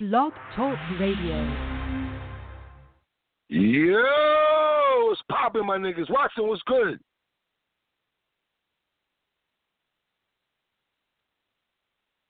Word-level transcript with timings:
Blog 0.00 0.32
Talk 0.56 0.76
Radio. 0.98 1.84
Yo, 3.48 5.06
what's 5.06 5.22
poppin', 5.30 5.64
my 5.64 5.78
niggas? 5.78 6.10
Watson, 6.10 6.48
what's 6.48 6.62
good? 6.66 6.98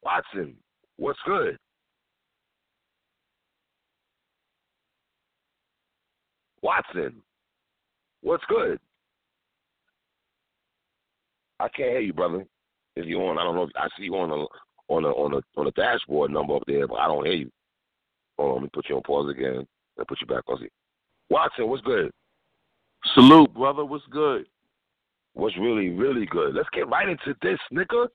Watson, 0.02 0.54
what's 0.98 1.18
good? 1.24 1.56
Watson, 6.60 7.22
what's 8.20 8.44
good? 8.46 8.78
I 11.60 11.68
can't 11.68 11.92
hear 11.92 12.00
you, 12.00 12.12
brother. 12.12 12.44
If 12.94 13.06
you 13.06 13.22
on, 13.22 13.38
I 13.38 13.42
don't 13.42 13.54
know. 13.54 13.62
If, 13.62 13.70
I 13.74 13.88
see 13.96 14.04
you 14.04 14.16
on 14.16 14.28
the 14.28 14.46
on 14.88 15.04
the 15.04 15.08
on 15.08 15.30
the 15.30 15.42
on 15.56 15.64
the 15.64 15.70
dashboard 15.70 16.30
number 16.30 16.56
up 16.56 16.64
there, 16.66 16.86
but 16.86 16.96
I 16.96 17.06
don't 17.06 17.24
hear 17.24 17.34
you. 17.34 17.50
Hold 18.38 18.48
on, 18.48 18.54
let 18.56 18.62
me 18.64 18.70
put 18.72 18.88
you 18.88 18.96
on 18.96 19.02
pause 19.02 19.30
again. 19.30 19.66
Then 19.96 20.06
put 20.06 20.20
you 20.20 20.26
back 20.26 20.44
on. 20.48 20.58
Watson, 21.30 21.68
what's 21.68 21.82
good? 21.82 22.10
Salute, 23.14 23.52
brother. 23.54 23.84
What's 23.84 24.04
good? 24.10 24.46
What's 25.34 25.56
really, 25.58 25.88
really 25.90 26.26
good? 26.26 26.54
Let's 26.54 26.68
get 26.72 26.88
right 26.88 27.08
into 27.08 27.34
this, 27.42 27.58
nigga. 27.72 28.08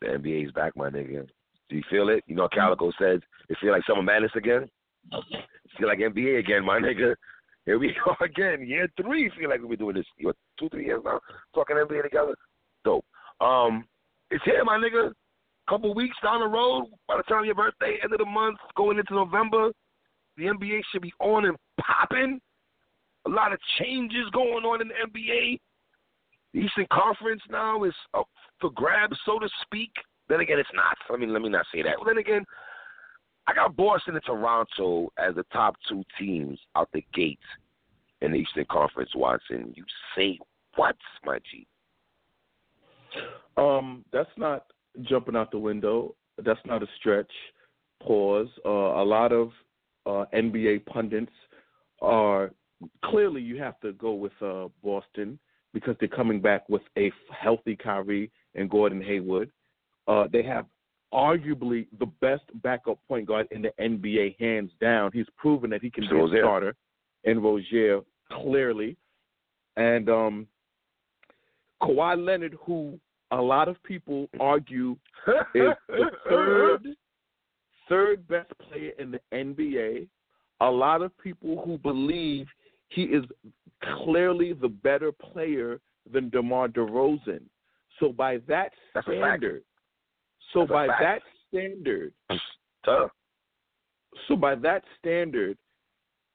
The 0.00 0.06
NBA's 0.06 0.52
back, 0.52 0.76
my 0.76 0.90
nigga. 0.90 1.26
Do 1.68 1.76
you 1.76 1.82
feel 1.90 2.08
it? 2.08 2.24
You 2.26 2.34
know, 2.34 2.48
Calico 2.52 2.90
says 2.98 3.20
it 3.48 3.58
feel 3.60 3.72
like 3.72 3.82
summer 3.86 4.02
madness 4.02 4.32
again. 4.34 4.68
Feel 5.78 5.88
like 5.88 5.98
NBA 5.98 6.38
again, 6.38 6.64
my 6.64 6.78
nigga. 6.78 7.14
Here 7.66 7.78
we 7.78 7.94
go 8.04 8.14
again. 8.24 8.66
Year 8.66 8.88
three. 9.00 9.30
Feel 9.38 9.50
like 9.50 9.60
we've 9.60 9.70
been 9.70 9.78
doing 9.78 9.96
this 9.96 10.06
what, 10.20 10.36
two, 10.58 10.68
three 10.70 10.86
years 10.86 11.02
now, 11.04 11.20
talking 11.54 11.76
NBA 11.76 12.02
together. 12.02 12.34
Dope. 12.84 13.04
Um, 13.40 13.84
it's 14.30 14.44
here, 14.44 14.64
my 14.64 14.76
nigga. 14.76 15.12
Couple 15.68 15.94
weeks 15.94 16.16
down 16.22 16.40
the 16.40 16.46
road, 16.46 16.86
by 17.06 17.16
the 17.16 17.22
time 17.22 17.44
your 17.44 17.54
birthday, 17.54 17.98
end 18.02 18.12
of 18.12 18.18
the 18.18 18.24
month, 18.24 18.58
going 18.76 18.98
into 18.98 19.14
November, 19.14 19.70
the 20.36 20.44
NBA 20.44 20.80
should 20.90 21.02
be 21.02 21.12
on 21.20 21.44
and 21.44 21.56
popping. 21.80 22.40
A 23.26 23.30
lot 23.30 23.52
of 23.52 23.60
changes 23.78 24.28
going 24.32 24.64
on 24.64 24.80
in 24.80 24.88
the 24.88 24.94
NBA. 24.94 25.60
The 26.52 26.60
Eastern 26.60 26.86
Conference 26.92 27.42
now 27.48 27.84
is 27.84 27.94
up 28.14 28.28
for 28.60 28.70
grabs, 28.70 29.16
so 29.24 29.38
to 29.38 29.48
speak. 29.62 29.92
Then 30.28 30.40
again, 30.40 30.58
it's 30.58 30.68
not. 30.74 30.96
Let 31.08 31.20
me 31.20 31.26
let 31.26 31.42
me 31.42 31.48
not 31.48 31.66
say 31.72 31.82
that. 31.82 31.96
Well, 31.96 32.06
then 32.06 32.18
again, 32.18 32.44
I 33.46 33.54
got 33.54 33.76
Boston 33.76 34.14
and 34.14 34.24
Toronto 34.24 35.12
as 35.18 35.34
the 35.34 35.44
top 35.52 35.76
two 35.88 36.02
teams 36.18 36.58
out 36.76 36.88
the 36.92 37.04
gate 37.14 37.38
in 38.20 38.32
the 38.32 38.38
Eastern 38.38 38.66
Conference. 38.70 39.10
Watson, 39.14 39.72
you 39.76 39.84
say 40.16 40.38
what, 40.76 40.96
my 41.24 41.38
G? 41.50 41.66
Um, 43.56 44.04
that's 44.12 44.30
not 44.36 44.64
jumping 45.02 45.36
out 45.36 45.50
the 45.50 45.58
window. 45.58 46.14
That's 46.42 46.60
not 46.64 46.82
a 46.82 46.86
stretch. 46.98 47.30
Pause. 48.02 48.48
Uh, 48.64 48.68
a 48.68 49.04
lot 49.04 49.32
of 49.32 49.50
uh, 50.06 50.24
NBA 50.34 50.86
pundits 50.86 51.32
are 52.00 52.50
clearly 53.04 53.40
you 53.40 53.58
have 53.58 53.78
to 53.80 53.92
go 53.92 54.12
with 54.12 54.32
uh, 54.42 54.68
Boston 54.82 55.38
because 55.72 55.96
they're 56.00 56.08
coming 56.08 56.40
back 56.40 56.68
with 56.68 56.82
a 56.98 57.12
healthy 57.30 57.76
Kyrie 57.76 58.30
and 58.54 58.68
Gordon 58.68 59.00
Hayward. 59.00 59.50
Uh, 60.06 60.24
they 60.30 60.42
have 60.42 60.66
arguably 61.12 61.86
the 61.98 62.06
best 62.20 62.42
backup 62.62 62.98
point 63.06 63.26
guard 63.26 63.46
in 63.50 63.62
the 63.62 63.72
NBA, 63.80 64.38
hands 64.40 64.70
down. 64.80 65.10
He's 65.12 65.26
proven 65.36 65.70
that 65.70 65.82
he 65.82 65.90
can 65.90 66.04
be 66.08 66.18
a 66.18 66.40
starter 66.40 66.74
in 67.24 67.40
Rozier, 67.40 68.00
clearly. 68.30 68.96
And 69.76 70.08
um, 70.08 70.46
Kawhi 71.82 72.24
Leonard, 72.24 72.56
who 72.64 72.98
a 73.32 73.40
lot 73.40 73.68
of 73.68 73.82
people 73.82 74.28
argue 74.38 74.92
is 75.54 75.70
the 75.88 76.10
third 76.28 76.86
third 77.88 78.28
best 78.28 78.52
player 78.58 78.92
in 78.98 79.10
the 79.10 79.20
NBA. 79.32 80.06
A 80.60 80.70
lot 80.70 81.02
of 81.02 81.16
people 81.18 81.62
who 81.64 81.78
believe 81.78 82.46
he 82.88 83.02
is 83.04 83.24
clearly 84.04 84.52
the 84.52 84.68
better 84.68 85.10
player 85.10 85.80
than 86.12 86.30
DeMar 86.30 86.68
DeRozan. 86.68 87.40
So 87.98 88.12
by 88.12 88.38
that 88.48 88.72
That's 88.94 89.06
standard, 89.06 89.62
so 90.52 90.60
That's 90.60 90.70
by 90.70 90.86
that 90.86 91.22
standard, 91.48 92.12
Tough. 92.84 93.10
so 94.28 94.36
by 94.36 94.54
that 94.56 94.82
standard, 94.98 95.56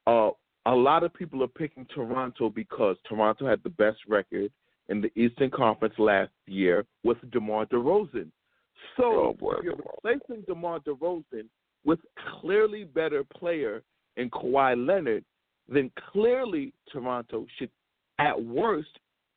uh, 0.06 0.32
a 0.66 0.76
lot 0.76 1.04
of 1.04 1.14
people 1.14 1.44
are 1.44 1.48
picking 1.48 1.86
Toronto 1.94 2.50
because 2.50 2.98
Toronto 3.08 3.48
had 3.48 3.62
the 3.64 3.70
best 3.70 4.00
record 4.08 4.52
in 4.90 5.02
the 5.02 5.12
Eastern 5.20 5.50
Conference 5.50 5.96
last 5.98 6.32
year 6.46 6.86
with 7.04 7.18
DeMar 7.32 7.66
DeRozan. 7.68 8.32
So 8.96 9.04
Oh, 9.04 9.36
boy, 9.38 9.56
if 9.58 9.64
you're 9.64 9.76
replacing 9.76 10.44
DeMar 10.48 10.80
DeRozan 10.82 11.46
with 11.84 12.00
clearly 12.40 12.84
better 12.84 13.24
player 13.24 13.84
in 14.18 14.30
Kawhi 14.30 14.76
Leonard, 14.88 15.24
then 15.68 15.92
clearly 16.12 16.74
Toronto 16.92 17.46
should, 17.58 17.70
at 18.20 18.42
worst, 18.42 18.90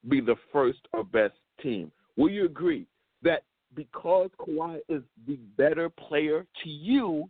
be 0.09 0.21
the 0.21 0.37
first 0.53 0.81
or 0.93 1.05
best 1.05 1.35
team. 1.63 1.91
Will 2.17 2.31
you 2.31 2.45
agree 2.45 2.87
that 3.23 3.43
because 3.75 4.31
Kawhi 4.39 4.79
is 4.89 5.03
the 5.27 5.37
better 5.57 5.89
player 5.89 6.47
to 6.63 6.69
you, 6.69 7.29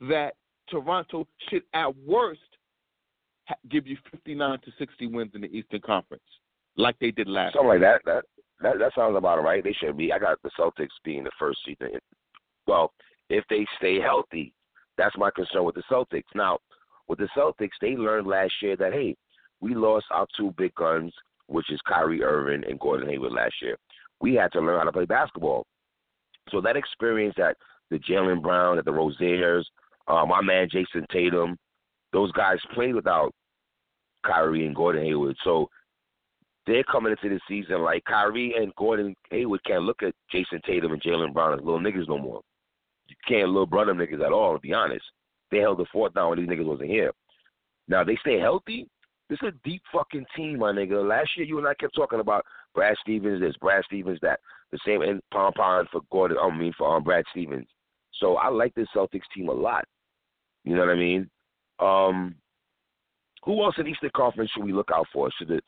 that 0.00 0.34
Toronto 0.68 1.26
should, 1.48 1.62
at 1.74 1.96
worst, 2.06 2.40
give 3.70 3.86
you 3.86 3.96
59 4.10 4.58
to 4.60 4.70
60 4.78 5.06
wins 5.08 5.32
in 5.34 5.40
the 5.40 5.48
Eastern 5.48 5.80
Conference, 5.80 6.22
like 6.76 6.96
they 7.00 7.10
did 7.10 7.28
last 7.28 7.54
Something 7.54 7.68
like 7.68 7.80
that. 7.80 8.00
That 8.04 8.24
that 8.62 8.78
that 8.78 8.92
sounds 8.94 9.16
about 9.16 9.42
right. 9.42 9.62
They 9.62 9.72
should 9.72 9.96
be. 9.96 10.12
I 10.12 10.18
got 10.18 10.38
the 10.42 10.50
Celtics 10.58 10.88
being 11.04 11.24
the 11.24 11.30
first 11.38 11.58
seed. 11.64 11.78
Well, 12.66 12.92
if 13.28 13.44
they 13.50 13.66
stay 13.78 14.00
healthy, 14.00 14.54
that's 14.96 15.16
my 15.16 15.30
concern 15.34 15.64
with 15.64 15.74
the 15.74 15.82
Celtics. 15.90 16.22
Now, 16.34 16.58
with 17.08 17.18
the 17.18 17.28
Celtics, 17.36 17.70
they 17.80 17.96
learned 17.96 18.26
last 18.26 18.52
year 18.60 18.76
that 18.76 18.92
hey, 18.92 19.16
we 19.60 19.74
lost 19.74 20.06
our 20.10 20.26
two 20.36 20.54
big 20.56 20.74
guns, 20.74 21.12
which 21.46 21.70
is 21.70 21.80
Kyrie 21.86 22.22
Irving 22.22 22.64
and 22.68 22.80
Gordon 22.80 23.08
Hayward 23.08 23.32
last 23.32 23.54
year. 23.60 23.76
We 24.20 24.34
had 24.34 24.52
to 24.52 24.60
learn 24.60 24.78
how 24.78 24.84
to 24.84 24.92
play 24.92 25.04
basketball. 25.04 25.66
So 26.50 26.60
that 26.60 26.76
experience 26.76 27.34
that 27.38 27.56
the 27.90 27.98
Jaylen 27.98 28.42
Brown, 28.42 28.76
that 28.76 28.84
the 28.84 28.92
Roziers, 28.92 29.68
uh, 30.08 30.24
my 30.26 30.40
man 30.40 30.68
Jayson 30.68 31.06
Tatum, 31.12 31.56
those 32.12 32.32
guys 32.32 32.58
played 32.74 32.94
without 32.94 33.32
Kyrie 34.24 34.66
and 34.66 34.74
Gordon 34.74 35.04
Hayward. 35.04 35.36
So 35.44 35.68
they're 36.66 36.84
coming 36.84 37.12
into 37.12 37.34
the 37.34 37.40
season 37.48 37.82
like 37.82 38.04
Kyrie 38.04 38.54
and 38.56 38.74
Gordon 38.76 39.14
Hayward 39.30 39.64
can't 39.64 39.82
look 39.82 40.02
at 40.02 40.14
Jayson 40.32 40.60
Tatum 40.64 40.92
and 40.92 41.02
Jaylen 41.02 41.32
Brown 41.32 41.54
as 41.54 41.64
little 41.64 41.80
niggas 41.80 42.08
no 42.08 42.18
more. 42.18 42.40
You 43.08 43.16
can't 43.26 43.48
little 43.48 43.66
brother 43.66 43.92
niggas 43.92 44.24
at 44.24 44.32
all, 44.32 44.54
to 44.54 44.60
be 44.60 44.72
honest. 44.72 45.04
They 45.50 45.58
held 45.58 45.78
the 45.78 45.86
fort 45.92 46.14
down 46.14 46.30
when 46.30 46.38
these 46.38 46.48
niggas 46.48 46.64
wasn't 46.64 46.90
here. 46.90 47.12
Now 47.88 48.04
they 48.04 48.16
stay 48.20 48.38
healthy. 48.38 48.88
This 49.28 49.38
is 49.42 49.48
a 49.48 49.68
deep 49.68 49.82
fucking 49.92 50.26
team, 50.36 50.58
my 50.58 50.72
nigga. 50.72 51.06
Last 51.06 51.30
year 51.36 51.46
you 51.46 51.58
and 51.58 51.66
I 51.66 51.74
kept 51.74 51.94
talking 51.94 52.20
about 52.20 52.44
Brad 52.74 52.96
Stevens 53.00 53.40
this, 53.40 53.56
Brad 53.60 53.84
Stevens 53.84 54.18
that. 54.22 54.40
The 54.70 54.78
same 54.86 55.02
and 55.02 55.20
Pom 55.32 55.52
Pom 55.52 55.86
for 55.92 56.00
Gordon 56.10 56.38
I 56.40 56.56
mean 56.56 56.72
for 56.78 56.96
um, 56.96 57.04
Brad 57.04 57.24
Stevens. 57.30 57.66
So 58.20 58.36
I 58.36 58.48
like 58.48 58.74
this 58.74 58.88
Celtics 58.94 59.20
team 59.34 59.48
a 59.48 59.52
lot. 59.52 59.84
You 60.64 60.74
know 60.74 60.80
what 60.80 60.90
I 60.90 60.96
mean? 60.96 61.28
Um 61.78 62.34
who 63.44 63.62
else 63.64 63.74
in 63.78 63.88
Eastern 63.88 64.10
Conference 64.14 64.50
should 64.52 64.64
we 64.64 64.72
look 64.72 64.90
out 64.94 65.08
for? 65.12 65.28
Should 65.36 65.48
the 65.48 65.60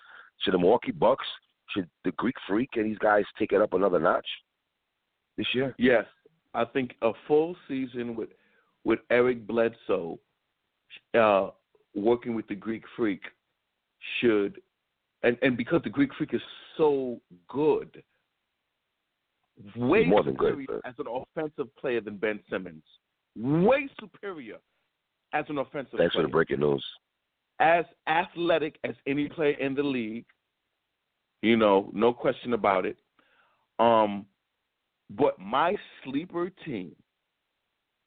should 0.44 0.54
the 0.54 0.58
Milwaukee 0.58 0.92
Bucks, 0.92 1.26
should 1.70 1.88
the 2.04 2.12
Greek 2.12 2.34
Freak 2.46 2.70
and 2.76 2.86
these 2.86 2.98
guys 2.98 3.24
take 3.38 3.52
it 3.52 3.60
up 3.60 3.72
another 3.72 3.98
notch 3.98 4.26
this 5.36 5.46
year? 5.54 5.74
Yes, 5.78 6.04
I 6.54 6.64
think 6.64 6.94
a 7.02 7.12
full 7.26 7.56
season 7.66 8.14
with 8.14 8.28
with 8.84 8.98
Eric 9.10 9.46
Bledsoe 9.46 10.18
uh, 11.18 11.48
working 11.94 12.34
with 12.34 12.46
the 12.48 12.54
Greek 12.54 12.84
Freak 12.96 13.22
should, 14.20 14.60
and 15.22 15.36
and 15.42 15.56
because 15.56 15.80
the 15.82 15.90
Greek 15.90 16.10
Freak 16.16 16.34
is 16.34 16.42
so 16.76 17.20
good, 17.48 18.02
way 19.76 20.04
more 20.04 20.22
than 20.22 20.34
good, 20.34 20.50
superior 20.52 20.80
but- 20.82 20.88
as 20.88 20.94
an 20.98 21.06
offensive 21.08 21.74
player 21.76 22.00
than 22.00 22.16
Ben 22.16 22.40
Simmons. 22.50 22.82
Way 23.36 23.88
superior 23.98 24.58
as 25.32 25.44
an 25.48 25.58
offensive 25.58 25.98
Thanks 25.98 26.14
for 26.14 26.22
the 26.22 26.28
breaking 26.28 26.60
news. 26.60 26.84
as 27.58 27.84
athletic 28.06 28.78
as 28.84 28.94
any 29.08 29.28
player 29.28 29.54
in 29.58 29.74
the 29.74 29.82
league. 29.82 30.26
You 31.44 31.58
know, 31.58 31.90
no 31.92 32.14
question 32.14 32.54
about 32.54 32.86
it. 32.86 32.96
Um, 33.78 34.24
but 35.10 35.38
my 35.38 35.76
sleeper 36.02 36.50
team 36.64 36.92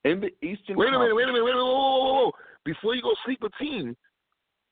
In 0.03 0.19
the 0.19 0.31
Eastern 0.43 0.75
Wait 0.75 0.87
a 0.87 0.97
minute, 0.97 1.15
wait 1.15 1.25
a 1.25 1.27
minute, 1.27 1.43
wait 1.43 1.53
a 1.53 1.57
minute. 1.57 1.63
Whoa, 1.63 1.97
whoa, 1.97 1.99
whoa, 1.99 2.13
whoa. 2.13 2.31
Before 2.65 2.95
you 2.95 3.03
go 3.03 3.11
sleep 3.25 3.43
a 3.43 3.63
team, 3.63 3.95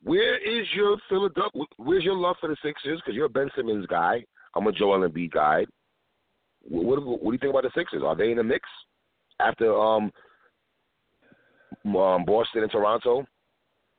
where 0.01 0.37
is 0.39 0.65
your 0.73 0.97
Philadelphia? 1.07 1.61
Where's 1.77 2.03
your 2.03 2.15
love 2.15 2.37
for 2.41 2.49
the 2.49 2.57
Sixers? 2.63 2.99
Because 3.01 3.15
you're 3.15 3.27
a 3.27 3.29
Ben 3.29 3.51
Simmons 3.55 3.85
guy. 3.85 4.25
I'm 4.55 4.65
a 4.65 4.71
Joel 4.71 5.07
Embiid 5.07 5.31
guy. 5.31 5.65
What, 6.63 7.05
what, 7.05 7.23
what 7.23 7.31
do 7.31 7.33
you 7.33 7.37
think 7.37 7.51
about 7.51 7.63
the 7.63 7.71
Sixers? 7.79 8.01
Are 8.03 8.15
they 8.15 8.31
in 8.31 8.37
the 8.37 8.43
mix 8.43 8.67
after 9.39 9.79
um, 9.79 10.11
um 11.85 12.25
Boston 12.25 12.63
and 12.63 12.71
Toronto? 12.71 13.27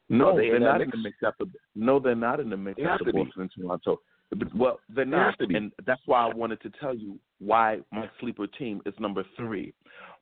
No, 0.08 0.30
Are 0.30 0.42
they 0.42 0.50
that 0.50 0.58
not 0.58 0.80
in 0.80 0.90
the 0.90 0.96
mix 0.96 1.18
after. 1.24 1.44
No, 1.76 2.00
they're 2.00 2.16
not 2.16 2.40
in 2.40 2.50
the 2.50 2.56
mix 2.56 2.78
They 2.78 2.84
after 2.84 3.04
to 3.04 3.12
be. 3.12 3.22
Boston 3.22 3.42
and 3.42 3.50
Toronto. 3.56 4.00
But, 4.30 4.54
well, 4.54 4.80
they're 4.88 5.04
not, 5.04 5.30
have 5.30 5.38
to 5.38 5.46
be. 5.46 5.54
and 5.54 5.72
that's 5.86 6.00
why 6.06 6.26
I 6.26 6.34
wanted 6.34 6.60
to 6.62 6.70
tell 6.80 6.94
you 6.94 7.18
why 7.38 7.78
my 7.92 8.08
sleeper 8.20 8.46
team 8.46 8.80
is 8.86 8.94
number 8.98 9.24
three. 9.36 9.72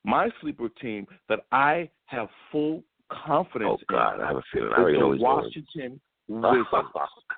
My 0.03 0.29
sleeper 0.41 0.69
team 0.81 1.07
that 1.29 1.39
I 1.51 1.89
have 2.05 2.27
full 2.51 2.83
confidence 3.11 3.79
Oh 3.81 3.85
God, 3.89 4.21
I 4.21 4.27
have 4.27 4.37
a 4.37 4.41
feeling. 4.53 4.69
I 4.71 4.77
in 4.77 4.81
already 4.81 4.97
is 4.97 5.01
know 5.01 5.15
the. 5.15 5.21
Washington 5.21 5.99
Wizards. 6.27 6.67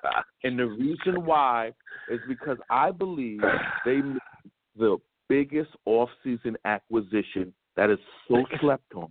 Oh. 0.04 0.22
And 0.44 0.58
the 0.58 0.66
reason 0.66 1.24
why 1.24 1.72
is 2.10 2.20
because 2.28 2.56
I 2.70 2.90
believe 2.90 3.40
they 3.84 3.96
made 4.02 4.18
the 4.76 4.96
biggest 5.28 5.70
off-season 5.84 6.56
acquisition 6.64 7.52
that 7.76 7.90
is 7.90 7.98
so 8.28 8.44
slept 8.60 8.94
on. 8.94 9.10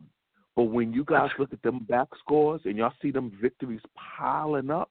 But 0.56 0.64
when 0.64 0.92
you 0.92 1.06
guys 1.06 1.30
look 1.38 1.54
at 1.54 1.62
them 1.62 1.86
back 1.88 2.08
scores 2.20 2.62
and 2.66 2.78
y'all 2.78 2.94
see 3.02 3.12
them 3.12 3.32
victories 3.40 3.82
piling 4.18 4.72
up, 4.72 4.90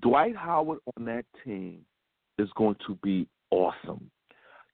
Dwight 0.00 0.36
Howard 0.36 0.78
on 0.96 1.04
that 1.06 1.24
team 1.44 1.80
is 2.38 2.48
going 2.56 2.76
to 2.86 2.94
be 3.02 3.26
awesome. 3.50 4.10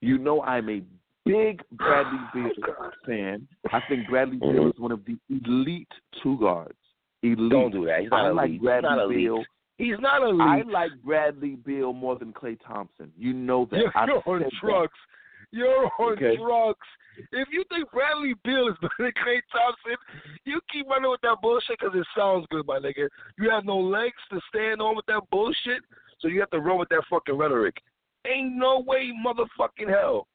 You 0.00 0.18
know 0.18 0.42
I'm 0.42 0.68
a 0.68 0.82
big 1.24 1.62
Bradley 1.72 2.18
Beal 2.34 2.50
fan. 3.06 3.46
I 3.72 3.80
think 3.88 4.08
Bradley 4.08 4.36
Beal 4.38 4.50
Mhm. 4.50 4.74
is 4.74 4.80
one 4.80 4.92
of 4.92 5.04
the 5.04 5.16
elite 5.30 5.88
two 6.22 6.36
guards. 6.38 6.74
Elite. 7.22 7.50
Don't 7.52 7.70
do 7.70 7.84
that. 7.86 8.00
He's 8.00 8.10
not 8.10 8.24
I 8.24 8.30
elite. 8.30 8.36
like 8.36 8.50
He's 8.50 8.60
Bradley 8.60 8.88
not 8.90 8.98
elite. 9.04 9.16
Beal. 9.18 9.44
He's 9.78 10.00
not 10.00 10.22
elite. 10.22 10.40
I 10.40 10.62
like 10.62 10.90
Bradley 11.04 11.54
Beal 11.56 11.92
more 11.92 12.16
than 12.18 12.32
Klay 12.32 12.58
Thompson. 12.66 13.12
You 13.16 13.32
know 13.32 13.66
that. 13.70 13.76
You're 13.80 13.92
I've 13.96 14.08
on 14.26 14.40
said 14.40 14.46
that. 14.46 14.52
drugs. 14.60 14.98
You're 15.52 15.86
on 16.00 16.12
Okay. 16.14 16.36
drugs. 16.36 16.78
If 17.32 17.48
you 17.52 17.64
think 17.68 17.90
Bradley 17.90 18.34
Beal 18.44 18.68
is 18.68 18.76
better 18.80 18.94
than 18.98 19.12
Klay 19.12 19.40
Thompson, 19.52 19.96
you 20.44 20.60
keep 20.72 20.88
running 20.88 21.10
with 21.10 21.20
that 21.22 21.36
bullshit 21.42 21.78
because 21.78 21.94
it 21.94 22.06
sounds 22.16 22.46
good, 22.50 22.66
my 22.66 22.78
nigga. 22.78 23.08
You 23.38 23.50
have 23.50 23.64
no 23.64 23.78
legs 23.78 24.16
to 24.30 24.40
stand 24.48 24.80
on 24.80 24.96
with 24.96 25.06
that 25.06 25.22
bullshit, 25.30 25.82
so 26.20 26.28
you 26.28 26.40
have 26.40 26.50
to 26.50 26.60
run 26.60 26.78
with 26.78 26.88
that 26.90 27.02
fucking 27.10 27.36
rhetoric. 27.36 27.76
Ain't 28.26 28.56
no 28.56 28.80
way, 28.86 29.10
motherfucking 29.24 29.88
hell, 29.88 30.28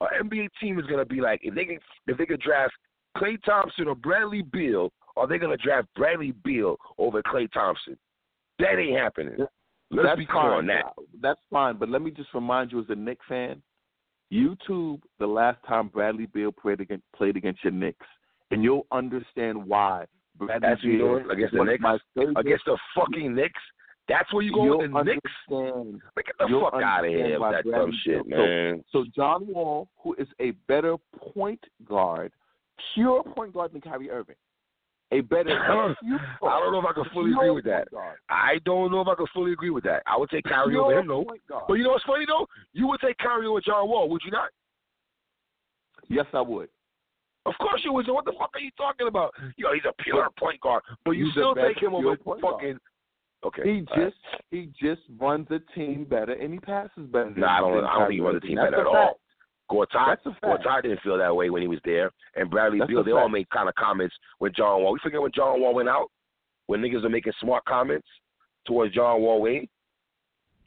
an 0.00 0.28
NBA 0.28 0.48
team 0.60 0.78
is 0.78 0.86
gonna 0.86 1.04
be 1.04 1.20
like 1.20 1.40
if 1.42 1.54
they 1.54 1.64
can 1.64 1.78
if 2.06 2.16
they 2.16 2.26
could 2.26 2.40
draft 2.40 2.72
Klay 3.16 3.40
Thompson 3.44 3.88
or 3.88 3.94
Bradley 3.94 4.42
Beal, 4.42 4.90
are 5.16 5.26
they 5.26 5.38
gonna 5.38 5.56
draft 5.56 5.88
Bradley 5.94 6.32
Beal 6.44 6.76
over 6.98 7.22
Klay 7.22 7.50
Thompson? 7.52 7.96
That 8.58 8.78
ain't 8.78 8.98
happening. 8.98 9.36
Let's 9.90 10.08
That's 10.08 10.18
be 10.18 10.26
clear 10.26 10.54
on 10.54 10.66
that. 10.66 10.92
That's 11.20 11.40
fine. 11.50 11.76
But 11.76 11.88
let 11.88 12.02
me 12.02 12.10
just 12.10 12.32
remind 12.34 12.72
you, 12.72 12.80
as 12.80 12.86
a 12.88 12.94
Knicks 12.94 13.24
fan, 13.28 13.62
YouTube 14.32 15.00
the 15.18 15.26
last 15.26 15.58
time 15.66 15.88
Bradley 15.88 16.26
Beal 16.26 16.52
played 16.52 16.80
against 16.80 17.04
played 17.16 17.36
against 17.36 17.62
your 17.64 17.72
Knicks, 17.72 18.06
and 18.50 18.62
you'll 18.62 18.86
understand 18.92 19.64
why. 19.64 20.06
Bradley 20.36 20.68
That's 20.68 20.82
Beal 20.82 21.30
against 21.30 21.54
the 21.54 21.64
Knicks? 21.64 21.84
favorite- 22.14 22.38
Against 22.38 22.64
the 22.64 22.78
fucking 22.96 23.34
Knicks? 23.34 23.60
That's 24.08 24.30
where 24.34 24.42
you 24.42 24.52
go 24.52 24.78
with 24.78 24.92
the 24.92 25.02
Knicks? 25.04 25.30
Like, 25.48 26.26
get 26.26 26.36
the 26.38 26.46
you'll 26.48 26.68
fuck 26.70 26.82
out 26.82 27.04
of 27.04 27.10
here 27.10 27.40
with 27.40 27.52
that 27.52 27.64
Bradley 27.64 27.72
dumb 27.72 27.92
shit, 28.04 28.26
Beal- 28.28 28.36
so- 28.36 28.42
man. 28.46 28.84
So 28.90 29.04
John 29.14 29.46
Wall, 29.46 29.88
who 29.98 30.14
is 30.14 30.28
a 30.40 30.50
better 30.68 30.96
point 31.32 31.64
guard, 31.84 32.32
pure 32.94 33.22
point 33.22 33.52
guard 33.54 33.72
than 33.72 33.80
Kyrie 33.80 34.10
Irving, 34.10 34.36
a 35.12 35.20
better. 35.20 35.58
I 35.62 35.94
don't 36.60 36.72
know 36.72 36.78
if 36.80 36.84
I 36.86 36.92
can 36.92 37.04
fully 37.12 37.32
agree 37.32 37.50
with 37.50 37.64
that. 37.64 37.90
guard. 37.90 38.16
I 38.28 38.58
don't 38.64 38.90
know 38.90 39.00
if 39.00 39.08
I 39.08 39.14
can 39.14 39.26
fully 39.32 39.52
agree 39.52 39.70
with 39.70 39.84
that. 39.84 40.02
I 40.06 40.16
would 40.16 40.30
take 40.30 40.44
Kyrie 40.44 40.72
Pure 40.72 40.82
over 40.84 40.98
him, 40.98 41.06
though. 41.08 41.24
point 41.24 41.42
guard. 41.48 41.64
But 41.68 41.74
you 41.74 41.84
know 41.84 41.90
what's 41.90 42.04
funny, 42.04 42.24
though? 42.26 42.46
You 42.72 42.86
would 42.88 43.00
take 43.00 43.18
Kyrie 43.18 43.46
over 43.46 43.60
John 43.60 43.88
Wall, 43.88 44.08
would 44.08 44.22
you 44.24 44.30
not? 44.30 44.48
Yes, 46.08 46.26
I 46.32 46.40
would. 46.40 46.68
Of 47.46 47.54
course 47.60 47.82
you 47.84 47.92
would. 47.92 48.06
So 48.06 48.14
what 48.14 48.24
the 48.24 48.32
fuck 48.38 48.50
are 48.54 48.60
you 48.60 48.70
talking 48.76 49.06
about? 49.06 49.32
Yo, 49.56 49.72
he's 49.74 49.82
a 49.88 49.92
pure 50.02 50.28
point 50.38 50.60
guard. 50.60 50.82
But 51.04 51.12
you 51.12 51.26
He's 51.26 51.34
still 51.34 51.54
take 51.54 51.78
him 51.82 51.94
over 51.94 52.16
point 52.16 52.40
guard. 52.40 52.78
Okay. 53.44 53.62
He 53.64 53.84
all 53.90 53.96
right. 54.02 54.06
just 54.06 54.16
he 54.50 54.70
just 54.80 55.02
runs 55.20 55.46
the 55.48 55.60
team 55.74 56.06
better 56.08 56.32
and 56.32 56.52
he 56.54 56.58
passes 56.58 57.06
better. 57.12 57.30
than- 57.30 57.40
Nah, 57.40 57.56
I 57.58 57.60
don't, 57.60 57.84
I 57.84 57.92
don't 57.98 58.08
think 58.08 58.12
he 58.14 58.20
runs 58.20 58.40
the 58.40 58.46
team 58.46 58.56
better 58.56 58.80
at 58.80 58.86
all. 58.86 59.20
Fact. 59.68 60.24
Gortat, 60.24 60.24
fact. 60.40 60.44
Gortat 60.64 60.82
didn't 60.82 61.00
feel 61.00 61.18
that 61.18 61.34
way 61.34 61.50
when 61.50 61.62
he 61.62 61.68
was 61.68 61.80
there, 61.84 62.10
and 62.36 62.50
Bradley 62.50 62.78
That's 62.78 62.88
Beal. 62.88 63.04
They 63.04 63.12
all 63.12 63.28
made 63.28 63.48
kind 63.50 63.68
of 63.68 63.74
comments 63.74 64.14
with 64.40 64.54
John 64.54 64.82
Wall. 64.82 64.92
We 64.92 64.98
forget 65.02 65.20
when 65.22 65.32
John 65.34 65.60
Wall 65.60 65.74
went 65.74 65.88
out, 65.88 66.10
when 66.66 66.80
niggas 66.80 67.04
are 67.04 67.08
making 67.10 67.32
smart 67.40 67.64
comments 67.64 68.06
towards 68.66 68.94
John 68.94 69.20
Wall. 69.20 69.40
Wade, 69.40 69.68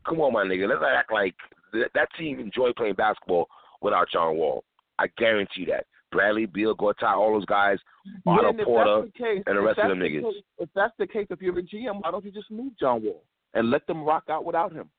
come 0.08 0.20
on, 0.22 0.34
my 0.34 0.44
nigga. 0.44 0.68
Let's 0.68 0.82
not 0.82 0.96
act 0.96 1.12
like 1.12 1.36
that, 1.74 1.90
that 1.94 2.10
team 2.18 2.40
enjoyed 2.40 2.76
playing 2.76 2.96
basketball 2.96 3.48
without 3.82 4.08
John 4.12 4.36
Wall. 4.38 4.64
I 5.00 5.08
guarantee 5.18 5.66
that. 5.70 5.86
Bradley 6.12 6.46
Beal, 6.46 6.76
Gortat, 6.76 7.04
all 7.16 7.34
those 7.34 7.46
guys, 7.46 7.78
Otto 8.26 8.52
Then 8.52 8.60
if 8.62 8.66
Porter, 8.66 9.08
the 9.08 9.12
case, 9.12 9.44
and 9.46 9.58
the 9.58 9.62
rest 9.62 9.78
of 9.80 9.90
them 9.90 10.00
the 10.00 10.06
niggas. 10.06 10.22
case- 10.34 10.44
if 10.60 10.70
that's 10.74 10.94
the 10.98 11.06
case, 11.06 11.28
if 11.30 11.42
you're 11.42 11.58
a 11.60 11.62
GM, 11.62 12.02
why 12.02 12.12
don't 12.12 12.24
you 12.24 12.32
just 12.32 12.50
move 12.50 12.72
John 12.80 13.04
Wall 13.04 13.24
and 13.54 13.70
let 13.70 13.86
them 13.88 14.04
rock 14.06 14.24
out 14.30 14.46
without 14.46 14.72
him? 14.72 14.90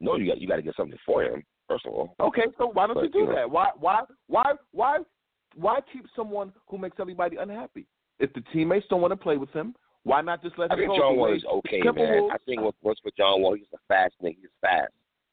No, 0.00 0.16
you 0.16 0.26
got 0.26 0.40
you 0.40 0.48
got 0.48 0.56
to 0.56 0.62
get 0.62 0.74
something 0.76 0.98
for 1.06 1.22
him 1.22 1.44
first 1.68 1.86
of 1.86 1.92
all. 1.92 2.14
Okay, 2.20 2.42
so 2.58 2.70
why 2.72 2.86
don't 2.86 2.94
But, 2.94 3.04
you 3.04 3.10
do 3.10 3.18
you 3.20 3.26
know. 3.26 3.34
that? 3.34 3.50
Why 3.50 3.68
why 3.78 4.02
why 4.26 4.52
why 4.72 4.98
why 5.54 5.78
keep 5.92 6.06
someone 6.16 6.52
who 6.68 6.78
makes 6.78 6.96
everybody 7.00 7.36
unhappy? 7.36 7.86
If 8.18 8.32
the 8.34 8.42
teammates 8.52 8.86
don't 8.88 9.00
want 9.00 9.12
to 9.12 9.16
play 9.16 9.36
with 9.36 9.50
him, 9.50 9.74
why 10.04 10.20
not 10.20 10.42
just 10.42 10.58
let 10.58 10.70
I 10.70 10.74
him 10.74 10.80
think 10.80 10.90
go? 10.90 10.98
John 10.98 11.16
Wall 11.16 11.34
is 11.34 11.44
okay, 11.44 11.80
man. 11.82 12.28
I 12.32 12.36
think 12.46 12.60
what 12.60 12.74
works 12.82 13.00
for 13.02 13.10
John 13.16 13.42
Wall, 13.42 13.54
he's 13.54 13.66
a 13.74 13.78
fast 13.88 14.14
nigga. 14.22 14.36
He's 14.40 14.50
fast, 14.60 14.92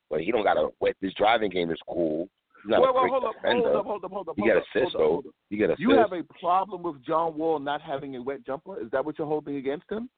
but 0.09 0.21
he 0.21 0.31
don't 0.31 0.43
got 0.43 0.55
to. 0.55 0.69
Wet. 0.79 0.95
His 1.01 1.13
driving 1.13 1.51
game 1.51 1.71
is 1.71 1.79
cool. 1.87 2.27
Well, 2.67 2.83
a 2.83 2.93
hold 2.93 3.23
up, 3.23 3.35
hold 3.43 3.65
up, 3.65 3.85
hold 3.85 4.03
up, 4.03 4.11
hold 4.11 4.29
up. 4.29 4.35
Hold 4.37 4.49
got 4.49 4.57
up, 4.57 4.63
assists 4.75 4.95
hold 4.95 5.19
up, 5.19 5.23
though. 5.23 5.31
hold 5.49 5.59
got 5.59 5.65
assists. 5.69 5.81
You 5.81 5.91
have 5.91 6.11
a 6.11 6.23
problem 6.39 6.83
with 6.83 7.03
John 7.05 7.37
Wall 7.37 7.59
not 7.59 7.81
having 7.81 8.15
a 8.15 8.21
wet 8.21 8.45
jumper? 8.45 8.81
Is 8.81 8.91
that 8.91 9.03
what 9.03 9.17
you're 9.17 9.27
holding 9.27 9.55
against 9.55 9.89
him? 9.89 10.09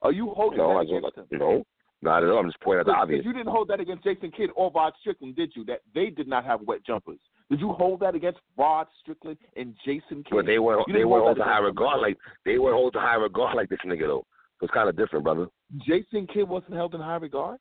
Are 0.00 0.12
you 0.12 0.30
holding 0.30 0.58
no, 0.58 0.68
that 0.68 0.74
I 0.74 0.82
against 0.82 1.16
don't. 1.16 1.32
him? 1.32 1.38
No, 1.38 1.64
not 2.02 2.24
at 2.24 2.30
all. 2.30 2.38
I'm 2.38 2.46
just 2.46 2.60
pointing 2.60 2.80
out 2.80 2.86
the 2.86 2.92
Because 2.92 3.02
obvious. 3.02 3.24
you 3.24 3.32
didn't 3.32 3.48
hold 3.48 3.68
that 3.68 3.80
against 3.80 4.04
Jason 4.04 4.30
Kidd 4.30 4.50
or 4.56 4.70
Rod 4.72 4.92
Strickland, 5.00 5.36
did 5.36 5.52
you? 5.54 5.64
That 5.64 5.80
they 5.94 6.10
did 6.10 6.28
not 6.28 6.44
have 6.44 6.60
wet 6.62 6.84
jumpers. 6.84 7.18
Did 7.50 7.60
you 7.60 7.72
hold 7.72 8.00
that 8.00 8.14
against 8.14 8.40
Rod 8.58 8.86
Strickland 9.00 9.38
and 9.56 9.74
Jason 9.84 10.24
Kidd? 10.24 10.32
But 10.32 10.46
they 10.46 10.58
weren't. 10.58 10.86
You 10.88 10.94
They 10.94 11.04
weren't 11.04 11.24
hold 11.24 11.36
to 11.38 11.44
high 11.44 11.58
regard 11.58 12.00
like 12.00 12.18
they 12.44 12.58
weren't 12.58 12.74
hold 12.76 12.92
to 12.94 13.00
high 13.00 13.14
regard 13.14 13.56
like 13.56 13.68
this 13.68 13.78
nigga 13.86 14.06
though. 14.06 14.24
So 14.60 14.64
it's 14.66 14.74
kind 14.74 14.88
of 14.88 14.96
different, 14.96 15.24
brother. 15.24 15.46
Jason 15.86 16.26
Kidd 16.26 16.48
wasn't 16.48 16.74
held 16.74 16.94
in 16.94 17.00
high 17.00 17.16
regard. 17.16 17.58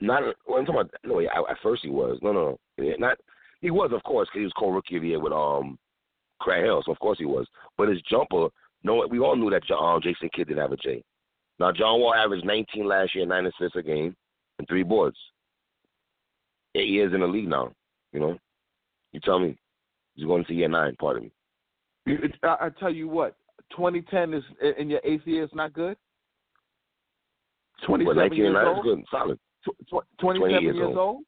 Not. 0.00 0.22
Well, 0.46 0.58
I'm 0.58 0.66
talking 0.66 0.80
about. 0.80 0.90
No, 1.04 1.20
yeah, 1.20 1.30
at 1.48 1.56
first 1.62 1.82
he 1.82 1.90
was. 1.90 2.18
No, 2.22 2.32
no, 2.32 2.58
no. 2.78 2.84
Yeah, 2.84 2.94
not. 2.98 3.18
He 3.60 3.70
was, 3.70 3.90
of 3.92 4.02
course, 4.04 4.28
because 4.28 4.40
he 4.40 4.44
was 4.44 4.52
co-rookie 4.58 4.96
of 4.96 5.02
the 5.02 5.08
year 5.08 5.20
with 5.20 5.32
um, 5.32 5.78
Craig 6.40 6.64
Hill. 6.64 6.82
So 6.84 6.92
of 6.92 6.98
course 7.00 7.18
he 7.18 7.24
was. 7.24 7.46
But 7.76 7.88
his 7.88 8.00
jumper, 8.02 8.48
no, 8.84 9.06
we 9.10 9.18
all 9.18 9.36
knew 9.36 9.50
that 9.50 9.62
um, 9.74 10.00
Jason 10.02 10.30
Kidd 10.34 10.48
didn't 10.48 10.62
have 10.62 10.72
a 10.72 10.76
J. 10.76 11.02
Now 11.58 11.72
John 11.72 12.00
Wall 12.00 12.14
averaged 12.14 12.44
19 12.46 12.86
last 12.86 13.14
year, 13.14 13.26
nine 13.26 13.46
assists 13.46 13.76
a 13.76 13.82
game, 13.82 14.14
and 14.58 14.68
three 14.68 14.82
boards. 14.82 15.16
Eight 16.74 16.88
years 16.88 17.12
in 17.12 17.20
the 17.20 17.26
league 17.26 17.48
now. 17.48 17.72
You 18.12 18.20
know, 18.20 18.38
you 19.12 19.20
tell 19.20 19.38
me. 19.38 19.56
He's 20.14 20.26
going 20.26 20.44
to 20.44 20.54
year 20.54 20.68
nine. 20.68 20.96
Pardon 20.98 21.24
me. 21.24 21.32
It- 22.06 22.34
I, 22.42 22.56
I 22.66 22.68
tell 22.80 22.92
you 22.92 23.08
what, 23.08 23.36
2010 23.76 24.34
is 24.34 24.42
in 24.78 24.90
your 24.90 25.00
eighth 25.04 25.26
year 25.26 25.44
is 25.44 25.50
not 25.52 25.72
good. 25.72 25.96
But 27.80 27.86
27 27.86 28.16
19 28.16 28.38
years 28.38 28.54
nine 28.54 28.76
is 28.76 28.82
good, 28.82 29.04
solid. 29.10 29.38
Tw- 29.64 29.88
tw- 29.88 30.20
27 30.20 30.62
years 30.62 30.74
years 30.76 30.86
old. 30.86 30.96
old. 30.98 31.24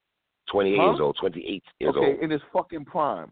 28 0.51 0.77
Huh? 0.77 0.85
years 0.87 1.01
old, 1.01 1.17
28 1.21 1.47
years 1.47 1.63
okay, 1.81 1.99
old. 1.99 2.15
Okay, 2.17 2.25
in 2.25 2.31
his 2.31 2.41
fucking 2.53 2.85
prime. 2.85 3.31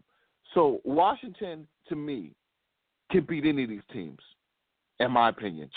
So 0.53 0.79
Washington, 0.85 1.67
to 1.89 1.95
me, 1.95 2.31
can 3.11 3.25
beat 3.25 3.45
any 3.45 3.63
of 3.63 3.69
these 3.69 3.81
teams, 3.91 4.19
in 4.99 5.11
my 5.11 5.29
opinion. 5.29 5.69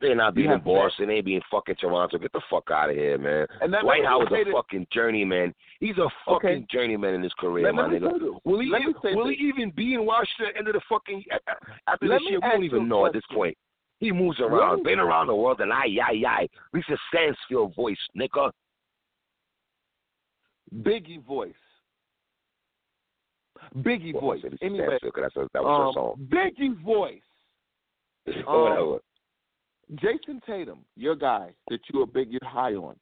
They're 0.00 0.14
not 0.14 0.34
being 0.34 0.50
to- 0.50 0.58
Boston. 0.58 1.08
They 1.08 1.14
ain't 1.14 1.24
beating 1.26 1.42
fucking 1.50 1.74
Toronto. 1.76 2.16
Get 2.18 2.32
the 2.32 2.40
fuck 2.48 2.70
out 2.70 2.90
of 2.90 2.96
here, 2.96 3.18
man. 3.18 3.46
And 3.60 3.72
that, 3.74 3.84
me 3.84 4.02
Howard's 4.04 4.30
say 4.30 4.42
a 4.42 4.52
fucking 4.52 4.86
journeyman. 4.92 5.52
He's 5.80 5.98
a 5.98 6.08
fucking 6.24 6.48
Okay. 6.50 6.66
journeyman 6.70 7.14
in 7.14 7.22
his 7.22 7.32
career, 7.34 7.72
my 7.72 7.82
nigga. 7.88 8.38
Will 8.44 8.60
he, 8.60 8.70
me 8.70 8.94
will 9.14 9.26
this. 9.26 9.36
he 9.38 9.44
even 9.48 9.70
be 9.72 9.94
in 9.94 10.06
Washington 10.06 10.46
at 10.46 10.52
the 10.54 10.58
end 10.58 10.68
of 10.68 10.74
the 10.74 10.80
fucking 10.88 11.24
after 11.86 12.06
Let 12.06 12.20
this 12.20 12.30
year? 12.30 12.40
We 12.42 12.48
don't 12.48 12.64
even 12.64 12.88
know 12.88 13.06
at 13.06 13.12
this 13.12 13.24
point. 13.32 13.56
He 13.98 14.12
moves 14.12 14.40
around, 14.40 14.78
Really? 14.78 14.82
been 14.84 15.00
around 15.00 15.26
the 15.26 15.34
world, 15.34 15.60
and 15.60 15.72
I, 15.72 15.84
I, 16.02 16.22
I. 16.26 16.48
Lisa 16.72 16.96
Stansfield 17.12 17.74
voice, 17.74 17.98
nigga. 18.16 18.50
Biggie 20.82 21.22
voice. 21.22 21.52
Biggie 23.78 24.14
Well, 24.14 24.22
voice. 24.22 24.42
Anyway, 24.62 24.86
Stansfield 24.86 25.14
that's 25.16 25.36
a, 25.36 25.48
that 25.52 25.62
was 25.62 25.78
her 25.78 25.86
um, 25.88 25.92
song. 25.92 26.28
Biggie 26.32 26.82
voice. 26.82 27.20
Whatever. 28.46 28.98
Jayson 29.94 30.40
Tatum, 30.46 30.84
your 30.96 31.16
guy 31.16 31.50
that 31.68 31.80
you're 31.92 32.06
big, 32.06 32.30
you're 32.30 32.40
high 32.44 32.74
on. 32.74 32.96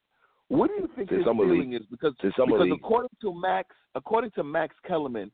What 0.48 0.68
do 0.68 0.74
you 0.74 0.88
think 0.96 1.10
his 1.10 1.24
feeling 1.24 1.74
is? 1.74 1.82
Because 1.90 2.14
because 2.22 2.68
according 2.72 3.10
to 3.20 3.38
Max, 3.38 3.68
according 3.94 4.30
to 4.32 4.42
Max 4.42 4.74
Kellerman, 4.86 5.30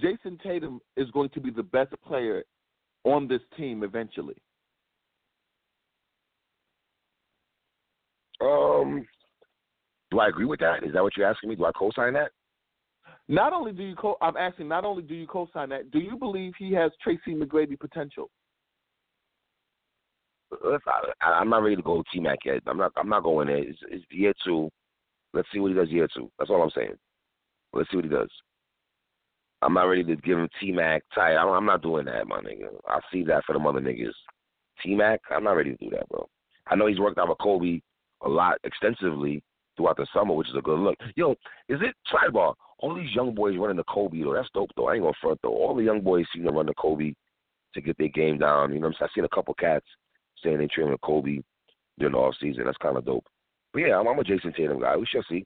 Jayson 0.00 0.38
Tatum 0.42 0.80
is 0.96 1.10
going 1.10 1.30
to 1.30 1.40
be 1.40 1.50
the 1.50 1.62
best 1.62 1.92
player 2.06 2.44
on 3.04 3.26
this 3.26 3.40
team 3.56 3.82
eventually? 3.82 4.36
Um, 8.40 9.04
do 10.10 10.20
I 10.20 10.28
agree 10.28 10.44
with 10.44 10.60
that? 10.60 10.84
Is 10.84 10.92
that 10.92 11.02
what 11.02 11.16
you're 11.16 11.28
asking 11.28 11.50
me? 11.50 11.56
Do 11.56 11.64
I 11.64 11.72
co-sign 11.76 12.12
that? 12.14 12.30
Not 13.26 13.52
only 13.52 13.72
do 13.72 13.82
you 13.82 13.96
co, 13.96 14.16
I'm 14.20 14.36
asking. 14.36 14.68
Not 14.68 14.84
only 14.84 15.02
do 15.02 15.14
you 15.14 15.26
co-sign 15.26 15.70
that, 15.70 15.90
do 15.90 15.98
you 15.98 16.16
believe 16.16 16.52
he 16.58 16.72
has 16.72 16.92
Tracy 17.02 17.34
McGrady 17.34 17.78
potential? 17.78 18.30
I, 21.22 21.30
I'm 21.30 21.50
not 21.50 21.62
ready 21.62 21.76
to 21.76 21.82
go 21.82 22.02
T 22.12 22.20
Mac 22.20 22.38
yet. 22.44 22.62
I'm 22.66 22.78
not. 22.78 22.92
I'm 22.96 23.08
not 23.08 23.22
going 23.22 23.48
there. 23.48 23.58
It's, 23.58 23.78
it's 23.90 24.04
year 24.10 24.32
two. 24.44 24.70
Let's 25.32 25.48
see 25.52 25.58
what 25.58 25.68
he 25.68 25.74
does 25.74 25.88
year 25.90 26.08
two. 26.14 26.30
That's 26.38 26.50
all 26.50 26.62
I'm 26.62 26.70
saying. 26.74 26.94
Let's 27.72 27.90
see 27.90 27.96
what 27.96 28.04
he 28.04 28.10
does. 28.10 28.30
I'm 29.62 29.74
not 29.74 29.84
ready 29.84 30.04
to 30.04 30.16
give 30.16 30.38
him 30.38 30.48
T 30.60 30.72
Mac 30.72 31.02
tight. 31.14 31.36
I'm, 31.36 31.48
I'm 31.48 31.66
not 31.66 31.82
doing 31.82 32.04
that, 32.06 32.28
my 32.28 32.40
nigga. 32.40 32.68
I 32.86 33.00
see 33.12 33.24
that 33.24 33.44
for 33.46 33.54
the 33.54 33.58
mother 33.58 33.80
niggas. 33.80 34.12
T 34.82 34.94
Mac, 34.94 35.20
I'm 35.30 35.44
not 35.44 35.52
ready 35.52 35.70
to 35.70 35.76
do 35.76 35.90
that, 35.90 36.08
bro. 36.08 36.28
I 36.66 36.76
know 36.76 36.86
he's 36.86 37.00
worked 37.00 37.18
out 37.18 37.28
with 37.28 37.38
Kobe 37.38 37.80
a 38.22 38.28
lot 38.28 38.58
extensively 38.64 39.42
throughout 39.76 39.96
the 39.96 40.06
summer, 40.14 40.34
which 40.34 40.48
is 40.48 40.56
a 40.56 40.62
good 40.62 40.78
look. 40.78 40.96
Yo, 41.16 41.32
is 41.68 41.80
it 41.80 41.94
sidebar? 42.12 42.54
All 42.78 42.94
these 42.94 43.14
young 43.14 43.34
boys 43.34 43.56
running 43.56 43.76
the 43.76 43.84
Kobe 43.84 44.22
though. 44.22 44.34
That's 44.34 44.48
dope 44.54 44.70
though. 44.76 44.88
I 44.88 44.94
ain't 44.94 45.02
gonna 45.02 45.14
front 45.20 45.40
though. 45.42 45.54
All 45.54 45.74
the 45.74 45.82
young 45.82 46.00
boys 46.00 46.26
seem 46.34 46.44
to 46.44 46.50
run 46.50 46.66
the 46.66 46.74
Kobe 46.74 47.14
to 47.74 47.80
get 47.80 47.96
their 47.98 48.08
game 48.08 48.38
down. 48.38 48.72
You 48.72 48.80
know 48.80 48.88
what 48.88 48.88
I'm 48.88 48.92
saying? 48.94 49.08
I've 49.10 49.14
seen 49.14 49.24
a 49.24 49.34
couple 49.34 49.54
cats 49.54 49.86
saying 50.44 50.58
they 50.58 50.66
train 50.66 50.90
with 50.90 51.00
Kobe 51.00 51.40
during 51.98 52.12
the 52.12 52.18
off 52.18 52.34
season. 52.40 52.64
That's 52.64 52.76
kind 52.78 52.96
of 52.96 53.04
dope. 53.04 53.24
But 53.72 53.80
yeah, 53.80 53.98
I'm, 53.98 54.06
I'm 54.06 54.18
a 54.18 54.24
Jayson 54.24 54.54
Tatum 54.54 54.80
guy. 54.80 54.96
We 54.96 55.06
shall 55.06 55.24
see. 55.28 55.44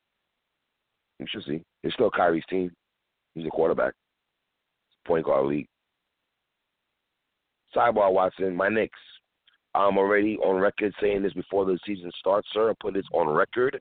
We 1.18 1.26
shall 1.28 1.42
see. 1.42 1.62
It's 1.82 1.94
still 1.94 2.10
Kyrie's 2.10 2.44
team. 2.50 2.70
He's 3.34 3.46
a 3.46 3.50
quarterback. 3.50 3.94
Point 5.06 5.24
guard 5.24 5.46
league. 5.46 5.68
Sidebar 7.74 8.12
Watson, 8.12 8.54
my 8.54 8.68
Knicks. 8.68 8.98
I'm 9.74 9.98
already 9.98 10.36
on 10.38 10.60
record 10.60 10.92
saying 11.00 11.22
this 11.22 11.34
before 11.34 11.64
the 11.64 11.78
season 11.86 12.10
starts, 12.18 12.48
sir. 12.52 12.70
I 12.70 12.74
put 12.80 12.94
this 12.94 13.06
on 13.12 13.28
record 13.28 13.80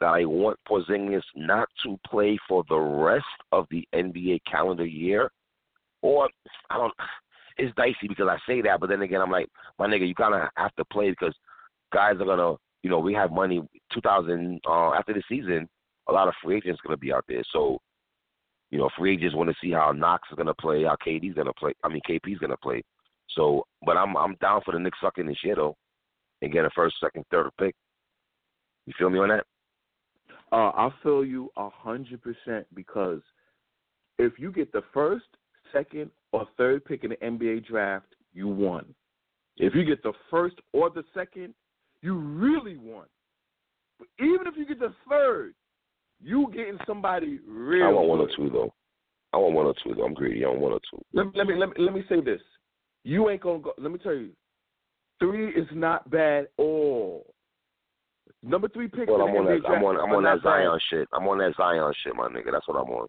that 0.00 0.06
I 0.06 0.24
want 0.24 0.58
Porzingis 0.68 1.22
not 1.36 1.68
to 1.84 1.98
play 2.06 2.38
for 2.48 2.64
the 2.68 2.78
rest 2.78 3.24
of 3.52 3.66
the 3.70 3.86
NBA 3.94 4.40
calendar 4.50 4.86
year. 4.86 5.30
Or 6.02 6.28
I 6.70 6.76
don't 6.76 6.94
it's 7.58 7.74
dicey 7.76 8.08
because 8.08 8.28
I 8.28 8.38
say 8.46 8.62
that, 8.62 8.80
but 8.80 8.88
then 8.88 9.02
again 9.02 9.20
I'm 9.20 9.30
like, 9.30 9.48
my 9.78 9.86
nigga, 9.86 10.08
you 10.08 10.14
kinda 10.14 10.50
have 10.56 10.74
to 10.76 10.84
play 10.86 11.10
because 11.10 11.34
guys 11.92 12.14
are 12.20 12.24
gonna 12.24 12.56
you 12.82 12.90
know, 12.90 13.00
we 13.00 13.12
have 13.14 13.32
money 13.32 13.62
two 13.92 14.00
thousand 14.00 14.60
uh 14.66 14.92
after 14.92 15.12
the 15.12 15.22
season, 15.28 15.68
a 16.08 16.12
lot 16.12 16.28
of 16.28 16.34
free 16.42 16.56
agents 16.56 16.80
gonna 16.84 16.96
be 16.96 17.12
out 17.12 17.24
there. 17.28 17.42
So, 17.52 17.78
you 18.70 18.78
know, 18.78 18.88
free 18.96 19.14
agents 19.14 19.34
wanna 19.34 19.54
see 19.60 19.72
how 19.72 19.92
Knox 19.92 20.28
is 20.30 20.36
gonna 20.36 20.54
play, 20.54 20.84
how 20.84 20.96
KD's 21.04 21.34
gonna 21.34 21.52
play 21.54 21.74
I 21.84 21.88
mean 21.88 22.00
KP's 22.08 22.38
gonna 22.38 22.56
play. 22.62 22.82
So 23.30 23.64
but 23.84 23.96
I'm 23.96 24.16
I'm 24.16 24.36
down 24.40 24.62
for 24.64 24.72
the 24.72 24.78
Knicks 24.78 24.98
sucking 25.02 25.26
this 25.26 25.36
shit 25.38 25.56
though 25.56 25.76
and 26.42 26.52
get 26.52 26.64
a 26.64 26.70
first, 26.70 26.96
second, 27.00 27.24
third 27.30 27.50
pick. 27.58 27.74
You 28.86 28.92
feel 28.98 29.10
me 29.10 29.18
on 29.18 29.28
that? 29.28 29.44
Uh, 30.50 30.70
I 30.74 30.90
feel 31.02 31.24
you 31.24 31.50
a 31.56 31.68
hundred 31.68 32.22
percent 32.22 32.66
because 32.74 33.20
if 34.18 34.38
you 34.38 34.50
get 34.50 34.72
the 34.72 34.82
first, 34.94 35.26
second, 35.72 36.10
or 36.32 36.46
third 36.56 36.84
pick 36.84 37.04
in 37.04 37.10
the 37.10 37.16
NBA 37.16 37.66
draft, 37.66 38.14
you 38.32 38.48
won. 38.48 38.84
If 39.56 39.74
you 39.74 39.84
get 39.84 40.02
the 40.02 40.12
first 40.30 40.56
or 40.72 40.90
the 40.90 41.04
second, 41.14 41.54
you 42.00 42.16
really 42.16 42.76
won. 42.76 43.06
But 43.98 44.08
even 44.20 44.46
if 44.46 44.56
you 44.56 44.66
get 44.66 44.78
the 44.78 44.94
third, 45.08 45.54
you 46.22 46.48
getting 46.54 46.78
somebody 46.86 47.40
real. 47.46 47.86
I 47.86 47.90
want 47.90 48.08
one 48.08 48.20
or 48.20 48.28
two 48.36 48.50
though. 48.50 48.72
I 49.32 49.36
want 49.38 49.54
one 49.54 49.66
or 49.66 49.74
two 49.82 49.94
though. 49.94 50.04
I'm 50.04 50.14
greedy. 50.14 50.44
I 50.44 50.48
want 50.48 50.60
one 50.60 50.72
or 50.72 50.80
two. 50.90 51.04
Let, 51.12 51.34
let 51.36 51.46
me 51.46 51.56
let 51.56 51.70
me 51.70 51.74
let 51.78 51.94
me 51.94 52.04
say 52.08 52.20
this. 52.20 52.40
You 53.04 53.30
ain't 53.30 53.42
gonna 53.42 53.60
go. 53.60 53.72
Let 53.78 53.92
me 53.92 53.98
tell 53.98 54.14
you, 54.14 54.30
three 55.18 55.50
is 55.50 55.66
not 55.72 56.08
bad 56.10 56.44
at 56.44 56.50
all. 56.56 57.26
Number 58.42 58.68
three 58.68 58.88
pick. 58.88 59.08
Well, 59.08 59.22
I'm 59.22 59.34
on 59.34 59.46
that. 59.46 59.68
I'm 59.68 59.82
on. 59.82 59.96
I'm 59.96 60.14
on 60.14 60.22
that 60.24 60.42
bad. 60.42 60.64
Zion 60.64 60.78
shit. 60.90 61.08
I'm 61.12 61.26
on 61.26 61.38
that 61.38 61.54
Zion 61.56 61.92
shit, 62.04 62.14
my 62.14 62.28
nigga. 62.28 62.52
That's 62.52 62.68
what 62.68 62.76
I'm 62.76 62.90
on. 62.90 63.08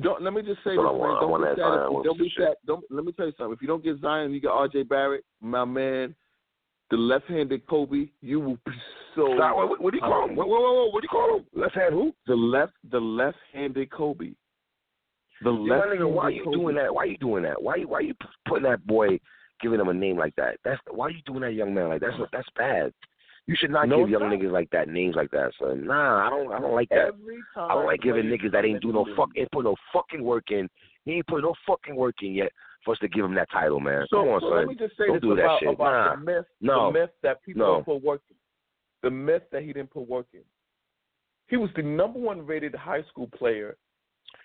Don't 0.00 0.22
let 0.22 0.32
me 0.32 0.42
just 0.42 0.58
say 0.64 0.70
this, 0.70 0.78
want. 0.78 1.20
Don't 1.20 1.40
be 1.40 1.60
sad. 1.60 2.04
Don't 2.04 2.18
be 2.18 2.32
sad. 2.36 2.54
Don't 2.66 2.84
let 2.90 3.04
me 3.04 3.12
tell 3.12 3.26
you 3.26 3.32
something. 3.38 3.54
If 3.54 3.62
you 3.62 3.68
don't 3.68 3.84
get 3.84 4.00
Zion, 4.00 4.32
you 4.32 4.40
get 4.40 4.50
R.J. 4.50 4.84
Barrett, 4.84 5.24
my 5.40 5.64
man, 5.64 6.14
the 6.90 6.96
left-handed 6.96 7.66
Kobe. 7.68 8.08
You 8.20 8.40
will 8.40 8.58
be 8.66 8.72
so. 9.14 9.34
Stop. 9.36 9.56
What, 9.56 9.80
what 9.80 9.92
do 9.92 9.98
you 9.98 10.02
call 10.02 10.28
him? 10.28 10.36
Whoa, 10.36 10.46
whoa, 10.46 10.60
whoa. 10.60 10.90
What 10.90 11.02
do 11.02 11.04
you 11.04 11.08
call 11.08 11.36
him? 11.36 11.44
Left 11.54 11.74
hand 11.74 11.94
who? 11.94 12.12
The 12.26 12.34
left, 12.34 12.72
the 12.90 13.00
left-handed 13.00 13.90
Kobe. 13.92 14.32
The 15.42 15.50
left. 15.50 15.86
nigga, 15.88 16.10
why 16.10 16.30
you 16.30 16.44
doing 16.52 16.74
that? 16.76 16.92
Why 16.92 17.02
are 17.02 17.06
you 17.06 17.18
doing 17.18 17.42
that? 17.44 17.62
Why 17.62 17.80
why 17.82 18.00
you 18.00 18.14
putting 18.48 18.64
that 18.64 18.84
boy, 18.86 19.20
giving 19.60 19.78
him 19.78 19.88
a 19.88 19.94
name 19.94 20.18
like 20.18 20.34
that? 20.36 20.56
That's 20.64 20.80
why 20.90 21.06
are 21.06 21.10
you 21.10 21.22
doing 21.24 21.42
that 21.42 21.54
young 21.54 21.72
man 21.72 21.88
like 21.88 22.00
that's 22.00 22.16
that's 22.32 22.48
bad. 22.56 22.92
You 23.46 23.54
should 23.58 23.70
not 23.70 23.88
No, 23.88 23.98
give 24.00 24.08
young 24.10 24.22
not. 24.22 24.32
niggas 24.32 24.50
like 24.50 24.70
that 24.70 24.88
names 24.88 25.16
like 25.16 25.30
that, 25.32 25.52
son. 25.60 25.86
Nah, 25.86 26.26
I 26.26 26.30
don't 26.30 26.50
I 26.52 26.58
don't 26.60 26.74
like 26.74 26.88
that. 26.88 27.10
I 27.56 27.74
don't 27.74 27.84
like 27.86 28.00
giving 28.00 28.24
niggas 28.24 28.52
that 28.52 28.64
ain't 28.64 28.80
do 28.80 28.90
no 28.92 29.06
fuck 29.16 29.30
ain't 29.36 29.50
put 29.52 29.64
no 29.64 29.76
fucking 29.92 30.22
work 30.24 30.50
in. 30.50 30.68
He 31.04 31.12
ain't 31.12 31.26
put 31.26 31.42
no 31.42 31.54
fucking 31.66 31.94
work 31.94 32.14
in 32.22 32.32
yet 32.32 32.50
for 32.84 32.92
us 32.92 32.98
to 33.00 33.08
give 33.08 33.24
him 33.24 33.34
that 33.34 33.50
title, 33.50 33.80
man. 33.80 34.06
So, 34.08 34.18
Come 34.20 34.28
on, 34.28 34.40
so 34.40 34.48
son. 34.50 34.58
let 34.58 34.66
me 34.68 34.74
just 34.74 34.96
say 34.96 35.06
Don't 35.06 35.16
this 35.16 35.22
do 35.22 35.36
that 35.36 35.44
about, 35.44 35.60
shit. 35.60 35.68
about 35.74 35.92
Nah. 35.92 36.16
the 36.16 36.20
myth. 36.22 36.44
No. 36.62 36.86
The 36.92 36.98
myth 37.00 37.10
that 37.22 37.42
people 37.42 37.60
No. 37.66 37.72
don't 37.74 37.84
put 37.84 38.02
work 38.02 38.22
in. 38.30 38.36
The 39.02 39.10
myth 39.10 39.42
that 39.52 39.62
he 39.62 39.72
didn't 39.74 39.90
put 39.90 40.08
work 40.08 40.26
in. 40.32 40.40
He 41.48 41.58
was 41.58 41.68
the 41.76 41.82
number 41.82 42.18
one 42.18 42.46
rated 42.46 42.74
high 42.74 43.02
school 43.10 43.28
player, 43.28 43.76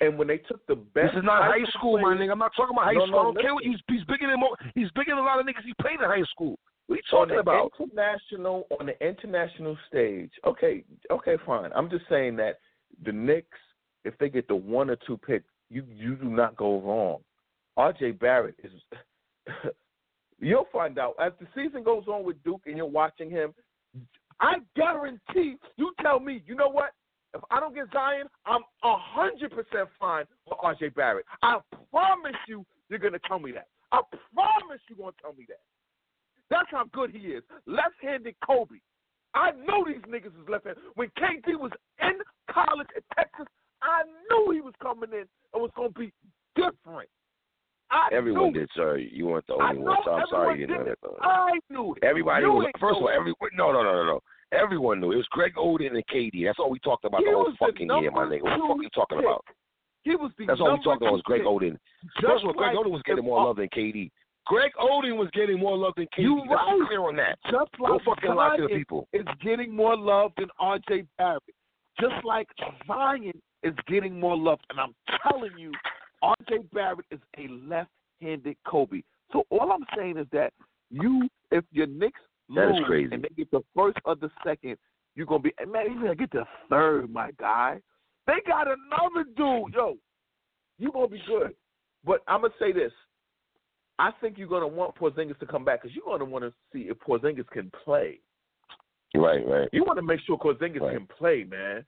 and 0.01 0.17
when 0.17 0.27
they 0.27 0.39
took 0.39 0.65
the 0.67 0.75
best. 0.75 1.13
This 1.13 1.19
is 1.19 1.23
not 1.23 1.43
high 1.43 1.63
school, 1.77 1.97
my 1.99 2.13
nigga. 2.15 2.31
I'm 2.33 2.39
not 2.39 2.51
talking 2.55 2.75
about 2.75 2.83
high 2.85 2.93
No, 2.93 3.05
school. 3.07 3.11
no, 3.11 3.19
I 3.19 3.23
don't 3.33 3.41
care 3.41 3.53
what 3.53 3.63
he's, 3.63 3.79
he's 3.87 4.03
bigger 4.03 4.27
than 4.27 4.39
mo- 4.41 4.55
he's 4.75 4.91
bigger 4.91 5.11
than 5.11 5.19
a 5.19 5.23
lot 5.23 5.39
of 5.39 5.45
niggas 5.45 5.63
he 5.65 5.73
played 5.81 6.01
in 6.01 6.05
high 6.09 6.23
school. 6.29 6.59
On 6.89 6.97
talking 7.09 7.35
the 7.35 7.41
about? 7.41 7.71
international 7.79 8.67
on 8.79 8.87
the 8.87 9.05
international 9.05 9.77
stage. 9.87 10.31
Okay, 10.45 10.83
okay, 11.11 11.35
fine. 11.45 11.71
I'm 11.75 11.89
just 11.89 12.05
saying 12.09 12.35
that 12.37 12.59
the 13.05 13.11
Knicks, 13.11 13.57
if 14.05 14.17
they 14.17 14.29
get 14.29 14.47
the 14.47 14.55
one 14.55 14.89
or 14.89 14.97
two 15.07 15.17
pick, 15.17 15.43
you 15.69 15.83
you 15.87 16.15
do 16.15 16.29
not 16.29 16.55
go 16.55 16.81
wrong. 16.81 17.19
R.J. 17.77 18.11
Barrett 18.13 18.55
is. 18.63 18.71
you'll 20.39 20.67
find 20.71 20.97
out 20.97 21.15
as 21.21 21.33
the 21.39 21.47
season 21.55 21.83
goes 21.83 22.03
on 22.07 22.23
with 22.23 22.41
Duke, 22.43 22.61
and 22.65 22.75
you're 22.75 22.85
watching 22.85 23.29
him. 23.29 23.53
I 24.39 24.55
guarantee 24.75 25.55
you 25.75 25.91
tell 26.01 26.19
me, 26.19 26.41
you 26.47 26.55
know 26.55 26.69
what? 26.69 26.91
If 27.33 27.41
I 27.51 27.59
don't 27.59 27.75
get 27.75 27.85
Zion, 27.93 28.27
I'm 28.45 28.61
a 28.83 28.95
hundred 28.97 29.51
percent 29.51 29.89
fine 29.99 30.25
with 30.47 30.57
R.J. 30.61 30.89
Barrett. 30.89 31.25
I 31.43 31.59
promise 31.91 32.35
you, 32.47 32.65
you're 32.89 32.99
gonna 32.99 33.19
tell 33.27 33.39
me 33.39 33.51
that. 33.51 33.67
I 33.91 34.01
promise 34.33 34.79
you're 34.89 34.97
gonna 34.97 35.11
tell 35.21 35.33
me 35.33 35.45
that. 35.49 35.59
That's 36.49 36.69
how 36.71 36.85
good 36.93 37.11
he 37.11 37.19
is. 37.29 37.43
Left-handed 37.65 38.35
Kobe. 38.45 38.75
I 39.35 39.51
know 39.51 39.85
these 39.85 40.01
niggas 40.09 40.27
is 40.27 40.49
left-handed. 40.49 40.81
When 40.95 41.09
KD 41.17 41.59
was 41.59 41.71
in 42.01 42.17
college 42.51 42.87
at 42.97 43.03
Texas, 43.15 43.45
I 43.81 44.03
knew 44.29 44.51
he 44.51 44.61
was 44.61 44.73
coming 44.81 45.09
in 45.13 45.25
and 45.53 45.61
was 45.61 45.71
going 45.75 45.93
to 45.93 45.99
be 45.99 46.11
different. 46.55 47.09
I 47.91 48.09
Everyone 48.13 48.53
knew 48.53 48.59
did, 48.61 48.69
sir. 48.75 48.97
You 48.97 49.27
weren't 49.27 49.47
the 49.47 49.53
only 49.55 49.79
one. 49.81 49.97
So 50.05 50.11
I'm 50.11 50.25
sorry 50.29 50.59
you 50.59 50.67
didn't 50.67 50.85
know 50.85 50.89
that. 50.89 50.97
Though. 51.01 51.17
I 51.21 51.57
knew 51.69 51.95
it. 51.95 52.03
Everybody 52.03 52.45
You 52.45 52.53
was 52.53 52.71
first 52.79 52.97
of 52.97 53.03
all, 53.03 53.09
it. 53.09 53.15
every 53.17 53.33
no, 53.57 53.71
no, 53.71 53.81
no, 53.81 53.93
no, 53.93 54.05
no. 54.05 54.19
Everyone 54.51 54.99
knew 54.99 55.11
it 55.11 55.17
was 55.17 55.27
Greg 55.31 55.53
Oden 55.55 55.93
and 55.93 56.03
KD. 56.13 56.45
That's 56.45 56.59
all 56.59 56.69
we 56.69 56.79
talked 56.79 57.05
about 57.05 57.21
He 57.21 57.25
the 57.25 57.33
whole 57.33 57.49
the 57.49 57.57
fucking 57.57 57.89
year, 58.01 58.11
my 58.11 58.25
nigga. 58.25 58.43
What 58.43 58.57
the 58.57 58.67
fuck 58.67 58.77
you 58.81 58.89
talking 58.93 59.17
pick. 59.17 59.25
about? 59.25 59.45
He 60.03 60.15
was 60.15 60.31
the 60.37 60.45
That's 60.45 60.59
all 60.61 60.73
we 60.77 60.83
talked 60.83 61.01
about 61.01 61.13
was 61.13 61.21
Greg. 61.25 61.41
Oden. 61.41 61.77
First 62.21 62.43
of 62.43 62.47
all, 62.49 62.53
Greg 62.53 62.75
like 62.75 62.85
Oden 62.85 62.91
was 62.91 63.01
getting 63.05 63.25
more 63.25 63.43
love 63.43 63.57
than 63.57 63.69
KD. 63.69 64.11
Greg 64.49 64.71
Oden 64.81 65.15
was 65.15 65.29
getting 65.33 65.59
more 65.59 65.77
love 65.77 65.93
than 65.95 66.05
KD. 66.05 66.23
You 66.23 66.37
Let's 66.37 66.47
be 66.49 66.53
right. 66.55 66.87
clear 66.87 67.01
on 67.01 67.15
that. 67.17 67.37
Just 67.45 67.69
like 67.79 67.89
Don't 67.91 68.03
fucking 68.03 68.33
lie 68.33 68.57
to 68.57 68.63
the 68.63 68.69
people. 68.75 69.07
is 69.13 69.25
getting 69.43 69.75
more 69.75 69.95
love 69.95 70.31
than 70.37 70.47
R.J. 70.59 71.03
Barrett. 71.19 71.43
Just 72.01 72.15
like 72.25 72.47
Zion 72.87 73.39
is 73.61 73.75
getting 73.87 74.19
more 74.19 74.35
love. 74.35 74.57
And 74.71 74.79
I'm 74.79 74.95
telling 75.21 75.51
you, 75.55 75.71
R.J. 76.23 76.61
Barrett 76.73 77.05
is 77.11 77.19
a 77.37 77.47
left-handed 77.47 78.57
Kobe. 78.67 79.03
So 79.31 79.43
all 79.51 79.71
I'm 79.71 79.85
saying 79.95 80.17
is 80.17 80.25
that 80.31 80.51
you, 80.89 81.29
if 81.51 81.63
your 81.71 81.85
Knicks 81.85 82.19
That 82.55 82.69
is 82.71 82.83
crazy. 82.87 83.13
and 83.13 83.23
they 83.23 83.29
get 83.37 83.51
the 83.51 83.61
first 83.75 83.99
or 84.03 84.15
the 84.15 84.31
second, 84.43 84.77
you're 85.15 85.27
gonna 85.27 85.43
be 85.43 85.53
man. 85.67 85.85
You're 85.93 86.01
gonna 86.01 86.15
get 86.15 86.31
the 86.31 86.45
third, 86.71 87.13
my 87.13 87.29
guy. 87.39 87.79
They 88.25 88.37
got 88.47 88.65
another 88.67 89.25
dude, 89.37 89.75
yo. 89.75 89.95
You 90.79 90.91
gonna 90.91 91.07
be 91.07 91.21
good. 91.27 91.53
But 92.03 92.21
I'm 92.27 92.41
gonna 92.41 92.53
say 92.59 92.71
this. 92.71 92.91
I 93.99 94.11
think 94.21 94.37
you're 94.37 94.47
gonna 94.47 94.67
want 94.67 94.95
Porzingis 94.95 95.37
to 95.39 95.45
come 95.45 95.65
back 95.65 95.81
because 95.81 95.95
you're 95.95 96.05
gonna 96.05 96.23
want 96.29 96.45
to 96.45 96.53
see 96.71 96.87
if 96.89 96.97
Porzingis 96.99 97.47
can 97.49 97.69
play. 97.83 98.19
Right, 99.13 99.45
right. 99.45 99.67
You 99.73 99.83
want 99.83 99.97
to 99.97 100.03
make 100.03 100.21
sure 100.21 100.37
Porzingis 100.37 100.79
Right. 100.79 100.97
can 100.97 101.05
play, 101.07 101.43
man. 101.43 101.85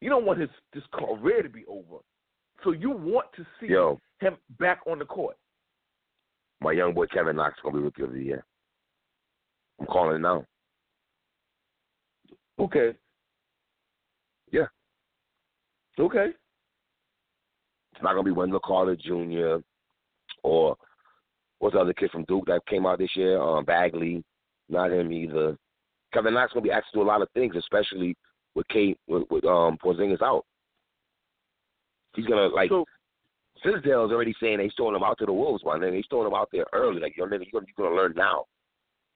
You 0.00 0.10
don't 0.10 0.26
want 0.26 0.40
his 0.40 0.50
his 0.72 0.82
career 0.92 1.42
to 1.42 1.48
be 1.48 1.64
over. 1.66 1.98
So 2.62 2.72
you 2.72 2.90
want 2.90 3.32
to 3.36 3.46
see 3.58 3.68
Yo, 3.68 3.98
him 4.20 4.36
back 4.60 4.80
on 4.86 4.98
the 4.98 5.06
court. 5.06 5.36
my 6.60 6.72
young 6.72 6.94
boy 6.94 7.06
Kevin 7.06 7.36
Knox 7.36 7.56
is 7.56 7.62
gonna 7.62 7.76
be 7.76 7.82
rookie 7.82 8.02
of 8.02 8.12
the 8.12 8.22
year. 8.22 8.44
I'm 9.80 9.86
calling 9.86 10.16
it 10.16 10.20
now. 10.20 10.46
Okay. 12.58 12.94
Yeah. 14.50 14.66
Okay. 15.98 16.32
It's 17.92 18.02
not 18.02 18.12
gonna 18.12 18.22
be 18.22 18.30
Wendell 18.32 18.60
Carter 18.60 18.96
Jr. 18.96 19.62
or 20.42 20.76
what's 21.64 21.72
the 21.74 21.80
other 21.80 21.94
kid 21.94 22.10
from 22.10 22.24
Duke 22.24 22.44
that 22.46 22.66
came 22.66 22.84
out 22.84 22.98
this 22.98 23.16
year? 23.16 23.40
Um, 23.40 23.64
Bagley. 23.64 24.22
Not 24.68 24.92
him 24.92 25.10
either. 25.10 25.56
Kevin 26.12 26.34
Knox 26.34 26.52
gonna 26.52 26.62
be 26.62 26.70
asked 26.70 26.88
to 26.92 26.98
do 26.98 27.02
a 27.02 27.04
lot 27.04 27.22
of 27.22 27.28
things, 27.30 27.56
especially 27.56 28.14
with 28.54 28.68
Kate 28.68 28.98
with, 29.08 29.24
with 29.30 29.44
um 29.46 29.78
Porzingis 29.82 30.20
out. 30.22 30.44
He's 32.14 32.26
gonna 32.26 32.48
like 32.48 32.68
So- 32.68 32.84
Fizdale's 33.64 34.12
already 34.12 34.34
saying 34.40 34.58
they 34.58 34.70
throwing 34.76 34.94
him 34.94 35.02
out 35.02 35.16
to 35.18 35.26
the 35.26 35.32
wolves, 35.32 35.64
nigga. 35.64 35.96
He's 35.96 36.04
throwing 36.10 36.26
him 36.26 36.34
out 36.34 36.50
there 36.52 36.66
early. 36.74 37.00
Like 37.00 37.16
yo 37.16 37.24
nigga, 37.24 37.46
you're 37.50 37.60
gonna, 37.60 37.66
you're 37.76 37.88
gonna 37.88 37.96
learn 37.96 38.12
now. 38.14 38.44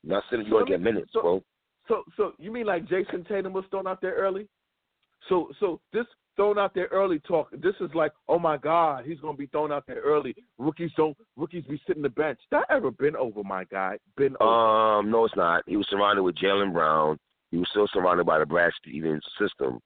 Not 0.05 0.25
sitting 0.31 0.47
So 0.47 0.50
you're 0.50 0.59
let 0.61 0.69
gonna 0.69 0.78
get 0.78 0.85
minutes, 0.95 1.11
so- 1.12 1.21
bro. 1.21 1.43
So 1.87 2.02
so 2.17 2.33
you 2.38 2.50
mean 2.50 2.64
like 2.67 2.87
Jayson 2.87 3.26
Tatum 3.28 3.52
was 3.52 3.64
thrown 3.71 3.87
out 3.87 4.00
there 4.00 4.14
early? 4.14 4.49
So 5.28 5.50
so 5.61 5.81
this 5.93 6.07
thrown 6.38 6.57
out 6.57 6.73
there 6.73 6.87
early 6.92 7.18
talk. 7.18 7.50
This 7.50 7.75
is 7.80 7.90
like, 7.95 8.12
oh 8.28 8.38
my 8.38 8.57
God, 8.57 9.04
he's 9.04 9.18
gonna 9.18 9.37
be 9.37 9.49
thrown 9.49 9.73
out 9.73 9.85
there 9.87 10.00
early. 10.00 10.35
Rookies 10.57 10.92
don't 10.97 11.16
rookies 11.37 11.64
be 11.68 11.80
sitting 11.87 12.02
the 12.02 12.09
bench. 12.09 12.38
That 12.52 12.64
ever 12.71 12.92
been 12.92 13.16
over, 13.16 13.42
my 13.42 13.64
guy? 13.64 13.99
Been 14.16 14.37
over. 14.40 14.50
Um, 14.50 15.11
no, 15.11 15.25
it's 15.25 15.37
not. 15.37 15.64
He 15.66 15.76
was 15.76 15.87
surrounded 15.90 16.23
with 16.23 16.37
Jaylen 16.37 16.73
Brown. 16.73 17.18
He 17.50 17.59
was 17.59 17.66
still 17.71 17.88
surrounded 17.92 18.25
by 18.25 18.38
the 18.38 18.47
Brad 18.47 18.71
Stevens 18.80 19.25
system. 19.38 19.80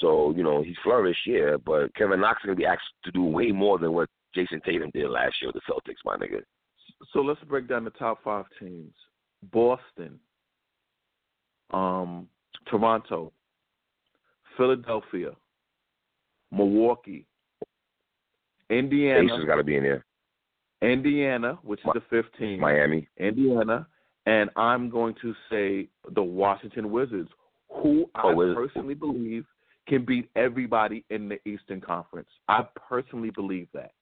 So, 0.00 0.32
you 0.36 0.42
know, 0.42 0.62
he 0.62 0.74
flourished, 0.82 1.20
yeah, 1.26 1.56
but 1.64 1.94
Kevin 1.94 2.20
Knox 2.20 2.40
is 2.42 2.46
going 2.46 2.56
to 2.56 2.60
be 2.60 2.66
asked 2.66 2.82
to 3.04 3.12
do 3.12 3.22
way 3.22 3.52
more 3.52 3.78
than 3.78 3.92
what 3.92 4.08
Jayson 4.34 4.60
Tatum 4.64 4.90
did 4.92 5.08
last 5.08 5.36
year 5.40 5.52
with 5.52 5.62
the 5.62 5.72
Celtics, 5.72 6.04
my 6.04 6.16
nigga. 6.16 6.40
So 7.12 7.20
let's 7.20 7.40
break 7.44 7.68
down 7.68 7.84
the 7.84 7.90
top 7.90 8.18
five 8.24 8.46
teams: 8.58 8.94
Boston, 9.52 10.18
um, 11.70 12.26
Toronto, 12.68 13.32
Philadelphia, 14.56 15.32
Milwaukee, 16.52 17.26
Indiana, 18.70 19.24
Ace 19.24 19.30
has 19.38 19.46
got 19.46 19.56
to 19.56 19.64
be 19.64 19.76
in 19.76 19.82
there. 19.82 20.04
Indiana, 20.82 21.58
which 21.62 21.80
is 21.80 21.90
the 21.94 22.02
fifth 22.10 22.32
team, 22.38 22.60
Miami. 22.60 23.08
Indiana, 23.18 23.86
and 24.26 24.50
I'm 24.56 24.90
going 24.90 25.14
to 25.22 25.34
say 25.50 25.88
the 26.14 26.22
Washington 26.22 26.90
Wizards, 26.90 27.28
who 27.70 28.06
oh, 28.16 28.18
I 28.18 28.22
Oh, 28.32 28.34
Wiz- 28.34 28.54
personally 28.54 28.94
believe 28.94 29.44
can 29.88 30.04
beat 30.04 30.30
everybody 30.36 31.04
in 31.10 31.28
the 31.28 31.38
Eastern 31.48 31.80
Conference. 31.80 32.28
I 32.48 32.62
personally 32.88 33.30
believe 33.30 33.68
that. 33.74 33.92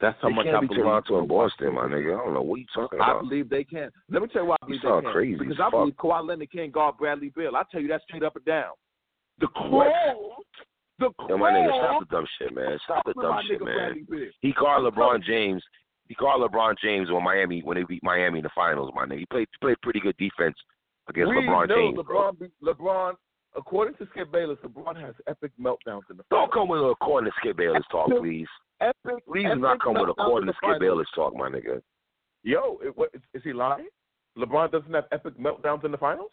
That's 0.00 0.16
how 0.22 0.28
They 0.28 0.34
much 0.34 0.44
can't 0.46 0.56
I 0.56 0.60
be 0.60 0.66
believe. 0.68 0.82
Toronto 0.84 1.18
and 1.18 1.28
Boston, 1.28 1.74
my 1.74 1.84
Wizards. 1.86 2.04
nigga. 2.06 2.20
I 2.20 2.24
don't 2.24 2.34
know 2.34 2.42
what 2.42 2.60
you 2.60 2.66
talking 2.74 2.98
about. 3.00 3.16
I 3.16 3.20
believe 3.20 3.48
they 3.48 3.64
can. 3.64 3.90
Let 4.08 4.22
me 4.22 4.28
tell 4.28 4.42
you 4.42 4.48
why 4.48 4.56
I 4.62 4.66
believe 4.66 4.80
sound 4.82 5.02
they 5.02 5.06
can. 5.06 5.12
crazy 5.12 5.38
because 5.38 5.58
I 5.60 5.64
fuck. 5.64 5.72
believe 5.72 5.94
Kawhi 5.94 6.28
Leonard 6.28 6.52
can't 6.52 6.72
guard 6.72 6.96
Bradley 6.98 7.30
Bill. 7.34 7.56
I 7.56 7.62
tell 7.70 7.80
you 7.80 7.88
that 7.88 8.02
straight 8.02 8.22
up 8.22 8.36
and 8.36 8.44
down. 8.44 8.72
The 9.40 9.48
What? 9.70 9.88
The 10.98 11.10
cold. 11.18 11.30
Yo, 11.30 11.36
my 11.38 11.52
nigga, 11.52 11.68
stop 11.68 12.00
the 12.00 12.16
dumb 12.16 12.26
shit, 12.38 12.54
man. 12.54 12.78
Stop 12.84 13.04
the 13.04 13.14
dumb 13.14 13.38
shit, 13.48 13.62
man. 13.62 14.06
He 14.40 14.52
called 14.52 14.92
LeBron. 14.92 15.22
James. 15.24 15.62
He 16.08 16.14
called 16.14 16.50
LeBron 16.50 16.76
James 16.82 17.10
when 17.10 17.22
Miami 17.22 17.60
when 17.62 17.76
they 17.76 17.84
beat 17.84 18.02
Miami 18.02 18.38
in 18.38 18.42
the 18.42 18.50
finals, 18.54 18.90
my 18.94 19.04
nigga. 19.04 19.18
He 19.20 19.26
played 19.26 19.48
played 19.60 19.76
pretty 19.82 20.00
good 20.00 20.16
defense 20.16 20.56
against 21.08 21.28
we 21.30 21.36
LeBron 21.36 21.68
know 21.68 21.76
James, 21.76 21.98
bro. 22.06 22.32
LeBron, 22.32 22.38
be- 22.38 22.66
LeBron, 22.66 23.12
according 23.56 23.94
to 23.96 24.06
Skip 24.10 24.32
Bayless, 24.32 24.58
LeBron 24.64 25.00
has 25.00 25.14
epic 25.26 25.52
meltdowns 25.60 26.08
in 26.10 26.16
the 26.16 26.24
Finals. 26.30 26.50
Don't 26.50 26.52
come 26.52 26.68
with 26.68 26.80
a 26.80 26.94
corner 27.02 27.30
Skip 27.40 27.56
Bayless 27.56 27.84
talk, 27.90 28.08
please. 28.08 28.48
Epic, 28.80 29.24
Please 29.26 29.44
epic 29.44 29.56
do 29.56 29.60
not 29.60 29.80
come 29.82 29.94
with 29.94 30.08
a 30.08 30.14
meltdowns 30.14 30.42
in 30.42 30.54
Skip. 30.62 30.80
Bayless 30.80 31.08
talk, 31.14 31.34
my 31.36 31.48
nigga. 31.50 31.82
Yo, 32.42 32.78
it, 32.82 32.96
what, 32.96 33.10
is, 33.12 33.20
is 33.34 33.42
he 33.44 33.52
lying? 33.52 33.88
LeBron 34.38 34.70
doesn't 34.70 34.94
have 34.94 35.04
epic 35.12 35.38
meltdowns 35.38 35.84
in 35.84 35.90
the 35.90 35.98
finals. 35.98 36.30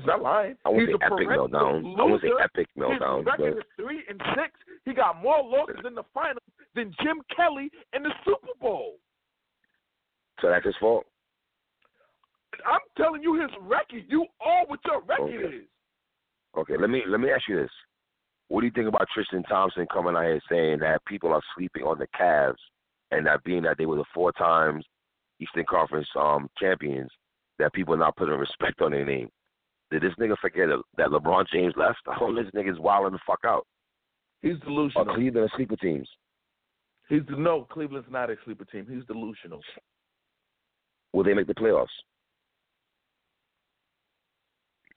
He's 0.00 0.06
not 0.06 0.22
lying. 0.22 0.56
I 0.64 0.70
won't 0.70 0.80
He's 0.80 0.88
say 0.88 1.06
epic 1.06 1.28
meltdown. 1.28 1.94
I 1.98 2.02
won't 2.04 2.22
say 2.22 2.28
epic 2.42 2.66
meltdown, 2.78 3.18
His 3.18 3.26
record 3.26 3.58
is 3.58 3.64
three 3.76 4.02
and 4.08 4.20
six. 4.34 4.52
He 4.84 4.94
got 4.94 5.22
more 5.22 5.42
losses 5.44 5.84
in 5.86 5.94
the 5.94 6.04
finals 6.14 6.38
than 6.74 6.94
Jim 7.02 7.20
Kelly 7.34 7.70
in 7.92 8.02
the 8.02 8.10
Super 8.24 8.54
Bowl. 8.60 8.96
so 10.40 10.48
that's 10.48 10.64
his 10.64 10.74
fault. 10.80 11.04
I'm 12.66 12.80
telling 12.96 13.22
you 13.22 13.40
his 13.40 13.50
record. 13.60 14.04
You 14.08 14.26
all 14.40 14.64
what 14.66 14.80
your 14.84 15.00
record 15.02 15.34
Okay. 15.34 15.56
is. 15.56 15.64
Okay, 16.56 16.76
let 16.78 16.90
me 16.90 17.02
let 17.06 17.20
me 17.20 17.30
ask 17.30 17.46
you 17.48 17.56
this. 17.56 17.70
What 18.48 18.60
do 18.62 18.66
you 18.66 18.72
think 18.72 18.88
about 18.88 19.06
Tristan 19.14 19.42
Thompson 19.44 19.86
coming 19.92 20.16
out 20.16 20.24
here 20.24 20.40
saying 20.50 20.80
that 20.80 21.04
people 21.06 21.32
are 21.32 21.42
sleeping 21.56 21.82
on 21.84 21.98
the 21.98 22.06
Cavs 22.18 22.54
and 23.12 23.24
that 23.26 23.44
being 23.44 23.62
that 23.62 23.78
they 23.78 23.86
were 23.86 23.96
the 23.96 24.04
four 24.12 24.32
times 24.32 24.84
Eastern 25.40 25.64
Conference 25.68 26.08
um 26.16 26.48
champions, 26.58 27.10
that 27.58 27.72
people 27.72 27.94
are 27.94 27.98
not 27.98 28.16
putting 28.16 28.34
respect 28.34 28.80
on 28.80 28.90
their 28.92 29.04
name? 29.06 29.30
Did 29.90 30.02
this 30.02 30.14
nigga 30.20 30.36
forget 30.38 30.68
that- 30.96 31.08
LeBron 31.10 31.46
James 31.48 31.74
left? 31.76 31.98
Oh, 32.20 32.32
this 32.34 32.50
nigga's 32.52 32.78
wilding 32.78 33.12
the 33.12 33.18
fuck 33.26 33.40
out. 33.44 33.66
He's 34.42 34.56
Or 34.62 34.64
delusional. 34.66 35.14
Cleveland 35.14 35.50
are 35.50 35.56
sleeper 35.56 35.76
teams. 35.76 36.08
He's 37.08 37.22
no 37.28 37.64
Cleveland's 37.64 38.08
not 38.10 38.30
a 38.30 38.36
sleeper 38.44 38.64
team. 38.64 38.86
He's 38.88 39.04
delusional. 39.06 39.60
Will 41.12 41.24
they 41.24 41.34
make 41.34 41.48
the 41.48 41.54
playoffs? 41.54 41.88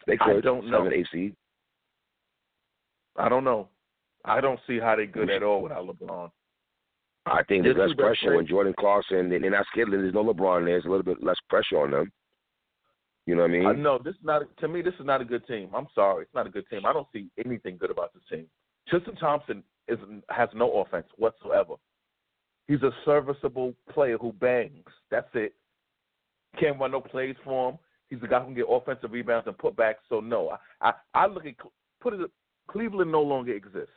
They 0.05 0.13
I 0.13 0.17
could. 0.17 0.43
don't 0.43 0.69
know. 0.69 0.79
Seven, 0.79 0.93
eight 0.93 1.07
seed. 1.11 1.35
I 3.17 3.29
don't 3.29 3.43
know. 3.43 3.69
I 4.25 4.41
don't 4.41 4.59
see 4.67 4.79
how 4.79 4.95
they're 4.95 5.05
good 5.05 5.29
at 5.29 5.43
all 5.43 5.61
without 5.61 5.85
LeBron. 5.87 6.31
I 7.25 7.41
think 7.43 7.63
there's 7.63 7.77
less 7.77 7.93
pressure 7.93 8.35
when 8.35 8.45
Jordan 8.45 8.73
Clarkson. 8.77 9.29
They're 9.29 9.39
not 9.49 9.65
scared. 9.71 9.91
There's 9.91 10.13
no 10.13 10.23
LeBron. 10.23 10.65
There's 10.65 10.85
a 10.85 10.89
little 10.89 11.03
bit 11.03 11.23
less 11.23 11.37
pressure 11.49 11.79
on 11.81 11.91
them. 11.91 12.11
You 13.25 13.35
know 13.35 13.43
what 13.43 13.51
I 13.51 13.53
mean? 13.53 13.65
I 13.65 13.71
know 13.73 13.99
this 14.03 14.15
is 14.15 14.23
not 14.23 14.41
to 14.59 14.67
me. 14.67 14.81
This 14.81 14.95
is 14.99 15.05
not 15.05 15.21
a 15.21 15.25
good 15.25 15.47
team. 15.47 15.69
I'm 15.73 15.87
sorry, 15.95 16.23
it's 16.23 16.33
not 16.33 16.47
a 16.47 16.49
good 16.49 16.67
team. 16.69 16.85
I 16.85 16.91
don't 16.93 17.07
see 17.13 17.29
anything 17.43 17.77
good 17.77 17.91
about 17.91 18.13
this 18.13 18.23
team. 18.29 18.45
Tristan 18.89 19.15
Thompson 19.15 19.63
is 19.87 19.97
has 20.29 20.49
no 20.53 20.81
offense 20.81 21.07
whatsoever. 21.17 21.75
He's 22.67 22.81
a 22.81 22.91
serviceable 23.05 23.73
player 23.91 24.17
who 24.17 24.33
bangs. 24.33 24.83
That's 25.09 25.27
it. 25.33 25.53
Can't 26.59 26.79
run 26.79 26.91
no 26.91 27.01
plays 27.01 27.35
for 27.43 27.71
him. 27.71 27.77
He's 28.09 28.19
the 28.21 28.27
guy 28.27 28.39
who 28.39 28.45
can 28.45 28.55
get 28.55 28.65
offensive 28.69 29.11
rebounds 29.11 29.47
and 29.47 29.57
put 29.57 29.75
back. 29.75 29.97
So 30.09 30.19
no, 30.19 30.49
I 30.81 30.89
I, 30.89 30.93
I 31.13 31.27
look 31.27 31.45
at 31.45 31.53
put 32.01 32.13
it. 32.13 32.29
Cleveland 32.69 33.11
no 33.11 33.21
longer 33.21 33.53
exists. 33.53 33.89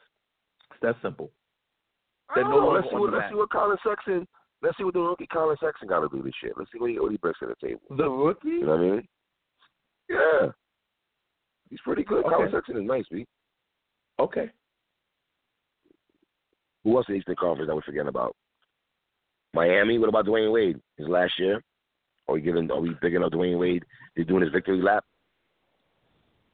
It's 0.70 0.80
that 0.82 0.96
simple. 1.02 1.30
They're 2.34 2.44
no 2.44 2.50
I 2.50 2.52
know. 2.52 2.56
longer 2.58 2.80
Let's 2.80 2.88
see 2.90 2.96
what 2.96 3.10
the 3.10 3.16
let's 3.16 3.22
map. 3.24 3.30
see 3.30 3.36
what 3.36 3.50
Collin 3.50 3.76
Sexton. 3.86 4.28
Let's 4.62 4.78
see 4.78 4.84
what 4.84 4.94
the 4.94 5.00
rookie 5.00 5.26
Collin 5.26 5.56
Sexton 5.60 5.88
got 5.88 6.00
to 6.00 6.08
do 6.08 6.22
this 6.22 6.32
shit. 6.42 6.52
Let's 6.56 6.70
see 6.72 6.78
what 6.78 6.90
he 6.90 6.98
what 6.98 7.12
he 7.12 7.18
brings 7.18 7.36
to 7.38 7.46
the 7.46 7.66
table. 7.66 7.80
The 7.90 8.08
rookie. 8.08 8.48
You 8.48 8.66
know 8.66 8.76
what 8.76 8.80
I 8.80 8.82
mean? 8.82 9.08
Yeah, 10.08 10.48
he's 11.70 11.80
pretty 11.80 12.04
good. 12.04 12.24
Okay. 12.24 12.34
Collin 12.34 12.50
Sexton 12.52 12.76
is 12.78 12.84
nice, 12.86 13.04
B. 13.10 13.26
Okay. 14.18 14.50
Who 16.84 16.96
else 16.96 17.06
in 17.08 17.14
the 17.14 17.18
Eastern 17.18 17.36
Conference 17.36 17.68
that 17.68 17.74
we're 17.74 17.82
forgetting 17.82 18.08
about? 18.08 18.36
Miami. 19.54 19.98
What 19.98 20.08
about 20.08 20.26
Dwyane 20.26 20.52
Wade? 20.52 20.80
His 20.96 21.08
last 21.08 21.32
year. 21.38 21.62
Are 22.28 22.34
we 22.34 22.40
giving? 22.40 22.70
Are 22.70 22.80
we 22.80 22.90
bigging 23.00 23.22
up 23.22 23.32
Dwyane 23.32 23.58
Wade? 23.58 23.84
He's 24.14 24.26
doing 24.26 24.42
his 24.42 24.52
victory 24.52 24.80
lap. 24.82 25.04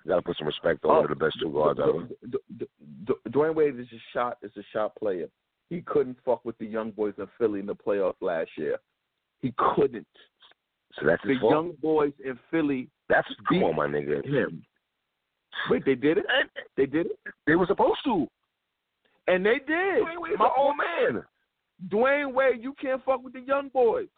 Got 0.06 0.16
to 0.16 0.22
put 0.22 0.36
some 0.36 0.46
respect 0.48 0.84
on 0.84 0.90
Oh, 0.90 0.94
one 1.00 1.04
of 1.04 1.18
the 1.18 1.24
best 1.24 1.36
two 1.40 1.48
oh, 1.48 1.74
guards 1.74 1.80
ever. 1.82 2.02
D- 2.04 2.14
D- 2.30 2.38
D- 2.58 2.66
D- 3.06 3.30
Dwyane 3.30 3.54
Wade 3.54 3.78
is 3.78 3.86
a 3.92 4.00
shot 4.12 4.38
is 4.42 4.50
a 4.56 4.62
shot 4.72 4.94
player. 4.96 5.28
He 5.70 5.80
couldn't 5.82 6.16
fuck 6.24 6.44
with 6.44 6.58
the 6.58 6.66
young 6.66 6.90
boys 6.90 7.14
in 7.18 7.26
Philly 7.38 7.60
in 7.60 7.66
the 7.66 7.74
playoffs 7.74 8.20
last 8.20 8.50
year. 8.58 8.78
He 9.40 9.54
couldn't. 9.56 10.06
So 10.98 11.06
that's 11.06 11.22
The 11.22 11.30
his 11.30 11.38
fault. 11.40 11.52
young 11.52 11.72
boys 11.80 12.12
in 12.24 12.38
Philly 12.50 12.88
That's 13.12 13.29
come 13.46 13.59
beat 13.59 13.62
on, 13.62 13.77
my 13.77 13.87
nigga. 13.87 14.25
him. 14.25 14.64
Wait, 15.68 15.85
they 15.85 15.94
did 15.94 16.16
it? 16.16 16.25
They 16.79 16.87
did 16.87 17.07
it? 17.07 17.18
They 17.46 17.55
were 17.57 17.66
supposed 17.66 18.01
to. 18.05 18.27
And 19.27 19.44
they 19.44 19.59
did. 19.66 20.03
Dwyane 20.03 20.20
Wade's 20.20 20.38
My 20.38 20.51
old 20.57 20.75
man. 20.77 21.22
Dwyane 21.88 22.33
Wade, 22.33 22.62
you 22.62 22.75
can't 22.81 23.05
fuck 23.05 23.22
with 23.22 23.35
the 23.35 23.40
young 23.40 23.68
boys. 23.68 24.09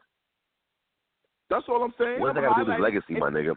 That's 1.50 1.64
all 1.68 1.82
I'm 1.82 1.92
saying. 1.98 2.20
What 2.20 2.34
does 2.34 2.36
I'm 2.36 2.42
that 2.44 2.48
got 2.50 2.58
to 2.58 2.64
do 2.64 2.70
with 2.70 2.78
his 2.78 2.82
legacy, 2.82 3.20
my 3.20 3.30
nigga? 3.30 3.54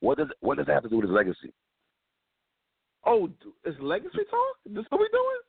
What 0.00 0.18
does 0.18 0.28
what 0.40 0.56
does 0.56 0.66
that 0.66 0.74
have 0.74 0.82
to 0.82 0.88
do 0.88 0.96
with 0.96 1.04
his 1.04 1.14
legacy? 1.14 1.52
Oh, 3.06 3.30
is 3.64 3.74
legacy 3.80 4.18
talk? 4.28 4.56
This 4.66 4.84
what 4.90 5.00
we 5.00 5.08
doing? 5.12 5.40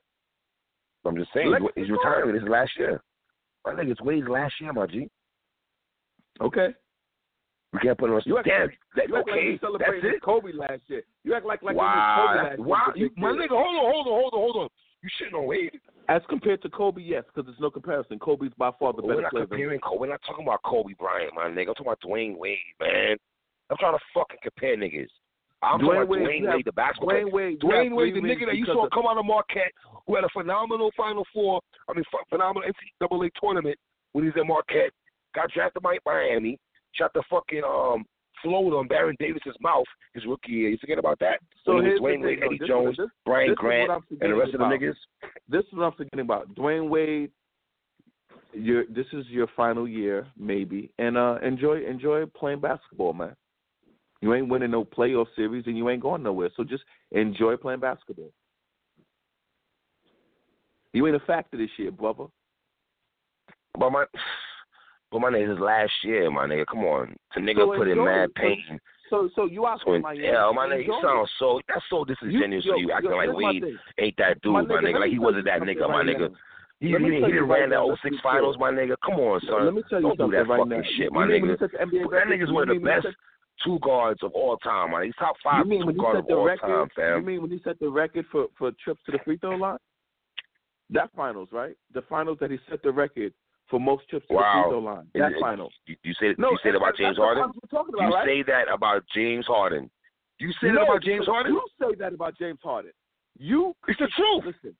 I'm 1.04 1.16
just 1.16 1.30
saying, 1.34 1.50
Legacy 1.50 1.72
he's 1.74 1.88
talk? 1.88 1.98
retiring. 2.04 2.34
This 2.34 2.42
is 2.44 2.48
last 2.48 2.70
year. 2.78 3.02
My 3.66 3.72
nigga, 3.72 3.90
it's 3.90 4.00
Wade's 4.00 4.28
last 4.28 4.54
year, 4.60 4.72
my 4.72 4.86
G. 4.86 5.08
Okay. 6.40 6.68
We 7.72 7.78
can't 7.80 7.96
put 7.98 8.10
on. 8.10 8.20
You 8.26 8.38
act, 8.38 8.46
Damn, 8.48 8.68
like, 8.68 8.78
that, 8.96 9.08
you 9.08 9.16
act 9.16 9.28
like 9.30 9.42
you 9.42 9.58
that's 9.78 10.16
it. 10.16 10.22
Kobe 10.22 10.52
last 10.52 10.82
year. 10.88 11.02
You 11.24 11.34
act 11.34 11.46
like 11.46 11.62
like 11.62 11.76
wow, 11.76 12.26
Kobe 12.28 12.48
last 12.48 12.58
wow, 12.60 12.92
year. 12.94 13.06
you, 13.06 13.10
my 13.16 13.28
nigga, 13.30 13.48
hold 13.50 13.76
on, 13.76 13.92
hold 13.92 14.06
on, 14.06 14.12
hold 14.12 14.34
on, 14.34 14.40
hold 14.40 14.56
on. 14.56 14.68
You 15.02 15.08
shitting 15.18 15.38
on 15.38 15.46
Wade? 15.46 15.72
As 16.08 16.20
compared 16.28 16.60
to 16.62 16.68
Kobe, 16.68 17.00
yes, 17.00 17.24
because 17.26 17.46
there's 17.46 17.60
no 17.60 17.70
comparison. 17.70 18.18
Kobe's 18.18 18.52
by 18.58 18.70
far 18.78 18.92
the 18.92 19.02
We're 19.02 19.14
better 19.14 19.22
not 19.22 19.30
player. 19.32 19.46
than- 19.46 19.58
comparing 19.58 19.80
Kobe. 19.80 20.00
We're 20.00 20.08
not 20.10 20.20
talking 20.26 20.44
about 20.44 20.62
Kobe 20.64 20.92
Bryant, 20.98 21.32
my 21.34 21.44
nigga. 21.48 21.68
I'm 21.68 21.74
talking 21.74 21.86
about 21.86 22.00
Dwyane 22.04 22.36
Wade, 22.36 22.58
man. 22.80 23.16
I'm 23.70 23.76
trying 23.78 23.96
to 23.96 24.04
fucking 24.12 24.38
compare 24.42 24.76
niggas. 24.76 25.08
I'm 25.62 25.80
Dwayne 25.80 25.80
talking 25.80 25.96
about 25.96 26.08
Wade, 26.08 26.22
Dwyane 26.42 26.54
Wade, 26.54 26.64
the 26.66 26.72
basketball 26.72 27.08
player. 27.08 27.24
Dwyane 27.24 27.32
Wade, 27.32 27.60
Dwyane 27.60 27.96
Wade, 27.96 28.14
the 28.14 28.20
nigga 28.20 28.46
that 28.46 28.56
you 28.56 28.66
saw 28.66 28.88
come 28.92 29.06
out 29.06 29.16
of 29.16 29.24
Marquette, 29.24 29.72
who 30.06 30.16
had 30.16 30.24
a 30.24 30.28
phenomenal 30.34 30.90
Final 30.96 31.24
Four, 31.32 31.60
I 31.88 31.94
mean, 31.94 32.04
phenomenal 32.28 32.68
NCAA 33.00 33.30
tournament 33.40 33.78
when 34.12 34.24
he 34.24 34.30
was 34.30 34.36
at 34.38 34.46
Marquette, 34.46 34.90
got 35.34 35.50
drafted 35.52 35.82
by 35.82 35.96
Miami, 36.04 36.58
shot 36.94 37.12
the 37.14 37.22
fucking 37.30 37.62
um 37.64 38.04
flowed 38.42 38.74
on 38.74 38.88
Baron 38.88 39.16
Davis's 39.18 39.56
mouth 39.60 39.84
his 40.14 40.26
rookie 40.26 40.52
year. 40.52 40.70
You 40.70 40.78
forget 40.78 40.98
about 40.98 41.18
that? 41.20 41.38
So 41.64 41.76
when 41.76 41.86
it 41.86 42.00
was 42.00 42.00
here's 42.00 42.20
Dwyane 42.20 42.24
Wade. 42.24 42.40
Eddie 42.44 42.68
Jones, 42.68 42.96
this- 42.96 43.08
Brian 43.24 43.48
this 43.48 43.54
is 43.54 43.58
Grant, 43.58 43.90
and 44.20 44.32
the 44.32 44.34
rest 44.34 44.54
of 44.54 44.60
the 44.60 44.66
niggas. 44.66 44.94
This 45.48 45.64
is 45.64 45.72
what 45.72 45.84
I'm 45.84 45.92
forgetting 45.92 46.20
about. 46.20 46.54
Dwyane 46.54 46.88
Wade, 46.88 47.30
your 48.52 48.84
this 48.86 49.06
is 49.12 49.26
your 49.28 49.46
final 49.56 49.86
year, 49.86 50.26
maybe, 50.36 50.90
and 50.98 51.16
uh 51.16 51.38
enjoy 51.42 51.84
enjoy 51.84 52.26
playing 52.26 52.60
basketball, 52.60 53.12
man. 53.12 53.36
You 54.20 54.34
ain't 54.34 54.48
winning 54.48 54.70
no 54.70 54.84
playoff 54.84 55.26
series, 55.34 55.66
and 55.66 55.76
you 55.76 55.88
ain't 55.90 56.02
going 56.02 56.22
nowhere. 56.22 56.50
So 56.56 56.62
just 56.62 56.84
enjoy 57.10 57.56
playing 57.56 57.80
basketball. 57.80 58.30
You 60.92 61.06
ain't 61.06 61.16
a 61.16 61.20
factor 61.20 61.56
this 61.56 61.70
year, 61.78 61.90
brother. 61.90 62.26
But 63.78 63.90
my, 63.90 64.04
but 65.12 65.20
my 65.20 65.30
nigga, 65.30 65.50
his 65.50 65.58
last 65.60 65.92
year, 66.02 66.30
my 66.30 66.46
nigga. 66.46 66.64
Come 66.66 66.84
on, 66.84 67.14
the 67.34 67.40
nigga 67.42 67.58
So 67.68 67.76
put 67.76 67.86
in 67.88 68.02
mad 68.02 68.30
it. 68.30 68.34
Pain. 68.34 68.80
So 69.10 69.28
so 69.36 69.44
you 69.44 69.66
out 69.66 69.80
So 69.84 69.98
Miami? 69.98 70.24
yeah, 70.24 70.50
my 70.54 70.66
nigga, 70.66 70.86
you 70.86 70.98
sound 71.02 71.28
so 71.38 71.60
that's 71.68 71.84
so 71.90 72.04
disingenuous. 72.04 72.64
yo, 72.64 72.74
to 72.76 72.80
you 72.80 72.90
acting 72.92 73.10
yo, 73.10 73.16
like 73.18 73.28
my 73.28 73.60
ain't 73.98 74.16
that 74.16 74.40
dude, 74.40 74.54
my, 74.54 74.62
nigga, 74.64 74.82
nigga. 74.82 75.00
Like 75.00 75.10
he 75.10 75.18
wasn't 75.18 75.44
that 75.44 75.60
nigga, 75.60 75.86
my 75.88 76.02
nigga. 76.02 76.32
He, 76.80 76.88
he, 76.88 76.94
he 76.96 76.98
you 77.30 77.44
right 77.44 77.60
ran 77.60 77.70
that 77.70 77.98
06 78.02 78.10
be 78.10 78.18
finals, 78.22 78.56
my 78.58 78.72
nigga. 78.72 78.96
Come 79.04 79.14
on, 79.20 79.40
son. 79.46 79.66
Let 79.66 79.74
me 79.74 79.82
tell 79.88 80.00
you 80.00 80.16
Don't 80.16 80.30
do 80.30 80.36
that 80.36 80.48
right 80.48 80.58
fucking 80.58 80.70
now. 80.70 80.82
shit, 80.96 81.12
my 81.12 81.26
nigga. 81.26 81.52
he 81.52 81.56
set 81.58 81.70
the 81.72 81.78
NBA 81.78 82.10
That 82.10 82.26
nigga's 82.26 82.50
one 82.50 82.68
of 82.68 82.74
the 82.74 82.82
best 82.82 83.06
two 83.62 83.78
guards 83.82 84.22
of 84.22 84.32
all 84.32 84.56
time, 84.56 84.90
man. 84.92 85.04
He's 85.04 85.14
top 85.18 85.36
five 85.44 85.66
mean 85.66 85.86
two 85.86 85.92
guards 85.92 86.20
of 86.20 86.26
the 86.26 86.34
all 86.34 86.46
record? 86.46 86.66
time, 86.66 86.88
fam. 86.96 87.20
You 87.20 87.26
mean 87.26 87.42
when 87.42 87.50
he 87.50 87.60
set 87.62 87.78
the 87.78 87.88
record 87.90 88.24
for 88.32 88.46
for 88.58 88.72
trips 88.82 89.00
to 89.06 89.12
the 89.12 89.18
free 89.24 89.36
throw 89.36 89.56
line? 89.56 89.76
That 90.90 91.10
finals, 91.14 91.48
right? 91.52 91.76
The 91.94 92.02
finals 92.02 92.38
that 92.40 92.50
he 92.50 92.58
set 92.68 92.82
the 92.82 92.90
record 92.92 93.32
for 93.72 93.80
most 93.80 94.06
trips 94.08 94.26
to 94.28 94.34
the 94.34 94.36
Wow. 94.36 94.52
free 94.52 94.70
throw 94.70 94.78
line. 94.80 95.08
That 95.14 95.32
finals. 95.40 95.72
You, 95.86 95.96
you 96.04 96.12
say 96.20 96.34
No, 96.36 96.50
you 96.52 96.58
say 96.62 96.70
that 96.70 96.76
about 96.76 96.94
James 96.96 97.16
Harden? 97.16 97.42
finals 97.70 97.88
You 97.98 98.14
right? 98.14 98.26
say 98.28 98.42
that 98.44 98.68
about 98.70 99.02
James 99.14 99.46
Harden. 99.48 99.90
You 100.38 100.52
say 100.60 100.68
no, 100.68 100.74
that 100.74 100.82
about 100.92 101.02
James 101.02 101.26
Harden? 101.26 101.52
You 101.54 101.66
say 101.80 101.94
that 101.96 102.12
about 102.12 102.36
James 102.38 102.58
Harden. 102.62 102.92
You 103.38 103.74
It's 103.88 103.98
the 103.98 104.08
truth. 104.14 104.44
listen. 104.44 104.76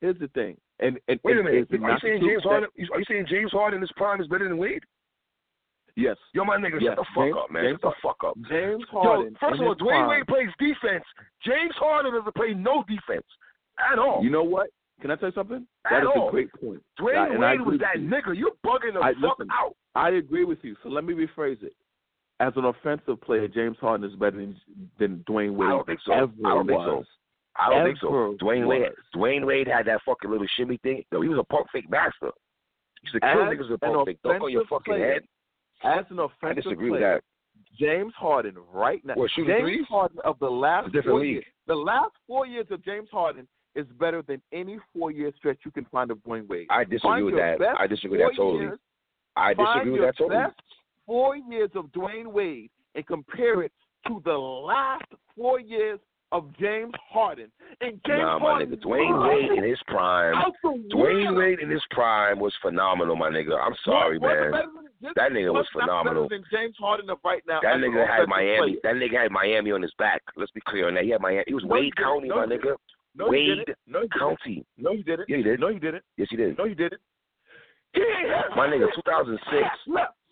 Here's 0.00 0.18
the 0.18 0.28
thing, 0.28 0.58
and 0.80 0.98
and 1.08 1.18
wait 1.24 1.38
a 1.38 1.42
minute. 1.42 1.70
Are 1.72 1.90
you 1.92 1.98
saying 2.02 2.20
James 2.20 2.42
that- 2.42 2.48
Harden? 2.50 2.68
Are 2.92 2.98
you 2.98 3.04
saying 3.08 3.26
James 3.30 3.52
Harden 3.52 3.76
in 3.76 3.80
his 3.82 3.92
prime 3.92 4.20
is 4.20 4.26
better 4.26 4.48
than 4.48 4.58
Wade? 4.58 4.82
Yes. 5.96 6.16
Yo, 6.32 6.44
my 6.44 6.56
nigga, 6.58 6.80
Yes, 6.80 6.90
shut 6.90 6.96
the 6.98 7.04
fuck 7.14 7.24
James- 7.24 7.36
up, 7.38 7.50
man. 7.52 7.64
James 7.64 7.80
shut 7.80 7.94
the 7.94 8.00
fuck 8.02 8.24
up. 8.24 8.34
James 8.50 8.84
Harden. 8.90 9.32
Yo, 9.32 9.38
first 9.48 9.60
of 9.60 9.66
all, 9.66 9.76
Dwayne 9.76 10.04
prime- 10.04 10.08
Wade 10.08 10.26
plays 10.26 10.50
defense. 10.58 11.04
James 11.42 11.74
Harden 11.76 12.12
doesn't 12.14 12.34
play 12.34 12.52
no 12.52 12.82
defense 12.88 13.26
at 13.78 13.98
all. 13.98 14.22
You 14.22 14.30
know 14.30 14.42
what? 14.42 14.70
Can 15.00 15.10
I 15.10 15.16
tell 15.16 15.28
you 15.28 15.34
something? 15.34 15.66
At 15.86 15.90
That 15.90 16.02
is 16.02 16.08
all. 16.14 16.28
a 16.28 16.30
great 16.30 16.50
point. 16.52 16.82
Dwayne 16.98 17.14
Yeah, 17.14 17.44
I 17.46 17.52
Wade 17.52 17.60
was 17.62 17.80
that 17.80 18.00
you. 18.00 18.08
nigga. 18.08 18.36
You're 18.36 18.52
bugging 18.64 18.94
the 18.94 19.00
I- 19.00 19.12
fuck 19.14 19.38
listen. 19.38 19.48
out. 19.52 19.74
I 19.94 20.10
agree 20.10 20.44
with 20.44 20.58
you. 20.64 20.76
So 20.82 20.88
let 20.88 21.04
me 21.04 21.14
rephrase 21.14 21.62
it. 21.62 21.74
As 22.40 22.52
an 22.56 22.64
offensive 22.64 23.20
player, 23.20 23.46
James 23.48 23.76
Harden 23.78 24.08
is 24.08 24.16
better 24.16 24.36
than, 24.36 24.56
than 24.98 25.18
Dwyane 25.28 25.54
Wade 25.54 25.68
I 25.68 25.70
don't 25.70 25.86
think 25.86 26.00
so. 26.04 26.12
ever 26.12 26.32
I 26.44 26.48
don't 26.50 26.66
think 26.66 26.80
so. 26.80 27.04
I 27.56 27.70
don't 27.70 27.84
think 27.86 27.98
so. 27.98 28.36
Dwyane 28.42 28.66
Wade. 28.66 28.88
Dwyane 29.14 29.46
Wade 29.46 29.68
had 29.68 29.86
that 29.86 30.00
fucking 30.04 30.30
little 30.30 30.46
shimmy 30.56 30.76
thing. 30.78 31.04
No, 31.12 31.20
he 31.20 31.28
was 31.28 31.38
a 31.38 31.44
pump 31.44 31.68
fake 31.72 31.88
master. 31.88 32.30
He 33.02 33.06
used 33.08 33.14
to 33.14 33.20
kill 33.20 33.42
As 33.42 33.48
niggas 33.48 33.70
with 33.70 33.82
an 33.82 33.92
pump 33.92 34.06
fake. 34.06 34.18
Don't 34.24 34.42
on 34.42 34.50
your 34.50 34.62
offensive 34.62 34.68
fucking 34.84 34.94
player, 34.94 35.12
head. 35.14 35.22
As 35.84 36.04
an 36.10 36.18
offensive 36.18 36.38
I 36.42 36.54
disagree 36.54 36.90
with 36.90 37.00
that. 37.00 37.22
James 37.78 38.12
Harden 38.16 38.56
right 38.72 39.04
now. 39.04 39.14
What, 39.14 39.30
James 39.36 39.48
threes? 39.60 39.86
Harden 39.88 40.18
of 40.24 40.38
the 40.40 40.50
last 40.50 40.86
It's 40.86 40.94
a 40.94 40.98
different 40.98 41.12
four 41.14 41.20
league. 41.20 41.32
years. 41.34 41.44
The 41.66 41.74
last 41.76 42.12
four 42.26 42.46
years 42.46 42.66
of 42.70 42.84
James 42.84 43.08
Harden 43.12 43.46
is 43.76 43.86
better 43.98 44.22
than 44.22 44.40
any 44.52 44.78
four 44.96 45.10
year 45.10 45.32
stretch 45.36 45.58
you 45.64 45.70
can 45.70 45.84
find 45.86 46.10
of 46.10 46.18
Dwyane 46.18 46.48
Wade. 46.48 46.66
I 46.70 46.84
disagree 46.84 47.22
with 47.22 47.34
that. 47.36 47.58
I 47.78 47.86
disagree 47.86 48.18
with 48.18 48.30
that 48.30 48.36
totally. 48.36 48.64
years 48.64 48.78
I 49.36 49.54
disagree 49.54 49.90
with 49.92 50.00
that 50.02 50.16
totally. 50.16 50.42
best 50.44 50.56
four 51.06 51.36
years 51.36 51.70
of 51.74 51.86
Dwyane 51.86 52.26
Wade 52.32 52.70
and 52.94 53.06
compare 53.06 53.62
it 53.62 53.72
to 54.06 54.22
the 54.24 54.32
last 54.36 55.04
four 55.36 55.58
years 55.60 55.98
of 56.32 56.46
James 56.58 56.92
Harden. 57.10 57.50
And 57.80 58.00
James 58.06 58.20
Nah, 58.20 58.38
my 58.38 58.50
Harden 58.50 58.70
nigga. 58.70 58.82
Dwyane 58.84 59.28
Wade 59.28 59.58
in 59.58 59.64
his 59.68 59.78
prime. 59.86 60.34
Dwayne. 60.92 61.36
Wade 61.36 61.60
in 61.60 61.70
his 61.70 61.82
prime 61.90 62.38
was 62.40 62.52
phenomenal, 62.62 63.14
my 63.16 63.30
nigga. 63.30 63.58
I'm 63.60 63.74
sorry, 63.84 64.18
man. 64.18 64.50
than- 64.50 65.12
That 65.16 65.32
nigga 65.32 65.52
was 65.52 65.66
phenomenal. 65.72 66.28
Than 66.28 66.42
James 66.50 66.76
Harden 66.78 67.10
of 67.10 67.18
right 67.24 67.42
now. 67.46 67.60
That 67.62 67.76
nigga 67.76 68.06
had 68.06 68.26
Miami. 68.28 68.76
player. 68.78 68.80
That 68.82 68.94
nigga 68.96 69.22
had 69.22 69.30
Miami 69.30 69.70
on 69.72 69.82
his 69.82 69.92
back. 69.98 70.22
Let's 70.36 70.50
be 70.52 70.60
clear 70.66 70.88
on 70.88 70.94
that. 70.94 71.04
He 71.04 71.10
had 71.10 71.20
Miami. 71.20 71.44
He 71.46 71.54
was 71.54 71.64
Wade. 71.64 71.94
County, 71.96 72.28
my 72.30 72.46
nigga. 72.46 72.76
No, 73.16 73.28
Wade 73.28 73.64
didn't. 73.66 73.78
No, 73.86 74.00
he 74.00 74.08
didn't. 74.08 74.18
County. 74.18 74.66
No, 74.76 74.92
you 74.92 75.04
didn't. 75.04 75.28
Yeah, 75.28 75.42
did. 75.42 75.60
No, 75.60 75.68
he 75.68 75.78
didn't. 75.78 76.02
Yes, 76.16 76.28
he 76.30 76.36
did. 76.36 76.58
No, 76.58 76.64
you 76.64 76.74
didn't. 76.74 77.00
He 77.92 78.00
ain't 78.00 78.56
My 78.56 78.66
nigga, 78.66 78.86
2006. 78.94 79.40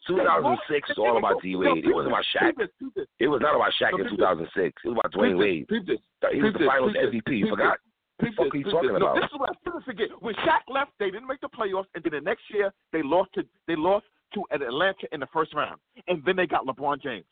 2006 0.07 0.90
is 0.90 0.99
all 0.99 1.18
about 1.18 1.40
D 1.42 1.55
Wade. 1.55 1.85
It 1.85 1.95
wasn't 1.95 2.12
about 2.12 2.25
Shaq. 2.35 2.49
Peep 2.49 2.59
this, 2.59 2.68
peep 2.81 2.95
this. 2.97 3.07
It 3.21 3.29
was 3.29 3.40
not 3.40 3.55
about 3.55 3.71
Shaq 3.81 3.99
in 4.01 4.11
2006. 4.11 4.83
It 4.85 4.88
was 4.88 4.99
about 4.99 5.12
Dwyane 5.12 5.38
Wade. 5.38 5.66
this, 5.68 5.79
Peep 5.79 5.87
this. 5.87 5.99
He 6.33 6.42
was 6.42 6.53
the 6.55 6.66
Finals 6.66 6.97
MVP. 6.99 7.38
You 7.38 7.49
forgot? 7.51 7.79
This, 8.21 8.31
are 8.38 8.57
you 8.57 8.64
talking 8.64 8.97
about? 8.97 9.14
this 9.16 9.25
is 9.25 9.38
what 9.38 9.51
I 9.51 9.85
forget. 9.85 10.09
When 10.21 10.35
Shaq 10.47 10.66
left, 10.68 10.92
they 10.99 11.11
didn't 11.11 11.27
make 11.27 11.40
the 11.40 11.49
playoffs, 11.49 11.87
and 11.95 12.03
then 12.03 12.12
the 12.12 12.21
next 12.21 12.42
year 12.53 12.73
they 12.92 13.03
lost 13.03 13.33
to 13.35 13.42
they 13.66 13.77
lost 13.77 14.07
to 14.35 14.45
Atlanta 14.53 15.07
in 15.12 15.21
the 15.21 15.29
first 15.33 15.55
round, 15.55 15.79
and 16.09 16.23
then 16.25 16.37
they 16.37 16.47
got 16.47 16.66
LeBron 16.66 17.03
James. 17.03 17.25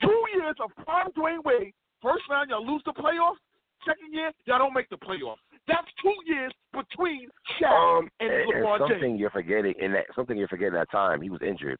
Two 0.00 0.24
years 0.34 0.54
of 0.62 0.70
prime 0.84 1.10
Dwyane 1.12 1.44
Wade. 1.44 1.72
First 2.00 2.24
round, 2.30 2.50
y'all 2.50 2.66
lose 2.66 2.82
the 2.84 2.92
playoffs. 2.92 3.38
Second 3.86 4.12
year, 4.12 4.32
y'all 4.46 4.58
don't 4.58 4.74
make 4.74 4.88
the 4.90 4.96
playoffs. 4.96 5.42
That's 5.66 5.86
two 6.02 6.14
years 6.26 6.52
between 6.72 7.28
Shaq 7.60 7.98
Um, 7.98 8.08
and, 8.20 8.32
and, 8.32 8.52
LeBron 8.52 8.78
something 8.78 9.16
you're 9.16 9.30
forgetting 9.30 9.74
in 9.80 9.92
that 9.92 10.06
something 10.14 10.36
you're 10.36 10.48
forgetting 10.48 10.74
that 10.74 10.90
time. 10.90 11.20
He 11.20 11.30
was 11.30 11.40
injured. 11.46 11.78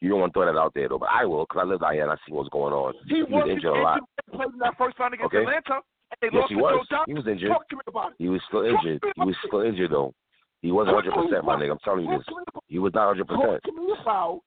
You 0.00 0.10
don't 0.10 0.20
want 0.20 0.34
to 0.34 0.38
throw 0.38 0.52
that 0.52 0.58
out 0.58 0.74
there 0.74 0.88
though, 0.88 0.98
but 0.98 1.08
I 1.10 1.24
will 1.24 1.44
because 1.44 1.62
I 1.62 1.64
lived 1.64 1.82
out 1.82 1.94
here 1.94 2.02
and 2.02 2.12
I 2.12 2.16
see 2.26 2.32
what's 2.32 2.50
going 2.50 2.74
on. 2.74 2.94
He, 3.08 3.22
was 3.22 3.30
wasn't 3.30 3.52
injured 3.52 3.76
a 3.76 3.80
lot. 3.80 4.00
played 4.32 4.50
in 4.52 4.58
that 4.58 4.76
first 4.76 4.98
round 4.98 5.14
against 5.14 5.34
Okay. 5.34 5.42
Atlanta, 5.42 5.80
and 6.10 6.18
they 6.20 6.28
Yes, 6.32 6.34
lost 6.34 6.50
he 6.50 6.56
was. 6.56 6.86
He 7.06 7.14
was 7.14 7.26
injured. 7.26 7.48
Talk 7.50 7.68
to 7.68 7.76
me 7.76 7.82
about 7.86 8.10
it. 8.10 8.16
He 8.18 8.28
was 8.28 8.40
still 8.48 8.64
injured. 8.64 9.02
He 9.02 9.22
was 9.22 9.36
still 9.46 9.60
injured 9.62 9.90
though. 9.90 10.12
He 10.62 10.72
wasn't 10.72 10.96
100 10.96 11.14
percent, 11.14 11.44
my 11.44 11.56
nigga. 11.56 11.72
I'm 11.72 11.78
telling 11.84 12.04
you 12.04 12.18
this. 12.18 12.26
Talk 12.26 12.34
to 12.34 12.40
me 12.40 12.44
about 12.48 12.64
He 12.68 12.78
was 12.78 12.92
not 12.94 13.06
100 13.06 13.26
percent. 13.26 13.62
Talk 13.62 13.62
to 13.62 13.80
me 13.80 13.94
about 14.00 14.40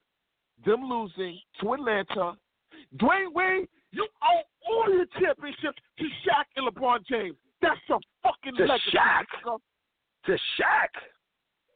them 0.65 0.83
losing 0.83 1.39
to 1.61 1.73
Atlanta. 1.73 2.33
Dwyane 2.97 3.33
Wade, 3.33 3.67
you 3.91 4.07
owe 4.21 4.41
all 4.69 4.93
your 4.93 5.05
championships 5.19 5.79
to 5.97 6.03
Shaq 6.03 6.45
and 6.55 6.67
LeBron 6.67 7.05
James. 7.07 7.35
That's 7.61 7.79
a 7.89 7.97
fucking 8.23 8.55
To 8.57 8.65
legacy. 8.65 8.91
Shaq? 8.93 9.25
nigga. 9.45 9.57
To 10.25 10.31
Shaq, 10.31 10.89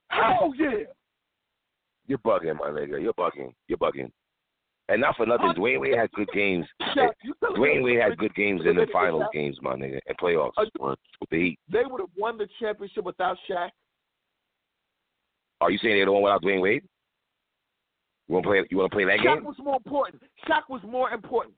Hell 0.10 0.54
yeah. 0.58 0.86
you're 2.08 2.18
bugging, 2.20 2.58
my 2.60 2.68
nigga. 2.70 3.02
You're 3.02 3.14
bugging. 3.14 3.54
You're 3.68 3.78
bugging. 3.78 4.12
And 4.90 5.00
not 5.02 5.16
for 5.16 5.26
nothing, 5.26 5.54
Dwyane 5.58 5.80
Wade 5.80 5.98
had 5.98 6.12
good 6.12 6.28
games. 6.34 6.66
Shaq, 6.96 7.12
Dwyane 7.56 7.84
Wade 7.84 8.00
had 8.02 8.18
good 8.18 8.36
games 8.36 8.62
in 8.66 8.76
the 8.76 8.86
finals 8.92 9.24
games, 9.34 9.58
my 9.62 9.76
nigga, 9.76 10.00
and 10.08 10.18
playoffs 10.18 10.52
with 10.80 11.00
the 11.32 11.38
Heat. 11.40 11.60
They 11.72 11.84
would 11.86 12.02
have 12.02 12.10
won 12.18 12.38
the 12.38 12.48
championship 12.60 13.06
without 13.06 13.38
Shaq. 13.50 13.70
Are 15.62 15.72
you 15.72 15.78
saying 15.82 15.98
they 15.98 16.06
don't 16.06 16.22
want 16.22 16.24
without 16.24 16.44
Dwyane 16.44 16.62
Wade? 16.62 16.84
You 18.28 18.34
want 18.36 18.44
to 18.44 18.50
play? 18.50 18.68
You 18.70 18.78
want 18.78 18.92
to 18.92 18.96
play 18.96 19.06
that 19.06 19.20
Shaq 19.20 19.24
game? 19.24 19.38
Shaq 19.38 19.44
was 19.46 19.56
more 19.60 19.78
important. 19.78 20.22
Shaq 20.48 20.62
was 20.70 20.82
more 20.86 21.12
important. 21.12 21.56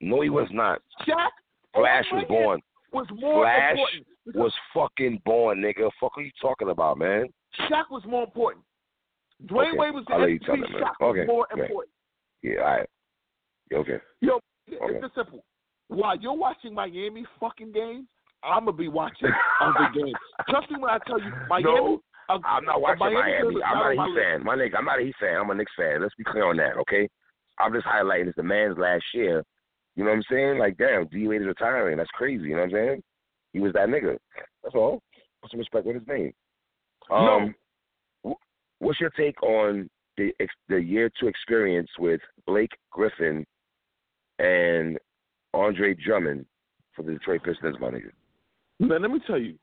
No, 0.00 0.20
he 0.22 0.30
was 0.30 0.48
not. 0.50 0.80
Shaq 1.06 1.28
Flash 1.74 2.04
was 2.12 2.24
born. 2.28 2.60
was 2.92 3.06
more 3.14 3.44
Flash 3.44 3.76
important. 3.78 4.06
was 4.34 4.52
fucking 4.74 5.20
born, 5.24 5.60
nigga. 5.60 5.90
Fuck 6.00 6.18
are 6.18 6.22
you 6.22 6.30
talking 6.40 6.70
about, 6.70 6.98
man? 6.98 7.26
Shaq 7.68 7.84
was 7.90 8.02
more 8.06 8.24
important. 8.24 8.64
Dwayne 9.46 9.68
Okay. 9.70 9.78
Wade 9.78 9.94
was 9.94 10.04
the 10.08 10.14
I'll 10.14 10.20
let 10.20 10.30
you 10.30 10.38
MVP. 10.40 10.46
tell 10.46 10.54
them, 10.56 10.72
man. 10.72 10.82
Shaq 10.82 10.94
was 11.00 11.26
more 11.26 11.46
Okay. 11.52 11.62
important. 11.62 11.92
Yeah, 12.42 12.58
all 12.58 12.64
right. 12.76 12.88
Okay. 13.72 13.98
Yo, 14.20 14.34
Okay. 14.68 14.94
it's 14.94 15.02
just 15.02 15.14
simple. 15.14 15.44
While 15.88 16.16
you're 16.18 16.32
watching 16.36 16.74
Miami 16.74 17.24
fucking 17.38 17.72
games, 17.72 18.06
I'm 18.42 18.64
gonna 18.64 18.76
be 18.76 18.88
watching 18.88 19.28
other 19.60 19.90
games. 19.94 20.14
Trust 20.48 20.70
me 20.70 20.78
when 20.78 20.90
I 20.90 20.98
tell 21.06 21.20
you, 21.20 21.30
Miami. 21.48 21.64
No, 21.64 22.00
uh, 22.28 22.38
I'm 22.44 22.64
not 22.64 22.80
watching 22.80 22.98
Miami 23.12 23.20
Miami. 23.54 23.62
I'm 23.62 23.96
not 23.96 24.06
a 24.06 24.06
Heat 24.10 24.20
fan. 24.22 24.44
My 24.44 24.56
nigga, 24.56 24.76
I'm 24.78 24.84
not 24.86 24.98
a 25.00 25.02
Heat 25.02 25.14
fan. 25.20 25.36
I'm 25.36 25.50
a 25.50 25.54
Knicks 25.54 25.72
fan. 25.76 26.00
Let's 26.02 26.14
be 26.14 26.24
clear 26.24 26.46
on 26.46 26.56
that, 26.56 26.76
okay? 26.78 27.08
I'm 27.58 27.72
just 27.72 27.86
highlighting 27.86 28.28
it's 28.28 28.36
the 28.36 28.42
man's 28.42 28.78
last 28.78 29.04
year. 29.14 29.44
You 30.00 30.06
know 30.06 30.12
what 30.12 30.16
I'm 30.16 30.24
saying? 30.30 30.58
Like, 30.58 30.78
damn, 30.78 31.06
D 31.08 31.28
Wade 31.28 31.42
is 31.42 31.46
retiring. 31.46 31.98
That's 31.98 32.08
crazy. 32.14 32.44
You 32.44 32.52
know 32.52 32.62
what 32.62 32.64
I'm 32.64 32.70
saying? 32.70 33.02
He 33.52 33.60
was 33.60 33.74
that 33.74 33.90
nigga. 33.90 34.16
That's 34.62 34.74
all. 34.74 35.02
Put 35.42 35.50
some 35.50 35.60
respect 35.60 35.84
with 35.84 35.96
his 35.96 36.08
name. 36.08 36.32
Um, 37.10 37.54
wh- 38.26 38.40
what's 38.78 38.98
your 38.98 39.10
take 39.10 39.42
on 39.42 39.90
the 40.16 40.32
the 40.70 40.78
year 40.78 41.10
two 41.20 41.28
experience 41.28 41.90
with 41.98 42.22
Blake 42.46 42.70
Griffin 42.90 43.44
and 44.38 44.98
Andre 45.52 45.92
Drummond 45.92 46.46
for 46.96 47.02
the 47.02 47.12
Detroit 47.12 47.42
Pistons, 47.44 47.76
my 47.78 47.88
nigga? 47.88 48.10
Man, 48.78 49.02
let 49.02 49.10
me 49.10 49.20
tell 49.26 49.38
you, 49.38 49.56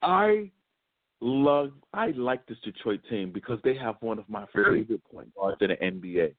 I 0.00 0.50
love, 1.20 1.72
I 1.92 2.12
like 2.12 2.46
this 2.46 2.56
Detroit 2.64 3.00
team 3.10 3.32
because 3.32 3.58
they 3.64 3.76
have 3.76 3.96
one 4.00 4.18
of 4.18 4.26
my 4.30 4.46
favorite 4.46 4.88
point 5.12 5.34
guards 5.34 5.58
in 5.60 5.68
the 5.68 5.76
NBA. 5.76 6.32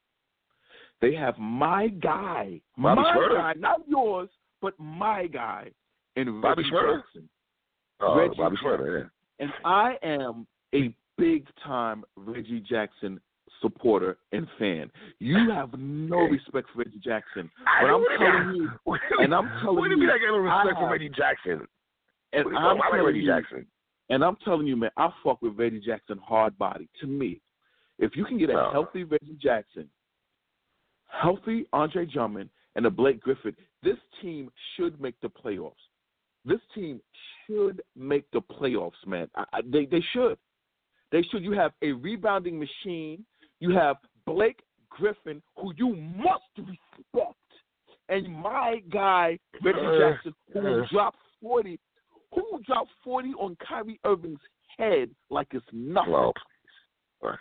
They 1.01 1.13
have 1.15 1.37
my 1.37 1.87
guy, 1.87 2.59
Bobby 2.77 3.01
my 3.01 3.13
Schroeder? 3.13 3.35
guy, 3.35 3.53
not 3.57 3.81
yours, 3.87 4.29
but 4.61 4.73
my 4.79 5.27
guy 5.27 5.69
in 6.15 6.41
Bobby? 6.41 6.63
Jackson. 6.63 7.29
Oh, 8.01 8.17
Reggie 8.17 8.35
Bobby 8.37 8.57
Schroeder, 8.61 9.09
yeah. 9.39 9.45
And 9.45 9.53
I 9.63 9.95
am 10.03 10.45
a 10.75 10.93
big 11.17 11.47
time 11.63 12.03
Reggie 12.17 12.59
Jackson 12.61 13.19
supporter 13.61 14.17
and 14.31 14.47
fan. 14.57 14.91
You 15.19 15.49
have 15.53 15.73
no 15.77 16.17
respect 16.19 16.67
for 16.73 16.79
Reggie 16.79 16.99
Jackson. 17.03 17.49
But 17.81 17.87
I'm 17.89 18.03
telling 18.17 18.55
you, 18.85 18.97
and 19.19 19.33
I'm 19.33 19.49
telling 19.61 19.77
What 19.77 19.85
do 19.85 19.91
you 19.91 20.01
you, 20.01 20.07
mean 20.07 20.09
I 20.09 20.17
got 20.17 20.27
no 20.31 20.37
respect 20.37 20.77
I 20.77 20.79
for 20.81 20.91
Reggie 20.91 21.09
Jackson? 21.09 21.67
and 22.33 22.45
you 22.45 22.57
I'm 22.57 22.61
talking? 22.61 22.61
I 22.63 22.73
like 22.73 22.91
telling 22.91 23.05
Reggie 23.05 23.19
you, 23.19 23.27
Jackson. 23.27 23.65
and 24.09 24.23
I'm 24.23 24.35
telling 24.43 24.67
you, 24.67 24.75
man, 24.75 24.91
I 24.97 25.09
fuck 25.23 25.41
with 25.41 25.57
Reggie 25.57 25.79
Jackson 25.79 26.17
hard 26.19 26.57
body. 26.57 26.87
To 27.01 27.07
me, 27.07 27.41
if 27.97 28.15
you 28.15 28.23
can 28.25 28.37
get 28.37 28.49
a 28.49 28.53
No. 28.53 28.69
healthy 28.71 29.03
Reggie 29.03 29.37
Jackson, 29.41 29.89
healthy 31.09 31.65
Andre 31.73 32.05
Drummond, 32.05 32.49
and 32.75 32.85
a 32.85 32.89
Blake 32.89 33.19
Griffin, 33.19 33.55
this 33.83 33.97
team 34.21 34.49
should 34.75 34.99
make 35.01 35.19
the 35.21 35.29
playoffs. 35.29 35.73
This 36.45 36.59
team 36.73 37.01
should 37.45 37.81
make 37.95 38.29
the 38.31 38.41
playoffs, 38.41 39.05
man. 39.05 39.27
I, 39.35 39.43
I, 39.53 39.61
they 39.65 39.85
they 39.85 40.03
should. 40.13 40.37
They 41.11 41.23
should. 41.23 41.43
You 41.43 41.51
have 41.53 41.71
a 41.81 41.91
rebounding 41.91 42.59
machine. 42.59 43.25
You 43.59 43.71
have 43.71 43.97
Blake 44.25 44.61
Griffin, 44.89 45.41
who 45.57 45.73
you 45.75 45.95
must 45.95 46.43
respect, 46.57 47.35
and 48.07 48.31
my 48.31 48.81
guy 48.91 49.37
Reggie 49.63 49.79
Jackson, 49.99 50.33
who 50.53 50.61
will 50.61 50.83
uh. 50.83 50.87
drop 50.91 51.15
forty, 51.41 51.79
who 52.33 52.43
will 52.51 52.61
drop 52.65 52.87
forty 53.03 53.33
on 53.33 53.57
Kyrie 53.67 53.99
Irving's 54.05 54.39
head 54.77 55.09
like 55.29 55.47
it's 55.51 55.65
nothing. 55.73 56.31
I 57.23 57.35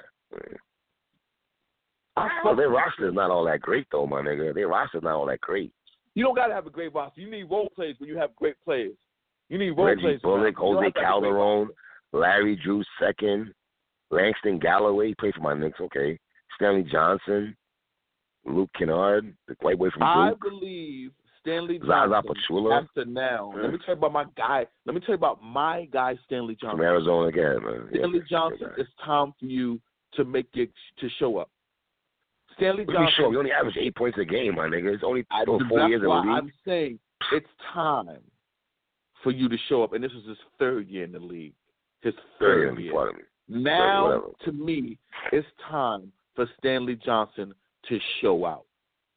Well, 2.45 2.57
their 2.57 2.71
roster 2.71 3.09
is 3.09 3.15
not 3.15 3.31
all 3.31 3.45
that 3.47 3.61
great, 3.61 3.87
though, 3.91 4.07
my 4.07 4.21
nigga. 4.21 4.55
Their 4.55 4.69
roster 4.69 4.99
is 4.99 5.05
not 5.05 5.15
all 5.15 5.27
that 5.27 5.41
great. 5.41 5.73
You 6.15 6.25
don't 6.25 6.35
got 6.35 6.49
to 6.49 6.55
have 6.55 6.67
a 6.67 6.71
great 6.71 6.95
roster. 6.95 7.21
You 7.21 7.31
need 7.31 7.45
role 7.45 7.71
players 7.75 7.97
when 7.99 8.09
you 8.09 8.17
have 8.17 8.35
great 8.37 8.57
players. 8.65 8.95
You 9.49 9.59
need 9.59 9.71
role 9.71 9.87
Reggie 9.87 10.03
players. 10.03 10.21
Bullock, 10.23 10.41
around 10.41 10.45
you. 10.45 10.49
You 10.49 10.53
don't 10.53 10.75
Jose 10.75 10.85
have 10.85 10.95
to 10.95 11.01
have 11.01 11.17
a 11.17 11.21
great 11.21 11.33
Calderon, 11.33 11.69
Larry 12.13 12.57
Drew 12.57 12.83
second, 13.01 13.53
Langston 14.11 14.59
Galloway, 14.59 15.09
he 15.09 15.15
played 15.15 15.35
for 15.35 15.41
my 15.41 15.55
Knicks, 15.55 15.81
okay. 15.81 16.19
Stanley 16.57 16.87
Johnson, 16.91 17.57
Luke 18.47 18.71
Kennard, 18.77 19.35
the 19.47 19.55
white 19.61 19.79
boy 19.79 19.91
from 19.91 20.03
I 20.03 20.31
Duke. 20.31 20.41
believe 20.41 21.11
Stanley 21.41 21.79
Johnson 21.79 22.71
has 22.71 22.87
to 22.97 23.05
now. 23.11 23.53
Let 23.57 23.73
me 23.73 23.79
tell 23.85 23.95
you 23.95 23.99
about 23.99 24.13
my 24.13 24.25
guy. 24.37 24.67
Let 24.87 24.95
me 24.95 25.01
tell 25.01 25.11
you 25.11 25.15
about 25.15 25.43
my 25.43 25.87
guy, 25.93 26.17
Stanley 26.27 26.57
Johnson. 26.61 26.79
From 26.79 26.87
Arizona 26.87 27.29
again, 27.29 27.65
man. 27.65 27.89
Stanley 27.95 28.19
yeah, 28.19 28.25
Johnson, 28.29 28.59
yeah. 28.63 28.83
it's 28.83 28.91
time 29.05 29.33
for 29.39 29.47
you 29.47 29.81
to 30.15 30.25
make 30.25 30.49
it 30.55 30.71
to 31.01 31.09
show 31.19 31.37
up. 31.39 31.51
Stanley 32.59 32.85
What 32.85 32.93
do 32.95 32.99
you 33.01 33.07
Johnson. 33.07 33.15
sure? 33.17 33.33
You 33.33 33.39
only 33.39 33.53
average 33.53 33.77
eight 33.81 33.97
points 33.97 34.19
a 34.21 34.25
game, 34.25 34.55
my 34.57 34.67
nigga. 34.69 34.93
It's 34.95 35.03
only 35.05 35.25
I, 35.31 35.45
that's 35.47 35.63
four 35.69 35.89
years 35.89 36.01
in 36.01 36.03
the 36.03 36.09
why 36.11 36.21
league. 36.21 36.29
I'm 36.29 36.53
saying 36.67 36.99
it's 37.33 37.47
time 37.73 38.19
for 39.23 39.31
you 39.33 39.49
to 39.49 39.57
show 39.69 39.83
up, 39.83 39.93
and 39.95 40.05
this 40.05 40.13
is 40.13 40.27
his 40.29 40.37
third 40.59 40.89
year 40.89 41.05
in 41.05 41.13
the 41.13 41.19
league. 41.19 41.55
His 42.03 42.15
Third 42.39 42.75
third 42.75 42.79
year, 42.81 42.93
year. 42.93 43.13
me. 43.49 43.63
Now, 43.63 44.05
whatever. 44.07 44.27
to 44.45 44.53
me, 44.53 44.99
it's 45.33 45.47
time 45.69 46.13
for 46.37 46.47
Stanley 46.59 46.95
Johnson 47.05 47.53
to 47.89 47.99
show 48.21 48.45
out. 48.47 48.65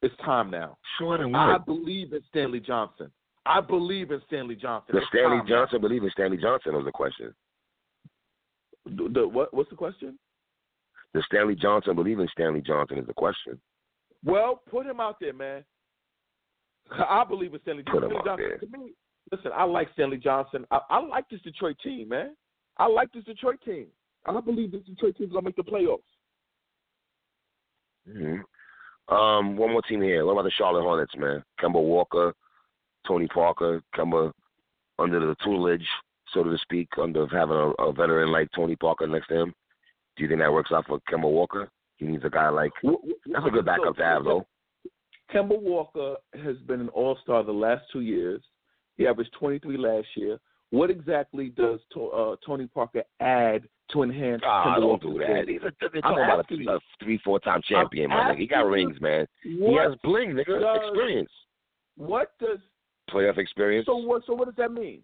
It's 0.02 0.14
time 0.24 0.50
now. 0.50 0.76
Sure 0.98 1.16
then 1.18 1.32
I 1.34 1.52
what? 1.52 1.66
believe 1.66 2.12
in 2.12 2.20
Stanley 2.30 2.58
Johnson. 2.58 3.12
I 3.46 3.60
believe 3.60 4.10
in 4.10 4.20
Stanley 4.26 4.56
Johnson. 4.56 4.96
Does 4.96 5.04
Stanley 5.14 5.38
time 5.38 5.46
Johnson 5.48 5.80
believe 5.80 6.02
in 6.02 6.10
Stanley 6.10 6.38
Johnson 6.38 6.74
was 6.74 6.84
the 6.84 6.90
question. 6.92 7.32
The, 8.86 9.08
the- 9.12 9.28
what, 9.28 9.54
what's 9.54 9.70
the 9.70 9.76
question? 9.76 10.18
Does 11.14 11.24
Stanley 11.26 11.54
Johnson 11.54 11.94
believe 11.94 12.18
in 12.20 12.28
Stanley 12.32 12.60
Johnson 12.62 12.98
is 12.98 13.06
the 13.06 13.12
question. 13.14 13.60
Well, 14.24 14.62
put 14.70 14.86
him 14.86 15.00
out 15.00 15.16
there, 15.20 15.32
man. 15.34 15.64
I 16.90 17.24
believe 17.24 17.52
in 17.54 17.60
Stanley 17.62 17.82
Put 17.82 18.02
Johnson. 18.02 18.10
him 18.10 18.16
out 18.18 18.22
Stanley 18.24 18.42
there. 18.44 18.58
Johnson. 18.58 18.70
To 18.72 18.78
me, 18.78 18.92
listen, 19.30 19.50
I 19.54 19.64
like 19.64 19.88
Stanley 19.94 20.16
Johnson. 20.18 20.66
I, 20.70 20.80
I 20.90 20.98
like 21.00 21.28
this 21.28 21.40
Detroit 21.42 21.76
team, 21.82 22.08
man. 22.08 22.34
I 22.78 22.86
like 22.86 23.12
this 23.12 23.24
Detroit 23.24 23.60
team. 23.64 23.86
I 24.24 24.40
believe 24.40 24.72
this 24.72 24.82
Detroit 24.82 25.16
team's 25.16 25.32
gonna 25.32 25.44
make 25.44 25.56
the 25.56 25.62
playoffs. 25.64 25.98
hmm 28.06 29.14
Um, 29.14 29.56
one 29.56 29.72
more 29.72 29.82
team 29.82 30.00
here. 30.00 30.24
What 30.24 30.32
about 30.32 30.44
the 30.44 30.50
Charlotte 30.52 30.82
Hornets, 30.82 31.14
man? 31.16 31.42
Kemba 31.60 31.82
Walker, 31.82 32.32
Tony 33.06 33.26
Parker, 33.28 33.82
Kemba 33.94 34.32
under 34.98 35.18
the 35.20 35.34
tutelage, 35.44 35.86
so 36.32 36.44
to 36.44 36.56
speak, 36.58 36.88
under 37.00 37.26
having 37.26 37.56
a, 37.56 37.70
a 37.82 37.92
veteran 37.92 38.30
like 38.30 38.48
Tony 38.54 38.76
Parker 38.76 39.06
next 39.06 39.28
to 39.28 39.42
him. 39.42 39.54
Do 40.16 40.22
you 40.22 40.28
think 40.28 40.40
that 40.40 40.52
works 40.52 40.70
out 40.72 40.86
for 40.86 40.98
Kemba 41.10 41.30
Walker? 41.30 41.70
He 41.96 42.06
needs 42.06 42.24
a 42.24 42.30
guy 42.30 42.48
like 42.48 42.72
that's 42.82 43.46
a 43.46 43.50
good 43.50 43.64
backup 43.64 43.96
to 43.96 44.02
have, 44.04 44.24
though. 44.24 44.46
Kemba 45.32 45.60
Walker 45.60 46.16
has 46.42 46.56
been 46.66 46.80
an 46.80 46.88
All 46.90 47.16
Star 47.22 47.42
the 47.42 47.52
last 47.52 47.82
two 47.92 48.00
years. 48.00 48.42
He 48.96 49.06
averaged 49.06 49.32
23 49.38 49.76
last 49.78 50.06
year. 50.16 50.38
What 50.70 50.90
exactly 50.90 51.48
does 51.50 51.80
to, 51.94 52.06
uh, 52.08 52.36
Tony 52.44 52.66
Parker 52.66 53.02
add 53.20 53.62
to 53.92 54.02
enhance 54.02 54.42
Ah, 54.44 54.64
Kemba 54.66 54.80
don't 54.80 54.88
Walker's 54.88 55.10
do 55.12 55.18
that. 55.18 55.46
game? 55.46 55.48
He's 55.48 55.62
a, 55.62 55.72
they're 55.92 56.00
I'm 56.04 56.14
about 56.14 56.50
a, 56.50 56.70
a 56.70 56.78
three, 57.02 57.18
four 57.24 57.40
time 57.40 57.60
champion, 57.66 58.10
I'm 58.10 58.16
my 58.28 58.34
nigga. 58.34 58.38
He 58.38 58.46
got 58.46 58.66
rings, 58.66 59.00
man. 59.00 59.26
He 59.42 59.76
has 59.78 59.94
bling, 60.02 60.30
nigga. 60.32 60.60
does- 60.60 60.88
Experience, 60.88 61.30
what 61.96 62.32
does 62.40 62.58
playoff 63.10 63.36
experience. 63.38 63.86
so 63.86 63.96
what? 63.96 64.22
So 64.26 64.32
what 64.34 64.46
does 64.46 64.54
that 64.56 64.72
mean? 64.72 65.02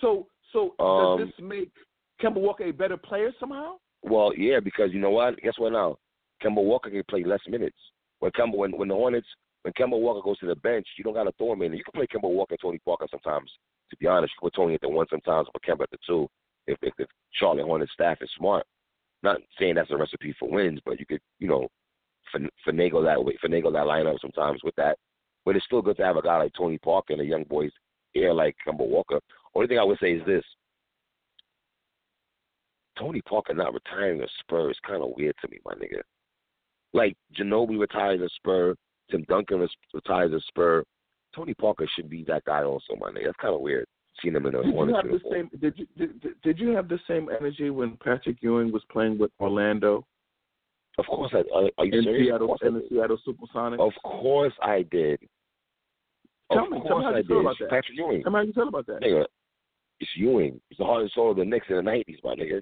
So 0.00 0.26
so 0.52 0.74
Um, 0.84 1.18
does 1.18 1.28
this 1.28 1.44
make 1.44 1.70
Kemba 2.20 2.36
Walker 2.40 2.64
a 2.64 2.72
better 2.72 2.96
player 2.96 3.32
somehow? 3.38 3.76
Well, 4.04 4.32
yeah, 4.36 4.60
because 4.60 4.92
you 4.92 5.00
know 5.00 5.10
what? 5.10 5.40
Guess 5.40 5.58
what 5.58 5.72
now? 5.72 5.96
Kemba 6.42 6.62
Walker 6.62 6.90
can 6.90 7.02
play 7.08 7.24
less 7.24 7.40
minutes. 7.48 7.76
When 8.20 8.30
Kemba, 8.32 8.54
when 8.56 8.76
when 8.76 8.88
the 8.88 8.94
Hornets, 8.94 9.26
when 9.62 9.72
Kemba 9.72 9.98
Walker 9.98 10.20
goes 10.22 10.38
to 10.40 10.46
the 10.46 10.56
bench, 10.56 10.86
you 10.98 11.04
don't 11.04 11.14
got 11.14 11.24
to 11.24 11.32
throw 11.32 11.54
him 11.54 11.62
in. 11.62 11.72
You 11.72 11.82
can 11.82 11.98
play 11.98 12.06
Kemba 12.06 12.28
Walker, 12.30 12.56
Tony 12.60 12.78
Parker 12.84 13.06
sometimes. 13.10 13.50
To 13.90 13.96
be 13.96 14.06
honest, 14.06 14.34
you 14.36 14.46
put 14.46 14.54
Tony 14.54 14.74
at 14.74 14.82
the 14.82 14.88
one 14.88 15.06
sometimes, 15.08 15.48
but 15.52 15.62
Kemba 15.62 15.84
at 15.84 15.90
the 15.90 15.98
two. 16.06 16.28
If 16.66 16.78
if 16.82 16.94
the 16.98 17.06
Charlotte 17.32 17.64
Hornets 17.64 17.92
staff 17.92 18.18
is 18.20 18.30
smart, 18.38 18.66
not 19.22 19.38
saying 19.58 19.76
that's 19.76 19.90
a 19.90 19.96
recipe 19.96 20.34
for 20.38 20.50
wins, 20.50 20.80
but 20.84 21.00
you 21.00 21.06
could 21.06 21.20
you 21.38 21.48
know 21.48 21.68
fin- 22.30 22.50
finagle 22.68 23.04
that 23.04 23.24
way, 23.24 23.38
finagle 23.42 23.72
that 23.72 23.86
lineup 23.86 24.20
sometimes 24.20 24.60
with 24.62 24.74
that. 24.76 24.98
But 25.46 25.56
it's 25.56 25.64
still 25.64 25.82
good 25.82 25.96
to 25.96 26.04
have 26.04 26.16
a 26.16 26.22
guy 26.22 26.38
like 26.38 26.52
Tony 26.56 26.78
Parker 26.78 27.14
and 27.14 27.22
a 27.22 27.26
young 27.26 27.44
boy's 27.44 27.72
ear 28.14 28.34
like 28.34 28.56
Kemba 28.66 28.86
Walker. 28.86 29.20
Only 29.54 29.68
thing 29.68 29.78
I 29.78 29.84
would 29.84 29.98
say 29.98 30.12
is 30.12 30.26
this: 30.26 30.44
Tony 32.98 33.20
Parker 33.22 33.54
not 33.54 33.74
retiring 33.74 34.22
a 34.22 34.26
Spur 34.40 34.70
is 34.70 34.76
kind 34.86 35.02
of 35.02 35.10
weird 35.16 35.34
to 35.42 35.48
me, 35.48 35.58
my 35.64 35.72
nigga. 35.74 36.00
Like 36.92 37.16
Ginobili 37.36 37.78
retires 37.80 38.20
a 38.20 38.28
Spur, 38.36 38.74
Tim 39.10 39.24
Duncan 39.28 39.60
res- 39.60 39.70
retires 39.92 40.32
a 40.32 40.40
Spur. 40.48 40.84
Tony 41.34 41.54
Parker 41.54 41.88
should 41.96 42.08
be 42.08 42.22
that 42.24 42.44
guy 42.44 42.62
also, 42.62 42.94
my 43.00 43.10
nigga. 43.10 43.24
That's 43.26 43.36
kind 43.40 43.54
of 43.54 43.60
weird 43.60 43.86
seeing 44.22 44.36
him 44.36 44.46
in 44.46 44.54
a 44.54 44.62
Did 44.62 44.74
you 44.74 44.94
have 44.94 45.04
the 45.08 45.20
same? 45.32 45.50
Did 45.60 45.74
you 45.78 45.86
did, 45.98 46.20
did- 46.20 46.40
did 46.42 46.58
you 46.60 46.68
have 46.70 46.88
the 46.88 47.00
same 47.08 47.28
energy 47.36 47.70
when 47.70 47.96
Patrick 47.96 48.36
Ewing 48.42 48.70
was 48.72 48.82
playing 48.90 49.18
with 49.18 49.32
Orlando 49.40 50.06
Of 50.98 51.06
course, 51.06 51.32
I. 51.34 51.38
Are, 51.52 51.68
are 51.78 51.84
you 51.86 51.98
in 51.98 52.04
serious? 52.04 52.28
Seattle 52.28 52.56
in 52.62 52.74
the 52.74 52.80
did. 52.80 52.88
Seattle 52.90 53.18
SuperSonics? 53.26 53.80
Of 53.80 53.92
course 54.04 54.52
I 54.62 54.82
did. 54.90 55.18
Tell 56.52 56.64
of 56.66 56.70
me- 56.70 56.80
tell 56.86 56.98
me 56.98 57.04
how 57.04 57.14
I 57.14 57.18
you 57.18 57.24
feel 57.24 57.36
did. 57.38 57.40
about 57.40 57.56
that. 57.58 57.70
Patrick 57.70 57.98
Ewing. 57.98 58.22
How 58.24 58.40
you 58.40 58.52
feel 58.52 58.68
about 58.68 58.86
that? 58.86 59.00
Nigga, 59.02 59.24
it's 59.98 60.10
Ewing. 60.16 60.60
It's 60.70 60.78
the 60.78 60.84
heart 60.84 61.02
and 61.02 61.10
soul 61.12 61.32
of 61.32 61.36
the 61.38 61.44
Knicks 61.44 61.66
in 61.68 61.74
the 61.76 61.82
nineties, 61.82 62.18
my 62.22 62.36
nigga. 62.36 62.60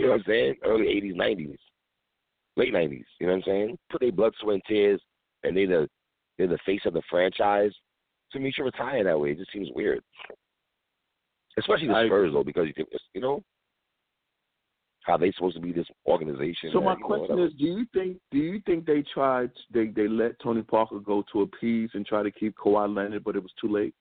You 0.00 0.06
know 0.06 0.12
what 0.12 0.20
I'm 0.20 0.24
saying? 0.26 0.54
Early 0.64 0.88
eighties, 0.88 1.14
nineties. 1.16 1.58
Late 2.56 2.72
nineties. 2.72 3.04
You 3.20 3.26
know 3.26 3.34
what 3.34 3.38
I'm 3.38 3.52
saying? 3.52 3.78
Put 3.90 4.00
their 4.00 4.12
blood, 4.12 4.32
sweat, 4.40 4.54
and 4.54 4.62
tears 4.66 5.00
and 5.46 5.56
they 5.56 5.64
the 5.64 5.88
they're 6.36 6.46
the 6.46 6.58
face 6.66 6.82
of 6.84 6.92
the 6.92 7.02
franchise. 7.08 7.72
To 8.32 8.38
me, 8.38 8.52
should 8.52 8.64
retire 8.64 9.04
that 9.04 9.18
way. 9.18 9.30
It 9.30 9.38
just 9.38 9.52
seems 9.52 9.68
weird. 9.74 10.02
Especially 11.58 11.86
the 11.86 12.04
Spurs 12.06 12.32
though, 12.32 12.44
because 12.44 12.66
you 12.66 12.72
think 12.74 12.88
you 13.14 13.20
know 13.20 13.42
how 15.02 15.16
they 15.16 15.30
supposed 15.32 15.54
to 15.54 15.62
be 15.62 15.72
this 15.72 15.86
organization. 16.06 16.70
So 16.72 16.80
that, 16.80 16.84
my 16.84 16.92
you 16.94 17.00
know, 17.00 17.06
question 17.06 17.38
is, 17.38 17.52
do 17.54 17.64
you 17.64 17.86
think 17.94 18.18
do 18.30 18.38
you 18.38 18.60
think 18.66 18.84
they 18.84 19.02
tried 19.14 19.50
they 19.72 19.86
they 19.86 20.08
let 20.08 20.38
Tony 20.40 20.62
Parker 20.62 20.98
go 20.98 21.24
to 21.32 21.42
appease 21.42 21.90
and 21.94 22.04
try 22.04 22.22
to 22.22 22.30
keep 22.30 22.56
Kawhi 22.56 22.94
Leonard, 22.94 23.24
but 23.24 23.36
it 23.36 23.42
was 23.42 23.52
too 23.60 23.72
late? 23.72 23.94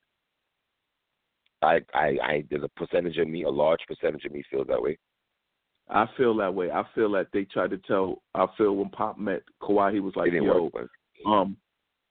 I, 1.61 1.79
I, 1.95 2.17
I, 2.21 2.43
there's 2.49 2.63
a 2.63 2.69
percentage 2.69 3.17
of 3.17 3.27
me, 3.27 3.43
a 3.43 3.49
large 3.49 3.79
percentage 3.87 4.25
of 4.25 4.31
me 4.31 4.43
feels 4.51 4.67
that 4.67 4.79
way. 4.79 4.97
I 5.89 6.07
feel 6.17 6.35
that 6.37 6.53
way. 6.53 6.71
I 6.71 6.83
feel 6.95 7.11
that 7.11 7.27
they 7.31 7.43
tried 7.43 7.69
to 7.71 7.77
tell. 7.77 8.21
I 8.33 8.47
feel 8.57 8.75
when 8.75 8.89
Pop 8.89 9.19
met 9.19 9.43
Kawhi, 9.61 9.93
he 9.93 9.99
was 9.99 10.15
like, 10.15 10.31
"Yo, 10.31 10.71
um, 11.27 11.57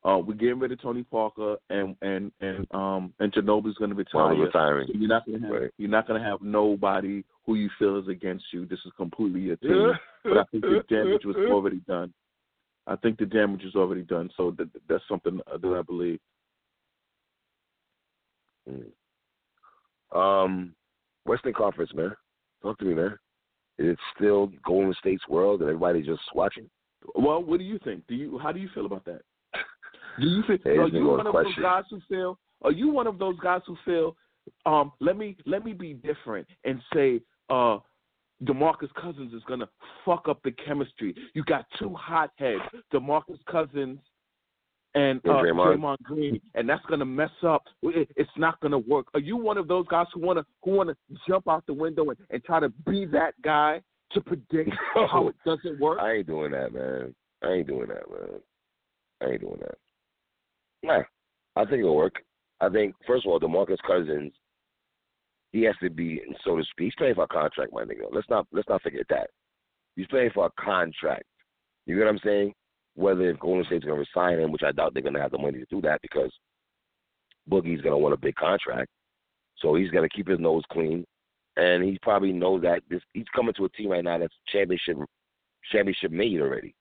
uh, 0.04 0.18
we're 0.18 0.34
getting 0.34 0.58
rid 0.58 0.70
of 0.70 0.80
Tony 0.80 1.02
Parker, 1.02 1.56
and 1.70 1.96
and 2.02 2.30
and 2.40 2.66
um, 2.72 3.12
and 3.20 3.32
Ginobili's 3.32 3.76
going 3.78 3.90
to 3.90 3.96
retire. 3.96 4.34
retiring. 4.36 4.86
So 4.86 4.98
you're 4.98 5.08
not 5.08 5.26
going 5.26 5.40
to 5.40 5.46
have 5.46 5.62
Right. 5.62 5.70
you're 5.78 5.90
not 5.90 6.06
going 6.06 6.20
to 6.20 6.26
have 6.26 6.42
nobody 6.42 7.24
who 7.46 7.54
you 7.54 7.70
feel 7.78 7.98
is 7.98 8.08
against 8.08 8.44
you. 8.52 8.66
This 8.66 8.78
is 8.84 8.92
completely 8.96 9.40
your 9.40 9.56
team. 9.62 9.92
but 10.22 10.38
I 10.38 10.44
think 10.50 10.62
the 10.62 10.84
damage 10.88 11.24
was 11.24 11.36
already 11.36 11.80
done. 11.88 12.12
I 12.86 12.96
think 12.96 13.18
the 13.18 13.26
damage 13.26 13.62
was 13.64 13.74
already 13.76 14.02
done. 14.02 14.30
So 14.36 14.54
that, 14.58 14.68
that's 14.88 15.04
something 15.08 15.40
that 15.46 15.78
I 15.78 15.82
believe. 15.82 16.20
Mm. 18.68 18.92
Um, 20.14 20.74
Western 21.24 21.54
Conference, 21.54 21.92
man. 21.94 22.14
Talk 22.62 22.78
to 22.78 22.84
me, 22.84 22.94
man. 22.94 23.18
Is 23.78 23.86
it 23.92 23.98
still 24.16 24.50
Golden 24.64 24.94
State's 25.00 25.26
world 25.28 25.60
and 25.60 25.68
everybody's 25.68 26.06
just 26.06 26.22
watching? 26.34 26.68
Well, 27.14 27.42
what 27.42 27.58
do 27.58 27.64
you 27.64 27.78
think? 27.84 28.06
Do 28.06 28.14
you 28.14 28.38
how 28.38 28.52
do 28.52 28.60
you 28.60 28.68
feel 28.74 28.86
about 28.86 29.04
that? 29.04 29.22
Do 30.20 30.26
you 30.26 30.42
feel 30.46 30.58
Hey, 30.62 30.78
are 30.78 30.88
you 30.88 31.06
one 31.08 31.26
of 31.26 31.32
question. 31.32 31.52
those 31.56 31.62
guys 31.62 31.84
who 31.90 32.00
feel 32.08 32.38
are 32.62 32.72
you 32.72 32.88
one 32.88 33.06
of 33.06 33.18
those 33.18 33.38
guys 33.40 33.62
who 33.66 33.76
feel 33.84 34.16
um 34.64 34.92
let 35.00 35.16
me 35.16 35.36
let 35.44 35.64
me 35.64 35.72
be 35.72 35.94
different 35.94 36.46
and 36.64 36.80
say 36.92 37.20
uh 37.50 37.78
DeMarcus 38.44 38.92
Cousins 39.00 39.32
is 39.32 39.42
gonna 39.48 39.68
fuck 40.04 40.28
up 40.28 40.40
the 40.44 40.52
chemistry. 40.52 41.14
You 41.34 41.44
got 41.44 41.66
two 41.78 41.94
hotheads, 41.94 42.62
DeMarcus 42.92 43.38
Cousins 43.50 43.98
and 44.94 45.18
uh, 45.26 45.32
Draymond. 45.42 45.76
Draymond 45.78 45.98
Green, 46.02 46.40
and 46.54 46.68
that's 46.68 46.84
gonna 46.86 47.04
mess 47.04 47.30
up. 47.42 47.64
It- 47.82 48.10
It's 48.16 48.30
not 48.36 48.60
gonna 48.60 48.78
work. 48.78 49.06
Are 49.14 49.20
you 49.20 49.36
one 49.36 49.58
of 49.58 49.66
those 49.68 49.86
guys 49.88 50.06
who 50.14 50.20
wanna 50.20 50.44
who 50.62 50.72
wanna 50.72 50.96
jump 51.28 51.48
out 51.48 51.64
the 51.66 51.74
window 51.74 52.10
and, 52.10 52.18
and 52.30 52.44
try 52.44 52.60
to 52.60 52.68
be 52.86 53.04
that 53.06 53.34
guy 53.42 53.82
to 54.12 54.20
predict 54.20 54.70
how 54.94 55.28
it 55.28 55.34
doesn't 55.44 55.80
work? 55.80 55.98
I 56.00 56.12
ain't 56.12 56.26
doing 56.26 56.52
that, 56.52 56.72
man. 56.72 57.14
I 57.42 57.48
ain't 57.52 57.66
doing 57.66 57.88
that, 57.88 58.08
man. 58.10 58.40
I 59.20 59.32
ain't 59.32 59.40
doing 59.40 59.58
that. 59.60 59.78
Nah, 60.82 61.02
I 61.56 61.64
think 61.64 61.80
it'll 61.80 61.96
work. 61.96 62.22
I 62.60 62.68
think 62.68 62.94
first 63.06 63.26
of 63.26 63.32
all, 63.32 63.40
DeMarcus 63.40 63.78
Cousins, 63.86 64.32
he 65.52 65.62
has 65.62 65.74
to 65.82 65.90
be, 65.90 66.20
so 66.44 66.56
to 66.56 66.62
speak, 66.64 66.86
he's 66.86 66.94
playing 66.96 67.14
for 67.14 67.24
a 67.24 67.28
contract, 67.28 67.72
my 67.72 67.84
nigga. 67.84 68.06
Let's 68.12 68.28
not 68.30 68.46
let's 68.52 68.68
not 68.68 68.82
forget 68.82 69.06
that. 69.10 69.30
He's 69.96 70.06
playing 70.06 70.30
for 70.34 70.46
a 70.46 70.62
contract. 70.62 71.24
You 71.86 71.96
get 71.96 72.04
what 72.04 72.10
I'm 72.10 72.20
saying? 72.24 72.54
Whether 72.94 73.30
if 73.30 73.40
Golden 73.40 73.64
State's 73.64 73.84
gonna 73.84 73.98
resign 73.98 74.38
him, 74.38 74.52
which 74.52 74.62
I 74.62 74.72
doubt 74.72 74.94
they're 74.94 75.02
gonna 75.02 75.20
have 75.20 75.32
the 75.32 75.38
money 75.38 75.58
to 75.58 75.66
do 75.66 75.80
that 75.82 76.00
because 76.02 76.32
Boogie's 77.50 77.82
gonna 77.82 77.98
want 77.98 78.14
a 78.14 78.18
big 78.18 78.36
contract. 78.36 78.90
So 79.58 79.74
he's 79.74 79.90
gonna 79.90 80.08
keep 80.08 80.28
his 80.28 80.38
nose 80.38 80.62
clean. 80.70 81.04
And 81.56 81.84
he 81.84 81.98
probably 82.02 82.32
knows 82.32 82.62
that 82.62 82.82
this 82.88 83.02
he's 83.12 83.28
coming 83.34 83.54
to 83.54 83.64
a 83.64 83.68
team 83.70 83.90
right 83.90 84.04
now 84.04 84.18
that's 84.18 84.34
championship 84.48 84.98
championship 85.70 86.10
made 86.10 86.40
already. 86.40 86.74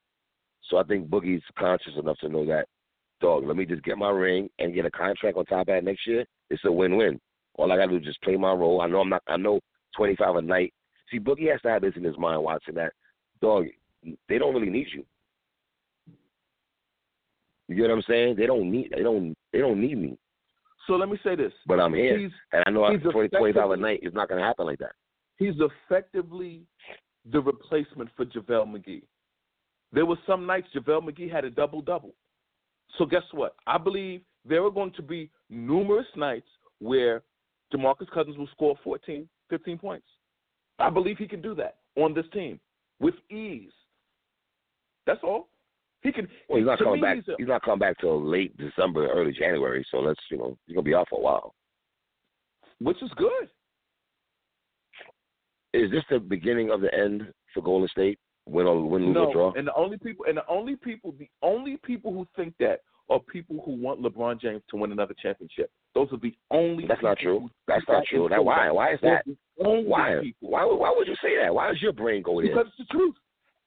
So 0.70 0.78
I 0.78 0.84
think 0.84 1.10
Boogie's 1.10 1.44
conscious 1.58 1.94
enough 1.98 2.18
to 2.20 2.30
know 2.30 2.46
that, 2.46 2.68
dog, 3.22 3.46
let 3.46 3.58
me 3.58 3.66
just 3.66 3.84
get 3.84 3.98
my 3.98 4.10
ring 4.10 4.50
and 4.60 4.74
get 4.74 4.86
a 4.86 4.92
contract 4.92 5.38
on 5.38 5.46
top 5.46 5.62
of 5.62 5.68
that 5.68 5.84
next 5.84 6.08
year. 6.08 6.26
It's 6.50 6.64
a 6.66 6.72
win 6.72 6.98
win. 6.98 7.20
All 7.56 7.72
I 7.72 7.78
gotta 7.78 7.92
do 7.92 7.98
is 7.98 8.06
just 8.06 8.22
play 8.22 8.36
my 8.38 8.54
role. 8.54 8.82
I 8.82 8.88
know 8.88 9.02
I'm 9.02 9.10
not 9.10 9.24
I 9.28 9.38
know 9.38 9.60
twenty 9.96 10.16
five 10.16 10.36
a 10.36 10.42
night. 10.42 10.74
See, 11.12 11.20
Boogie 11.20 11.52
has 11.52 11.62
to 11.62 11.70
have 11.70 11.82
this 11.82 11.94
in 11.96 12.04
his 12.04 12.18
mind 12.18 12.42
watching 12.44 12.76
that, 12.76 12.94
dog, 13.42 13.66
they 14.28 14.38
don't 14.38 14.54
really 14.54 14.70
need 14.70 14.88
you. 14.94 15.06
You 17.68 17.76
get 17.76 17.84
what 17.84 17.92
I'm 17.92 18.02
saying? 18.08 18.36
They 18.38 18.46
don't 18.46 18.70
need 18.70 18.92
they 18.96 19.04
don't 19.04 19.36
they 19.52 19.60
don't 19.60 19.80
need 19.80 19.98
me. 19.98 20.18
So 20.88 20.94
let 20.94 21.10
me 21.10 21.18
say 21.24 21.36
this. 21.36 21.54
But 21.66 21.80
I'm 21.80 21.94
here. 21.94 22.18
He's 22.18 22.32
and 22.52 22.64
I 22.68 22.70
know 22.70 22.86
after 22.86 23.12
20, 23.12 23.30
25 23.30 23.36
a 23.36 23.50
effectively- 23.50 23.82
night 23.82 24.00
it's 24.04 24.16
not 24.16 24.30
gonna 24.30 24.44
happen 24.44 24.66
like 24.66 24.80
that. 24.80 24.92
he's 25.38 25.56
effectively 25.60 26.64
the 27.32 27.40
replacement 27.42 28.10
for 28.18 28.26
JaVale 28.26 28.68
McGee. 28.68 29.04
There 29.94 30.06
were 30.06 30.18
some 30.28 30.46
nights 30.46 30.68
JaVale 30.76 31.10
McGee 31.10 31.32
had 31.32 31.46
a 31.46 31.50
double 31.50 31.82
double. 31.82 32.14
So 32.98 33.06
guess 33.06 33.24
what? 33.32 33.56
I 33.66 33.78
believe 33.78 34.22
there 34.46 34.64
are 34.64 34.72
going 34.72 34.92
to 34.94 35.02
be 35.02 35.30
numerous 35.50 36.08
nights 36.16 36.48
where 36.80 37.24
DeMarcus 37.74 38.10
Cousins 38.12 38.38
will 38.38 38.48
score 38.48 38.76
14, 38.84 39.28
15 39.50 39.78
points. 39.78 40.06
I 40.80 40.90
believe 40.90 41.18
he 41.18 41.28
can 41.28 41.42
do 41.42 41.56
that 41.56 41.78
on 41.96 42.14
this 42.14 42.26
team 42.34 42.60
with 43.00 43.16
ease. 43.32 43.72
That's 45.06 45.22
all. 45.24 45.48
He 46.04 46.12
can. 46.12 46.28
Well, 46.50 46.58
he's 46.60 46.66
not 46.68 46.80
coming 46.80 46.96
me, 46.96 47.02
back. 47.02 47.16
he's 47.16 47.28
a- 47.30 47.36
He's 47.38 47.48
not 47.48 47.62
coming 47.64 47.80
back 47.80 47.98
till 48.00 48.22
late 48.22 48.56
December, 48.58 49.08
early 49.10 49.32
January. 49.32 49.86
So 49.90 50.00
let's, 50.00 50.20
you 50.30 50.38
know, 50.38 50.58
he's 50.68 50.76
gonna 50.76 50.84
be 50.84 50.94
off 50.94 51.08
for 51.10 51.20
a 51.20 51.22
while. 51.24 51.56
which 52.80 53.02
is 53.02 53.10
good. 53.16 53.50
Is 55.74 55.90
this 55.92 56.04
the 56.10 56.20
beginning 56.20 56.70
of 56.70 56.82
the 56.82 56.94
end 56.94 57.32
for 57.54 57.62
Golden 57.64 57.88
State? 57.90 58.20
Win 58.46 58.68
or 58.68 58.82
win, 58.88 59.06
lose 59.06 59.16
no, 59.16 59.26
or 59.28 59.34
draw? 59.34 59.54
and 59.54 59.68
the 59.68 59.74
only 59.76 59.98
people 59.98 60.26
and 60.28 60.36
the 60.38 60.46
only 60.50 60.76
people 60.76 61.14
the 61.18 61.30
only 61.42 61.78
people 61.78 62.12
who 62.12 62.28
think 62.36 62.54
that 62.60 62.82
are 63.10 63.20
people 63.22 63.62
who 63.66 63.72
want 63.72 64.02
LeBron 64.02 64.40
James 64.42 64.62
to 64.70 64.76
win 64.76 64.92
another 64.92 65.14
championship. 65.22 65.72
Those 65.96 66.10
are 66.12 66.18
the 66.18 66.34
only. 66.52 66.86
That's 66.86 67.02
not 67.02 67.18
true. 67.20 67.50
That's 67.68 67.86
not 67.88 68.04
true. 68.06 68.28
That 68.30 68.44
why? 68.44 68.70
Why 68.70 68.94
is 68.94 69.00
that? 69.02 69.24
Those 69.26 69.36
are 69.36 69.64
the 69.64 69.70
only 69.70 69.84
Why? 69.86 70.34
Why? 70.42 70.66
would- 70.66 70.76
Why 70.80 70.94
would 70.96 71.08
you 71.08 71.16
say 71.24 71.38
that? 71.42 71.54
Why 71.56 71.70
does 71.70 71.82
your 71.82 71.94
brain 71.94 72.22
go 72.22 72.42
there? 72.42 72.50
Because 72.50 72.68
it's 72.68 72.78
the 72.90 72.94
truth. 72.94 73.16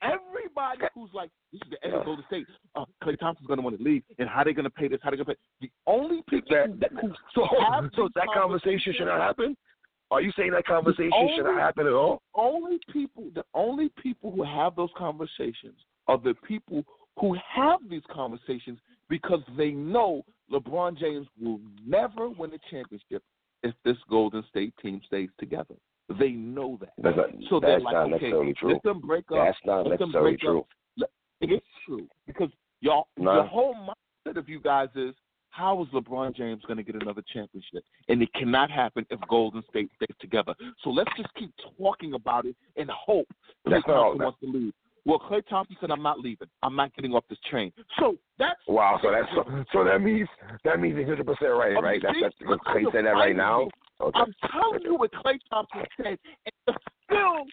Everybody 0.01 0.81
who's 0.93 1.09
like, 1.13 1.29
this 1.51 1.61
is 1.65 1.71
the 1.71 1.85
end 1.85 1.95
of 1.95 2.05
Golden 2.05 2.23
State. 2.27 2.45
Uh, 2.75 2.85
Klay 3.03 3.17
Thompson's 3.19 3.47
going 3.47 3.57
to 3.57 3.63
want 3.63 3.77
to 3.77 3.83
leave, 3.83 4.03
and 4.19 4.29
how 4.29 4.43
they 4.43 4.53
going 4.53 4.63
to 4.65 4.69
pay 4.69 4.87
this? 4.87 4.99
How 5.01 5.09
they 5.09 5.17
going 5.17 5.25
to 5.27 5.33
pay? 5.33 5.39
The 5.61 5.71
only 5.87 6.21
people 6.29 6.55
That- 6.79 6.91
who, 6.91 7.07
who 7.07 7.13
So, 7.35 7.47
have 7.71 7.89
so 7.95 8.09
that 8.15 8.27
conversation 8.33 8.93
should 8.97 9.05
not 9.07 9.19
happen. 9.21 9.55
Are 10.09 10.21
you 10.21 10.31
saying 10.37 10.51
that 10.51 10.65
conversation 10.65 11.11
only- 11.13 11.35
should 11.35 11.45
not 11.45 11.59
happen 11.59 11.85
at 11.87 11.93
all? 11.93 12.21
only 12.35 12.79
people 12.93 13.29
the 13.35 13.43
only 13.53 13.89
people 14.01 14.31
who 14.31 14.43
have 14.43 14.75
those 14.75 14.89
conversations 14.95 15.75
are 16.07 16.17
the 16.17 16.33
people 16.47 16.83
who 17.19 17.35
have 17.53 17.79
these 17.89 18.03
conversations 18.11 18.79
because 19.09 19.41
they 19.57 19.71
know 19.71 20.23
LeBron 20.51 20.97
James 20.97 21.27
will 21.41 21.59
never 21.85 22.29
win 22.29 22.53
a 22.53 22.59
championship 22.69 23.21
if 23.63 23.73
this 23.83 23.97
Golden 24.09 24.43
State 24.49 24.73
team 24.81 25.01
stays 25.05 25.29
together. 25.39 25.75
They 26.19 26.29
know 26.31 26.77
that. 26.79 26.93
That's 26.97 27.17
not, 27.17 27.25
so 27.49 27.59
they're 27.59 27.71
that's 27.73 27.83
like, 27.83 27.93
not 27.93 28.03
okay, 28.03 28.11
necessarily 28.11 28.53
true. 28.53 28.73
let 28.73 28.83
them 28.83 29.01
break 29.01 29.25
up. 29.31 29.37
That's 29.45 29.57
not 29.65 29.87
let 29.87 29.99
them 29.99 30.09
necessarily 30.09 30.37
true. 30.37 30.59
Up. 31.01 31.09
It 31.41 31.51
is 31.51 31.61
true 31.85 32.07
because 32.25 32.49
y'all 32.81 33.07
No. 33.17 33.35
the 33.43 33.47
whole 33.47 33.75
mindset 33.75 34.37
of 34.37 34.47
you 34.49 34.59
guys 34.59 34.87
is 34.95 35.13
how 35.49 35.81
is 35.83 35.87
LeBron 35.89 36.35
James 36.35 36.63
going 36.67 36.77
to 36.77 36.83
get 36.83 36.95
another 37.01 37.23
championship? 37.33 37.83
And 38.09 38.21
it 38.21 38.31
cannot 38.33 38.69
happen 38.71 39.05
if 39.09 39.19
Golden 39.27 39.63
State 39.69 39.89
stays 39.95 40.15
together. 40.19 40.53
So 40.83 40.91
let's 40.91 41.09
just 41.17 41.29
keep 41.35 41.51
talking 41.77 42.13
about 42.13 42.45
it 42.45 42.55
and 42.75 42.89
hope 42.89 43.27
Klay 43.67 43.71
That's 43.71 43.87
not 43.87 43.95
all- 43.95 44.03
Thompson 44.17 44.23
wants 44.23 44.39
to 44.41 44.47
leave. 44.51 44.73
Well, 45.05 45.19
Klay 45.19 45.41
Thompson 45.47 45.77
said, 45.79 45.89
"I'm 45.89 46.03
not 46.03 46.19
leaving. 46.19 46.49
I'm 46.63 46.75
not 46.75 46.93
getting 46.93 47.13
off 47.13 47.23
this 47.29 47.39
train." 47.49 47.71
So 47.97 48.17
that's 48.37 48.59
Wow. 48.67 48.99
So 49.01 49.09
that's 49.09 49.27
so, 49.33 49.63
so 49.71 49.83
that 49.85 50.01
means 50.01 50.27
that 50.65 50.79
means 50.81 50.97
he's 50.97 51.07
hundred 51.07 51.25
percent 51.27 51.51
right, 51.53 51.81
right? 51.81 52.01
That's 52.03 52.17
that's 52.21 52.35
Klay 52.65 52.91
saying 52.91 53.05
that 53.05 53.11
right 53.11 53.35
now. 53.35 53.69
Okay. 53.99 54.19
I'm 54.19 54.33
telling 54.51 54.81
you 54.83 54.95
what 54.95 55.11
Klay 55.11 55.39
Thompson 55.49 55.81
said, 55.97 56.17
and 56.45 56.53
the 56.67 56.73
still 57.05 57.45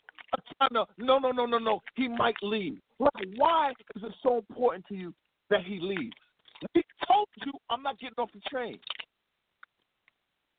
trying 0.58 0.70
to 0.70 0.86
no, 0.98 1.18
no, 1.18 1.30
no, 1.30 1.46
no, 1.46 1.58
no. 1.58 1.80
He 1.94 2.08
might 2.08 2.34
leave. 2.42 2.78
Like, 2.98 3.12
why 3.36 3.72
is 3.96 4.02
it 4.02 4.12
so 4.22 4.38
important 4.48 4.84
to 4.88 4.94
you 4.94 5.14
that 5.50 5.62
he 5.64 5.78
leaves? 5.80 6.12
He 6.74 6.82
told 7.06 7.28
you, 7.44 7.52
"I'm 7.70 7.82
not 7.82 7.98
getting 7.98 8.14
off 8.18 8.30
the 8.34 8.40
train." 8.48 8.78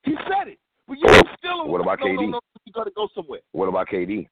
He 0.04 0.14
said 0.28 0.48
it, 0.48 0.60
but 0.88 0.98
you 0.98 1.08
still. 1.38 1.68
What 1.68 1.82
about 1.82 2.00
no, 2.00 2.08
No, 2.08 2.22
KD? 2.22 2.32
no, 2.32 2.40
you 2.66 2.74
got 2.74 2.86
to 2.86 2.92
go 2.92 3.08
somewhere. 3.14 3.42
What 3.52 3.68
about 3.70 3.88
KD? 3.88 4.28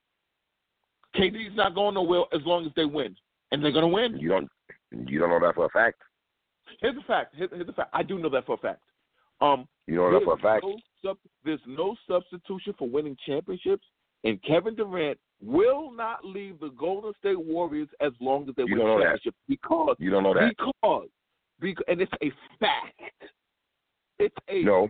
KD's 1.16 1.56
not 1.56 1.76
going 1.76 1.94
nowhere 1.94 2.24
as 2.34 2.42
long 2.46 2.66
as 2.66 2.72
they 2.76 2.86
win, 2.86 3.16
and 3.52 3.64
they're 3.64 3.72
going 3.72 3.84
to 3.84 3.88
win. 3.94 4.18
You 4.18 4.30
don't 4.30 4.50
you 5.08 5.20
don't 5.20 5.30
know 5.30 5.40
that 5.40 5.56
for 5.56 5.66
a 5.66 5.70
fact. 5.70 6.02
Here's 6.82 6.96
the 6.96 7.02
fact. 7.04 7.36
Here- 7.36 7.50
Here's 7.52 7.68
the 7.68 7.74
fact. 7.74 7.90
I 7.94 8.02
do 8.04 8.18
know 8.18 8.30
that 8.30 8.46
for 8.46 8.54
a 8.56 8.58
fact. 8.58 8.82
Um, 9.42 9.68
You 9.88 9.96
know 9.96 10.12
that 10.12 10.24
for 10.24 10.34
a 10.34 10.38
fact. 10.38 10.64
No 10.64 10.78
sub, 11.06 11.18
there's 11.44 11.60
no 11.68 11.96
substitution 12.08 12.74
for 12.78 12.88
winning 12.88 13.18
championships, 13.26 13.86
and 14.24 14.42
Kevin 14.44 14.76
Durant 14.76 15.20
will 15.42 15.92
not 15.92 16.24
leave 16.26 16.60
the 16.60 16.70
Golden 16.70 17.12
State 17.20 17.40
Warriors 17.40 17.90
as 18.00 18.14
long 18.22 18.48
as 18.48 18.56
they 18.56 18.64
You 18.66 18.78
win 18.78 18.86
that. 18.86 19.02
championships 19.02 19.38
because 19.48 19.96
You 20.00 20.10
don't 20.10 20.24
know 20.24 20.34
that. 20.34 20.50
because 20.58 21.10
because 21.60 21.84
and 21.88 22.02
it's 22.02 22.12
a 22.22 22.32
fact. 22.60 23.00
It's 24.20 24.36
a 24.48 24.64
No. 24.64 24.90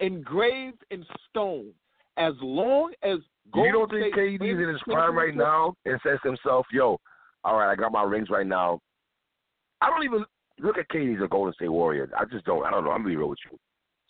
engraved 0.00 0.84
in 0.90 1.04
stone. 1.28 1.72
As 2.16 2.34
long 2.42 2.92
as 3.02 3.18
Golden 3.52 3.66
you 3.72 3.78
don't 3.78 3.90
think 3.90 4.14
State 4.14 4.40
KD's 4.40 4.58
in 4.60 4.68
his 4.68 4.82
prime 4.82 5.16
right 5.16 5.34
now 5.34 5.74
and 5.86 5.98
says 6.02 6.18
to 6.22 6.28
himself, 6.28 6.66
"Yo, 6.72 7.00
all 7.44 7.56
right, 7.58 7.70
I 7.70 7.74
got 7.74 7.92
my 7.92 8.02
rings 8.02 8.28
right 8.30 8.46
now." 8.46 8.80
I 9.80 9.88
don't 9.90 10.04
even 10.04 10.24
look 10.58 10.76
at 10.78 10.88
KD 10.88 11.16
as 11.16 11.22
a 11.22 11.28
Golden 11.28 11.52
State 11.54 11.68
Warrior. 11.70 12.10
I 12.16 12.24
just 12.26 12.44
don't. 12.44 12.64
I 12.64 12.70
don't 12.70 12.84
know. 12.84 12.90
I'm 12.90 12.98
gonna 12.98 13.08
be 13.10 13.16
real 13.16 13.28
with 13.28 13.38
you. 13.50 13.58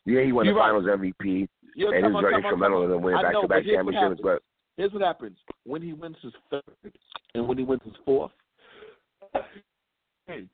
Yeah, 0.05 0.23
he 0.23 0.33
won 0.33 0.45
You're 0.47 0.55
the 0.55 0.61
right. 0.61 0.73
Finals 0.73 1.15
MVP, 1.21 1.49
You're 1.77 1.95
and 1.95 2.07
he 2.07 2.13
was 2.13 2.23
very 2.23 2.35
instrumental 2.37 2.85
in 2.85 2.91
them 2.91 3.03
winning 3.03 3.23
back-to-back 3.23 3.49
but 3.49 3.65
here's 3.65 3.85
what 3.85 3.93
championships. 3.93 4.21
But 4.23 4.43
Here's 4.77 4.93
what 4.93 5.03
happens 5.03 5.37
when 5.65 5.83
he 5.83 5.93
wins 5.93 6.17
his 6.23 6.33
third 6.51 6.63
and 7.35 7.47
when 7.47 7.59
he 7.59 7.65
wins 7.65 7.83
his 7.85 7.95
fourth. 8.05 8.33
Hey, 10.27 10.47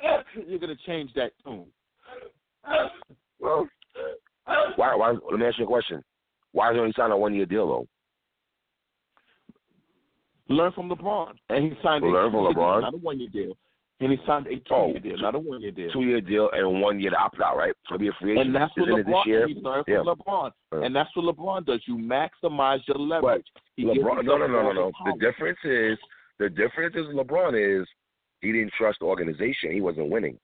you're 0.46 0.58
gonna 0.58 0.74
change 0.86 1.10
that 1.14 1.32
tune. 1.44 1.66
well, 3.40 3.68
why? 4.76 4.94
Why? 4.94 5.10
Let 5.30 5.40
me 5.40 5.46
ask 5.46 5.58
you 5.58 5.64
a 5.64 5.68
question. 5.68 6.02
Why 6.52 6.70
is 6.70 6.76
he 6.76 6.80
only 6.80 6.94
signing 6.96 7.12
a 7.12 7.18
one-year 7.18 7.46
deal 7.46 7.68
though? 7.68 7.88
Learn 10.48 10.72
from 10.72 10.88
LeBron, 10.88 11.34
and 11.50 11.64
he 11.64 11.78
signed 11.82 12.04
a 12.04 12.06
Learn 12.06 12.30
from 12.30 12.54
LeBron? 12.54 12.82
not 12.82 12.94
a 12.94 12.98
one-year 12.98 13.28
deal, 13.32 13.56
and 14.00 14.12
he 14.12 14.18
signed 14.26 14.46
a 14.46 14.60
Oh, 14.70 14.92
two-year 14.92 15.00
deal, 15.00 15.22
not 15.22 15.34
a 15.34 15.38
one-year 15.38 15.70
deal. 15.70 15.90
Two-year 15.90 16.20
deal 16.20 16.50
and 16.52 16.80
one 16.82 17.00
year 17.00 17.10
to 17.10 17.16
opt 17.16 17.40
out, 17.40 17.56
right? 17.56 17.72
So 17.88 17.96
be 17.96 18.08
a 18.08 18.12
free 18.20 18.32
agent. 18.32 18.48
And 18.48 18.54
that's 18.54 18.72
what 18.76 18.88
Isn't 18.90 19.06
LeBron. 19.06 19.24
this 19.24 19.26
year? 19.26 19.48
Yeah. 19.88 20.02
LeBron, 20.04 20.50
and 20.72 20.94
that's 20.94 21.08
what 21.16 21.34
LeBron 21.36 21.64
does. 21.66 21.80
You 21.86 21.96
maximize 21.96 22.80
your 22.86 22.98
leverage. 22.98 23.46
LeBron, 23.78 24.24
no, 24.24 24.36
no, 24.36 24.46
no, 24.46 24.62
no, 24.62 24.72
no. 24.72 24.92
the 25.06 25.18
difference 25.18 25.58
is 25.64 25.98
the 26.38 26.48
difference 26.50 26.94
is 26.94 27.06
LeBron 27.14 27.80
is 27.82 27.86
he 28.42 28.52
didn't 28.52 28.72
trust 28.76 28.98
the 29.00 29.06
organization. 29.06 29.72
He 29.72 29.80
wasn't 29.80 30.10
winning. 30.10 30.38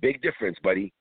Big 0.00 0.20
difference, 0.22 0.56
buddy. 0.62 0.92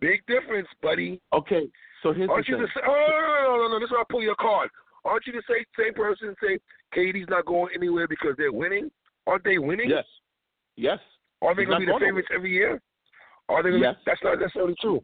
Big 0.00 0.20
difference, 0.26 0.68
buddy. 0.82 1.20
Okay, 1.32 1.68
so 2.02 2.12
here's 2.12 2.28
Aren't 2.28 2.46
the 2.46 2.52
you 2.52 2.58
thing. 2.58 2.66
the 2.74 2.80
same? 2.80 2.88
Oh, 2.88 3.08
no, 3.10 3.56
no, 3.56 3.62
no, 3.64 3.68
no. 3.68 3.78
This 3.78 3.86
is 3.86 3.92
where 3.92 4.00
I 4.00 4.04
pull 4.10 4.22
your 4.22 4.34
card. 4.36 4.68
Aren't 5.04 5.26
you 5.26 5.32
the 5.32 5.42
same 5.48 5.64
same 5.78 5.94
person 5.94 6.34
say 6.42 6.58
KD's 6.96 7.28
not 7.28 7.44
going 7.46 7.68
anywhere 7.74 8.08
because 8.08 8.34
they're 8.36 8.52
winning? 8.52 8.90
Aren't 9.26 9.44
they 9.44 9.58
winning? 9.58 9.88
Yes, 9.90 10.04
yes. 10.76 10.98
Are 11.40 11.54
they 11.54 11.64
going 11.64 11.80
to 11.80 11.86
be 11.86 11.92
the 11.92 11.98
favorites 11.98 12.28
every 12.34 12.52
year? 12.52 12.80
Are 13.48 13.62
they? 13.62 13.70
Gonna 13.70 13.82
Yes. 13.82 13.96
That's 14.06 14.20
not 14.22 14.38
necessarily 14.38 14.74
true. 14.80 15.02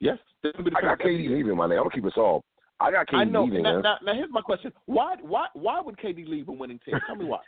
Yes, 0.00 0.18
they're 0.42 0.52
gonna 0.52 0.64
be 0.64 0.70
the 0.70 0.76
I 0.78 0.80
got. 0.80 0.98
KD 0.98 1.28
leaving, 1.28 1.56
my 1.56 1.66
name. 1.66 1.78
I'm 1.78 1.84
gonna 1.84 1.94
keep 1.94 2.04
it 2.04 2.16
all. 2.16 2.44
I 2.80 2.90
got 2.90 3.06
KD 3.06 3.16
I 3.16 3.24
know. 3.24 3.44
leaving, 3.44 3.62
Now, 3.62 3.80
now, 3.80 3.98
now, 4.02 4.14
here's 4.14 4.30
my 4.30 4.40
question: 4.40 4.72
Why, 4.86 5.14
why, 5.22 5.46
why 5.54 5.80
would 5.80 5.96
KD 5.96 6.26
leave 6.28 6.48
a 6.48 6.52
winning 6.52 6.80
team? 6.84 6.98
Tell 7.06 7.16
me 7.16 7.24
why. 7.26 7.38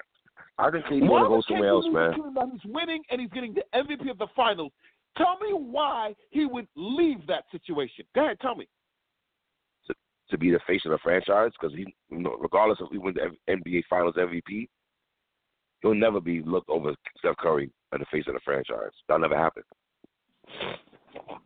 I 0.59 0.71
think 0.71 0.85
KD 0.85 1.07
want 1.07 1.25
to 1.25 1.29
go 1.29 1.41
somewhere 1.47 1.71
KD 1.71 1.75
else, 1.75 1.85
man. 1.91 2.51
He's 2.51 2.71
winning 2.71 3.03
and 3.11 3.21
he's 3.21 3.29
getting 3.29 3.53
the 3.53 3.63
MVP 3.75 4.09
of 4.09 4.17
the 4.17 4.27
finals. 4.35 4.71
Tell 5.17 5.37
me 5.39 5.53
why 5.53 6.15
he 6.29 6.45
would 6.45 6.67
leave 6.75 7.25
that 7.27 7.45
situation. 7.51 8.05
Go 8.15 8.25
ahead, 8.25 8.39
tell 8.39 8.55
me. 8.55 8.67
To 10.29 10.37
be 10.37 10.51
the 10.51 10.59
face 10.67 10.81
of 10.83 10.91
the 10.91 10.97
franchise, 10.97 11.51
because 11.59 11.73
he, 11.75 11.85
you 12.09 12.19
know, 12.19 12.35
regardless 12.41 12.79
if 12.81 12.89
he 12.91 12.97
wins 12.97 13.15
the 13.15 13.53
NBA 13.53 13.83
Finals 13.89 14.15
MVP, 14.17 14.67
he'll 15.81 15.95
never 15.95 16.19
be 16.19 16.41
looked 16.41 16.69
over 16.69 16.93
Steph 17.17 17.37
Curry 17.37 17.71
as 17.93 17.99
the 17.99 18.05
face 18.11 18.25
of 18.27 18.33
the 18.33 18.41
franchise. 18.43 18.91
That'll 19.07 19.21
never 19.21 19.37
happen. 19.37 19.63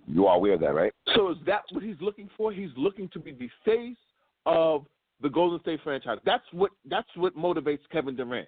You 0.08 0.26
are 0.26 0.36
aware 0.36 0.54
of 0.54 0.62
that, 0.62 0.74
right? 0.74 0.94
So 1.16 1.30
is 1.30 1.38
that 1.46 1.62
what 1.72 1.84
he's 1.84 1.96
looking 2.02 2.30
for? 2.36 2.52
He's 2.52 2.72
looking 2.76 3.08
to 3.10 3.20
be 3.20 3.32
the 3.32 3.50
face 3.64 3.98
of 4.46 4.86
the 5.22 5.30
Golden 5.30 5.60
State 5.62 5.80
franchise. 5.84 6.18
That's 6.26 6.44
what 6.52 6.72
that's 6.90 7.08
what 7.16 7.36
motivates 7.38 7.82
Kevin 7.92 8.16
Durant. 8.16 8.48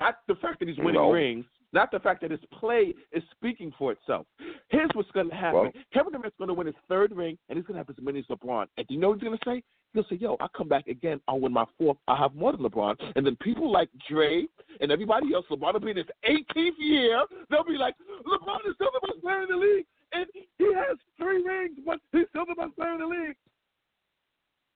Not 0.00 0.16
the 0.26 0.34
fact 0.36 0.60
that 0.60 0.68
he's 0.68 0.78
winning 0.78 0.94
No. 0.94 1.12
rings, 1.12 1.44
not 1.74 1.90
the 1.90 1.98
fact 1.98 2.22
that 2.22 2.30
his 2.30 2.40
play 2.58 2.94
is 3.12 3.22
speaking 3.32 3.72
for 3.76 3.92
itself. 3.92 4.26
Here's 4.68 4.88
what's 4.94 5.10
going 5.10 5.28
to 5.28 5.34
happen. 5.34 5.60
Well- 5.60 5.72
Kevin 5.92 6.12
Durant's 6.12 6.36
going 6.38 6.48
to 6.48 6.54
win 6.54 6.66
his 6.68 6.76
third 6.88 7.12
ring, 7.12 7.36
and 7.48 7.58
he's 7.58 7.66
going 7.66 7.74
to 7.74 7.80
have 7.80 7.90
as 7.90 8.02
many 8.02 8.20
as 8.20 8.24
LeBron. 8.26 8.66
And 8.78 8.86
do 8.86 8.94
you 8.94 9.00
know 9.00 9.10
what 9.10 9.18
he's 9.18 9.24
going 9.28 9.38
to 9.38 9.44
say? 9.44 9.62
He'll 9.92 10.04
say, 10.10 10.16
"Yo, 10.16 10.36
I 10.40 10.46
come 10.56 10.68
back 10.68 10.86
again. 10.88 11.20
I'll 11.28 11.38
win 11.38 11.52
my 11.52 11.66
fourth. 11.78 11.98
I'll 12.08 12.16
have 12.16 12.34
more 12.34 12.52
than 12.52 12.62
LeBron." 12.62 12.96
And 13.14 13.24
then 13.26 13.36
people 13.36 13.70
like 13.70 13.88
Dre 14.08 14.46
and 14.80 14.90
everybody 14.90 15.32
else, 15.34 15.46
LeBron 15.50 15.74
will 15.74 15.80
be 15.80 15.90
in 15.90 15.98
his 15.98 16.06
18th 16.28 16.72
year. 16.78 17.22
They'll 17.50 17.64
be 17.64 17.76
like, 17.76 17.94
"LeBron 18.26 18.68
is 18.68 18.74
still 18.74 18.90
the 18.92 19.06
best 19.06 19.20
player 19.22 19.42
in 19.42 19.48
the 19.48 19.56
league, 19.56 19.86
and 20.12 20.26
he 20.58 20.74
has 20.74 20.96
three 21.16 21.42
rings, 21.44 21.78
but 21.86 22.00
he's 22.12 22.26
still 22.30 22.44
the 22.46 22.54
best 22.56 22.74
player 22.76 22.94
in 22.94 23.00
the 23.00 23.06
league." 23.06 23.36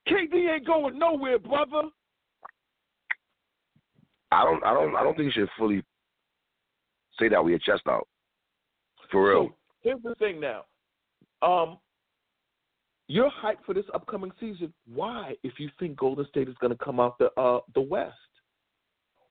KD 0.09 0.55
ain't 0.55 0.67
going 0.67 0.99
nowhere, 0.99 1.39
brother. 1.39 1.91
I 4.31 4.45
don't, 4.45 4.63
I 4.63 4.75
don't, 4.75 4.95
I 4.95 5.03
don't 5.03 5.17
think 5.17 5.27
you 5.35 5.43
should 5.43 5.49
fully 5.59 5.83
say 7.19 7.29
that 7.29 7.43
with 7.43 7.51
your 7.51 7.59
chest 7.59 7.87
out. 7.89 8.07
For 9.11 9.29
real. 9.29 9.47
So 9.47 9.55
here's 9.81 10.03
the 10.03 10.15
thing 10.17 10.41
now. 10.41 10.65
Um, 11.43 11.79
you're 13.07 13.31
hyped 13.43 13.65
for 13.65 13.75
this 13.75 13.87
upcoming 13.95 14.33
season. 14.39 14.73
Why, 14.93 15.35
if 15.43 15.55
you 15.59 15.71
think 15.79 15.97
Golden 15.97 16.27
State 16.27 16.49
is 16.49 16.55
going 16.61 16.77
to 16.77 16.85
come 16.85 17.01
out 17.01 17.19
the 17.19 17.31
uh, 17.41 17.61
the 17.75 17.81
West, 17.81 18.15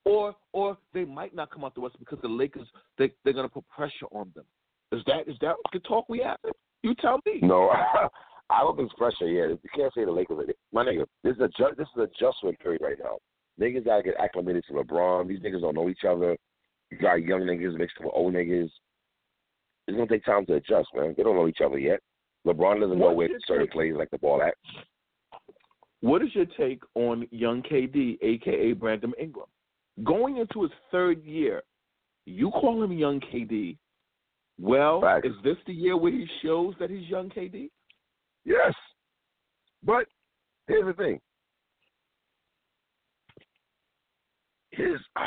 or 0.03 0.35
or 0.53 0.77
they 0.93 1.05
might 1.05 1.35
not 1.35 1.51
come 1.51 1.63
out 1.63 1.75
the 1.75 1.81
West 1.81 1.95
because 1.99 2.19
the 2.21 2.27
Lakers 2.27 2.67
they 2.97 3.11
they're 3.23 3.33
going 3.33 3.47
to 3.47 3.53
put 3.53 3.67
pressure 3.69 4.07
on 4.11 4.31
them. 4.35 4.45
Is 4.91 5.01
that 5.05 5.27
is 5.27 5.35
that 5.41 5.55
the 5.73 5.79
talk 5.79 6.09
we 6.09 6.19
have? 6.19 6.37
You 6.81 6.95
tell 6.95 7.19
me. 7.25 7.39
No, 7.41 7.69
I 8.49 8.61
don't 8.61 8.77
think 8.77 8.89
it's 8.89 8.97
pressure. 8.97 9.27
Yeah, 9.27 9.47
you 9.47 9.59
can't 9.75 9.93
say 9.93 10.05
the 10.05 10.11
Lakers. 10.11 10.49
My 10.71 10.83
nigga, 10.83 11.05
this 11.23 11.35
is 11.35 11.41
a 11.41 11.49
ju- 11.49 11.75
this 11.77 11.87
is 11.95 12.03
adjustment 12.03 12.59
period 12.59 12.81
right 12.81 12.97
now. 12.99 13.17
Niggas 13.59 13.85
gotta 13.85 14.03
get 14.03 14.15
acclimated 14.19 14.63
to 14.67 14.73
LeBron. 14.73 15.27
These 15.27 15.41
niggas 15.41 15.61
don't 15.61 15.75
know 15.75 15.89
each 15.89 16.05
other. 16.07 16.37
You 16.91 16.97
got 16.97 17.23
young 17.23 17.41
niggas 17.41 17.77
mixed 17.77 17.99
with 17.99 18.11
old 18.13 18.33
niggas. 18.33 18.69
It's 19.87 19.95
gonna 19.97 20.07
take 20.07 20.25
time 20.25 20.45
to 20.47 20.55
adjust, 20.55 20.89
man. 20.95 21.13
They 21.15 21.23
don't 21.23 21.35
know 21.35 21.47
each 21.47 21.61
other 21.63 21.77
yet. 21.77 21.99
LeBron 22.45 22.79
doesn't 22.81 22.97
know 22.97 23.07
What's 23.11 23.17
where 23.17 23.29
certain 23.45 23.65
take? 23.65 23.73
plays 23.73 23.93
like 23.95 24.09
the 24.09 24.17
ball 24.17 24.41
at. 24.41 24.53
What 26.01 26.21
is 26.21 26.29
your 26.33 26.45
take 26.57 26.81
on 26.95 27.27
young 27.31 27.61
KD, 27.63 28.17
aka 28.21 28.73
Brandon 28.73 29.13
Ingram, 29.19 29.47
going 30.03 30.37
into 30.37 30.63
his 30.63 30.71
third 30.91 31.23
year? 31.23 31.63
You 32.25 32.51
call 32.51 32.83
him 32.83 32.91
young 32.91 33.19
KD. 33.19 33.77
Well, 34.59 35.01
Facts. 35.01 35.27
is 35.27 35.33
this 35.43 35.57
the 35.65 35.73
year 35.73 35.95
where 35.97 36.11
he 36.11 36.27
shows 36.43 36.73
that 36.79 36.89
he's 36.89 37.07
young 37.09 37.29
KD? 37.29 37.69
Yes, 38.45 38.73
but 39.83 40.05
here's 40.67 40.85
the 40.85 40.93
thing. 40.93 41.19
His 44.71 44.97
ah, 45.15 45.25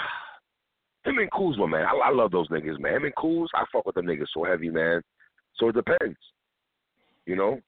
him 1.05 1.19
and 1.19 1.31
Kuzma, 1.31 1.67
man. 1.67 1.87
I, 1.87 2.09
I 2.09 2.11
love 2.11 2.31
those 2.31 2.49
niggas, 2.49 2.79
man. 2.79 2.95
Him 2.95 3.05
and 3.05 3.15
Kuz, 3.15 3.47
I 3.55 3.65
fuck 3.73 3.87
with 3.87 3.95
them 3.95 4.07
niggas 4.07 4.27
so 4.35 4.45
heavy, 4.45 4.71
man. 4.71 5.01
So 5.57 5.69
it 5.69 5.75
depends. 5.75 6.19
You 7.27 7.37
know, 7.37 7.61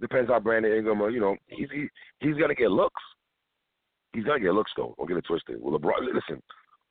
depends 0.00 0.30
how 0.30 0.40
Brandon 0.40 0.72
Ingram, 0.72 1.00
uh, 1.00 1.08
you 1.08 1.20
know, 1.20 1.36
he's 1.46 1.68
he, 1.72 1.86
he's 2.20 2.36
gonna 2.36 2.54
get 2.54 2.70
looks. 2.70 3.02
He's 4.12 4.24
gonna 4.24 4.40
get 4.40 4.54
looks 4.54 4.72
though. 4.76 4.94
Don't 4.98 5.08
get 5.08 5.16
it 5.16 5.24
twisted. 5.26 5.58
Well, 5.60 5.78
LeBron, 5.78 6.12
listen. 6.12 6.42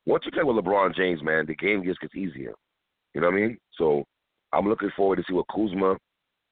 Once 0.06 0.24
you 0.24 0.32
play 0.32 0.42
with 0.42 0.56
LeBron 0.56 0.94
James, 0.96 1.22
man, 1.22 1.46
the 1.46 1.54
game 1.54 1.84
just 1.84 2.00
gets 2.00 2.14
easier. 2.14 2.54
You 3.14 3.20
know 3.20 3.28
what 3.28 3.36
I 3.36 3.40
mean? 3.40 3.58
So 3.76 4.04
I'm 4.52 4.68
looking 4.68 4.90
forward 4.96 5.16
to 5.16 5.24
see 5.28 5.34
what 5.34 5.46
Kuzma, 5.54 5.96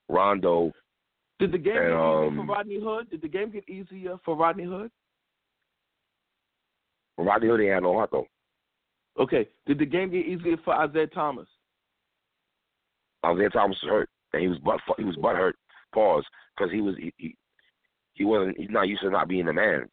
Rondo, 0.09 0.73
Did 1.39 1.53
the 1.53 1.59
game 1.59 1.77
And, 1.77 1.85
get 1.85 1.93
easier 1.93 2.27
um, 2.27 2.37
for 2.37 2.55
Rodney 2.55 2.81
Hood? 2.81 3.11
Did 3.11 3.23
the 3.23 3.29
game 3.29 3.51
get 3.51 3.69
easier 3.69 4.17
for 4.25 4.37
Rodney 4.37 4.65
Hood? 4.65 4.91
Rodney 7.17 7.49
Hood 7.49 7.61
ain't 7.61 7.73
had 7.73 7.83
no 7.83 7.95
heart 7.95 8.11
though. 8.13 8.27
Okay. 9.19 9.49
Did 9.67 9.79
the 9.79 9.87
game 9.87 10.11
get 10.11 10.27
easier 10.27 10.57
for 10.65 10.75
Isaiah 10.75 11.07
Thomas? 11.09 11.47
Isaiah 13.27 13.51
Thomas 13.51 13.77
was 13.83 13.91
hurt, 13.91 14.11
and 14.33 14.43
he 14.43 14.49
was 14.49 14.59
butt 14.59 14.81
he 14.97 15.05
was 15.05 15.17
butt 15.17 15.37
hurt. 15.37 15.57
Pause, 15.93 16.25
because 16.57 16.73
he 16.73 16.81
was 16.81 16.95
he, 16.99 17.13
he 17.17 17.37
he 18.15 18.25
wasn't 18.25 18.57
he's 18.59 18.71
not 18.71 18.89
used 18.89 19.03
to 19.03 19.11
not 19.11 19.29
being 19.29 19.49
a 19.49 19.53
man. 19.53 19.89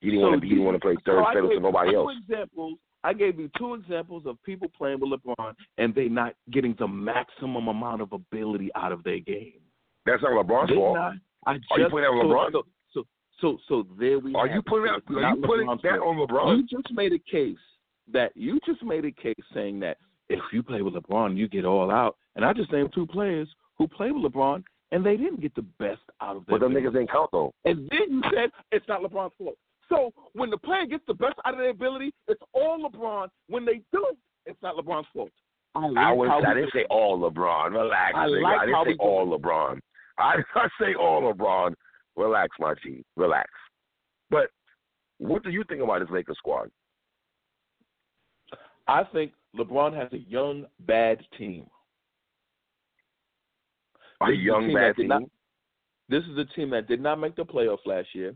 He 0.00 0.10
didn't 0.10 0.22
So 0.22 0.28
want 0.28 0.34
to 0.36 0.40
be. 0.40 0.48
He 0.48 0.54
didn't 0.54 0.66
want 0.66 0.76
to 0.76 0.80
play 0.80 0.96
third 1.04 1.22
I 1.22 1.34
fiddle 1.34 1.50
to 1.50 1.60
nobody 1.60 1.90
two 1.90 1.96
else. 1.96 2.12
Examples. 2.28 2.78
I 3.04 3.12
gave 3.12 3.38
you 3.40 3.50
two 3.58 3.74
examples 3.74 4.24
of 4.26 4.40
people 4.44 4.68
playing 4.76 5.00
with 5.00 5.10
LeBron 5.10 5.54
and 5.78 5.92
they 5.92 6.08
not 6.08 6.34
getting 6.52 6.76
the 6.78 6.86
maximum 6.86 7.66
amount 7.66 8.00
of 8.00 8.12
ability 8.12 8.70
out 8.76 8.92
of 8.92 9.02
their 9.02 9.18
game. 9.18 9.54
That's 10.06 10.22
not 10.22 10.32
LeBron's 10.32 10.68
They 10.68 10.76
fault. 10.76 10.96
not. 10.96 11.14
I 11.46 11.54
just, 11.58 11.66
Are 11.72 11.80
you 11.80 11.88
putting 11.90 12.04
that 12.04 12.10
on 12.10 12.26
LeBron? 12.26 12.52
So, 12.52 12.62
so, 12.94 13.04
so, 13.40 13.58
so 13.68 13.86
there 13.98 14.20
we 14.20 14.32
Are 14.36 14.46
you 14.46 14.62
putting? 14.62 14.86
Are 14.88 14.94
you 15.34 15.42
putting 15.44 15.66
LeBron's 15.66 15.82
that 15.82 15.98
fault. 15.98 16.16
on 16.16 16.28
LeBron? 16.28 16.56
You 16.58 16.66
just 16.68 16.92
made 16.92 17.12
a 17.12 17.18
case 17.18 17.56
that 18.12 18.32
you 18.34 18.58
just 18.66 18.82
made 18.82 19.04
a 19.04 19.12
case 19.12 19.34
saying 19.54 19.80
that 19.80 19.98
if 20.28 20.40
you 20.52 20.62
play 20.62 20.82
with 20.82 20.94
LeBron, 20.94 21.36
you 21.36 21.48
get 21.48 21.64
all 21.64 21.90
out. 21.90 22.16
And 22.36 22.44
I 22.44 22.52
just 22.52 22.72
named 22.72 22.90
two 22.94 23.06
players 23.06 23.48
who 23.76 23.86
play 23.86 24.10
with 24.10 24.30
LeBron, 24.32 24.64
and 24.90 25.04
they 25.04 25.16
didn't 25.16 25.40
get 25.40 25.54
the 25.54 25.62
best 25.78 26.00
out 26.20 26.36
of 26.36 26.46
their. 26.46 26.58
But 26.58 26.64
them 26.64 26.72
ability. 26.72 26.88
niggas 26.88 27.00
didn't 27.00 27.10
count 27.10 27.30
though. 27.32 27.52
And 27.64 27.88
then 27.90 28.10
you 28.10 28.22
said 28.34 28.50
it's 28.70 28.86
not 28.88 29.02
LeBron's 29.02 29.34
fault. 29.38 29.56
So 29.88 30.10
when 30.32 30.48
the 30.50 30.56
player 30.58 30.86
gets 30.86 31.04
the 31.06 31.14
best 31.14 31.34
out 31.44 31.52
of 31.54 31.58
their 31.58 31.70
ability, 31.70 32.12
it's 32.28 32.40
all 32.54 32.88
LeBron. 32.88 33.28
When 33.48 33.64
they 33.64 33.82
don't, 33.92 34.16
it's 34.46 34.60
not 34.62 34.76
LeBron's 34.76 35.06
fault. 35.12 35.30
I, 35.74 35.86
like 35.86 35.96
I, 36.04 36.12
was, 36.12 36.28
how 36.28 36.42
I 36.50 36.54
didn't 36.54 36.72
say 36.74 36.84
all 36.90 37.18
LeBron. 37.18 37.72
Relax. 37.72 38.12
I 38.14 38.26
like 38.26 38.60
I 38.60 38.64
didn't 38.66 38.74
how 38.74 38.84
say 38.84 38.90
we- 38.90 38.96
all 38.98 39.38
LeBron. 39.38 39.80
I 40.18 40.36
did 40.36 40.44
not 40.54 40.70
say 40.80 40.94
all 40.94 41.32
LeBron. 41.32 41.74
Relax, 42.16 42.50
my 42.58 42.74
G. 42.82 43.02
Relax. 43.16 43.48
But 44.30 44.48
what 45.18 45.42
do 45.42 45.50
you 45.50 45.64
think 45.68 45.82
about 45.82 46.00
this 46.00 46.10
Lakers 46.10 46.36
squad? 46.38 46.70
I 48.88 49.04
think 49.04 49.32
LeBron 49.56 49.94
has 49.96 50.12
a 50.12 50.18
young, 50.18 50.66
bad 50.80 51.18
team. 51.38 51.66
A 54.20 54.26
This 54.26 54.34
is 54.34 54.40
a 54.40 54.42
young 54.42 54.66
team 54.66 54.74
bad 54.74 54.96
team. 54.96 55.08
not- 55.08 55.22
This 56.08 56.24
is 56.24 56.36
a 56.38 56.44
team 56.56 56.70
that 56.70 56.86
did 56.88 57.00
not 57.00 57.18
make 57.20 57.36
the 57.36 57.44
playoffs 57.44 57.86
last 57.86 58.14
year. 58.14 58.34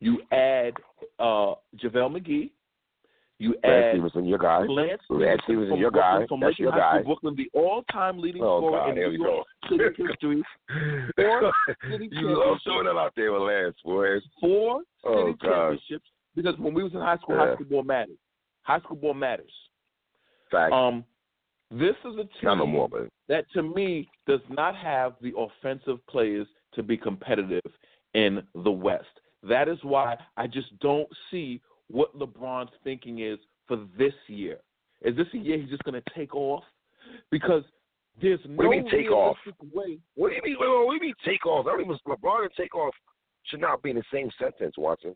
You 0.00 0.20
add 0.30 0.74
uh, 1.18 1.54
JaVale 1.76 2.16
McGee. 2.18 2.50
You 3.40 3.54
Brad 3.62 3.72
add 3.84 3.92
Stephenson, 3.94 4.24
your 4.26 4.38
guy. 4.38 4.58
Lance 4.64 5.00
Brad 5.08 5.38
Stephenson, 5.44 5.78
your 5.78 5.90
Brooklyn, 5.92 6.20
guy. 6.22 6.26
From 6.26 6.40
That's 6.40 6.58
your 6.58 6.72
High 6.72 6.78
guy. 6.78 6.92
School, 7.02 7.04
Brooklyn, 7.20 7.34
the 7.36 7.50
all-time 7.58 8.18
leading 8.18 8.42
Oh 8.42 8.58
scorer 8.58 8.78
God, 8.80 8.88
in 8.90 8.94
New 8.96 9.10
York. 9.24 9.46
City 9.70 9.84
history. 10.08 10.42
Four 11.16 11.52
city 11.90 12.08
you 12.12 12.28
love 12.36 12.58
throwing 12.64 12.86
that 12.86 12.96
out 12.98 13.12
there 13.14 13.32
with 13.32 13.42
Lance, 13.42 13.76
boys. 13.84 14.22
Four 14.40 14.82
Oh, 15.04 15.26
city 15.26 15.38
God. 15.40 15.50
championships. 15.70 16.10
Because 16.34 16.58
when 16.58 16.74
we 16.74 16.82
was 16.82 16.92
in 16.94 17.00
high 17.00 17.16
school, 17.18 17.36
Yeah. 17.36 17.46
high 17.46 17.54
school 17.54 17.66
ball 17.66 17.82
matters. 17.84 18.18
High 18.62 18.80
school 18.80 18.96
ball 18.96 19.14
matters. 19.14 19.52
Fact. 20.50 20.72
Um, 20.72 21.04
this 21.70 21.94
is 22.04 22.14
a 22.18 22.24
team 22.40 22.70
more, 22.70 22.88
that 23.28 23.44
to 23.52 23.62
me 23.62 24.08
does 24.26 24.40
not 24.48 24.74
have 24.74 25.14
the 25.20 25.32
offensive 25.36 26.04
players 26.06 26.46
to 26.74 26.82
be 26.82 26.96
competitive 26.96 27.62
in 28.14 28.42
the 28.54 28.70
West. 28.70 29.06
That 29.42 29.68
is 29.68 29.78
why 29.82 30.16
I 30.36 30.46
just 30.46 30.78
don't 30.80 31.08
see 31.30 31.60
what 31.88 32.18
LeBron's 32.18 32.72
thinking 32.84 33.20
is 33.20 33.38
for 33.66 33.86
this 33.98 34.14
year. 34.28 34.58
Is 35.02 35.16
this 35.16 35.26
a 35.34 35.38
year 35.38 35.58
he's 35.58 35.70
just 35.70 35.84
going 35.84 36.00
to 36.00 36.10
take 36.16 36.34
off? 36.34 36.64
Because 37.30 37.62
there's 38.20 38.40
no 38.48 38.56
What 38.66 38.70
do 38.72 38.76
you 38.76 38.82
mean 38.82 38.90
take 38.90 39.10
off? 39.10 39.36
way. 39.72 39.98
what 40.14 40.30
do 40.30 40.34
you 40.36 40.42
mean? 40.42 40.56
What 40.58 40.90
do 40.90 40.94
you 40.94 41.00
mean 41.00 41.14
take 41.24 41.46
off? 41.46 41.66
I 41.66 41.70
don't 41.70 41.82
even 41.82 41.98
LeBron 42.06 42.42
and 42.42 42.50
take 42.56 42.74
off 42.74 42.94
should 43.44 43.60
not 43.60 43.82
be 43.82 43.90
in 43.90 43.96
the 43.96 44.02
same 44.12 44.30
sentence, 44.40 44.74
Watson. 44.76 45.14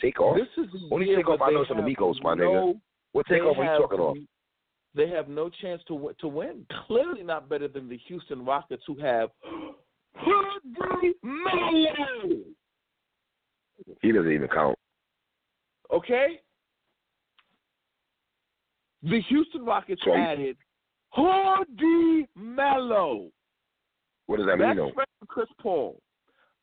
Take 0.00 0.20
off. 0.20 0.36
This 0.36 0.64
is 0.64 0.70
the 0.72 0.88
When 0.88 1.02
you 1.02 1.16
take 1.16 1.28
off, 1.28 1.40
I 1.40 1.50
know 1.50 1.58
they 1.58 1.60
it's 1.60 1.68
from 1.68 1.76
the 1.78 1.90
have 1.90 2.22
my 2.22 2.34
no, 2.34 2.44
nigga. 2.44 2.80
what 3.12 3.26
take 3.26 3.42
off 3.42 3.56
are 3.58 3.64
you 3.64 3.80
talking 3.80 4.00
off? 4.00 4.16
They 4.94 5.08
have 5.08 5.28
no 5.28 5.48
chance 5.48 5.80
to 5.88 6.12
to 6.20 6.28
win. 6.28 6.66
Clearly 6.86 7.22
not 7.22 7.48
better 7.48 7.68
than 7.68 7.88
the 7.88 7.98
Houston 8.08 8.44
Rockets, 8.44 8.82
who 8.86 8.98
have 9.00 9.30
Melo. 11.22 12.42
He 14.00 14.12
doesn't 14.12 14.30
even 14.32 14.48
count. 14.48 14.78
Okay? 15.92 16.40
The 19.02 19.20
Houston 19.28 19.64
Rockets 19.64 20.00
So 20.04 20.14
added 20.14 20.56
Hoodie 21.12 22.28
Melo. 22.36 23.30
What 24.26 24.36
does 24.38 24.46
that 24.46 24.58
mean, 24.58 24.68
Best 24.68 24.76
though? 24.76 24.92
friend 24.92 25.08
of 25.22 25.28
Chris 25.28 25.48
Paul. 25.60 26.00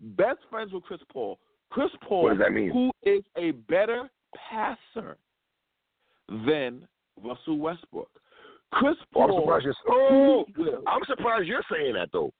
Best 0.01 0.39
friends 0.49 0.71
with 0.71 0.83
Chris 0.83 1.01
Paul. 1.11 1.39
Chris 1.69 1.89
Paul, 2.07 2.23
What 2.23 2.29
does 2.37 2.39
that 2.39 2.53
mean? 2.53 2.71
who 2.71 2.91
is 3.03 3.23
a 3.37 3.51
better 3.51 4.09
passer 4.49 5.17
than 6.29 6.87
Russell 7.23 7.57
Westbrook. 7.57 8.09
Chris 8.71 8.95
Oh, 9.15 9.21
I'm 9.23 9.29
Paul. 9.29 9.41
surprised 9.41 9.65
you're. 9.65 9.75
Oh, 9.89 10.45
I'm 10.87 11.01
surprised 11.07 11.47
you're 11.47 11.63
saying 11.71 11.93
that 11.95 12.09
though. 12.13 12.31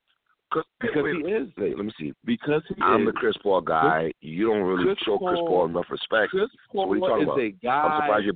Cause, 0.52 0.64
wait, 0.82 1.16
he 1.26 1.32
is. 1.32 1.48
wait, 1.58 1.76
let 1.78 1.86
me 1.86 1.92
see. 2.00 2.12
Because 2.26 2.64
he 2.70 2.82
I'm 2.82 3.02
is. 3.02 3.08
the 3.08 3.12
Chris 3.14 3.36
Paul 3.44 3.62
guy. 3.62 4.12
you 4.22 4.48
don't 4.48 4.64
really 4.64 4.84
Chris 4.84 4.98
show 5.06 5.18
Chris 5.20 5.36
Paul- 5.38 5.48
Paul 5.48 5.66
enough 5.68 5.86
respect. 5.92 6.32
Chris 6.32 6.50
So 6.72 6.86
what 6.86 6.90
are 6.90 6.96
you 6.96 7.02
talking 7.02 7.22
is 7.24 7.28
about? 7.28 7.40
a 7.40 7.50
guy. 7.52 7.82
I'm 7.84 8.02
surprised 8.02 8.26
you. 8.26 8.34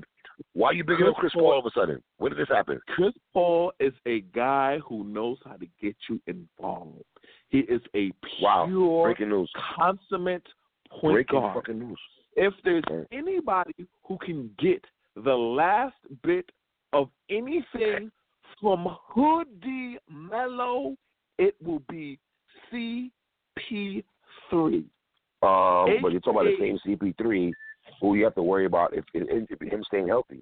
Why 0.53 0.69
are 0.69 0.73
you 0.73 0.83
bigging 0.83 1.07
up 1.07 1.15
Chris 1.15 1.31
Chris 1.31 1.33
Paul 1.33 1.41
Paul- 1.43 1.51
all 1.53 1.59
of 1.59 1.65
a 1.65 1.71
sudden? 1.79 2.03
When 2.17 2.31
did 2.31 2.39
this 2.39 2.49
happen? 2.55 2.79
Chris 2.89 3.13
Paul 3.33 3.71
is 3.79 3.93
a 4.07 4.21
guy 4.21 4.79
who 4.87 5.03
knows 5.05 5.37
how 5.45 5.53
to 5.57 5.65
get 5.81 5.95
you 6.09 6.19
involved. 6.27 7.03
He 7.49 7.59
is 7.59 7.81
a 7.95 8.11
Wow. 8.41 8.65
pure, 8.67 9.03
Breaking 9.05 9.29
news. 9.29 9.51
consummate 9.55 10.47
point 10.89 11.13
Breaking 11.13 11.39
guard. 11.39 11.55
fucking 11.55 11.79
news. 11.79 11.99
If 12.35 12.53
there's 12.63 12.83
anybody 13.11 13.87
who 14.03 14.17
can 14.19 14.49
get 14.59 14.83
the 15.15 15.33
last 15.33 15.95
bit 16.23 16.49
of 16.93 17.09
anything 17.29 18.11
from 18.59 18.87
Hoodie 19.09 19.97
Melo, 20.09 20.95
it 21.37 21.55
will 21.61 21.81
be 21.89 22.19
CP3. 22.71 24.03
Um, 25.41 25.97
but 26.01 26.11
you're 26.11 26.21
talking 26.21 26.31
about 26.31 26.45
the 26.45 26.57
same 26.59 26.79
CP3 26.85 27.51
who 27.99 28.15
you 28.15 28.23
have 28.23 28.35
to 28.35 28.43
worry 28.43 28.65
about 28.65 28.93
if, 28.93 29.03
if, 29.13 29.49
if 29.49 29.59
him 29.61 29.83
staying 29.85 30.07
healthy. 30.07 30.41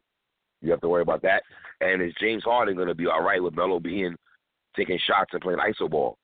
You 0.61 0.71
have 0.71 0.81
to 0.81 0.89
worry 0.89 1.01
about 1.01 1.23
that. 1.23 1.41
And 1.81 2.01
is 2.01 2.13
James 2.19 2.43
Harden 2.43 2.75
going 2.75 2.87
to 2.87 2.95
be 2.95 3.07
all 3.07 3.23
right 3.23 3.41
with 3.41 3.55
Melo 3.55 3.79
being 3.79 4.15
taking 4.75 4.99
shots 5.07 5.31
and 5.33 5.41
playing 5.41 5.59
iso 5.59 5.89
ball? 5.89 6.17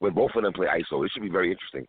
When 0.00 0.14
both 0.14 0.32
of 0.34 0.42
them 0.42 0.52
play 0.52 0.66
iso, 0.66 1.04
it 1.04 1.12
should 1.12 1.22
be 1.22 1.28
very 1.28 1.52
interesting. 1.52 1.86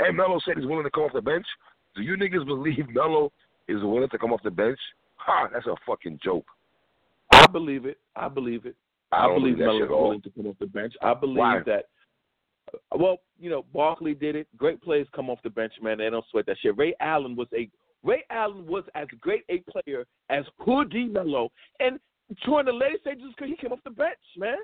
And 0.00 0.16
Melo 0.16 0.40
said 0.44 0.56
he's 0.56 0.66
willing 0.66 0.84
to 0.84 0.90
come 0.90 1.04
off 1.04 1.12
the 1.12 1.22
bench. 1.22 1.46
Do 1.94 2.02
you 2.02 2.16
niggas 2.16 2.44
believe 2.44 2.88
Melo 2.90 3.30
is 3.68 3.82
willing 3.82 4.08
to 4.08 4.18
come 4.18 4.32
off 4.32 4.42
the 4.42 4.50
bench? 4.50 4.78
Ha, 5.16 5.48
that's 5.52 5.66
a 5.66 5.74
fucking 5.86 6.18
joke. 6.22 6.46
I 7.32 7.46
believe 7.46 7.86
it. 7.86 7.98
I 8.16 8.28
believe 8.28 8.66
it. 8.66 8.76
I 9.12 9.26
I, 9.26 9.34
believe 9.34 9.58
Melo's 9.58 9.82
shit 9.82 9.90
willing 9.90 10.22
to 10.22 10.30
come 10.30 10.46
off 10.46 10.56
the 10.58 10.66
bench. 10.66 10.94
I 11.02 11.14
believe 11.14 11.38
Why? 11.38 11.60
that. 11.66 11.84
Well, 12.96 13.18
you 13.38 13.50
know, 13.50 13.64
Barkley 13.74 14.14
did 14.14 14.36
it. 14.36 14.46
Great 14.56 14.80
players 14.82 15.06
come 15.14 15.28
off 15.28 15.38
the 15.42 15.50
bench, 15.50 15.72
man. 15.82 15.98
They 15.98 16.08
don't 16.10 16.24
sweat 16.30 16.46
that 16.46 16.56
shit. 16.60 16.76
Ray 16.76 16.94
Allen 17.00 17.36
was 17.36 17.48
a 17.54 17.68
Ray 18.02 18.24
Allen 18.30 18.66
was 18.66 18.84
as 18.94 19.06
great 19.20 19.42
a 19.48 19.62
player 19.70 20.04
as 20.30 20.44
Hoodie 20.58 21.04
Melo, 21.06 21.50
and 21.80 22.00
during 22.44 22.66
the 22.66 22.72
later 22.72 22.96
stages, 23.00 23.32
he 23.38 23.56
came 23.56 23.72
off 23.72 23.78
the 23.84 23.90
bench, 23.90 24.18
man. 24.36 24.56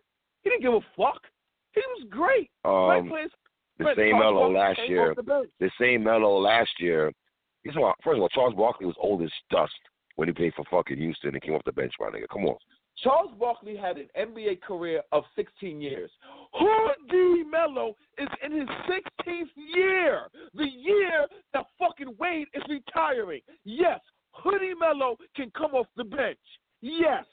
He 0.42 0.50
didn't 0.50 0.62
give 0.62 0.72
a 0.74 0.80
fuck. 0.96 1.22
He 1.74 1.80
was 1.80 2.06
great. 2.08 2.50
great 2.64 2.98
Um, 3.00 3.08
players. 3.08 3.30
the 3.78 3.92
same 3.96 4.18
Melo 4.18 4.50
last 4.50 4.80
year. 4.88 5.14
the 5.14 5.46
the 5.60 5.70
same 5.80 6.02
Melo 6.04 6.38
last 6.38 6.70
year. 6.80 7.12
He's 7.64 7.74
first 7.74 8.16
of 8.16 8.22
all, 8.22 8.28
Charles 8.28 8.54
Barkley 8.54 8.86
was 8.86 8.96
old 9.00 9.22
as 9.22 9.30
dust 9.50 9.72
when 10.16 10.28
he 10.28 10.34
played 10.34 10.54
for 10.54 10.64
fucking 10.70 10.98
Houston 10.98 11.30
and 11.30 11.42
came 11.42 11.54
off 11.54 11.64
the 11.64 11.72
bench, 11.72 11.92
my 12.00 12.06
nigga. 12.06 12.28
Come 12.32 12.44
on. 12.44 12.56
Charles 13.02 13.32
Barkley 13.38 13.76
had 13.76 13.96
an 13.96 14.08
NBA 14.18 14.60
career 14.62 15.02
of 15.12 15.22
16 15.36 15.80
years. 15.80 16.10
Hoodie 16.52 17.44
Melo 17.44 17.94
is 18.18 18.28
in 18.44 18.52
his 18.52 18.68
16th 18.90 19.50
year, 19.54 20.22
the 20.54 20.64
year 20.64 21.26
that 21.54 21.66
fucking 21.78 22.14
Wade 22.18 22.48
is 22.54 22.62
retiring. 22.68 23.40
Yes, 23.64 24.00
Hoodie 24.32 24.74
Melo 24.78 25.16
can 25.36 25.50
come 25.56 25.74
off 25.74 25.86
the 25.96 26.04
bench. 26.04 26.38
Yes. 26.80 27.24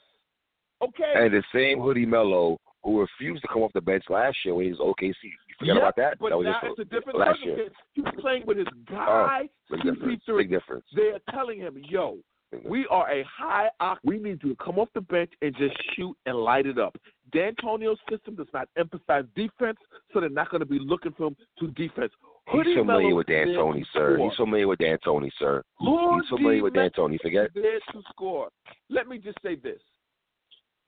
Okay? 0.82 1.12
And 1.16 1.32
the 1.32 1.42
same 1.52 1.80
Hoodie 1.80 2.06
Melo 2.06 2.58
who 2.84 3.00
refused 3.00 3.42
to 3.42 3.48
come 3.48 3.62
off 3.62 3.72
the 3.74 3.80
bench 3.80 4.04
last 4.08 4.36
year 4.44 4.54
when 4.54 4.66
he 4.66 4.70
was 4.70 4.78
OKC. 4.78 5.14
You 5.60 5.66
forget 5.66 5.74
Yep, 5.76 5.82
about 5.82 5.96
that? 5.96 6.18
But 6.18 6.28
that 6.30 6.38
was 6.38 6.44
now 6.44 6.60
just 6.62 6.78
it's 6.78 6.80
a 6.80 6.94
different 6.94 7.18
last 7.18 7.44
year. 7.44 7.68
He's 7.94 8.04
playing 8.20 8.44
with 8.46 8.58
his 8.58 8.66
oh, 8.70 8.94
guy, 8.94 9.48
Big 9.70 9.82
difference. 9.82 10.22
CP3. 10.28 10.36
Big 10.38 10.50
difference. 10.50 10.84
They're 10.94 11.18
telling 11.30 11.58
him, 11.58 11.76
yo, 11.88 12.18
we 12.64 12.86
are 12.88 13.10
a 13.10 13.24
high 13.24 13.68
oct. 13.80 13.98
We 14.04 14.18
need 14.18 14.40
you 14.42 14.50
to 14.50 14.56
come 14.56 14.78
off 14.78 14.88
the 14.94 15.00
bench 15.00 15.32
and 15.42 15.54
just 15.56 15.74
shoot 15.94 16.16
and 16.26 16.36
light 16.36 16.66
it 16.66 16.78
up. 16.78 16.96
D'Antonio's 17.32 17.98
system 18.08 18.36
does 18.36 18.46
not 18.54 18.68
emphasize 18.78 19.24
defense, 19.34 19.78
so 20.12 20.20
they're 20.20 20.28
not 20.28 20.50
going 20.50 20.60
to 20.60 20.66
be 20.66 20.78
looking 20.78 21.12
for 21.12 21.28
him 21.28 21.36
to 21.58 21.68
defense. 21.68 22.12
He's 22.52 22.76
familiar 22.76 23.14
with 23.14 23.26
D'Antoni, 23.26 23.84
sir. 23.92 24.18
He's 24.22 24.36
familiar 24.36 24.68
with 24.68 24.78
D'Antoni, 24.78 25.30
sir. 25.38 25.64
He's 25.80 25.88
Hoodie 25.88 26.28
familiar 26.28 26.62
with 26.62 26.74
D'Antoni. 26.74 27.18
Forget. 27.20 27.50
there 27.54 27.80
to 27.92 28.02
score. 28.10 28.48
Let 28.88 29.08
me 29.08 29.18
just 29.18 29.38
say 29.42 29.56
this: 29.56 29.80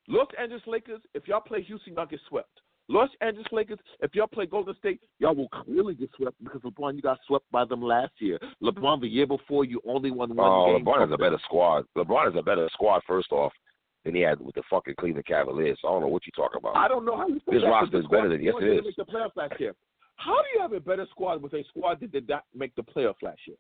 Los 0.06 0.28
Angeles 0.40 0.62
Lakers, 0.66 1.00
if 1.14 1.26
y'all 1.26 1.40
play 1.40 1.62
Houston, 1.62 1.94
y'all 1.94 2.06
get 2.06 2.20
swept. 2.28 2.60
Los 2.90 3.10
Angeles 3.20 3.46
Lakers, 3.52 3.78
if 4.00 4.14
y'all 4.14 4.26
play 4.26 4.46
Golden 4.46 4.74
State, 4.76 5.00
y'all 5.18 5.34
will 5.34 5.48
clearly 5.50 5.94
get 5.94 6.08
swept 6.16 6.36
because 6.42 6.62
LeBron, 6.62 6.96
you 6.96 7.02
got 7.02 7.18
swept 7.26 7.44
by 7.52 7.64
them 7.66 7.82
last 7.82 8.12
year. 8.18 8.38
LeBron, 8.62 9.00
the 9.02 9.06
year 9.08 9.26
before, 9.26 9.64
you 9.66 9.80
only 9.86 10.10
won 10.10 10.34
one 10.34 10.48
Oh, 10.50 10.72
game. 10.76 10.84
LeBron 10.86 11.00
has 11.02 11.10
a 11.12 11.18
better 11.18 11.38
squad. 11.44 11.84
LeBron 11.96 12.24
has 12.32 12.34
a 12.38 12.42
better 12.42 12.66
squad, 12.72 13.02
first 13.06 13.30
off, 13.30 13.52
than 14.04 14.14
he 14.14 14.22
had 14.22 14.40
with 14.40 14.54
the 14.54 14.62
fucking 14.70 14.94
Cleveland 14.98 15.26
Cavaliers. 15.26 15.78
So 15.82 15.88
I 15.88 15.90
don't 15.92 16.00
know 16.00 16.08
what 16.08 16.22
you're 16.26 16.44
talking 16.46 16.58
about. 16.60 16.76
I 16.76 16.88
don't 16.88 17.04
know 17.04 17.16
how 17.16 17.28
you 17.28 17.40
This 17.46 17.62
roster 17.62 17.98
is 17.98 18.06
better 18.06 18.28
than- 18.30 18.42
yes, 18.42 18.54
it 18.58 18.64
is. 18.78 18.84
Make 18.86 18.96
the 18.96 19.04
playoffs 19.04 19.36
last 19.36 19.60
year. 19.60 19.74
How 20.16 20.40
do 20.40 20.48
you 20.54 20.60
have 20.60 20.72
a 20.72 20.80
better 20.80 21.06
squad 21.10 21.42
with 21.42 21.52
a 21.52 21.62
squad 21.64 22.00
that 22.00 22.10
did 22.10 22.26
not 22.28 22.44
make 22.54 22.74
the 22.74 22.82
playoffs 22.82 23.22
last 23.22 23.40
year? 23.46 23.56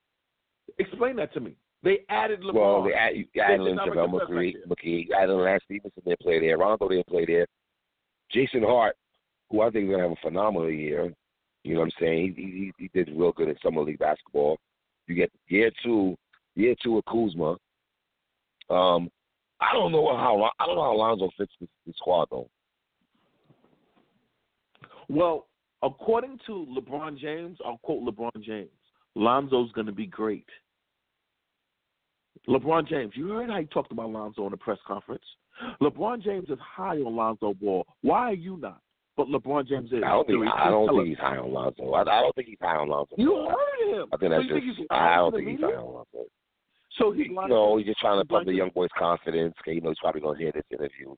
Explain 0.78 1.16
that 1.16 1.32
to 1.34 1.40
me. 1.40 1.54
They 1.82 2.00
added 2.08 2.40
LeBron. 2.40 2.54
Well, 2.54 2.82
they 2.82 2.94
add, 2.94 3.14
you 3.14 3.26
added 3.40 3.58
did 3.58 3.66
in 3.68 3.76
not 3.76 3.88
make 3.88 3.94
JaVale 3.96 4.28
McGee, 4.28 4.54
McGee, 4.66 5.10
added 5.12 5.34
Lance 5.34 5.62
Stephenson 5.64 6.02
didn't 6.04 6.20
play 6.20 6.40
there. 6.40 6.56
Rondo 6.58 6.88
didn't 6.88 7.06
play 7.06 7.24
there. 7.26 7.46
Josh 8.30 8.48
Hart, 8.60 8.96
who 9.50 9.62
I 9.62 9.70
think 9.70 9.84
is 9.84 9.90
going 9.90 10.02
to 10.02 10.08
have 10.08 10.16
a 10.18 10.28
phenomenal 10.28 10.70
year. 10.70 11.12
You 11.64 11.74
know 11.74 11.80
what 11.80 11.86
I'm 11.86 11.92
saying? 12.00 12.34
He, 12.36 12.42
he, 12.42 12.72
he 12.78 12.90
did 12.94 13.14
real 13.16 13.32
good 13.32 13.48
in 13.48 13.56
summer 13.62 13.82
league 13.82 13.98
basketball. 13.98 14.58
You 15.06 15.14
get 15.14 15.32
year 15.48 15.70
two, 15.82 16.16
year 16.54 16.74
two 16.82 16.98
of 16.98 17.04
Kuzma. 17.06 17.56
Um, 18.70 19.10
I 19.60 19.72
don't 19.72 19.92
know 19.92 20.16
how 20.16 20.50
I 20.58 20.66
don't 20.66 20.76
know 20.76 20.82
how 20.82 20.94
Lonzo 20.94 21.30
fits 21.36 21.52
this, 21.60 21.68
this 21.86 21.96
squad 21.96 22.28
though. 22.30 22.48
Well, 25.08 25.46
according 25.82 26.38
to 26.46 26.66
LeBron 26.78 27.18
James, 27.18 27.58
I'll 27.64 27.78
quote 27.78 28.04
LeBron 28.04 28.42
James. 28.42 28.68
Lonzo's 29.14 29.72
going 29.72 29.86
to 29.86 29.92
be 29.92 30.06
great. 30.06 30.46
LeBron 32.46 32.88
James, 32.88 33.12
you 33.14 33.28
heard 33.28 33.50
how 33.50 33.58
he 33.58 33.66
talked 33.66 33.90
about 33.90 34.10
Lonzo 34.10 34.44
in 34.44 34.50
the 34.50 34.56
press 34.56 34.78
conference. 34.86 35.24
LeBron 35.82 36.22
James 36.22 36.48
is 36.50 36.58
high 36.60 36.96
on 36.96 37.16
Lonzo 37.16 37.54
Ball. 37.54 37.84
Why 38.02 38.30
are 38.30 38.34
you 38.34 38.56
not? 38.58 38.80
But 39.18 39.26
LeBron 39.26 39.66
James 39.66 39.90
is. 39.92 40.00
I 40.06 40.10
don't 40.10 40.26
think 40.28 40.46
I 40.46 40.70
don't 40.70 40.88
think 40.88 41.08
he's 41.08 41.18
high 41.18 41.36
on 41.38 41.52
Lonzo. 41.52 41.92
I, 41.92 42.02
I 42.02 42.22
don't 42.22 42.34
think 42.36 42.46
he's 42.48 42.58
high 42.62 42.76
on 42.76 42.88
Lonzo. 42.88 43.16
You 43.18 43.48
heard 43.50 44.00
him. 44.00 44.06
I 44.12 44.16
think 44.16 44.30
so 44.32 44.38
that's 44.38 44.48
think 44.48 44.64
just. 44.64 44.78
he's 44.78 44.86
I 44.92 45.16
don't 45.16 45.34
think 45.34 45.48
he's 45.48 45.60
high 45.60 45.74
on 45.74 45.92
Lonzo. 45.92 46.24
So 46.98 47.10
he's 47.10 47.26
He, 47.26 47.32
you 47.32 47.48
know, 47.48 47.76
he's 47.78 47.86
just 47.86 47.98
trying 47.98 48.20
to 48.20 48.24
pump 48.24 48.46
the 48.46 48.54
young 48.54 48.70
boy's 48.70 48.90
confidence. 48.96 49.54
'cause 49.64 49.74
he 49.74 49.80
knows 49.80 49.90
he's 49.98 49.98
probably 50.00 50.20
gonna 50.20 50.38
hear 50.38 50.52
this 50.52 50.62
interview, 50.70 51.16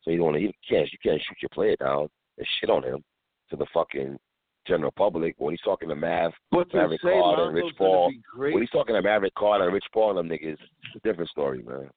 so 0.00 0.10
you 0.10 0.16
don't 0.16 0.26
want 0.32 0.36
to. 0.38 0.42
You 0.42 0.52
can't. 0.66 0.90
You 0.90 0.98
can't 1.02 1.20
shoot 1.20 1.36
your 1.42 1.50
player 1.52 1.76
down 1.76 2.08
and 2.38 2.46
shit 2.58 2.70
on 2.70 2.82
him 2.82 3.04
to 3.50 3.56
the 3.56 3.66
fucking 3.74 4.18
general 4.66 4.92
public. 4.96 5.34
When 5.36 5.52
he's 5.52 5.60
talking 5.60 5.90
to 5.90 5.94
Mav, 5.94 6.32
But 6.50 6.72
Maverick 6.72 7.02
Carter 7.02 7.44
and 7.48 7.54
Rich 7.54 7.74
Paul, 7.76 8.06
gonna 8.08 8.16
be 8.16 8.22
great, 8.34 8.54
when 8.54 8.62
he's 8.62 8.70
talking 8.70 8.94
to 8.94 9.02
Maverick 9.02 9.34
Carter 9.34 9.64
and 9.64 9.74
Rich 9.74 9.84
Paul 9.92 10.16
and 10.16 10.30
them 10.30 10.38
niggas, 10.38 10.52
it's 10.54 10.96
a 10.96 11.00
different 11.00 11.28
story, 11.28 11.62
man. 11.62 11.90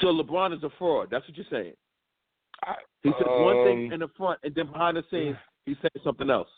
so 0.00 0.06
LeBron 0.08 0.56
is 0.56 0.62
a 0.62 0.70
fraud. 0.78 1.08
That's 1.10 1.26
what 1.26 1.36
you're 1.36 1.46
saying. 1.50 1.74
I, 2.64 2.74
He 3.02 3.10
says 3.10 3.26
one 3.26 3.64
thing 3.64 3.86
um, 3.86 3.92
in 3.92 4.00
the 4.00 4.08
front, 4.16 4.40
and 4.42 4.54
then 4.54 4.66
behind 4.66 4.96
the 4.96 5.04
scenes, 5.10 5.36
he's 5.66 5.76
saying 5.76 6.04
something 6.04 6.30
else. 6.30 6.48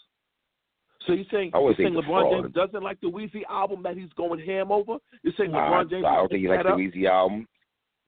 So 1.06 1.14
you're 1.14 1.24
saying, 1.32 1.52
you're 1.54 1.74
saying 1.76 1.94
LeBron 1.94 2.04
fraud. 2.04 2.42
James 2.42 2.54
doesn't 2.54 2.82
like 2.82 3.00
the 3.00 3.08
Weezy 3.08 3.42
album 3.48 3.82
that 3.84 3.96
he's 3.96 4.12
going 4.16 4.44
ham 4.44 4.70
over? 4.70 4.96
You're 5.22 5.32
saying 5.36 5.54
I, 5.54 5.58
LeBron 5.58 5.90
James? 5.90 6.04
I 6.06 6.16
don't 6.16 6.28
think 6.28 6.42
he 6.42 6.48
likes 6.48 6.62
the? 6.64 6.70
Weezy 6.70 7.08
album. 7.08 7.46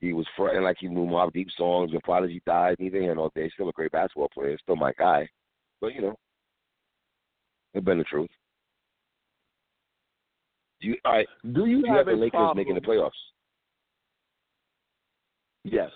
He 0.00 0.12
was 0.12 0.26
fronting 0.36 0.64
like 0.64 0.76
he 0.80 0.88
knew 0.88 1.06
Mobb 1.06 1.32
Deep 1.32 1.48
songs 1.56 1.92
when 1.92 2.00
Prodigy 2.00 2.42
died. 2.44 2.76
He 2.78 2.90
didn't 2.90 3.16
know 3.16 3.30
He's 3.34 3.52
still 3.54 3.68
a 3.68 3.72
great 3.72 3.92
basketball 3.92 4.28
player. 4.34 4.58
Still 4.62 4.76
my 4.76 4.92
guy. 4.98 5.28
But, 5.80 5.94
you 5.94 6.02
know, 6.02 6.16
it's 7.72 7.84
been 7.84 7.98
the 7.98 8.04
truth. 8.04 8.28
Do 10.80 10.88
you, 10.88 10.96
all 11.04 11.12
right, 11.12 11.28
Do 11.52 11.66
you 11.66 11.82
do 11.82 11.86
you 11.86 11.86
have 11.86 11.98
have 11.98 12.06
the 12.06 12.12
Lakers 12.14 12.30
problem? 12.32 12.56
making 12.56 12.74
the 12.74 12.80
playoffs? 12.80 13.10
Yes, 15.62 15.90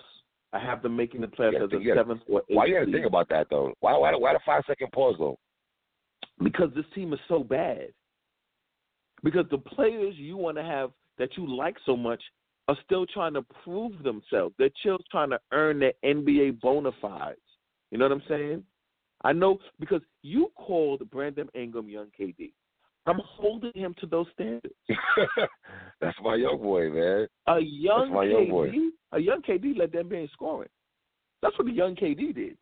I 0.53 0.59
have 0.59 0.81
them 0.81 0.95
making 0.95 1.21
the 1.21 1.27
playoffs 1.27 1.63
as 1.63 1.71
a 1.71 1.95
seventh 1.95 2.21
or 2.27 2.41
eighth 2.49 2.55
Why 2.55 2.65
you 2.65 2.79
got 2.79 2.85
to 2.85 2.91
think 2.91 3.05
about 3.05 3.27
that, 3.29 3.47
though? 3.49 3.73
Why, 3.81 3.97
why, 3.97 4.15
why 4.15 4.33
the 4.33 4.39
five 4.45 4.63
second 4.67 4.91
pause, 4.93 5.15
though? 5.19 5.37
because 6.43 6.69
this 6.75 6.85
team 6.93 7.13
is 7.13 7.19
so 7.27 7.43
bad. 7.43 7.87
Because 9.23 9.45
the 9.49 9.57
players 9.57 10.15
you 10.17 10.37
want 10.37 10.57
to 10.57 10.63
have 10.63 10.91
that 11.17 11.29
you 11.37 11.47
like 11.47 11.75
so 11.85 11.97
much 11.97 12.21
are 12.67 12.77
still 12.85 13.05
trying 13.05 13.33
to 13.33 13.43
prove 13.63 14.03
themselves. 14.03 14.53
They're 14.57 14.69
still 14.79 14.99
trying 15.09 15.31
to 15.31 15.39
earn 15.51 15.79
their 15.79 15.93
NBA 16.05 16.59
bona 16.61 16.91
fides. 17.01 17.37
You 17.91 17.97
know 17.97 18.05
what 18.05 18.11
I'm 18.11 18.23
saying? 18.27 18.63
I 19.23 19.33
know 19.33 19.57
because 19.79 20.01
you 20.21 20.51
called 20.55 21.09
Brandon 21.09 21.49
Ingram 21.55 21.89
young 21.89 22.07
KD. 22.19 22.51
I'm 23.07 23.21
holding 23.23 23.71
him 23.73 23.95
to 24.01 24.05
those 24.05 24.27
standards. 24.33 24.75
That's 26.01 26.17
my 26.21 26.35
young 26.35 26.57
boy, 26.61 26.89
man. 26.89 27.27
A 27.47 27.59
young 27.59 28.13
my 28.13 28.25
young 28.25 28.49
boy. 28.49 28.69
KD, 28.69 28.87
a 29.13 29.19
young 29.19 29.41
KD 29.41 29.77
led 29.77 29.93
the 29.93 29.99
NBA 29.99 30.29
scoring. 30.31 30.69
That's 31.41 31.57
what 31.57 31.67
the 31.67 31.73
young 31.73 31.95
KD 31.95 32.35
did. 32.35 32.57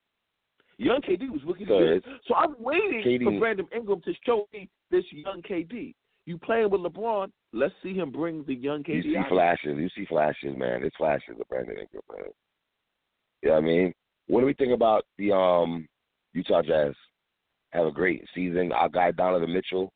Young 0.77 1.01
KD 1.01 1.31
was 1.31 1.41
looking 1.45 1.67
So 1.67 1.79
year. 1.79 2.01
So 2.27 2.35
I'm 2.35 2.55
waiting 2.59 3.01
KD 3.05 3.23
for 3.23 3.39
Brandon 3.39 3.67
Ingram 3.75 4.01
to 4.01 4.13
show 4.25 4.47
me 4.53 4.69
this 4.91 5.03
young 5.11 5.41
KD. 5.41 5.95
You 6.25 6.37
playing 6.37 6.69
with 6.69 6.81
LeBron? 6.81 7.31
Let's 7.53 7.73
see 7.81 7.93
him 7.93 8.11
bring 8.11 8.43
the 8.45 8.53
young 8.53 8.83
KD. 8.83 9.03
You 9.03 9.13
see 9.13 9.17
out. 9.17 9.29
flashes. 9.29 9.77
You 9.77 9.89
see 9.95 10.05
flashes, 10.05 10.55
man. 10.57 10.83
It's 10.83 10.95
flashes 10.95 11.35
of 11.39 11.47
Brandon 11.47 11.77
Ingram, 11.77 12.03
man. 12.11 12.25
You 13.41 13.49
know 13.49 13.55
what 13.55 13.63
I 13.63 13.65
mean? 13.65 13.93
What 14.27 14.41
do 14.41 14.45
we 14.45 14.53
think 14.53 14.73
about 14.73 15.05
the 15.17 15.31
um 15.31 15.87
Utah 16.33 16.61
Jazz? 16.61 16.93
Have 17.71 17.85
a 17.87 17.91
great 17.91 18.23
season. 18.33 18.71
Our 18.71 18.89
guy 18.89 19.11
Donovan 19.11 19.53
Mitchell, 19.53 19.91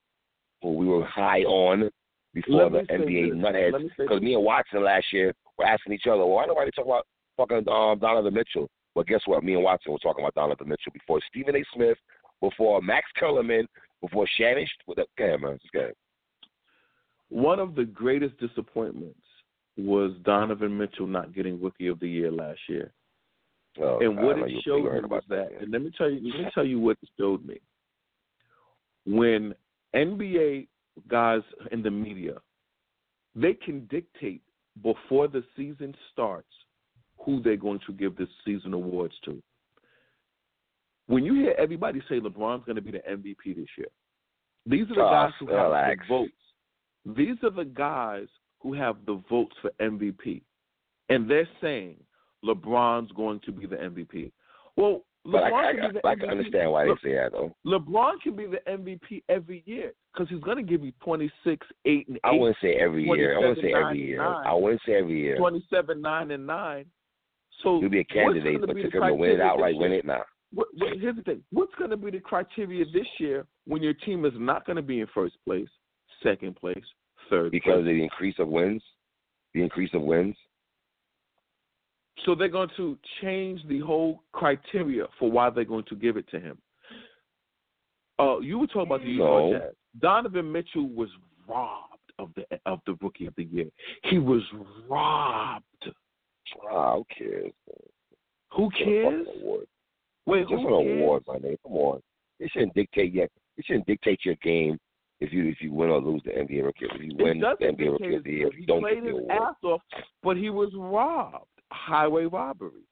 who 0.62 0.74
we 0.74 0.86
were 0.86 1.06
high 1.06 1.42
on 1.42 1.90
before 2.34 2.70
the 2.70 2.80
NBA 2.80 3.30
this. 3.30 3.38
nutheads. 3.38 3.90
Because 3.98 4.22
me 4.22 4.34
and 4.34 4.44
Watson 4.44 4.84
last 4.84 5.06
year 5.12 5.34
were 5.58 5.66
asking 5.66 5.94
each 5.94 6.08
other, 6.08 6.26
why 6.26 6.46
nobody 6.46 6.72
talk 6.72 6.86
about 6.86 7.08
fucking 7.38 7.68
um, 7.70 8.00
Donovan 8.00 8.34
Mitchell? 8.34 8.70
But 8.96 9.08
guess 9.08 9.22
what? 9.26 9.44
Me 9.44 9.54
and 9.54 9.64
Watson 9.64 9.92
were 9.92 10.00
talking 10.00 10.24
about 10.24 10.36
Donovan 10.36 10.68
Mitchell 10.68 10.92
before 10.94 11.20
Stephen 11.30 11.56
A. 11.56 11.64
Smith, 11.74 11.98
before 12.42 12.82
Max 12.82 13.06
Kellerman, 13.18 13.68
before 14.02 14.28
Shannon. 14.38 14.66
Go 14.88 15.04
ahead, 15.18 15.42
man. 15.42 15.58
Just 15.62 15.74
go 15.74 15.80
ahead. 15.80 15.94
One 17.30 17.60
of 17.60 17.76
the 17.76 17.86
greatest 17.86 18.38
disappointments 18.40 19.20
was 19.78 20.12
Donovan 20.24 20.78
Mitchell 20.78 21.08
not 21.08 21.34
getting 21.34 21.62
Rookie 21.62 21.88
of 21.88 22.00
the 22.00 22.10
Year 22.10 22.32
last 22.32 22.60
year. 22.68 22.92
Oh, 23.80 24.00
and 24.00 24.18
what 24.18 24.38
it 24.40 24.52
showed 24.66 24.84
me 24.84 24.90
was 24.90 25.04
about 25.06 25.30
that, 25.30 25.50
and 25.62 25.72
let 25.72 25.82
me 25.82 25.92
tell 25.96 26.10
you, 26.10 26.32
let 26.32 26.40
me 26.40 26.52
tell 26.54 26.66
you 26.66 26.80
what 26.80 26.98
it 27.02 27.10
showed 27.18 27.46
me. 27.46 27.60
When 29.06 29.54
NBA 29.96 30.68
guys 31.10 31.42
in 31.72 31.82
the 31.82 31.92
media, 31.92 32.36
they 33.36 33.54
can 33.54 33.86
dictate 33.88 34.42
before 34.84 35.28
the 35.28 35.44
season 35.56 35.94
starts 36.12 36.48
who 37.18 37.42
they're 37.42 37.58
going 37.58 37.80
to 37.86 37.94
give 37.94 38.16
this 38.16 38.30
season 38.46 38.74
awards 38.74 39.14
to. 39.26 39.42
When 41.08 41.26
you 41.26 41.34
hear 41.34 41.56
everybody 41.58 42.02
say 42.08 42.20
LeBron's 42.20 42.66
going 42.66 42.76
to 42.76 42.82
be 42.82 42.92
the 42.92 43.00
MVP 43.10 43.56
this 43.56 43.68
year, 43.78 43.88
these 44.66 44.84
are 44.92 44.96
the 44.96 45.02
Oh, 45.02 45.12
guys 45.12 45.32
who 45.40 45.48
have 45.48 45.72
the 45.72 45.96
votes. 46.08 46.32
These 47.18 47.38
are 47.44 47.50
the 47.50 47.66
guys 47.66 48.28
who 48.60 48.74
have 48.74 48.98
the 49.06 49.22
votes 49.30 49.56
for 49.62 49.72
MVP, 49.82 50.42
and 51.10 51.30
they're 51.30 51.48
saying 51.62 51.96
LeBron's 52.46 53.12
going 53.14 53.40
to 53.46 53.52
be 53.52 53.66
the 53.66 53.78
MVP. 53.78 54.32
Well, 54.76 55.02
But 55.26 55.44
I, 55.44 55.52
LeBron 55.52 55.66
I, 55.66 55.74
can 55.74 55.94
be 55.94 56.00
the 56.02 56.08
I, 56.08 56.12
I 56.12 56.16
MVP. 56.16 56.20
can 56.20 56.30
understand 56.30 56.72
why 56.72 56.86
they 56.86 56.92
say 57.04 57.16
that, 57.16 57.32
though. 57.32 57.56
LeBron 57.66 58.22
can 58.24 58.36
be 58.36 58.46
the 58.46 58.60
MVP 58.68 59.24
every 59.30 59.64
year 59.66 59.94
because 60.14 60.30
he's 60.30 60.40
going 60.42 60.58
to 60.58 60.64
give 60.64 60.84
you 60.84 60.92
26, 61.04 61.68
8, 61.86 62.08
and 62.08 62.18
8. 62.18 62.22
I 62.24 62.32
wouldn't 62.32 62.58
say 62.62 62.76
every 62.76 63.06
year. 63.06 63.36
I 63.36 63.40
wouldn't 63.40 63.60
say 63.62 63.74
every 63.74 64.00
year. 64.00 64.18
9, 64.24 64.48
I 64.48 64.54
wouldn't 64.54 64.82
say 64.86 64.94
every 64.94 65.20
year. 65.20 65.38
27, 65.38 66.02
9, 66.02 66.32
and 66.32 66.48
9. 66.48 66.86
So 67.64 67.80
He'll 67.82 67.90
be 67.90 68.00
a 68.00 68.06
candidate, 68.06 68.62
but 68.62 68.74
to 68.74 68.92
come 68.92 69.04
and 69.04 69.20
win 69.20 69.32
it 69.32 69.42
outright, 69.42 69.76
win 69.78 69.92
it 69.92 70.06
now. 70.06 70.24
What, 70.54 70.68
what, 70.78 70.98
here's 70.98 71.16
the 71.16 71.22
thing. 71.22 71.44
What's 71.52 71.76
going 71.76 71.92
to 71.92 71.98
be 71.98 72.12
the 72.12 72.20
criteria 72.20 72.86
this 72.86 73.06
year 73.20 73.46
when 73.66 73.84
your 73.84 73.94
team 73.94 74.26
is 74.26 74.34
not 74.36 74.66
going 74.66 74.78
to 74.78 74.82
be 74.82 75.02
in 75.02 75.08
first 75.14 75.36
place, 75.46 75.68
second 76.24 76.56
place, 76.56 76.84
third 77.30 77.52
Because 77.52 77.80
of 77.80 77.86
the 77.86 78.02
increase 78.02 78.36
of 78.40 78.48
wins, 78.48 78.82
the 79.54 79.62
increase 79.62 79.92
of 79.94 80.02
wins. 80.02 80.36
So 82.26 82.36
they're 82.36 82.48
going 82.50 82.70
to 82.78 82.98
change 83.22 83.62
the 83.68 83.80
whole 83.80 84.24
criteria 84.34 85.06
for 85.18 85.32
why 85.32 85.50
they're 85.50 85.64
going 85.64 85.86
to 85.86 85.96
give 85.96 86.18
it 86.18 86.30
to 86.32 86.40
him. 86.40 86.58
Uh, 88.20 88.40
you 88.40 88.60
were 88.60 88.68
talking 88.68 88.82
about 88.84 89.02
the 89.02 89.08
Utah 89.12 89.50
No. 89.52 89.60
Jazz. 89.60 89.74
Donovan 90.02 90.52
Mitchell 90.52 90.88
was 90.90 91.10
robbed 91.48 91.86
of 92.20 92.30
the 92.36 92.46
of 92.66 92.80
the 92.86 92.96
Rookie 93.02 93.26
of 93.26 93.34
the 93.38 93.46
Year. 93.46 93.66
He 94.04 94.18
was 94.20 94.42
robbed. 94.90 95.64
Ah, 96.70 96.96
who 96.96 97.06
cares? 97.18 97.52
Who 98.54 98.70
cares? 98.72 99.28
award. 99.42 99.66
Wait, 100.26 100.42
Just 100.42 100.52
who 100.62 100.78
an 100.80 100.84
cares? 100.86 101.02
award, 101.02 101.24
my 101.28 101.36
nigga. 101.36 101.58
Come 101.64 101.74
on. 101.74 102.02
It 102.40 102.52
shouldn't 102.52 102.74
dictate 102.74 103.14
yet. 103.14 103.30
It 103.58 103.66
shouldn't 103.66 103.88
dictate 103.88 104.20
your 104.26 104.36
game 104.44 104.78
if 105.22 105.32
you 105.32 105.48
if 105.48 105.62
you 105.62 105.72
win 105.74 105.90
or 105.90 106.02
lose 106.02 106.22
the 106.26 106.32
NBA 106.32 106.64
rookie. 106.64 106.86
If 106.92 107.02
you 107.02 107.16
win 107.18 107.40
the 107.40 107.56
NBA 107.62 107.92
rookie 107.94 108.16
of 108.16 108.24
the 108.24 108.32
year, 108.32 108.50
game. 108.50 108.60
you 108.60 108.66
don't 108.66 108.82
get 108.84 109.02
the 109.02 109.10
his 109.10 109.18
award. 109.18 109.32
ass 109.42 109.56
off, 109.64 109.82
but 110.24 110.38
he 110.38 110.50
was 110.50 110.70
robbed. 110.76 111.46
Highway 111.72 112.26
robbery. 112.26 112.84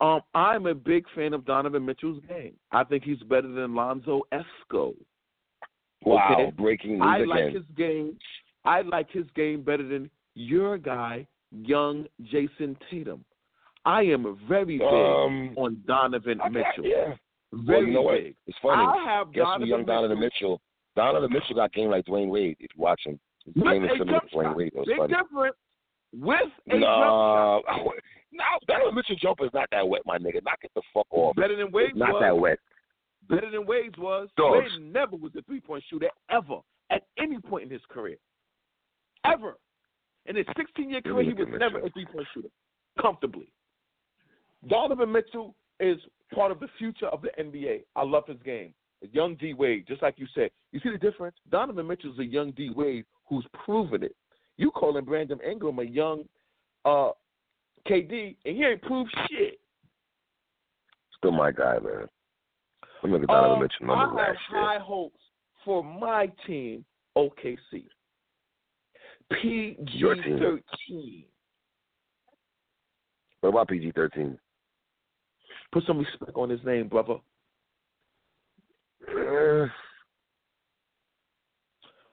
Um, 0.00 0.20
I'm 0.34 0.66
a 0.66 0.74
big 0.74 1.06
fan 1.14 1.32
of 1.32 1.44
Donovan 1.46 1.84
Mitchell's 1.86 2.20
game. 2.28 2.54
I 2.70 2.84
think 2.84 3.02
he's 3.04 3.18
better 3.24 3.48
than 3.48 3.74
Lonzo 3.74 4.22
Esco. 4.32 4.94
Wow, 6.04 6.28
Okay. 6.34 6.50
breaking 6.56 6.92
news 6.98 7.02
I 7.02 7.16
again. 7.18 7.28
like 7.28 7.52
his 7.54 7.64
game. 7.76 8.18
I 8.64 8.82
like 8.82 9.10
his 9.10 9.24
game 9.34 9.62
better 9.62 9.82
than 9.86 10.10
your 10.34 10.76
guy, 10.76 11.26
young 11.50 12.06
Jayson 12.24 12.76
Tatum. 12.90 13.24
I 13.84 14.02
am 14.02 14.36
very 14.48 14.78
big 14.78 14.82
Um, 14.82 15.54
on 15.56 15.82
Donovan 15.86 16.40
Mitchell. 16.50 16.84
yeah. 16.84 17.14
Very 17.52 17.78
well, 17.78 17.86
you 17.86 17.92
know 17.94 18.08
big. 18.24 18.36
It's 18.46 18.58
funny. 18.58 18.82
I 18.82 19.04
have 19.04 19.32
Guess 19.32 19.44
Donovan 19.44 19.62
who 19.62 19.68
young 19.68 19.84
Donovan 19.86 20.20
Mitchell. 20.20 20.50
Mitchell? 20.50 20.60
Donovan 20.96 21.32
Mitchell 21.32 21.54
got 21.56 21.72
game 21.72 21.90
like 21.90 22.04
Dwyane 22.04 22.28
Wade. 22.28 22.56
If 22.60 22.70
you 22.76 22.82
watch 22.82 23.00
him, 23.06 23.18
his 23.44 23.54
game 23.62 23.84
is 23.84 23.90
similar 23.96 24.20
to 24.20 24.26
Dwyane. 24.36 24.56
Wade. 24.56 24.72
It 24.74 24.78
was 24.78 24.86
Big 24.86 24.96
funny. 24.98 25.14
difference 25.14 25.56
with 26.20 26.50
a 26.68 26.72
jump 26.72 26.80
No, 26.80 27.62
no, 28.32 28.44
Donovan 28.66 28.94
Mitchell 28.94 29.16
jumper 29.16 29.46
is 29.46 29.50
not 29.54 29.68
that 29.70 29.86
wet, 29.86 30.02
my 30.04 30.18
nigga. 30.18 30.42
Knock 30.44 30.58
it 30.62 30.70
the 30.74 30.82
fuck 30.92 31.06
off. 31.10 31.36
Better 31.36 31.56
than 31.56 31.70
Wade. 31.72 31.90
It's 31.90 31.98
not 31.98 32.14
was. 32.14 32.22
that 32.22 32.36
wet. 32.36 32.58
Better 33.28 33.50
than 33.50 33.66
Wade's 33.66 33.98
was. 33.98 34.28
Dogs. 34.36 34.68
Wade 34.72 34.92
never 34.92 35.16
was 35.16 35.32
a 35.36 35.42
three 35.42 35.60
point 35.60 35.84
shooter 35.88 36.08
ever 36.30 36.58
at 36.90 37.02
any 37.18 37.38
point 37.38 37.64
in 37.64 37.70
his 37.70 37.82
career. 37.88 38.16
Ever. 39.24 39.56
In 40.26 40.36
his 40.36 40.46
16 40.56 40.90
year 40.90 41.00
career, 41.00 41.24
he 41.24 41.32
was 41.32 41.48
at 41.52 41.58
never 41.58 41.80
a 41.80 41.90
three 41.90 42.06
point 42.06 42.26
shooter. 42.34 42.48
Comfortably. 43.00 43.52
Donovan 44.68 45.12
Mitchell 45.12 45.54
is 45.80 45.98
part 46.34 46.50
of 46.50 46.60
the 46.60 46.68
future 46.78 47.06
of 47.06 47.22
the 47.22 47.30
NBA. 47.40 47.84
I 47.94 48.02
love 48.02 48.24
his 48.26 48.38
game. 48.44 48.74
A 49.04 49.08
young 49.08 49.34
D 49.36 49.54
Wade, 49.54 49.84
just 49.86 50.02
like 50.02 50.14
you 50.18 50.26
said. 50.34 50.50
You 50.72 50.80
see 50.80 50.90
the 50.90 50.98
difference? 50.98 51.36
Donovan 51.50 51.86
Mitchell 51.86 52.12
is 52.12 52.18
a 52.18 52.24
young 52.24 52.52
D 52.52 52.70
Wade 52.74 53.04
who's 53.28 53.46
proven 53.64 54.02
it. 54.02 54.16
You 54.56 54.70
calling 54.70 55.04
Brandon 55.04 55.38
Ingram 55.48 55.78
a 55.78 55.84
young 55.84 56.24
uh, 56.84 57.10
KD, 57.88 58.36
and 58.44 58.56
he 58.56 58.64
ain't 58.64 58.82
proved 58.82 59.10
shit. 59.28 59.58
Still 61.18 61.32
my 61.32 61.50
guy, 61.52 61.78
man. 61.78 62.06
I'm 63.02 63.10
Donovan 63.10 63.30
Um, 63.30 63.60
Mitchell 63.60 63.86
numbers 63.86 63.96
I 63.96 64.06
have 64.06 64.14
last 64.14 64.38
year. 64.50 64.60
high 64.62 64.78
hopes 64.78 65.20
for 65.64 65.84
my 65.84 66.30
team, 66.46 66.84
OKC. 67.16 67.84
PG 69.30 70.00
thirteen. 70.38 71.24
What 73.40 73.50
about 73.50 73.68
PG 73.68 73.92
thirteen? 73.92 74.38
Put 75.72 75.84
some 75.84 75.98
respect 75.98 76.32
on 76.36 76.48
his 76.48 76.60
name, 76.64 76.88
brother. 76.88 77.16
Uh, 79.08 79.66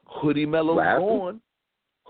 Hoodie 0.06 0.46
Melo's 0.46 0.78
gone. 0.78 1.42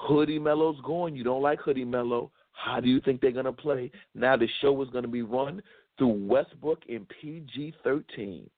Hoodie 0.08 0.40
Melo's 0.40 0.80
going. 0.84 1.16
You 1.16 1.24
don't 1.24 1.42
like 1.42 1.60
Hoodie 1.60 1.86
Melo. 1.86 2.32
How 2.52 2.80
do 2.80 2.88
you 2.88 3.02
think 3.02 3.22
they're 3.22 3.32
gonna 3.32 3.52
play? 3.52 3.92
Now 4.16 4.38
the 4.38 4.48
show 4.62 4.82
is 4.82 4.90
gonna 4.90 5.08
be 5.08 5.22
run 5.22 5.62
through 5.98 6.28
Westbrook 6.28 6.80
and 6.90 7.08
PG 7.22 7.74
thirteen. 7.84 8.50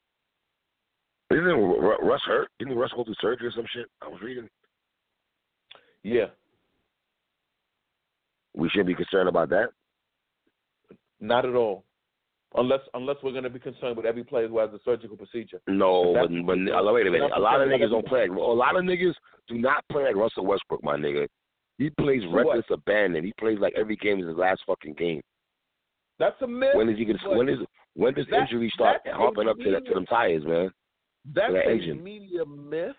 Isn't 1.32 1.44
Russ 1.44 2.22
hurt? 2.26 2.50
Didn't 2.60 2.78
Russ 2.78 2.92
go 2.96 3.04
through 3.04 3.16
surgery 3.20 3.48
or 3.48 3.52
some 3.52 3.66
shit? 3.74 3.88
I 4.02 4.08
was 4.08 4.22
reading. 4.22 4.50
Yeah. 6.04 6.28
We 8.56 8.70
shouldn't 8.70 8.88
be 8.88 8.96
concerned 8.96 9.28
about 9.28 9.50
that. 9.50 9.70
Not 11.20 11.46
at 11.46 11.56
all. 11.56 11.84
Unless 12.58 12.82
unless 12.94 13.18
we're 13.24 13.34
gonna 13.34 13.50
be 13.50 13.60
concerned 13.60 13.98
with 13.98 14.06
every 14.06 14.24
player 14.24 14.48
who 14.48 14.60
has 14.60 14.70
a 14.74 14.80
surgical 14.86 15.18
procedure. 15.18 15.62
No, 15.68 16.14
but, 16.14 16.30
but 16.46 16.94
wait 16.94 17.08
a 17.08 17.12
minute. 17.12 17.32
A 17.36 17.40
lot 17.40 17.62
of 17.62 17.68
niggas 17.70 17.90
don't 17.90 18.08
play. 18.08 18.28
A 18.28 18.32
lot 18.32 18.76
of 18.78 18.84
niggas 18.84 19.14
do 19.48 19.56
not 19.56 19.84
play 19.92 20.04
like 20.04 20.16
Russell 20.16 20.46
Westbrook, 20.46 20.84
my 20.84 20.96
nigga. 20.96 21.28
He 21.78 21.90
plays 21.90 22.22
So 22.24 22.30
what? 22.30 22.46
reckless 22.48 22.66
abandon. 22.72 23.26
He 23.26 23.34
plays 23.40 23.60
like 23.60 23.74
every 23.78 23.98
game 23.98 24.20
is 24.22 24.28
his 24.28 24.38
last 24.38 24.62
fucking 24.66 24.94
game. 24.94 25.22
That's 26.18 26.42
a 26.42 26.48
myth. 26.48 26.70
When 26.76 26.88
is 26.90 26.98
he 26.98 27.06
gonna? 27.06 27.20
When 27.38 27.50
is 27.50 27.60
when 27.96 28.14
does 28.14 28.26
that- 28.32 28.42
injury 28.42 28.72
start 28.74 29.02
hopping 29.06 29.50
up 29.50 29.58
to 29.58 29.72
that 29.72 29.86
to 29.88 29.94
them 29.94 30.06
tires, 30.06 30.46
man? 30.46 30.72
That's 31.34 31.52
that 31.54 31.68
a 31.68 31.72
engine. 31.72 32.04
media 32.04 32.46
myth 32.46 32.96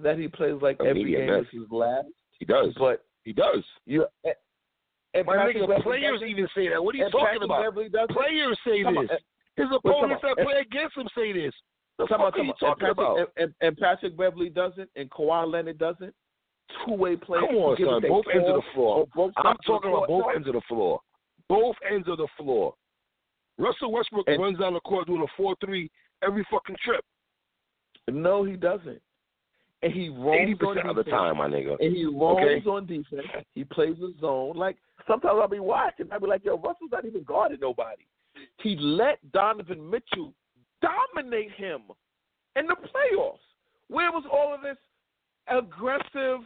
that 0.00 0.18
he 0.18 0.26
plays 0.28 0.54
like 0.60 0.78
A 0.80 0.84
every 0.86 1.12
game 1.12 1.26
myth. 1.26 1.42
is 1.52 1.60
his 1.62 1.70
last. 1.70 2.08
He 2.38 2.44
does. 2.44 2.74
But 2.78 3.04
He 3.24 3.32
does. 3.32 3.62
you 3.86 4.06
eh, 4.24 4.30
and, 5.14 5.26
My 5.26 5.36
nigga, 5.36 5.82
players 5.82 6.20
even 6.26 6.46
say 6.54 6.68
that. 6.68 6.82
What 6.82 6.94
are 6.94 6.98
you 6.98 7.10
talking 7.10 7.40
Patrick 7.48 7.88
about? 7.90 8.08
Players 8.10 8.58
say 8.66 8.82
Come 8.82 8.98
on, 8.98 9.06
this. 9.06 9.18
Eh, 9.58 9.62
His 9.62 9.68
opponents 9.74 10.22
that 10.22 10.36
eh, 10.38 10.44
play 10.44 10.54
against 10.60 10.96
him 10.96 11.08
say 11.14 11.32
this. 11.32 11.52
The 11.98 12.06
Come 12.06 12.20
fuck 12.20 12.34
on, 12.34 12.40
are 12.40 12.44
you 12.44 12.52
talking 12.60 12.86
and 12.86 12.96
Patrick, 12.96 13.18
about? 13.18 13.28
And, 13.36 13.54
and, 13.60 13.76
Patrick 13.76 14.16
Beverley 14.16 14.50
doesn't, 14.50 14.88
and 14.96 15.10
Kawhi 15.10 15.50
Leonard 15.50 15.78
doesn't. 15.78 16.14
Two 16.86 16.94
way 16.94 17.16
players. 17.16 17.44
Come 17.48 17.56
on, 17.56 17.76
son. 17.78 18.02
Both 18.08 18.26
ends 18.32 18.46
of 18.48 18.56
the 18.56 18.62
floor. 18.74 19.06
both 19.16 19.32
I'm 19.38 19.42
sides 19.44 19.58
of 19.58 19.64
the 19.64 19.72
talking 19.72 19.90
about 19.90 20.08
both 20.08 20.24
ends 20.34 20.46
of 20.46 20.54
the 20.54 20.60
floor. 20.68 21.00
Both 21.48 21.76
ends 21.90 22.06
of 22.08 22.18
the 22.18 22.28
floor. 22.36 22.74
Russell 23.56 23.90
Westbrook 23.90 24.28
And- 24.28 24.40
runs 24.40 24.58
down 24.58 24.74
the 24.74 24.80
court 24.80 25.06
doing 25.06 25.22
a 25.22 25.26
four-three 25.36 25.90
every 26.22 26.44
fucking 26.50 26.76
trip. 26.84 27.04
No, 28.10 28.44
he 28.44 28.56
doesn't. 28.56 29.00
And 29.82 29.92
he 29.92 30.08
roams 30.08 30.40
Eighty 30.40 30.52
on 30.54 30.58
percent 30.58 30.90
of 30.90 30.96
the 30.96 31.04
defense. 31.04 31.20
time, 31.20 31.36
my 31.38 31.48
nigga. 31.48 31.76
And 31.80 31.94
he 31.94 32.04
roams 32.04 32.42
Okay. 32.42 32.68
on 32.68 32.86
defense. 32.86 33.26
He 33.54 33.64
plays 33.64 33.96
the 34.00 34.12
zone. 34.20 34.56
Like 34.56 34.76
sometimes 35.06 35.38
I'll 35.40 35.48
be 35.48 35.60
watching. 35.60 36.08
I'll 36.12 36.20
be 36.20 36.26
like, 36.26 36.44
yo, 36.44 36.56
Russell's 36.58 36.90
not 36.90 37.04
even 37.04 37.22
guarding 37.22 37.60
nobody. 37.60 38.02
He 38.60 38.76
let 38.76 39.18
Donovan 39.32 39.88
Mitchell 39.88 40.32
dominate 40.82 41.52
him 41.52 41.82
in 42.56 42.66
the 42.66 42.74
playoffs. 42.74 43.38
Where 43.88 44.10
was 44.12 44.24
all 44.32 44.52
of 44.54 44.62
this 44.62 44.76
aggressive, 45.48 46.40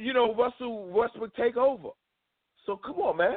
you 0.00 0.12
know, 0.12 0.34
Russell 0.34 0.86
Westbrook 0.88 1.34
take 1.36 1.56
over? 1.56 1.90
So 2.66 2.76
come 2.76 2.96
on, 2.96 3.16
man. 3.18 3.36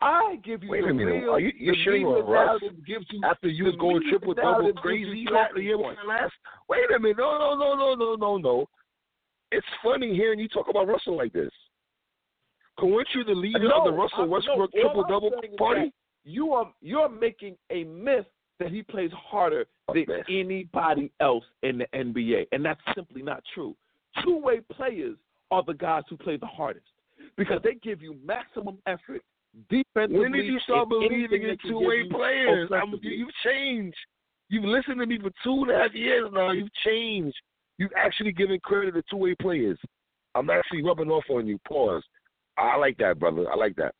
I 0.00 0.36
give 0.44 0.62
you 0.62 0.70
Wait 0.70 0.84
a 0.84 0.92
minute. 0.92 1.22
Real, 1.22 1.30
Are 1.30 1.40
you 1.40 1.52
you 1.56 1.72
the 1.72 1.78
shitting 1.78 2.04
on 2.04 2.28
Russ 2.30 2.60
gives 2.86 3.06
you 3.10 3.20
after 3.24 3.48
you 3.48 3.64
was 3.64 3.76
going 3.76 4.02
triple 4.08 4.34
double 4.34 4.72
crazy 4.74 5.24
after 5.34 5.60
you 5.60 5.78
last? 5.78 6.32
Wait 6.68 6.80
a 6.94 6.98
minute. 6.98 7.18
No, 7.18 7.38
no, 7.38 7.54
no, 7.54 7.74
no, 7.74 7.94
no, 7.94 8.14
no, 8.16 8.36
no. 8.36 8.66
It's 9.54 9.66
funny 9.82 10.14
hearing 10.14 10.38
you 10.38 10.48
talk 10.48 10.68
about 10.68 10.88
Russell 10.88 11.16
like 11.16 11.32
this. 11.32 11.50
Weren't 12.82 13.08
you 13.14 13.24
the 13.24 13.32
leader 13.32 13.68
no, 13.68 13.78
of 13.78 13.84
the 13.84 13.92
Russell 13.92 14.22
I- 14.22 14.24
no, 14.24 14.30
Westbrook 14.30 14.72
triple 14.72 15.04
double 15.08 15.30
party? 15.56 15.92
You 16.24 16.52
are 16.52 16.72
you're 16.80 17.08
making 17.08 17.56
a 17.70 17.84
myth 17.84 18.26
that 18.58 18.70
he 18.70 18.82
plays 18.82 19.10
harder 19.12 19.66
than 19.92 20.06
anybody 20.28 21.12
else 21.20 21.44
in 21.62 21.78
the 21.78 21.86
NBA, 21.94 22.46
and 22.52 22.64
that's 22.64 22.80
simply 22.94 23.22
not 23.22 23.42
true. 23.54 23.76
Two 24.24 24.38
way 24.38 24.60
players 24.60 25.16
are 25.50 25.62
the 25.66 25.74
guys 25.74 26.02
who 26.08 26.16
play 26.16 26.36
the 26.36 26.46
hardest 26.46 26.86
because 27.36 27.60
they 27.62 27.74
give 27.74 28.00
you 28.02 28.16
maximum 28.24 28.78
effort 28.86 29.22
defensively. 29.70 30.18
When 30.18 30.32
did 30.32 30.46
you 30.46 30.58
start 30.60 30.88
believing 30.88 31.42
in 31.42 31.56
two 31.68 31.78
way 31.78 32.08
players? 32.08 32.70
I'm, 32.72 32.98
you've 33.02 33.28
changed. 33.44 33.96
You've 34.48 34.64
listened 34.64 35.00
to 35.00 35.06
me 35.06 35.18
for 35.18 35.30
two 35.42 35.62
and 35.62 35.70
a 35.70 35.78
half 35.78 35.94
years 35.94 36.30
now. 36.32 36.52
You've 36.52 36.72
changed. 36.84 37.36
You've 37.78 37.92
actually 37.96 38.32
given 38.32 38.60
credit 38.60 38.92
to 38.92 39.02
two 39.10 39.16
way 39.16 39.34
players. 39.40 39.78
I'm 40.34 40.50
actually 40.50 40.82
rubbing 40.82 41.10
off 41.10 41.24
on 41.30 41.46
you. 41.46 41.58
Pause. 41.66 42.02
I 42.56 42.76
like 42.76 42.96
that, 42.98 43.18
brother. 43.18 43.50
I 43.50 43.56
like 43.56 43.76
that. 43.76 43.94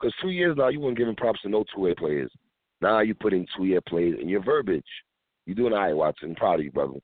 Because 0.00 0.14
two 0.20 0.30
years 0.30 0.56
now, 0.56 0.68
you 0.68 0.80
weren't 0.80 0.98
giving 0.98 1.16
props 1.16 1.40
to 1.42 1.48
no 1.48 1.64
two 1.74 1.82
way 1.82 1.94
players. 1.94 2.30
Now 2.80 3.00
you 3.00 3.14
putting 3.14 3.46
two 3.56 3.64
year 3.64 3.80
players 3.80 4.18
in 4.20 4.28
your 4.28 4.42
verbiage. 4.42 4.84
You're 5.46 5.56
doing 5.56 5.72
all 5.72 5.80
right, 5.80 5.94
Watson. 5.94 6.30
I'm 6.30 6.34
proud 6.34 6.58
of 6.58 6.64
you, 6.64 6.72
brother. 6.72 6.98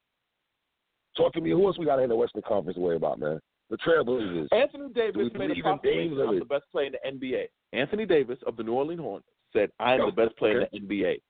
Talk 1.17 1.33
to 1.35 1.41
me. 1.41 1.51
Who 1.51 1.67
else 1.67 1.79
we 1.79 1.85
got 1.85 2.01
in 2.01 2.09
the 2.09 2.17
Western 2.17 2.43
Conference 2.43 2.77
to 2.77 2.81
worry 2.81 2.97
about, 2.97 3.19
man? 3.19 3.41
The 3.71 3.77
Trailblazers. 3.79 4.49
Anthony 4.53 4.89
Davis 4.95 5.29
made 5.35 5.51
a 5.51 5.61
proclamation 5.61 6.21
I'm 6.21 6.39
the 6.39 6.45
best 6.45 6.65
player 6.73 6.87
in 6.87 7.19
the 7.21 7.27
NBA. 7.27 7.45
Anthony 7.73 8.07
Davis 8.07 8.39
of 8.47 8.57
the 8.57 8.63
New 8.63 8.73
Orleans 8.73 9.01
Hornets 9.01 9.29
said, 9.53 9.71
I 9.79 9.95
am 9.95 10.07
the 10.07 10.13
best 10.13 10.37
player 10.37 10.63
okay. 10.63 10.77
in 10.77 10.89
the 10.89 10.95
NBA. 10.95 11.21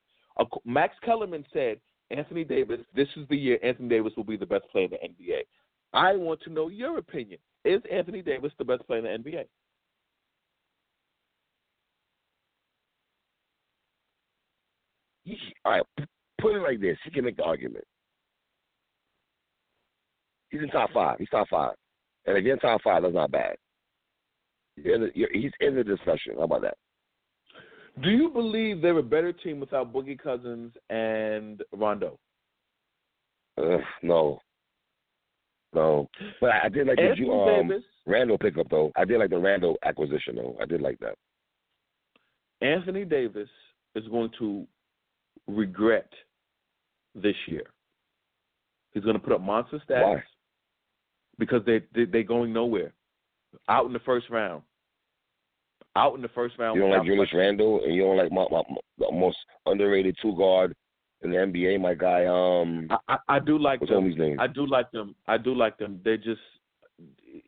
Max 0.65 0.95
Kellerman 1.05 1.45
said, 1.53 1.79
Anthony 2.11 2.45
Davis, 2.45 2.81
this 2.95 3.09
is 3.17 3.29
the 3.29 3.37
year 3.37 3.59
Anthony 3.63 3.89
Davis 3.89 4.13
will 4.17 4.25
be 4.25 4.37
the 4.37 4.47
best 4.47 4.65
player 4.71 4.85
in 4.87 4.91
the 4.91 4.97
NBA. 4.97 5.41
I 5.93 6.17
want 6.17 6.41
to 6.43 6.51
know 6.51 6.69
your 6.69 6.99
opinion. 6.99 7.39
Is 7.65 7.83
Anthony 7.91 8.23
Davis 8.23 8.53
the 8.59 8.65
best 8.65 8.87
player 8.87 9.05
in 9.05 9.23
the 9.23 9.31
NBA? 9.31 9.45
All 15.65 15.73
right, 15.73 15.83
put 16.41 16.55
it 16.55 16.63
like 16.63 16.81
this. 16.81 16.97
He 17.05 17.11
can 17.11 17.25
make 17.25 17.37
the 17.37 17.45
argument. 17.45 17.85
He's 20.51 20.63
in 20.63 20.69
top 20.69 20.91
five. 20.93 21.17
He's 21.19 21.29
top 21.29 21.49
five. 21.49 21.75
And 22.27 22.37
again, 22.37 22.59
top 22.59 22.81
five, 22.83 23.03
that's 23.03 23.15
not 23.15 23.31
bad. 23.31 23.57
You're 24.77 24.95
in 24.95 25.01
the, 25.03 25.11
he's 25.33 25.53
in 25.61 25.75
the 25.75 25.85
discussion. 25.85 26.35
How 26.37 26.45
about 26.45 26.63
that? 26.63 26.77
Do 28.03 28.11
you 28.11 28.31
believe 28.31 28.81
they're 28.81 28.99
a 28.99 29.03
better 29.03 29.33
team 29.33 29.61
without 29.61 29.93
Boogie 29.93 30.19
Cousins 30.19 30.73
and 30.91 31.63
Rondo? 31.73 32.19
Uh, 33.57 33.79
no. 34.03 34.41
No. 35.75 36.09
But 36.41 36.51
I, 36.51 36.69
did 36.69 36.87
like 36.87 36.97
the 36.97 37.11
Anthony 37.11 37.31
um, 37.31 37.69
Davis, 37.69 37.85
Randle 38.07 38.39
pickup, 38.39 38.69
though. 38.71 38.93
I 38.97 39.05
did 39.05 39.19
like 39.19 39.31
the 39.31 39.39
Randle 39.39 39.77
acquisition, 39.85 40.37
though. 40.37 40.57
I 40.61 40.67
did 40.67 40.81
like 40.81 40.99
that. 41.01 41.15
Anthony 42.61 43.05
Davis 43.05 43.49
is 43.95 44.07
going 44.09 44.31
to 44.39 44.67
regret 45.47 46.11
this 47.15 47.37
year. 47.47 47.65
He's 48.93 49.05
going 49.05 49.17
to 49.17 49.23
put 49.23 49.33
up 49.33 49.41
monster 49.41 49.81
stats 49.89 50.03
Why? 50.03 50.23
because 51.39 51.63
they, 51.67 51.83
they 51.95 52.05
they're 52.05 52.23
going 52.23 52.53
nowhere. 52.53 52.93
Out 53.69 53.87
in 53.87 53.93
the 53.93 54.01
first 54.01 54.29
round. 54.31 54.63
Out 55.97 56.15
in 56.15 56.23
the 56.23 56.29
first 56.29 56.59
round. 56.59 56.77
You 56.77 56.83
don't 56.83 56.91
like 56.93 57.05
Julius. 57.05 57.31
Randle, 57.35 57.83
and 57.85 57.95
you 57.95 58.03
don't 58.03 58.17
like 58.17 58.31
my, 58.31 58.45
my, 58.51 58.63
my, 58.99 59.11
most 59.13 59.39
underrated 59.67 60.17
two 60.23 60.37
guard 60.37 60.75
in 61.23 61.31
the 61.31 61.37
NBA, 61.37 61.81
my 61.81 61.95
guy. 61.95 62.27
Um, 62.27 62.89
I, 62.91 63.15
I, 63.15 63.37
I 63.37 63.39
do 63.41 63.59
like 63.59 63.81
what's 63.81 63.93
them. 63.93 64.05
homie's 64.05 64.19
name? 64.19 64.39
I 64.39 64.47
do 64.47 64.67
like 64.67 64.91
them. 64.93 65.17
I 65.27 65.39
do 65.39 65.55
like 65.55 65.77
them. 65.79 66.01
They 66.05 66.17
just 66.17 66.41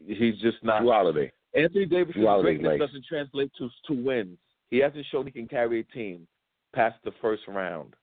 he's 0.06 0.38
just 0.40 0.62
not. 0.62 0.82
Jrue 0.82 0.92
Holiday. 0.92 1.32
Anthony 1.54 1.86
Davis' 1.86 2.14
greatness 2.14 2.78
nice. 2.78 2.80
doesn't 2.80 3.04
translate 3.08 3.52
to 3.58 3.68
to 3.86 3.92
wins. 3.92 4.38
He 4.70 4.78
hasn't 4.78 5.06
shown 5.10 5.26
he 5.26 5.32
can 5.32 5.48
carry 5.48 5.80
a 5.80 5.84
team 5.84 6.26
past 6.74 6.96
the 7.04 7.12
first 7.20 7.42
round. 7.48 7.94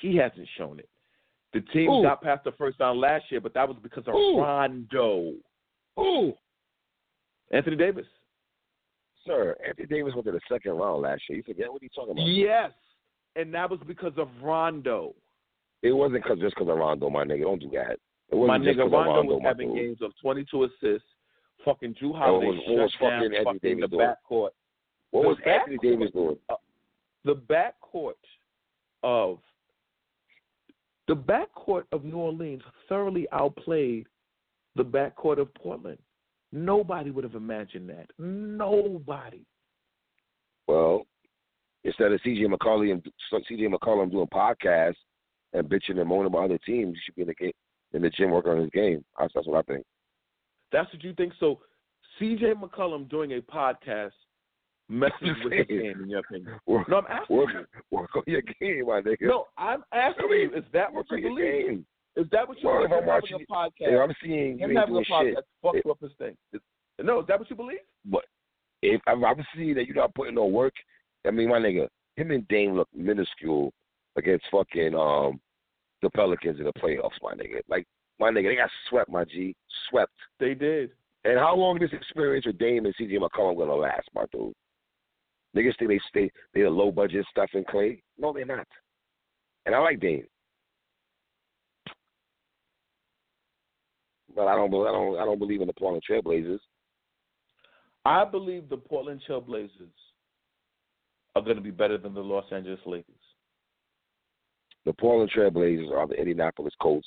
He 0.00 0.16
hasn't 0.16 0.48
shown 0.56 0.78
it. 0.78 0.88
The 1.52 1.60
team 1.60 1.88
Who? 1.88 2.02
got 2.02 2.22
past 2.22 2.44
the 2.44 2.52
first 2.52 2.80
round 2.80 3.00
last 3.00 3.24
year, 3.30 3.40
but 3.40 3.54
that 3.54 3.68
was 3.68 3.76
because 3.82 4.04
of 4.06 4.14
Who? 4.14 4.40
Rondo. 4.40 5.34
Who? 5.96 6.32
Anthony 7.50 7.76
Davis. 7.76 8.06
Sir, 9.26 9.56
Anthony 9.66 9.86
Davis 9.86 10.14
went 10.14 10.26
to 10.26 10.32
the 10.32 10.40
second 10.50 10.72
round 10.72 11.02
last 11.02 11.22
year. 11.28 11.38
You 11.38 11.42
forget 11.44 11.72
what 11.72 11.80
he's 11.82 11.90
talking 11.94 12.12
about? 12.12 12.26
Yes, 12.26 12.70
and 13.36 13.52
that 13.54 13.70
was 13.70 13.80
because 13.86 14.12
of 14.16 14.28
Rondo. 14.42 15.14
It 15.82 15.92
wasn't 15.92 16.24
cause, 16.24 16.38
just 16.40 16.54
because 16.54 16.68
of 16.70 16.78
Rondo, 16.78 17.08
my 17.10 17.24
nigga. 17.24 17.42
Don't 17.42 17.60
do 17.60 17.70
that. 17.70 17.98
It 18.30 18.34
My 18.36 18.58
nigga 18.58 18.78
Rondo, 18.90 18.96
Rondo, 19.12 19.34
was 19.34 19.42
having 19.44 19.74
games 19.74 19.98
of 20.02 20.12
22 20.20 20.64
assists. 20.64 21.06
Fucking 21.64 21.94
Jrue 21.94 22.16
Holiday 22.16 22.46
was- 22.48 22.56
what 22.66 22.76
was 22.78 22.90
shut 22.92 23.00
down 23.00 23.10
fucking 23.22 23.24
Anthony 23.36 23.44
fucking 23.44 23.58
Davis 23.76 23.82
the 23.90 23.96
doing? 23.96 24.06
backcourt. 24.08 24.50
What 25.10 25.22
the 25.22 25.28
was 25.28 25.38
Anthony 25.44 25.76
backcourt- 25.76 25.82
Davis 25.82 26.10
doing? 26.12 26.38
Uh, 26.48 26.56
the 27.24 27.36
backcourt 27.36 28.14
of 29.04 29.38
the 31.08 31.14
backcourt 31.16 31.84
of 31.92 32.04
New 32.04 32.16
Orleans 32.16 32.62
thoroughly 32.88 33.28
outplayed 33.32 34.06
the 34.76 34.84
backcourt 34.84 35.38
of 35.38 35.52
Portland. 35.54 35.98
Nobody 36.52 37.10
would 37.10 37.24
have 37.24 37.34
imagined 37.34 37.88
that. 37.88 38.06
Nobody. 38.18 39.44
Well, 40.68 41.06
instead 41.84 42.12
of 42.12 42.20
CJ 42.20 42.44
McCollum 42.46 42.92
and 42.92 43.02
CJ 43.50 43.72
McCollum 43.72 44.10
doing 44.10 44.26
podcasts 44.28 44.94
and 45.52 45.68
bitching 45.68 45.98
and 45.98 46.08
moaning 46.08 46.26
about 46.26 46.44
other 46.44 46.58
teams, 46.64 46.94
he 46.94 47.00
should 47.04 47.14
be 47.16 47.22
in 47.22 47.28
the 47.28 47.34
game, 47.34 47.52
in 47.92 48.02
the 48.02 48.10
gym 48.10 48.30
working 48.30 48.52
on 48.52 48.58
his 48.60 48.70
game. 48.70 49.04
That's, 49.18 49.32
that's 49.34 49.46
what 49.46 49.58
I 49.58 49.72
think. 49.72 49.84
That's 50.72 50.92
what 50.92 51.02
you 51.02 51.14
think. 51.14 51.32
So 51.40 51.60
CJ 52.20 52.54
McCollum 52.62 53.08
doing 53.08 53.32
a 53.32 53.40
podcast 53.40 54.12
messes 54.88 55.14
with 55.44 55.52
his 55.54 55.66
game 55.66 56.00
in 56.02 56.10
your 56.10 56.20
opinion. 56.20 56.58
Work, 56.66 56.88
No, 56.88 56.98
I'm 56.98 57.06
asking 57.08 57.36
work, 57.36 57.48
you. 57.52 57.66
work 57.90 58.10
on 58.16 58.22
your 58.26 58.42
game, 58.42 58.86
my 58.86 59.00
nigga. 59.00 59.22
No, 59.22 59.46
I'm 59.56 59.82
asking 59.92 60.26
I 60.26 60.30
mean, 60.30 60.40
you, 60.52 60.56
is 60.58 60.64
that 60.72 60.92
what 60.92 61.06
you 61.10 61.22
believe? 61.22 61.66
game. 61.66 61.86
Is 62.16 62.26
that 62.30 62.46
what 62.46 62.60
you 62.62 62.68
Well, 62.68 62.78
believe? 62.78 62.92
if 62.92 62.98
I'm 63.00 63.06
watching- 63.06 63.36
a 63.36 63.52
podcast. 63.52 63.92
If 63.92 64.00
I'm 64.00 64.14
seeing 64.22 64.58
you 64.58 64.64
him 64.64 64.70
ain't 64.70 64.78
having 64.78 64.96
a 64.96 65.00
podcast 65.00 65.34
shit, 65.36 65.44
fucked 65.62 65.76
It- 65.76 65.86
up 65.86 66.00
his 66.00 66.12
thing. 66.14 66.36
No, 66.98 67.20
is 67.20 67.26
that 67.26 67.38
what 67.38 67.48
you 67.50 67.56
believe? 67.56 67.80
but 68.04 68.24
if 68.82 69.00
I'm, 69.06 69.24
I'm 69.24 69.44
seeing 69.54 69.74
that 69.74 69.86
you're 69.86 69.96
not 69.96 70.14
putting 70.14 70.34
no 70.34 70.46
work, 70.46 70.74
I 71.24 71.30
mean, 71.30 71.48
my 71.48 71.58
nigga, 71.58 71.88
him 72.16 72.30
and 72.32 72.46
Dame 72.48 72.72
look 72.74 72.88
minuscule 72.94 73.72
against 74.16 74.44
fucking 74.50 74.94
um 74.94 75.40
the 76.02 76.10
Pelicans 76.10 76.58
in 76.58 76.64
the 76.64 76.72
playoffs, 76.74 77.20
my 77.22 77.32
nigga. 77.32 77.60
Like 77.68 77.86
my 78.18 78.28
nigga, 78.30 78.48
they 78.48 78.56
got 78.56 78.70
swept, 78.88 79.08
my 79.08 79.24
G, 79.24 79.54
swept. 79.88 80.12
They 80.38 80.54
did. 80.54 80.90
And 81.24 81.38
how 81.38 81.54
long 81.54 81.78
this 81.78 81.92
experience 81.92 82.44
with 82.44 82.58
Dame 82.58 82.84
and 82.84 82.94
CJ 82.96 83.18
McCollum 83.18 83.56
gonna 83.56 83.74
last, 83.74 84.08
my 84.14 84.24
dude? 84.32 84.52
Niggas 85.56 85.78
think 85.78 85.90
they 85.90 86.00
stay 86.08 86.30
they're 86.52 86.68
low 86.70 86.90
budget 86.90 87.24
stuff 87.30 87.50
in 87.54 87.64
Clay. 87.64 88.02
No, 88.18 88.32
they're 88.32 88.44
not. 88.44 88.66
And 89.64 89.74
I 89.74 89.78
like 89.78 90.00
Dame. 90.00 90.26
But 94.34 94.48
I 94.48 94.54
don't 94.54 94.72
I 94.72 94.92
don't 94.92 95.18
I 95.20 95.24
don't 95.24 95.38
believe 95.38 95.60
in 95.60 95.66
the 95.66 95.74
Portland 95.74 96.02
Trailblazers. 96.08 96.60
I 98.04 98.24
believe 98.24 98.68
the 98.68 98.76
Portland 98.76 99.22
Trailblazers 99.28 99.92
are 101.36 101.42
going 101.42 101.56
to 101.56 101.62
be 101.62 101.70
better 101.70 101.98
than 101.98 102.14
the 102.14 102.20
Los 102.20 102.44
Angeles 102.50 102.80
Lakers. 102.84 103.14
The 104.84 104.92
Portland 104.94 105.30
Trailblazers 105.34 105.92
are 105.92 106.08
the 106.08 106.14
Indianapolis 106.14 106.74
Colts 106.80 107.06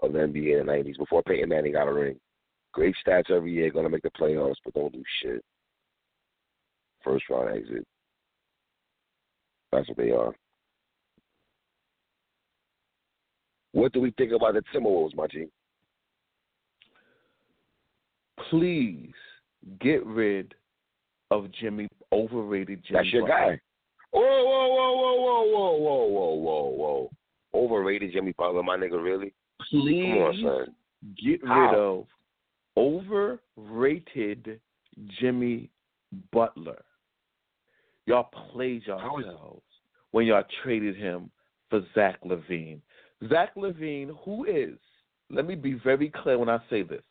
of 0.00 0.12
the 0.12 0.18
NBA 0.18 0.60
in 0.60 0.66
the 0.66 0.72
nineties 0.72 0.96
before 0.96 1.22
Peyton 1.22 1.48
Manning 1.48 1.72
got 1.72 1.88
a 1.88 1.92
ring. 1.92 2.18
Great 2.72 2.94
stats 3.06 3.30
every 3.30 3.52
year, 3.52 3.70
gonna 3.70 3.88
make 3.88 4.02
the 4.02 4.10
playoffs, 4.10 4.56
but 4.64 4.74
don't 4.74 4.92
do 4.92 5.02
shit. 5.22 5.44
First 7.04 7.24
round 7.30 7.56
exit. 7.56 7.86
That's 9.70 9.88
what 9.88 9.96
they 9.96 10.10
are. 10.10 10.34
What 13.72 13.92
do 13.92 14.00
we 14.00 14.12
think 14.12 14.32
about 14.32 14.54
the 14.54 14.62
Timberwolves, 14.74 15.14
my 15.14 15.26
G? 15.28 15.46
Please 18.50 19.12
get 19.80 20.04
rid 20.06 20.54
of 21.30 21.50
Jimmy, 21.60 21.88
overrated 22.12 22.82
Jimmy. 22.86 22.98
That's 22.98 23.12
your 23.12 23.26
Butler. 23.26 23.56
guy. 23.56 23.60
Whoa, 24.12 24.20
whoa, 24.22 24.68
whoa, 24.68 24.92
whoa, 24.96 25.16
whoa, 25.16 25.44
whoa, 25.44 25.76
whoa, 25.76 26.04
whoa, 26.06 26.34
whoa, 26.34 26.68
whoa. 26.70 27.10
Overrated 27.54 28.12
Jimmy 28.12 28.34
Butler, 28.36 28.62
my 28.62 28.76
nigga, 28.76 29.02
really? 29.02 29.32
Please 29.70 30.12
Come 30.12 30.18
on, 30.18 30.66
son. 30.66 30.74
get 31.22 31.42
rid 31.42 31.74
of 31.74 32.06
overrated 32.76 34.60
Jimmy 35.20 35.70
Butler. 36.32 36.82
Y'all 38.06 38.30
played 38.52 38.82
yourselves 38.86 39.62
when 40.10 40.26
y'all 40.26 40.42
traded 40.62 40.96
him 40.96 41.30
for 41.70 41.82
Zach 41.94 42.18
LaVine. 42.24 42.80
Zach 43.28 43.54
LaVine, 43.56 44.10
who 44.24 44.44
is, 44.44 44.76
let 45.30 45.46
me 45.46 45.54
be 45.54 45.74
very 45.74 46.10
clear 46.10 46.38
when 46.38 46.48
I 46.48 46.58
say 46.68 46.82
this, 46.82 47.02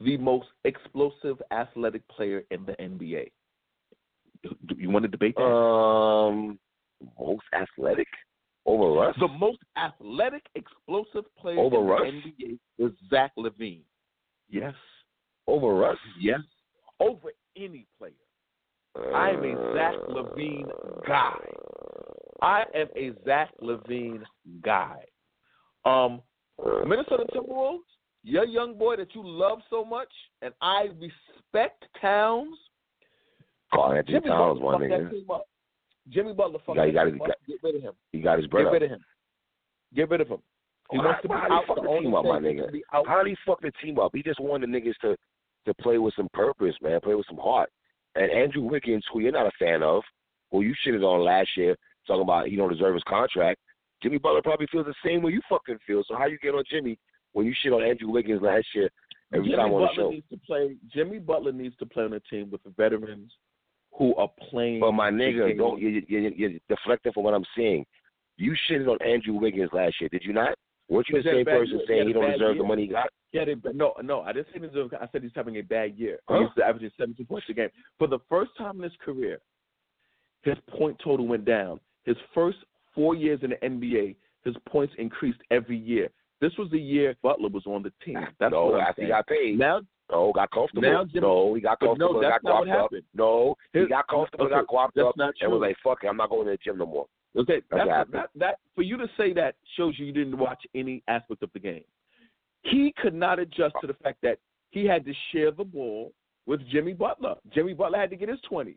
the 0.00 0.16
most 0.16 0.48
explosive 0.64 1.40
athletic 1.50 2.06
player 2.08 2.42
in 2.50 2.64
the 2.66 2.72
NBA. 2.74 3.30
Do 4.42 4.76
you 4.76 4.90
want 4.90 5.04
to 5.04 5.08
debate 5.08 5.34
that? 5.36 5.42
Um, 5.42 6.58
most 7.18 7.44
athletic 7.54 8.06
over 8.66 8.92
Russ. 9.00 9.16
the 9.20 9.28
most 9.28 9.58
athletic, 9.76 10.42
explosive 10.54 11.24
player 11.38 11.58
Over 11.58 11.76
in 11.78 11.86
Russ? 11.86 12.02
the 12.38 12.44
NBA 12.44 12.58
is 12.78 12.92
Zach 13.10 13.32
LaVine. 13.38 13.82
Yes. 14.50 14.74
Over 15.46 15.74
Russ. 15.74 15.98
Yes. 16.20 16.40
Over 17.00 17.32
any 17.56 17.86
player. 17.98 18.12
I 19.14 19.30
am 19.30 19.44
a 19.44 19.74
Zach 19.74 19.94
LaVine 20.08 20.68
guy. 21.06 21.38
I 22.42 22.64
am 22.74 22.88
a 22.96 23.12
Zach 23.24 23.50
LaVine 23.62 24.22
guy. 24.62 24.96
Um, 25.84 26.22
Minnesota 26.86 27.24
Timberwolves, 27.34 27.80
your 28.26 28.44
young 28.44 28.76
boy 28.76 28.96
that 28.96 29.14
you 29.14 29.22
love 29.24 29.58
so 29.70 29.84
much, 29.84 30.08
and 30.42 30.52
I 30.60 30.88
respect 31.00 31.84
Towns. 32.00 32.56
Karl-Anthony 33.72 34.18
Jimmy 34.18 34.28
Towns, 34.28 34.60
my 34.60 34.74
nigga. 34.76 35.10
Jimmy 36.08 36.32
Butler 36.34 36.58
fucked 36.64 36.76
Yeah, 36.76 36.86
he 36.86 36.92
that 36.92 37.04
got 37.18 37.28
his- 37.28 37.36
Get 37.46 37.62
rid 37.62 37.74
of 37.76 37.82
him. 37.82 37.94
He 38.12 38.20
got 38.20 38.38
his 38.38 38.46
bread 38.46 38.64
Get 38.66 38.72
rid 38.72 38.82
of 38.82 38.90
him. 38.90 39.04
Get 39.94 40.10
rid 40.10 40.20
of 40.20 40.28
him. 40.28 40.42
He 40.92 40.98
wants 40.98 41.22
to 41.22 41.28
be 41.28 41.34
he 41.34 41.40
out. 41.40 41.66
fuck 41.66 41.76
The 41.82 41.98
team 41.98 42.14
up, 42.14 42.24
my 42.24 42.38
nigga? 42.38 42.64
can 42.64 42.72
be 42.72 42.84
out. 42.92 43.06
How 43.08 43.22
did 43.22 43.30
he 43.30 43.36
fuck 43.44 43.60
the 43.60 43.72
team 43.82 43.98
up? 43.98 44.12
He 44.14 44.22
just 44.22 44.38
wanted 44.40 44.70
the 44.72 44.78
niggas 44.80 44.96
to 45.02 45.16
to 45.64 45.74
play 45.74 45.98
with 45.98 46.14
some 46.14 46.28
purpose, 46.32 46.76
man. 46.80 47.00
Play 47.00 47.16
with 47.16 47.26
some 47.26 47.38
heart. 47.38 47.70
And 48.14 48.30
Andrew 48.30 48.62
Wiggins, 48.62 49.04
who 49.12 49.18
you're 49.18 49.32
not 49.32 49.46
a 49.48 49.50
fan 49.58 49.82
of, 49.82 50.04
who 50.52 50.60
you 50.62 50.74
shitted 50.86 51.02
on 51.02 51.24
last 51.24 51.56
year, 51.56 51.76
talking 52.06 52.22
about 52.22 52.46
he 52.46 52.54
don't 52.54 52.70
deserve 52.72 52.94
his 52.94 53.02
contract. 53.02 53.60
Jimmy 54.00 54.18
Butler 54.18 54.42
probably 54.42 54.68
feels 54.68 54.86
the 54.86 54.94
same 55.04 55.22
way 55.22 55.32
you 55.32 55.40
fucking 55.48 55.78
feel. 55.84 56.04
So 56.06 56.14
how 56.14 56.26
you 56.26 56.38
get 56.38 56.54
on 56.54 56.62
Jimmy 56.70 56.96
when 57.36 57.44
you 57.44 57.52
shit 57.62 57.70
on 57.70 57.82
Andrew 57.82 58.08
Wiggins 58.08 58.40
last 58.40 58.66
year 58.74 58.88
every 59.30 59.48
Jimmy 59.48 59.56
time 59.58 59.72
on 59.74 59.82
the 59.82 59.86
Butler 59.88 60.02
show? 60.04 60.10
needs 60.10 60.26
to 60.30 60.38
play. 60.38 60.76
Jimmy 60.90 61.18
Butler 61.18 61.52
needs 61.52 61.76
to 61.76 61.84
play 61.84 62.04
on 62.04 62.14
a 62.14 62.20
team 62.20 62.50
with 62.50 62.62
veterans 62.78 63.30
who 63.92 64.14
are 64.16 64.30
playing. 64.48 64.80
But 64.80 64.92
my 64.92 65.10
nigga, 65.10 65.54
don't 65.54 65.78
you, 65.78 66.02
you, 66.08 66.32
you're 66.34 66.52
deflecting 66.70 67.12
from 67.12 67.24
what 67.24 67.34
I'm 67.34 67.44
saying. 67.54 67.84
You 68.38 68.54
shitted 68.70 68.88
on 68.88 68.96
Andrew 69.06 69.34
Wiggins 69.34 69.68
last 69.74 70.00
year, 70.00 70.08
did 70.08 70.22
you 70.24 70.32
not? 70.32 70.56
Weren't 70.88 71.08
you 71.10 71.22
the 71.22 71.28
same 71.30 71.44
person 71.44 71.78
year? 71.78 71.80
saying 71.86 72.02
He 72.02 72.06
he 72.08 72.12
don't 72.14 72.30
deserve 72.32 72.54
year? 72.54 72.62
the 72.62 72.68
money 72.68 72.82
he 72.82 72.88
got? 72.88 73.08
Yeah, 73.32 73.44
they, 73.44 73.54
no, 73.74 73.92
no, 74.02 74.22
I 74.22 74.32
didn't 74.32 74.46
say 74.46 74.52
he 74.54 74.66
deserved. 74.66 74.94
I 74.94 75.06
said 75.12 75.22
he's 75.22 75.30
having 75.34 75.56
a 75.56 75.62
bad 75.62 75.98
year. 75.98 76.18
Huh? 76.28 76.38
He's 76.40 76.64
averaging 76.64 76.90
17 76.98 77.26
points 77.26 77.48
a 77.50 77.52
game. 77.52 77.68
For 77.98 78.06
the 78.06 78.20
first 78.30 78.52
time 78.56 78.78
in 78.78 78.84
his 78.84 78.92
career, 79.04 79.40
his 80.40 80.56
point 80.70 80.96
total 81.04 81.26
went 81.26 81.44
down. 81.44 81.80
His 82.04 82.16
first 82.32 82.58
four 82.94 83.14
years 83.14 83.40
in 83.42 83.50
the 83.50 83.56
NBA, 83.56 84.16
his 84.42 84.54
points 84.66 84.94
increased 84.96 85.40
every 85.50 85.76
year. 85.76 86.08
This 86.40 86.52
was 86.58 86.68
the 86.70 86.78
year 86.78 87.14
Butler 87.22 87.48
was 87.48 87.66
on 87.66 87.82
the 87.82 87.92
team. 88.04 88.16
Ah, 88.18 88.28
that's 88.38 88.52
no, 88.52 88.66
what 88.66 88.74
I'm 88.80 88.86
after 88.88 89.02
he 89.02 89.08
got 89.08 89.26
paid. 89.26 89.58
Now, 89.58 89.80
No, 90.10 90.32
got 90.32 90.50
comfortable. 90.50 90.82
Now 90.82 91.04
Jimmy- 91.04 91.20
no, 91.22 91.54
he 91.54 91.60
got 91.62 91.80
comfortable. 91.80 92.14
no, 92.14 92.20
got 92.20 92.28
that's 92.30 92.44
not 92.44 92.54
what 92.60 92.66
guapped 92.66 92.76
up. 92.76 92.82
happened. 92.92 93.02
No, 93.14 93.56
he 93.72 93.78
His- 93.80 93.88
got 93.88 94.06
comfortable. 94.08 94.44
okay, 94.46 94.54
got 94.54 94.66
guapped 94.68 94.98
up. 94.98 95.16
not 95.16 95.34
And 95.40 95.50
was 95.52 95.60
like, 95.60 95.76
"Fuck 95.82 96.04
it, 96.04 96.08
I'm 96.08 96.16
not 96.16 96.30
going 96.30 96.44
to 96.46 96.52
the 96.52 96.58
gym 96.58 96.78
no 96.78 96.86
more." 96.86 97.06
Okay, 97.36 97.60
That's 97.70 97.80
that's 97.86 97.90
happened. 97.90 98.14
that, 98.14 98.30
that 98.36 98.58
for 98.74 98.82
you 98.82 98.96
to 98.98 99.08
say 99.16 99.32
that 99.34 99.56
shows 99.76 99.98
you 99.98 100.06
you 100.06 100.12
didn't 100.12 100.38
watch 100.38 100.62
any 100.74 101.02
aspect 101.08 101.42
of 101.42 101.50
the 101.52 101.58
game. 101.58 101.84
He 102.62 102.92
could 102.98 103.14
not 103.14 103.38
adjust 103.38 103.74
to 103.80 103.86
the 103.86 103.94
fact 103.94 104.18
that 104.22 104.38
he 104.70 104.84
had 104.86 105.04
to 105.06 105.12
share 105.32 105.50
the 105.50 105.64
ball 105.64 106.12
with 106.46 106.60
Jimmy 106.68 106.92
Butler. 106.92 107.34
Jimmy 107.52 107.74
Butler 107.74 107.98
had 107.98 108.10
to 108.10 108.16
get 108.16 108.28
his 108.28 108.40
twenty. 108.42 108.76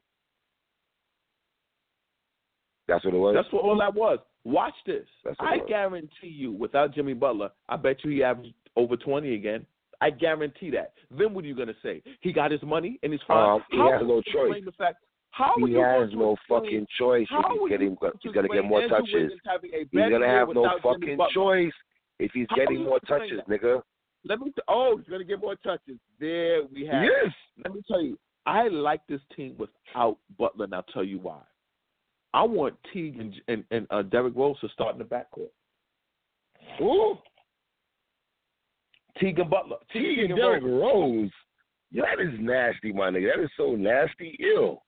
That's 2.87 3.05
what 3.05 3.13
it 3.13 3.17
was. 3.17 3.35
That's 3.35 3.51
what 3.53 3.63
all 3.63 3.77
that 3.77 3.93
was. 3.93 4.19
Watch 4.45 4.73
this. 4.85 5.05
I 5.39 5.55
it 5.55 5.61
was. 5.61 5.65
guarantee 5.67 6.27
you, 6.27 6.51
without 6.51 6.93
Jimmy 6.93 7.13
Butler, 7.13 7.49
I 7.67 7.75
bet 7.75 8.03
you 8.03 8.11
he 8.11 8.23
averaged 8.23 8.53
over 8.75 8.95
twenty 8.95 9.35
again. 9.35 9.65
I 10.01 10.09
guarantee 10.11 10.69
that. 10.71 10.93
Then 11.11 11.33
what 11.33 11.43
are 11.43 11.47
you 11.47 11.55
gonna 11.55 11.73
say? 11.83 12.01
He 12.21 12.31
got 12.31 12.51
his 12.51 12.61
money 12.63 12.99
and 13.03 13.11
he's 13.11 13.21
fine. 13.27 13.55
Um, 13.55 13.63
he 13.69 13.77
How 13.77 13.91
has 13.91 14.01
no 14.07 14.21
choice. 14.21 14.61
The 14.63 14.71
fact, 14.71 15.03
how 15.31 15.53
he 15.57 15.73
has 15.73 16.09
no 16.13 16.37
fucking 16.47 16.87
choice. 16.97 17.27
How 17.29 17.41
If 17.55 17.59
he's 17.61 17.69
getting, 17.69 17.95
going 17.95 18.13
he's 18.21 18.31
to 18.31 18.35
gonna 18.35 18.47
get 18.47 18.63
more 18.63 18.81
Andrew 18.81 18.97
touches. 18.97 19.13
Wiggins 19.13 19.41
having 19.45 19.71
a 19.73 19.79
He's 19.91 20.09
gonna 20.11 20.27
have 20.27 20.47
no 20.53 20.69
fucking 20.81 21.17
choice 21.33 21.73
if 22.19 22.31
he's 22.33 22.47
How 22.49 22.55
getting 22.55 22.83
more 22.83 22.99
touches, 23.01 23.41
that? 23.45 23.49
nigga. 23.49 23.81
Let 24.25 24.39
me. 24.39 24.51
T- 24.51 24.61
oh, 24.69 24.97
he's 24.97 25.07
gonna 25.07 25.23
get 25.25 25.39
more 25.41 25.55
touches. 25.57 25.97
There 26.19 26.63
we 26.73 26.85
have. 26.85 27.03
it. 27.03 27.11
Yes. 27.23 27.33
Let 27.63 27.73
me 27.73 27.81
tell 27.87 28.01
you, 28.01 28.17
I 28.45 28.67
like 28.69 29.01
this 29.07 29.21
team 29.35 29.55
without 29.57 30.17
Butler, 30.37 30.65
and 30.65 30.75
I'll 30.75 30.83
tell 30.93 31.03
you 31.03 31.19
why. 31.19 31.39
I 32.33 32.43
want 32.43 32.75
Teague 32.93 33.19
and 33.19 33.33
and, 33.47 33.63
and 33.71 33.87
uh, 33.89 34.03
Derrick 34.03 34.35
Rose 34.35 34.59
to 34.61 34.69
start 34.69 34.93
in 34.93 34.99
the 34.99 35.05
backcourt. 35.05 35.49
Ooh, 36.81 37.17
Teague 39.19 39.39
and 39.39 39.49
Butler. 39.49 39.77
T 39.91 40.25
and 40.27 40.35
Derrick 40.35 40.63
Rose. 40.63 41.31
That 41.93 42.19
is 42.19 42.39
nasty, 42.39 42.93
my 42.93 43.09
nigga. 43.09 43.35
That 43.35 43.43
is 43.43 43.49
so 43.57 43.75
nasty. 43.75 44.37
Ill. 44.55 44.83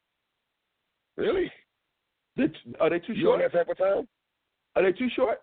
Really? 1.17 1.51
They- 2.37 2.51
Are 2.79 2.89
they 2.89 2.99
too 2.99 3.13
You 3.13 3.23
short? 3.25 3.41
that 3.41 3.51
type 3.51 3.69
of 3.69 3.77
time? 3.77 4.07
Are 4.75 4.83
they 4.83 4.91
too 4.97 5.09
short? 5.15 5.39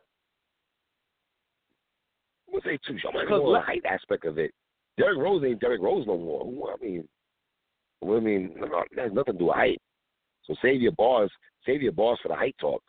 What's 2.46 2.64
say 2.64 2.78
too. 2.86 2.94
Not 3.04 3.12
Because 3.20 3.42
the 3.42 3.60
height 3.60 3.84
aspect 3.84 4.24
of 4.24 4.38
it. 4.38 4.52
Derrick 4.96 5.18
Rose 5.18 5.44
ain't 5.44 5.60
Derrick 5.60 5.82
Rose 5.82 6.06
no 6.06 6.16
more. 6.16 6.74
I 6.74 6.84
mean, 6.84 7.06
I 8.02 8.20
mean, 8.20 8.54
that 8.60 9.02
has 9.02 9.12
nothing 9.12 9.34
to 9.34 9.38
do 9.38 9.46
with 9.46 9.56
height. 9.56 9.80
So 10.44 10.54
save 10.62 10.80
your 10.80 10.92
bars, 10.92 11.30
save 11.66 11.82
your 11.82 11.92
bars 11.92 12.18
for 12.22 12.28
the 12.28 12.34
height 12.34 12.56
talk. 12.60 12.82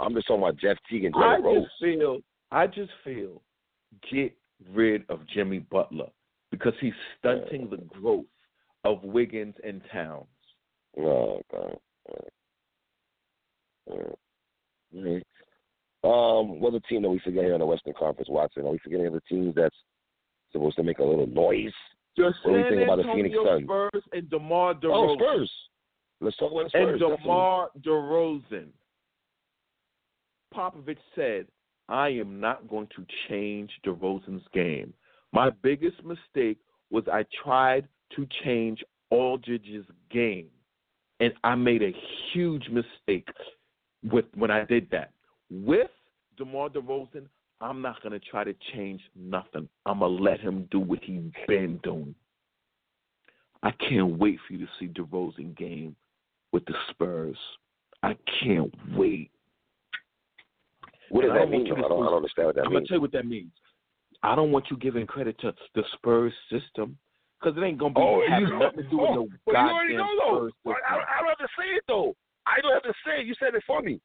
I'm 0.00 0.14
just 0.14 0.26
talking 0.26 0.42
about 0.42 0.56
Jeff 0.56 0.76
Teague 0.88 1.04
and 1.04 1.14
I 1.16 1.36
Rose. 1.36 1.64
just 1.64 1.74
feel. 1.80 2.18
I 2.50 2.66
just 2.66 2.90
feel. 3.04 3.42
Get 4.10 4.36
rid 4.72 5.04
of 5.08 5.20
Jimmy 5.34 5.58
Butler 5.58 6.08
because 6.50 6.72
he's 6.80 6.92
stunting 7.18 7.68
the 7.70 7.78
growth 7.78 8.24
of 8.84 9.02
Wiggins 9.02 9.54
and 9.64 9.82
Towns. 9.92 10.26
Oh 10.98 11.40
God. 11.52 11.78
Um, 16.02 16.60
what 16.60 16.68
other 16.70 16.80
team 16.88 17.02
that 17.02 17.10
we 17.10 17.18
forget 17.20 17.44
here 17.44 17.52
in 17.54 17.60
the 17.60 17.66
Western 17.66 17.92
Conference, 17.98 18.28
Watson? 18.30 18.64
Are 18.64 18.70
we 18.70 18.78
forgetting 18.78 19.06
of 19.06 19.12
the 19.12 19.20
teams 19.28 19.54
that's 19.54 19.76
supposed 20.52 20.76
to 20.76 20.82
make 20.82 20.98
a 20.98 21.04
little 21.04 21.26
noise? 21.26 21.72
The 22.16 22.24
What 22.24 22.34
do 22.44 22.50
you 22.52 22.62
San 22.64 22.70
think 22.72 22.82
about 22.84 22.96
the 22.96 23.12
Phoenix 23.14 23.36
Suns? 23.44 23.64
Spurs 23.64 24.02
and 24.12 24.30
DeMar 24.30 24.74
DeRozan. 24.74 24.90
Oh, 24.92 25.14
Spurs. 25.16 25.52
Let's 26.20 26.36
talk 26.36 26.52
about 26.52 26.70
the 26.72 26.78
and 26.78 26.88
Spurs. 26.88 27.00
definitely. 27.00 27.24
DeMar 27.24 27.68
DeRozan. 27.82 28.66
Popovich 30.54 30.98
said, 31.14 31.46
I 31.88 32.08
am 32.08 32.40
not 32.40 32.68
going 32.68 32.88
to 32.96 33.06
change 33.28 33.70
DeRozan's 33.86 34.44
game. 34.52 34.92
My 35.32 35.50
biggest 35.62 36.04
mistake 36.04 36.58
was 36.90 37.04
I 37.10 37.24
tried 37.42 37.88
to 38.16 38.26
change 38.44 38.82
Aldridge's 39.10 39.86
game. 40.10 40.48
And 41.20 41.32
I 41.44 41.54
made 41.54 41.82
a 41.82 41.92
huge 42.32 42.68
mistake 42.68 43.28
with 44.10 44.24
when 44.34 44.50
I 44.50 44.64
did 44.64 44.88
that. 44.90 45.12
With 45.50 45.90
DeMar 46.36 46.70
DeRozan, 46.70 47.26
I'm 47.60 47.82
not 47.82 48.02
going 48.02 48.18
to 48.18 48.20
try 48.20 48.44
to 48.44 48.54
change 48.74 49.02
nothing. 49.14 49.68
I'm 49.84 49.98
going 49.98 50.16
to 50.16 50.22
let 50.22 50.40
him 50.40 50.66
do 50.70 50.80
what 50.80 51.00
he's 51.02 51.20
been 51.46 51.78
doing. 51.82 52.14
I 53.62 53.72
can't 53.72 54.18
wait 54.18 54.38
for 54.46 54.54
you 54.54 54.64
to 54.64 54.72
see 54.78 54.86
DeRozan 54.88 55.56
game 55.56 55.94
with 56.52 56.64
the 56.66 56.74
Spurs. 56.90 57.36
I 58.02 58.16
can't 58.42 58.72
wait. 58.96 59.30
What 61.10 61.22
does 61.22 61.30
And 61.32 61.40
that 61.40 61.50
mean? 61.50 61.66
I 61.66 61.80
don't, 61.80 61.82
I 61.82 61.88
don't 61.88 62.16
understand 62.16 62.46
what 62.46 62.54
that 62.56 62.66
I'm 62.66 62.72
gonna 62.72 62.86
tell 62.86 62.96
you 62.98 63.00
what 63.02 63.12
that 63.12 63.26
means. 63.26 63.50
I 64.22 64.34
don't 64.34 64.52
want 64.52 64.66
you 64.70 64.76
giving 64.76 65.06
credit 65.06 65.38
to 65.40 65.52
the 65.74 65.82
Spurs 65.94 66.32
system 66.50 66.96
because 67.40 67.56
it 67.56 67.64
ain't 67.64 67.78
gonna 67.78 67.94
be 67.94 68.00
Oh, 68.00 68.22
having 68.28 68.48
you- 68.48 68.58
nothing 68.58 68.84
to 68.84 68.90
do 68.90 68.98
with 68.98 69.10
oh, 69.10 69.14
no 69.14 69.28
already 69.48 69.94
goddamn 69.94 69.96
know 69.98 70.16
though. 70.18 70.50
Spurs 70.60 70.82
I. 70.88 70.94
I, 70.94 71.18
don't 71.20 71.28
have 71.28 71.38
to 71.38 71.48
say 71.58 71.66
it 71.76 71.84
though. 71.88 72.14
I 72.46 72.60
don't 72.60 72.72
have 72.72 72.82
to 72.84 72.94
say 73.04 73.20
it. 73.20 73.26
You 73.26 73.34
said 73.40 73.54
it 73.54 73.62
for 73.66 73.82
me. 73.82 74.00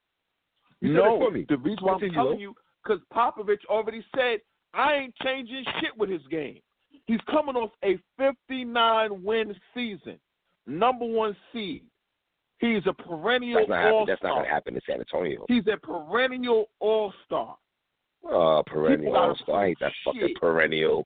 You 0.82 0.90
said 0.90 0.96
no, 0.96 1.16
it 1.16 1.20
for 1.20 1.32
me. 1.32 1.46
the 1.48 1.58
reason 1.58 1.80
why 1.86 1.94
I'm 1.94 2.12
telling 2.12 2.40
you 2.40 2.54
because 2.84 3.02
Popovich 3.14 3.66
already 3.70 4.04
said 4.16 4.40
I 4.74 4.94
ain't 4.96 5.16
changing 5.24 5.64
shit 5.80 5.96
with 5.98 6.10
his 6.10 6.22
game. 6.30 6.60
He's 7.06 7.20
coming 7.30 7.56
off 7.56 7.72
a 7.84 8.00
59 8.18 9.24
win 9.24 9.56
season, 9.74 10.18
number 10.66 11.06
one 11.06 11.36
seed. 11.54 11.84
He's 12.60 12.82
a 12.88 12.94
perennial 12.94 13.60
That's 13.60 13.70
not, 13.70 13.78
happen- 13.78 13.94
all 13.94 14.06
that's 14.06 14.24
not 14.24 14.30
going 14.32 14.46
to 14.46 14.50
happen 14.50 14.76
in 14.76 14.82
San 14.88 15.00
Antonio. 15.00 15.46
He's 15.48 15.64
a 15.68 15.78
perennial 15.78 16.70
all 16.80 17.14
star. 17.26 17.58
Uh, 18.26 18.64
perennial. 18.66 19.16
all-star. 19.16 19.64
I 19.64 19.68
hate 19.68 19.78
that 19.82 19.92
prove 20.04 20.16
fucking 20.16 20.36
perennial. 20.40 21.06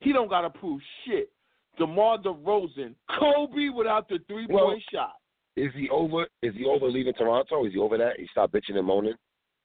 He 0.00 0.12
don't 0.12 0.28
gotta 0.28 0.50
prove 0.50 0.80
shit. 1.04 1.30
DeMar 1.78 2.18
DeRozan, 2.18 2.94
Kobe 3.20 3.68
without 3.68 4.08
the 4.08 4.18
three 4.26 4.46
point 4.48 4.64
Well, 4.66 4.76
shot. 4.92 5.12
Is 5.56 5.70
he 5.74 5.88
over? 5.90 6.26
Is 6.42 6.54
he 6.54 6.64
over 6.64 6.86
leaving 6.88 7.12
Toronto? 7.14 7.64
Is 7.66 7.72
he 7.72 7.78
over 7.78 7.96
that? 7.98 8.18
He 8.18 8.26
stopped 8.32 8.52
bitching 8.54 8.76
and 8.76 8.86
moaning. 8.86 9.14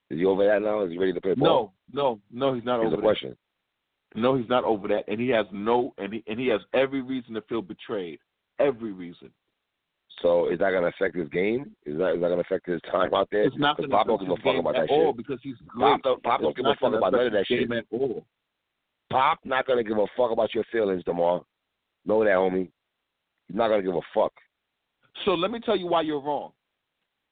Is 0.09 0.19
he 0.19 0.25
over 0.25 0.45
that 0.45 0.61
now? 0.61 0.83
Is 0.83 0.91
he 0.91 0.97
ready 0.97 1.13
to 1.13 1.21
play 1.21 1.33
ball? 1.33 1.73
No, 1.91 2.19
no, 2.31 2.47
no, 2.49 2.53
he's 2.53 2.63
not 2.65 2.79
Here's 2.81 2.87
over 2.87 2.97
the 2.97 3.01
that. 3.01 3.05
question. 3.07 3.37
No, 4.13 4.35
he's 4.35 4.47
not 4.49 4.63
over 4.65 4.87
that, 4.89 5.05
and 5.07 5.19
he 5.19 5.29
has 5.29 5.45
no, 5.51 5.93
and 5.97 6.13
he 6.13 6.23
and 6.27 6.39
he 6.39 6.47
has 6.47 6.61
every 6.73 7.01
reason 7.01 7.33
to 7.33 7.41
feel 7.43 7.61
betrayed. 7.61 8.19
Every 8.59 8.91
reason. 8.91 9.31
So 10.21 10.49
is 10.49 10.59
that 10.59 10.71
going 10.71 10.83
to 10.83 10.89
affect 10.89 11.15
his 11.15 11.29
game? 11.29 11.75
Is 11.85 11.97
that 11.97 12.13
is 12.13 12.21
that 12.21 12.27
going 12.27 12.37
to 12.37 12.41
affect 12.41 12.67
his 12.67 12.81
time 12.91 13.13
out 13.13 13.27
there? 13.31 13.43
It's 13.43 13.57
not 13.57 13.77
going 13.77 13.89
to 13.89 13.95
Pop 13.95 14.07
don't 14.07 14.19
give 14.19 14.29
a 14.29 14.35
fuck 14.35 14.59
about 14.59 14.75
at 14.75 14.87
that 14.87 14.89
shit. 14.89 15.17
because 15.17 15.39
he's 15.41 15.55
great. 15.67 15.91
Pop 15.93 16.01
don't, 16.03 16.23
Pop 16.23 16.41
don't 16.41 16.55
give 16.55 16.65
a 16.65 16.75
fuck 16.79 16.93
about 16.93 17.13
none 17.13 17.27
of 17.27 17.33
that 17.33 17.45
shit. 17.47 17.69
Pop 19.11 19.39
not 19.43 19.65
going 19.65 19.83
to 19.83 19.87
give 19.87 19.97
a 19.97 20.05
fuck 20.15 20.31
about 20.31 20.53
your 20.53 20.63
feelings, 20.71 21.03
Demar. 21.03 21.41
Know 22.05 22.23
that, 22.23 22.31
homie. 22.31 22.69
He's 23.47 23.57
not 23.57 23.67
going 23.69 23.81
to 23.81 23.87
give 23.87 23.95
a 23.95 24.01
fuck. 24.13 24.33
So 25.25 25.31
let 25.31 25.51
me 25.51 25.59
tell 25.59 25.77
you 25.77 25.87
why 25.87 26.01
you're 26.01 26.21
wrong. 26.21 26.51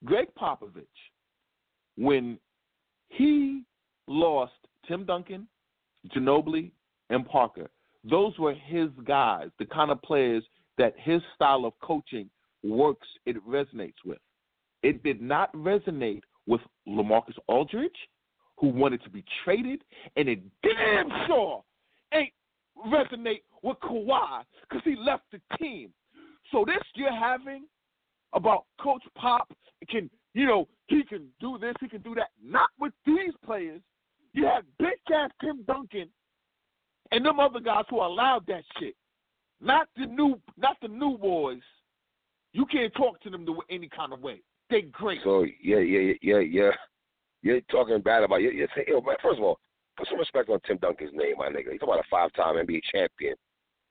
Gregg 0.04 0.28
Popovich, 0.38 0.84
when 1.96 2.38
he 3.08 3.62
lost 4.06 4.52
Tim 4.86 5.04
Duncan, 5.04 5.46
Ginobili, 6.14 6.70
and 7.10 7.26
Parker, 7.26 7.70
those 8.08 8.38
were 8.38 8.54
his 8.54 8.88
guys, 9.06 9.48
the 9.58 9.66
kind 9.66 9.90
of 9.90 10.00
players 10.02 10.42
that 10.78 10.94
his 10.98 11.20
style 11.34 11.64
of 11.64 11.72
coaching 11.82 12.30
works, 12.62 13.06
it 13.26 13.36
resonates 13.46 13.94
with. 14.04 14.18
It 14.82 15.02
did 15.02 15.20
not 15.20 15.52
resonate 15.54 16.22
with 16.46 16.60
LaMarcus 16.88 17.38
Aldridge, 17.48 17.90
who 18.58 18.68
wanted 18.68 19.02
to 19.04 19.10
be 19.10 19.24
traded, 19.44 19.82
and 20.16 20.28
it 20.28 20.40
damn 20.62 21.08
sure 21.26 21.62
ain't 22.12 22.32
resonate 22.86 23.42
with 23.62 23.78
Kawhi 23.80 24.42
because 24.68 24.82
he 24.84 24.96
left 24.96 25.24
the 25.32 25.40
team. 25.58 25.90
So 26.50 26.64
this 26.66 26.82
you're 26.94 27.12
having 27.12 27.64
about 28.32 28.64
Coach 28.80 29.02
Pop 29.16 29.52
can, 29.88 30.10
you 30.34 30.46
know, 30.46 30.68
he 30.86 31.02
can 31.04 31.28
do 31.40 31.58
this, 31.58 31.74
he 31.80 31.88
can 31.88 32.02
do 32.02 32.14
that. 32.14 32.30
Not 32.42 32.70
with 32.78 32.92
these 33.06 33.32
players. 33.44 33.80
You 34.32 34.46
have 34.46 34.64
big 34.78 34.98
ass 35.14 35.30
Tim 35.40 35.62
Duncan 35.66 36.08
and 37.12 37.24
them 37.24 37.40
other 37.40 37.60
guys 37.60 37.84
who 37.90 37.96
allowed 37.96 38.46
that 38.46 38.62
shit. 38.78 38.94
Not 39.60 39.88
the 39.96 40.06
new, 40.06 40.40
not 40.56 40.76
the 40.80 40.88
new 40.88 41.18
boys. 41.18 41.60
You 42.52 42.66
can't 42.66 42.92
talk 42.94 43.20
to 43.22 43.30
them 43.30 43.44
the, 43.44 43.54
any 43.70 43.88
kind 43.88 44.12
of 44.12 44.20
way. 44.20 44.42
They 44.70 44.82
great. 44.82 45.20
So 45.24 45.44
yeah, 45.62 45.78
yeah, 45.78 46.12
yeah, 46.22 46.38
yeah. 46.38 46.70
You're 47.42 47.60
talking 47.70 48.00
bad 48.00 48.22
about 48.22 48.42
you. 48.42 48.50
You're 48.50 48.68
saying, 48.74 48.88
yo, 48.88 49.00
man, 49.00 49.16
first 49.22 49.38
of 49.38 49.44
all, 49.44 49.58
put 49.96 50.08
some 50.08 50.18
respect 50.18 50.48
on 50.50 50.58
Tim 50.66 50.76
Duncan's 50.78 51.12
name, 51.14 51.34
my 51.38 51.48
nigga. 51.48 51.72
He's 51.72 51.80
about 51.82 51.98
a 51.98 52.02
five-time 52.10 52.56
NBA 52.56 52.80
champion. 52.92 53.34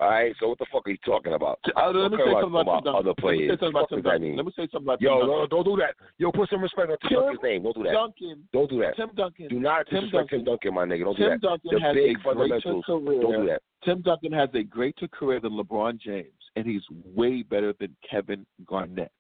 All 0.02 0.10
right, 0.10 0.34
so 0.40 0.48
what 0.48 0.58
the 0.60 0.66
fuck 0.72 0.88
are 0.88 0.92
you 0.92 0.98
talking 1.06 1.34
about? 1.34 1.60
Uh, 1.76 1.90
let 1.92 2.10
me 2.12 2.18
say 2.18 2.32
about- 2.32 2.44
something 2.44 2.62
about, 2.62 2.84
Tim 2.86 2.96
other 2.96 3.04
Duncan. 3.12 3.22
players. 3.22 3.50
Let 3.50 3.50
me 3.50 3.52
say 3.52 3.60
something 3.60 3.70
about 3.76 3.90
Tim 3.90 4.02
Duncan. 4.02 4.36
Let 4.38 4.46
me 4.46 4.52
say 4.56 4.68
something 4.72 4.88
about 4.88 5.02
Yo, 5.02 5.20
Tim 5.20 5.28
no, 5.28 5.48
don't 5.48 5.66
do 5.66 5.76
that. 5.76 5.96
Yo, 6.20 6.32
put 6.32 6.50
some 6.50 6.62
respect 6.62 6.90
on 6.92 6.98
Tim, 7.04 7.10
Tim 7.10 7.20
Duncan's 7.20 7.44
name. 7.44 7.64
Don't 7.64 7.76
do 7.76 7.84
that. 7.84 7.92
Duncan. 7.92 8.48
Don't 8.54 8.70
do 8.70 8.80
that. 8.80 8.96
Tim 8.96 9.10
Duncan. 9.18 9.48
Do 9.50 9.60
not 9.60 9.88
Tim 9.90 10.04
disrespect 10.06 10.30
Tim 10.30 10.44
Duncan, 10.46 10.74
my 10.74 10.86
nigga. 10.86 11.04
Don't 11.04 11.18
do 11.18 11.24
Tim 11.24 11.32
that. 11.32 11.42
Duncan 11.42 11.70
the 11.74 11.80
has 11.82 11.94
big 11.96 12.16
a 12.16 12.34
greater 12.34 12.82
career. 12.86 13.22
Don't 13.22 13.42
do 13.44 13.48
that. 13.48 13.62
Tim 13.84 14.02
Duncan 14.02 14.32
has 14.32 14.50
a 14.54 14.64
greater 14.64 15.08
career 15.10 15.42
than 15.42 15.52
LeBron 15.60 16.00
James, 16.00 16.32
and 16.56 16.66
he's 16.66 16.82
way 17.06 17.42
better 17.44 17.74
than 17.80 17.96
Kevin 18.10 18.46
Garnett. 18.66 19.12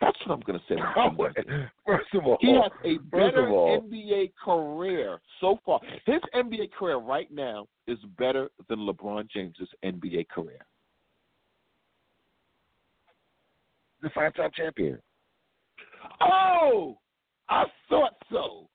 That's 0.00 0.18
what 0.26 0.34
I'm 0.34 0.40
going 0.40 0.58
to 0.58 0.64
say. 0.68 1.66
First 1.86 2.14
of 2.14 2.26
all, 2.26 2.36
He 2.40 2.52
has 2.54 2.70
a 2.84 2.98
better 3.10 3.48
all, 3.48 3.80
NBA 3.80 4.32
career 4.44 5.18
so 5.40 5.58
far. 5.64 5.80
His 6.04 6.20
NBA 6.34 6.72
career 6.72 6.96
right 6.96 7.30
now 7.32 7.66
is 7.86 7.98
better 8.18 8.50
than 8.68 8.80
LeBron 8.80 9.30
James's 9.30 9.68
NBA 9.84 10.28
career. 10.28 10.64
the 14.02 14.10
five-time 14.14 14.50
champion. 14.54 14.98
Oh, 16.20 16.96
I 17.48 17.64
thought 17.88 18.14
so. 18.30 18.68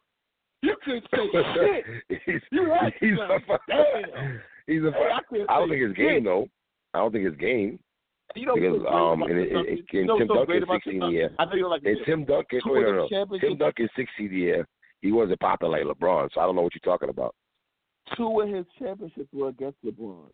You 0.61 0.75
could 0.83 1.03
say 1.13 1.29
shit. 1.53 2.21
he's 2.25 2.41
You 2.51 2.69
had 2.69 2.93
he's 2.99 3.13
a 3.13 3.39
Damn. 3.67 4.41
he's 4.67 4.83
a. 4.83 4.91
Hey, 4.91 5.09
I 5.13 5.53
I 5.53 5.59
don't 5.59 5.69
think 5.69 5.95
shit. 5.95 5.97
game 5.97 6.23
though. 6.23 6.47
I 6.93 6.99
don't 6.99 7.11
think 7.11 7.25
it's 7.25 7.37
game. 7.37 7.79
You 8.35 8.45
know 8.45 8.55
Because, 8.55 8.85
um, 8.89 9.23
and 9.23 9.29
Tim 9.31 9.37
it- 9.39 9.53
Duncan? 9.53 9.73
it- 9.73 9.93
You 9.93 9.99
and 9.99 10.19
Tim 10.19 10.27
so 10.27 10.45
great 10.45 10.59
Tim 10.59 10.69
16 10.71 10.99
Duncan? 10.99 11.15
year. 11.15 11.35
I 11.39 11.45
know 11.45 11.55
you 11.55 11.67
like 11.69 11.83
And 11.83 11.97
Tim 12.05 12.25
Duncan, 12.25 12.61
Two 12.63 12.71
wait, 12.73 12.85
of 12.85 12.95
no, 12.95 13.25
no, 13.25 13.39
Tim 13.39 13.57
Duncan's 13.57 13.89
60 13.95 14.23
year. 14.25 14.67
He 15.01 15.11
wasn't 15.11 15.39
popular 15.39 15.83
like 15.83 15.97
LeBron, 15.97 16.29
so 16.33 16.39
I 16.41 16.45
don't 16.45 16.55
know 16.55 16.61
what 16.61 16.73
you're 16.75 16.93
talking 16.93 17.09
about. 17.09 17.35
two 18.15 18.41
of 18.41 18.49
his 18.49 18.65
championships 18.79 19.31
were 19.33 19.49
against 19.49 19.83
LeBron. 19.85 20.29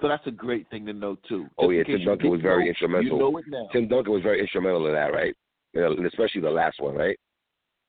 So 0.00 0.06
that's 0.08 0.26
a 0.26 0.30
great 0.30 0.68
thing 0.70 0.86
to 0.86 0.92
know 0.92 1.16
too. 1.28 1.48
Oh 1.58 1.70
yeah, 1.70 1.82
Tim 1.82 2.04
Duncan 2.04 2.30
was 2.30 2.40
very 2.40 2.64
know, 2.64 2.68
instrumental. 2.68 3.04
You 3.04 3.18
know 3.18 3.36
it 3.38 3.44
now. 3.48 3.68
Tim 3.72 3.88
Duncan 3.88 4.12
was 4.12 4.22
very 4.22 4.40
instrumental 4.40 4.86
in 4.86 4.92
that, 4.94 5.12
right? 5.12 5.34
And 5.74 6.06
especially 6.06 6.40
the 6.40 6.50
last 6.50 6.80
one, 6.80 6.94
right? 6.94 7.18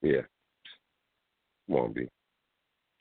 Yeah. 0.02 0.22
Come 1.68 1.76
on, 1.78 1.94
B. 1.94 2.08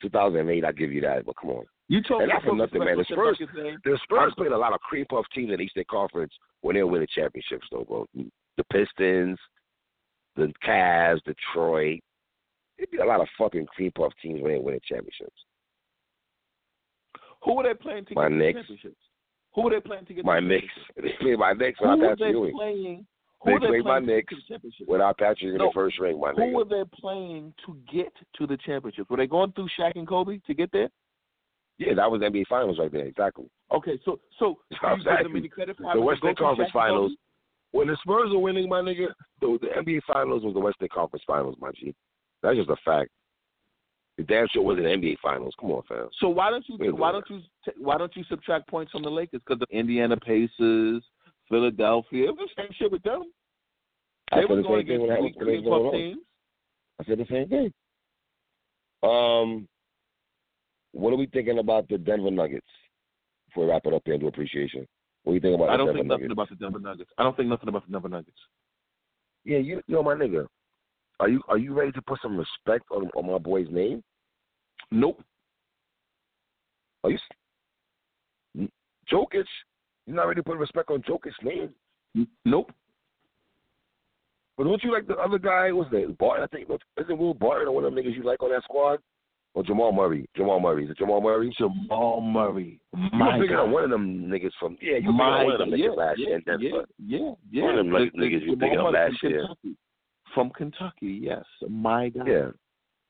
2008, 0.01 0.63
I 0.63 0.71
give 0.71 0.91
you 0.91 1.01
that, 1.01 1.25
but 1.25 1.35
come 1.37 1.49
on. 1.51 1.65
You 1.89 2.01
told 2.03 2.21
And 2.21 2.31
for 2.43 2.55
nothing, 2.55 2.83
man. 2.85 2.97
The 2.97 3.03
Spurs, 3.05 3.39
the 3.83 3.99
Spurs 4.03 4.33
played 4.37 4.51
a 4.51 4.57
lot 4.57 4.73
of 4.73 4.79
cream 4.79 5.05
puff 5.09 5.25
teams 5.33 5.49
in 5.51 5.57
the 5.57 5.63
Eastern 5.63 5.85
Conference 5.89 6.31
when 6.61 6.75
they 6.75 6.83
were 6.83 6.91
winning 6.91 7.07
championships, 7.13 7.67
though, 7.71 7.83
bro. 7.83 8.05
The 8.57 8.63
Pistons, 8.71 9.39
the 10.35 10.53
Cavs, 10.65 11.19
Detroit. 11.23 11.99
It'd 12.77 12.91
be 12.91 12.99
a 12.99 13.05
lot 13.05 13.21
of 13.21 13.27
fucking 13.37 13.65
cream 13.65 13.91
puff 13.95 14.13
teams 14.21 14.41
when 14.41 14.51
they 14.51 14.57
were 14.59 14.65
winning 14.65 14.81
championships. 14.87 15.35
Who 17.43 17.55
were 17.55 17.63
they 17.63 17.73
playing 17.73 18.05
to 18.05 18.13
My 18.15 18.23
get 18.25 18.29
the 18.29 18.35
Knicks. 18.35 18.57
championships? 18.59 19.01
Who 19.55 19.61
were 19.63 19.69
they 19.71 19.79
playing 19.79 20.05
to 20.05 20.13
get 20.13 20.25
My 20.25 20.39
the 20.39 20.47
Knicks. 20.47 20.65
championships? 20.95 21.17
They 21.19 21.25
played 21.25 21.39
my 21.39 21.53
Knicks 21.53 21.79
Who 21.79 21.89
without 21.89 21.99
Patrick 22.01 22.19
they 22.19 22.29
Ewing. 22.37 22.53
playing? 22.53 23.05
They 23.45 23.51
Who 23.53 23.59
were 23.59 23.67
played 23.67 23.85
my 23.85 23.99
Knicks 23.99 24.33
get 24.47 24.61
to 24.61 24.69
the? 24.85 24.85
Without 24.91 25.17
Patrick 25.17 25.43
in 25.43 25.57
No. 25.57 25.67
the 25.67 25.71
first 25.73 25.99
ring, 25.99 26.19
my 26.19 26.31
Who 26.33 26.41
nigga. 26.41 26.53
were 26.53 26.65
they 26.65 26.83
playing 26.93 27.53
to 27.65 27.75
get 27.91 28.11
to 28.35 28.45
the 28.45 28.57
championships? 28.57 29.09
Were 29.09 29.17
they 29.17 29.27
going 29.27 29.53
through 29.53 29.69
Shaq 29.79 29.93
and 29.95 30.07
Kobe 30.07 30.39
to 30.45 30.53
get 30.53 30.71
there? 30.71 30.89
Yeah, 31.79 31.93
that 31.95 32.11
was 32.11 32.21
NBA 32.21 32.47
Finals 32.47 32.77
right 32.77 32.91
there, 32.91 33.05
exactly. 33.05 33.45
Okay, 33.71 33.99
so 34.03 34.19
so 34.37 34.59
do 34.69 34.75
you 34.81 34.97
give 34.97 35.23
them 35.23 35.35
any 35.35 35.47
credit 35.47 35.77
for 35.77 35.83
having 35.83 36.01
The 36.01 36.05
Western 36.05 36.35
Conference 36.35 36.71
Finals. 36.71 37.13
When 37.71 37.87
the 37.87 37.97
Spurs 38.01 38.31
were 38.31 38.39
winning, 38.39 38.67
my 38.67 38.81
nigga, 38.81 39.07
the, 39.41 39.57
the 39.61 39.67
NBA 39.67 40.01
Finals 40.11 40.43
was 40.43 40.53
the 40.55 40.59
Western 40.59 40.89
Conference 40.93 41.23
Finals, 41.25 41.55
my 41.61 41.71
G. 41.71 41.95
That's 42.43 42.57
just 42.57 42.69
a 42.69 42.75
fact. 42.83 43.11
The 44.17 44.23
damn 44.23 44.47
sure 44.51 44.63
wasn't 44.63 44.87
NBA 44.87 45.17
Finals. 45.21 45.53
Come 45.59 45.71
on, 45.71 45.83
fam. 45.87 46.09
So 46.19 46.27
why 46.27 46.49
don't 46.49 46.65
you 46.67 46.77
Wait, 46.77 46.93
why 46.97 47.11
don't 47.13 47.29
you 47.29 47.39
why 47.77 47.97
don't 47.97 48.13
you 48.17 48.23
subtract 48.27 48.67
points 48.67 48.91
from 48.91 49.03
the 49.03 49.09
Lakers? 49.09 49.41
Because 49.45 49.59
the 49.59 49.77
Indiana 49.77 50.17
Pacers, 50.17 51.03
Philadelphia, 51.47 52.25
it 52.27 52.31
was 52.35 52.49
the 52.55 52.63
same 52.63 52.71
shit 52.77 52.91
with 52.91 53.03
them. 53.03 53.23
I 54.31 54.37
They 54.37 54.41
said 54.41 54.49
were 54.49 54.55
the 54.57 54.61
going 54.63 54.79
same 54.81 54.87
thing 54.87 54.95
against 54.95 55.09
when 55.09 55.17
I 55.17 55.21
weak 55.21 55.35
when 55.37 55.45
they 55.45 55.51
weak 55.53 55.65
was 55.65 55.69
going 55.69 55.81
club 55.83 55.93
on. 55.93 55.99
teams. 55.99 56.19
I 56.99 57.03
said 57.05 57.19
the 57.19 57.25
same 57.31 57.47
thing. 57.47 57.73
Um, 59.03 59.67
what 60.93 61.13
are 61.13 61.17
we 61.17 61.27
thinking 61.27 61.59
about 61.59 61.87
the 61.89 61.97
Denver 61.97 62.31
Nuggets? 62.31 62.67
Before 63.47 63.65
we 63.65 63.71
wrap 63.71 63.85
it 63.85 63.93
up 63.93 64.01
here 64.05 64.13
and 64.13 64.21
do 64.21 64.27
appreciation, 64.27 64.87
what 65.23 65.31
do 65.31 65.35
you 65.35 65.41
think 65.41 65.55
about 65.55 65.69
I 65.69 65.77
don't 65.77 65.87
Denver 65.87 65.99
think 65.99 66.07
nothing 66.07 66.27
Nuggets? 66.27 66.33
about 66.33 66.49
the 66.49 66.55
Denver 66.55 66.79
Nuggets. 66.79 67.11
I 67.17 67.23
don't 67.23 67.37
think 67.37 67.49
nothing 67.49 67.69
about 67.69 67.85
the 67.85 67.91
Denver 67.91 68.09
Nuggets. 68.09 68.37
Yeah, 69.45 69.57
you, 69.57 69.81
yo, 69.87 70.03
my 70.03 70.15
nigga, 70.15 70.45
are 71.19 71.29
you 71.29 71.41
are 71.47 71.57
you 71.57 71.73
ready 71.73 71.91
to 71.93 72.01
put 72.01 72.19
some 72.21 72.37
respect 72.37 72.85
on 72.91 73.09
on 73.15 73.25
my 73.25 73.37
boy's 73.37 73.67
name? 73.69 74.03
Nope. 74.91 75.21
Are 77.03 77.11
you? 77.11 77.19
Jokic, 79.11 79.45
you're 80.05 80.15
not 80.15 80.27
ready 80.27 80.39
to 80.39 80.43
put 80.43 80.57
respect 80.57 80.89
on 80.89 81.01
Jokic's 81.01 81.35
name. 81.43 81.69
Nope. 82.45 82.71
But 84.57 84.65
don't 84.65 84.83
you 84.83 84.91
like 84.91 85.07
the 85.07 85.15
other 85.15 85.39
guy? 85.39 85.71
What's 85.71 85.89
that? 85.91 86.17
Barton, 86.17 86.43
I 86.43 86.47
think. 86.47 86.69
Isn't 86.99 87.17
Will 87.17 87.33
Barton 87.33 87.69
or 87.69 87.71
one 87.71 87.85
of 87.85 87.93
them 87.93 88.03
niggas 88.03 88.15
you 88.15 88.23
like 88.23 88.43
on 88.43 88.51
that 88.51 88.63
squad? 88.63 88.99
Or 89.59 89.63
Jamal 89.63 89.91
Murray? 89.91 90.25
Jamal 90.37 90.61
Murray. 90.61 90.85
Is 90.85 90.91
it 90.91 90.97
Jamal 90.97 91.19
Murray? 91.19 91.53
Jamal 91.57 92.21
Murray. 92.21 92.79
You 92.95 93.09
My 93.11 93.35
were 93.37 93.43
picking 93.43 93.57
God. 93.57 93.71
one 93.71 93.83
of 93.83 93.89
them 93.89 94.23
niggas 94.29 94.51
from 94.57 94.77
yeah. 94.81 94.93
You 94.93 95.11
picking 95.11 95.17
one 95.17 95.51
of 95.51 95.57
them 95.59 95.69
niggas 95.71 95.79
yeah, 95.83 95.89
last 95.89 96.17
year 96.19 96.29
yeah, 96.29 96.37
Denver. 96.45 96.85
yeah, 96.97 97.19
yeah, 97.19 97.31
yeah. 97.51 97.63
One 97.63 97.71
of 97.77 97.85
them 97.85 97.93
The- 97.93 97.99
niggas 98.23 98.39
the 98.39 98.45
you 98.45 98.51
on 98.53 98.59
Murray 98.59 98.93
last 98.93 99.19
from 99.19 99.29
year. 99.31 99.39
Kentucky. 99.41 99.75
From 100.33 100.49
Kentucky, 100.51 101.19
yes. 101.23 101.43
My 101.67 102.07
God. 102.07 102.25
Yeah. 102.25 102.51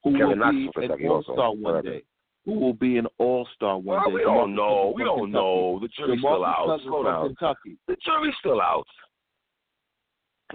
Who 0.04 0.12
Kevin 0.14 0.28
will 0.28 0.36
Knox 0.38 0.56
be 0.76 0.86
an 0.86 1.08
all-star 1.08 1.54
one 1.54 1.84
day? 1.86 2.02
Who 2.45 2.54
will 2.54 2.74
be 2.74 2.97
an 2.97 3.06
all 3.20 3.47
star 3.54 3.78
one 3.78 3.97
Well, 4.02 4.10
day? 4.10 4.14
we 4.16 4.22
don't 4.24 4.56
know. 4.56 4.93
We 4.95 5.04
don't 5.04 5.20
Kentucky. 5.26 5.32
know. 5.34 5.80
The 5.84 5.88
jury's 5.89 6.20
Jamal 6.20 6.34
still 6.36 6.45
out. 6.45 6.82
Slow 6.82 7.04
from 7.04 7.12
down. 7.14 7.28
Kentucky. 7.28 7.78
The 7.88 7.95
jury's 8.04 8.34
still 8.39 8.60
out. 8.60 8.88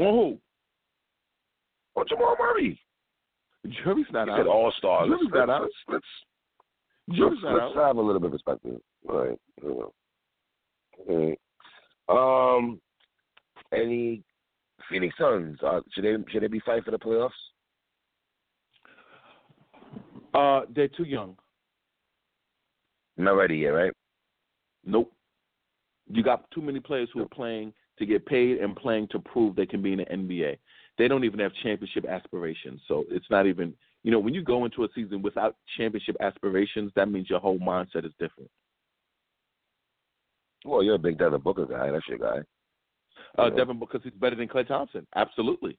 On 0.01 0.13
who? 0.13 0.39
On 2.01 2.05
Jamal 2.09 2.35
Murray. 2.37 2.81
Jury's 3.83 4.07
not 4.13 4.27
You 4.29 4.35
out. 4.35 4.47
all 4.47 4.73
star. 4.79 5.07
Let's, 5.07 5.21
Jury's 5.21 5.33
let's, 5.35 5.47
not 5.47 5.51
out. 5.51 5.63
let's, 5.63 5.75
let's, 7.09 7.17
Jury's 7.19 7.39
not 7.43 7.53
let's 7.55 7.77
out. 7.77 7.87
have 7.87 7.97
a 7.97 8.01
little 8.01 8.21
bit 8.21 8.27
of 8.27 8.33
perspective. 8.33 8.81
All 9.09 9.25
right. 9.25 9.39
You 9.63 9.69
know. 9.69 9.93
All 11.09 11.29
right. 11.29 12.59
Um, 12.59 12.81
any 13.73 14.23
Phoenix 14.91 15.15
Suns? 15.19 15.59
Uh, 15.63 15.81
should 15.93 16.05
they 16.05 16.15
should 16.31 16.43
they 16.43 16.47
be 16.49 16.61
fighting 16.61 16.85
for 16.85 16.91
the 16.91 16.99
playoffs? 16.99 17.31
Uh, 20.35 20.67
they're 20.75 20.89
too 20.89 21.05
young. 21.05 21.37
Not 23.17 23.33
ready 23.33 23.59
yet, 23.59 23.69
right? 23.69 23.93
Nope. 24.85 25.13
You 26.11 26.23
got 26.23 26.51
too 26.51 26.61
many 26.61 26.81
players 26.81 27.09
who 27.15 27.23
are 27.23 27.29
playing 27.29 27.73
to 27.99 28.05
get 28.05 28.27
paid 28.27 28.59
and 28.59 28.75
playing 28.77 29.09
to 29.13 29.21
prove 29.21 29.55
they 29.55 29.67
can 29.67 29.81
be 29.81 29.93
in 29.93 29.99
the 29.99 30.05
NBA. 30.05 30.59
They 30.97 31.09
don't 31.09 31.25
even 31.25 31.41
have 31.41 31.53
championship 31.63 32.07
aspirations. 32.07 32.81
So 32.87 33.05
it's 33.11 33.29
not 33.31 33.47
even, 33.47 33.75
you 34.05 34.11
know, 34.11 34.19
when 34.19 34.35
you 34.35 34.43
go 34.43 34.65
into 34.65 34.85
a 34.85 34.89
season 34.95 35.23
without 35.23 35.57
championship 35.77 36.17
aspirations, 36.21 36.93
that 36.95 37.09
means 37.09 37.29
your 37.29 37.41
whole 37.41 37.59
mindset 37.59 38.05
is 38.05 38.13
different. 38.21 38.51
Well, 40.65 40.83
you're 40.83 40.95
a 40.95 40.99
big 40.99 41.19
Devin 41.19 41.41
Booker 41.41 41.67
guy. 41.67 41.91
That's 41.91 42.07
your 42.09 42.19
guy. 42.19 42.39
Uh, 43.39 43.47
Yeah. 43.47 43.57
Devin 43.57 43.79
Booker 43.79 43.99
he's 44.03 44.13
better 44.15 44.37
than 44.37 44.49
Klay 44.49 44.67
Thompson. 44.67 45.07
Absolutely. 45.15 45.77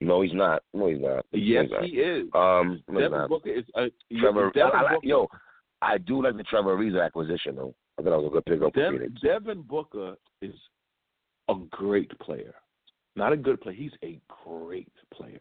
No, 0.00 0.22
he's 0.22 0.32
not. 0.32 0.62
No, 0.72 0.88
he's 0.88 1.00
not. 1.00 1.24
Yes, 1.32 1.64
he's 1.64 1.70
not. 1.70 1.84
he 1.84 1.90
is. 1.90 2.28
Um, 2.34 2.82
no, 2.88 3.00
Devin. 3.00 3.28
Booker 3.28 3.50
is. 3.50 3.64
Uh, 3.74 3.86
Trevor, 4.18 4.50
Devin 4.54 4.72
I, 4.74 4.84
I, 4.84 4.94
Booker, 4.94 5.06
yo, 5.06 5.28
I 5.82 5.98
do 5.98 6.22
like 6.22 6.36
the 6.36 6.42
Trevor 6.44 6.76
Ariza 6.76 7.04
acquisition 7.04 7.56
though. 7.56 7.74
I 7.98 8.02
thought 8.02 8.10
that 8.10 8.20
was 8.20 8.26
a 8.26 8.30
good 8.30 8.44
pickup 8.46 8.74
Dev. 8.74 8.94
Devin 9.22 9.62
Booker 9.62 10.16
is 10.42 10.54
a 11.48 11.54
great 11.70 12.16
player. 12.18 12.54
Not 13.16 13.32
a 13.32 13.36
good 13.36 13.60
player. 13.60 13.74
He's 13.76 13.92
a 14.02 14.20
great 14.44 14.88
player, 15.12 15.40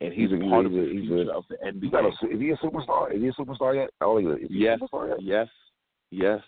and 0.00 0.12
he's, 0.12 0.30
He's 0.30 0.38
a- 0.40 0.48
part 0.50 0.66
he's 0.66 0.74
of 0.78 0.84
the 0.84 0.90
he's 0.92 1.08
future 1.08 1.30
a- 1.30 1.36
of 1.38 1.44
the 1.48 1.56
NBA. 1.64 2.04
A, 2.04 2.08
is 2.34 2.40
he 2.40 2.50
a 2.50 2.56
superstar? 2.56 3.14
Is 3.14 3.20
he 3.22 3.28
a 3.28 3.32
superstar 3.32 3.74
yet? 3.74 3.90
I 4.00 4.04
don't 4.04 4.24
think 4.24 4.38
he 4.38 4.44
is. 4.44 4.50
Is 4.50 4.56
he 4.56 4.62
yes, 4.64 4.78
a 4.80 4.84
superstar 4.84 5.08
yet? 5.08 5.22
yes, 5.22 5.48
yes. 6.10 6.40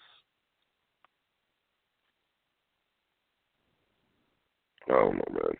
Don't 4.86 5.14
know, 5.16 5.24
man. 5.32 5.54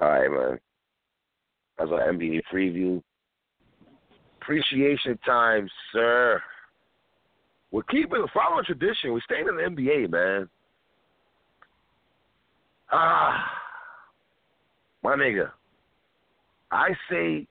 All 0.00 0.08
right, 0.10 0.30
man. 0.30 0.58
That's 1.78 1.90
our 1.90 2.12
NBA 2.12 2.42
preview. 2.52 3.02
Appreciation 4.42 5.18
time, 5.24 5.68
sir. 5.92 6.42
We're 7.70 7.82
keeping 7.84 8.20
the 8.22 8.28
following 8.32 8.64
tradition. 8.64 9.12
We're 9.12 9.20
staying 9.22 9.46
in 9.48 9.56
the 9.56 9.62
NBA, 9.82 10.10
man. 10.10 10.48
Ah, 12.90 13.44
my 15.02 15.14
nigga. 15.14 15.50
I 16.70 16.90
say 17.10 17.46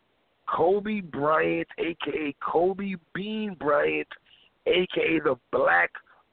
Kobe 0.47 1.01
Bryant, 1.01 1.67
aka 1.77 2.35
Kobe 2.41 2.95
Bean 3.13 3.55
Bryant, 3.59 4.07
aka 4.65 5.19
the 5.23 5.35
Black 5.51 5.91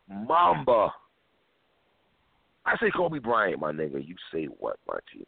Mamba. 0.08 0.92
I 2.66 2.76
say 2.78 2.90
Kobe 2.94 3.18
Bryant, 3.18 3.60
my 3.60 3.72
nigga. 3.72 4.06
You 4.06 4.14
say 4.32 4.44
what, 4.58 4.76
my 4.88 4.98
G? 5.12 5.26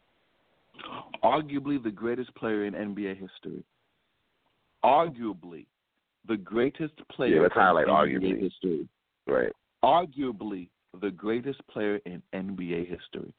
Arguably 1.23 1.81
the 1.83 1.91
greatest 1.91 2.33
player 2.35 2.65
in 2.65 2.73
NBA 2.73 3.17
history. 3.19 3.63
Arguably 4.83 5.65
the 6.27 6.37
greatest 6.37 6.93
player 7.11 7.35
Yeah, 7.35 7.41
let's 7.41 7.55
in 7.55 7.61
highlight 7.61 7.87
NBA 7.87 8.21
arguably. 8.21 8.41
history. 8.41 8.87
Right. 9.27 9.51
Arguably 9.83 10.69
the 11.01 11.11
greatest 11.11 11.65
player 11.67 11.99
in 12.05 12.21
NBA 12.33 12.87
history. 12.87 13.33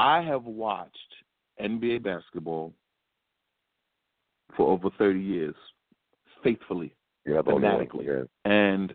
I 0.00 0.22
have 0.22 0.44
watched 0.44 0.96
NBA 1.60 2.02
basketball 2.02 2.72
for 4.56 4.66
over 4.66 4.88
30 4.96 5.20
years, 5.20 5.54
faithfully. 6.42 6.94
You're 7.26 7.36
not 7.36 7.44
the 7.44 7.50
only 7.50 7.68
one. 7.68 7.72
Fanatically. 7.76 8.06
Yeah. 8.06 8.22
And 8.46 8.94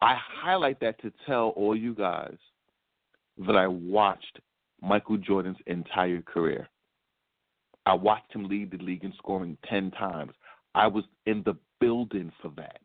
I 0.00 0.16
highlight 0.18 0.80
that 0.80 0.98
to 1.02 1.12
tell 1.26 1.48
all 1.50 1.76
you 1.76 1.94
guys 1.94 2.38
that 3.46 3.56
I 3.56 3.66
watched 3.66 4.40
Michael 4.80 5.18
Jordan's 5.18 5.58
entire 5.66 6.22
career. 6.22 6.66
I 7.84 7.92
watched 7.92 8.34
him 8.34 8.48
lead 8.48 8.70
the 8.70 8.78
league 8.78 9.04
in 9.04 9.12
scoring 9.18 9.58
10 9.68 9.90
times. 9.90 10.32
I 10.74 10.86
was 10.86 11.04
in 11.26 11.42
the 11.44 11.58
building 11.78 12.32
for 12.40 12.50
that. 12.56 12.80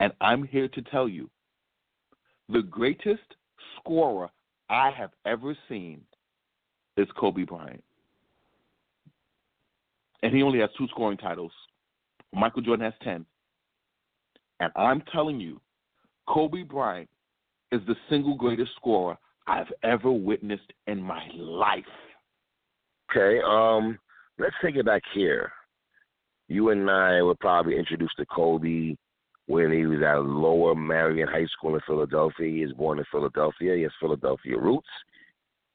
And 0.00 0.12
I'm 0.20 0.42
here 0.42 0.66
to 0.66 0.82
tell 0.82 1.08
you 1.08 1.30
the 2.48 2.62
greatest 2.62 3.36
scorer 3.78 4.28
I 4.68 4.90
have 4.90 5.10
ever 5.26 5.56
seen 5.68 6.00
is 6.96 7.08
Kobe 7.18 7.44
Bryant. 7.44 7.82
And 10.22 10.34
he 10.34 10.42
only 10.42 10.60
has 10.60 10.70
two 10.78 10.86
scoring 10.88 11.18
titles. 11.18 11.52
Michael 12.32 12.62
Jordan 12.62 12.84
has 12.84 12.94
10. 13.02 13.26
And 14.60 14.72
I'm 14.76 15.02
telling 15.12 15.40
you, 15.40 15.60
Kobe 16.28 16.62
Bryant 16.62 17.08
is 17.72 17.80
the 17.86 17.96
single 18.08 18.36
greatest 18.36 18.70
scorer 18.76 19.18
I've 19.46 19.72
ever 19.82 20.12
witnessed 20.12 20.72
in 20.86 21.02
my 21.02 21.26
life. 21.34 21.84
Okay. 23.10 23.40
Um, 23.44 23.98
let's 24.38 24.54
take 24.62 24.76
it 24.76 24.86
back 24.86 25.02
here. 25.14 25.50
You 26.48 26.70
and 26.70 26.88
I 26.90 27.22
were 27.22 27.34
probably 27.34 27.76
introduced 27.76 28.14
to 28.18 28.26
Kobe 28.26 28.96
when 29.46 29.72
he 29.72 29.86
was 29.86 30.02
at 30.02 30.24
Lower 30.24 30.74
Merion 30.74 31.28
High 31.28 31.46
School 31.46 31.74
in 31.74 31.80
Philadelphia. 31.86 32.50
He 32.50 32.64
was 32.64 32.74
born 32.74 32.98
in 32.98 33.04
Philadelphia. 33.10 33.76
He 33.76 33.82
has 33.82 33.92
Philadelphia 34.00 34.58
roots. 34.58 34.88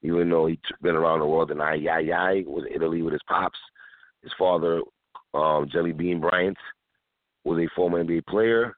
Even 0.03 0.29
though 0.29 0.47
he's 0.47 0.57
been 0.81 0.95
around 0.95 1.19
the 1.19 1.25
world 1.25 1.51
and 1.51 1.61
I, 1.61 1.73
yeah, 1.73 1.99
yeah, 1.99 2.31
was 2.45 2.65
Italy 2.73 3.01
with 3.01 3.13
his 3.13 3.21
pops. 3.27 3.57
His 4.21 4.31
father, 4.37 4.81
um, 5.33 5.67
Jelly 5.71 5.91
Bean 5.91 6.21
Bryant, 6.21 6.57
was 7.43 7.59
a 7.59 7.75
former 7.75 8.03
NBA 8.03 8.25
player. 8.27 8.75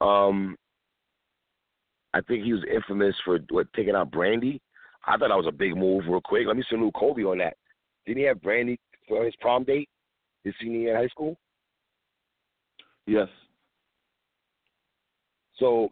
Um, 0.00 0.56
I 2.14 2.20
think 2.22 2.44
he 2.44 2.52
was 2.52 2.64
infamous 2.72 3.14
for 3.24 3.38
what 3.50 3.66
taking 3.74 3.94
out 3.94 4.10
Brandy. 4.10 4.60
I 5.06 5.12
thought 5.16 5.28
that 5.28 5.36
was 5.36 5.46
a 5.48 5.52
big 5.52 5.76
move, 5.76 6.04
real 6.08 6.20
quick. 6.20 6.46
Let 6.46 6.56
me 6.56 6.64
salute 6.68 6.94
Kobe 6.94 7.24
on 7.24 7.38
that. 7.38 7.56
Didn't 8.06 8.18
he 8.18 8.24
have 8.24 8.40
Brandy 8.40 8.78
for 9.08 9.24
his 9.24 9.34
prom 9.40 9.64
date, 9.64 9.88
his 10.44 10.54
senior 10.60 10.78
year 10.78 10.96
in 10.96 11.02
high 11.02 11.08
school? 11.08 11.36
Yes. 13.06 13.28
So 15.58 15.88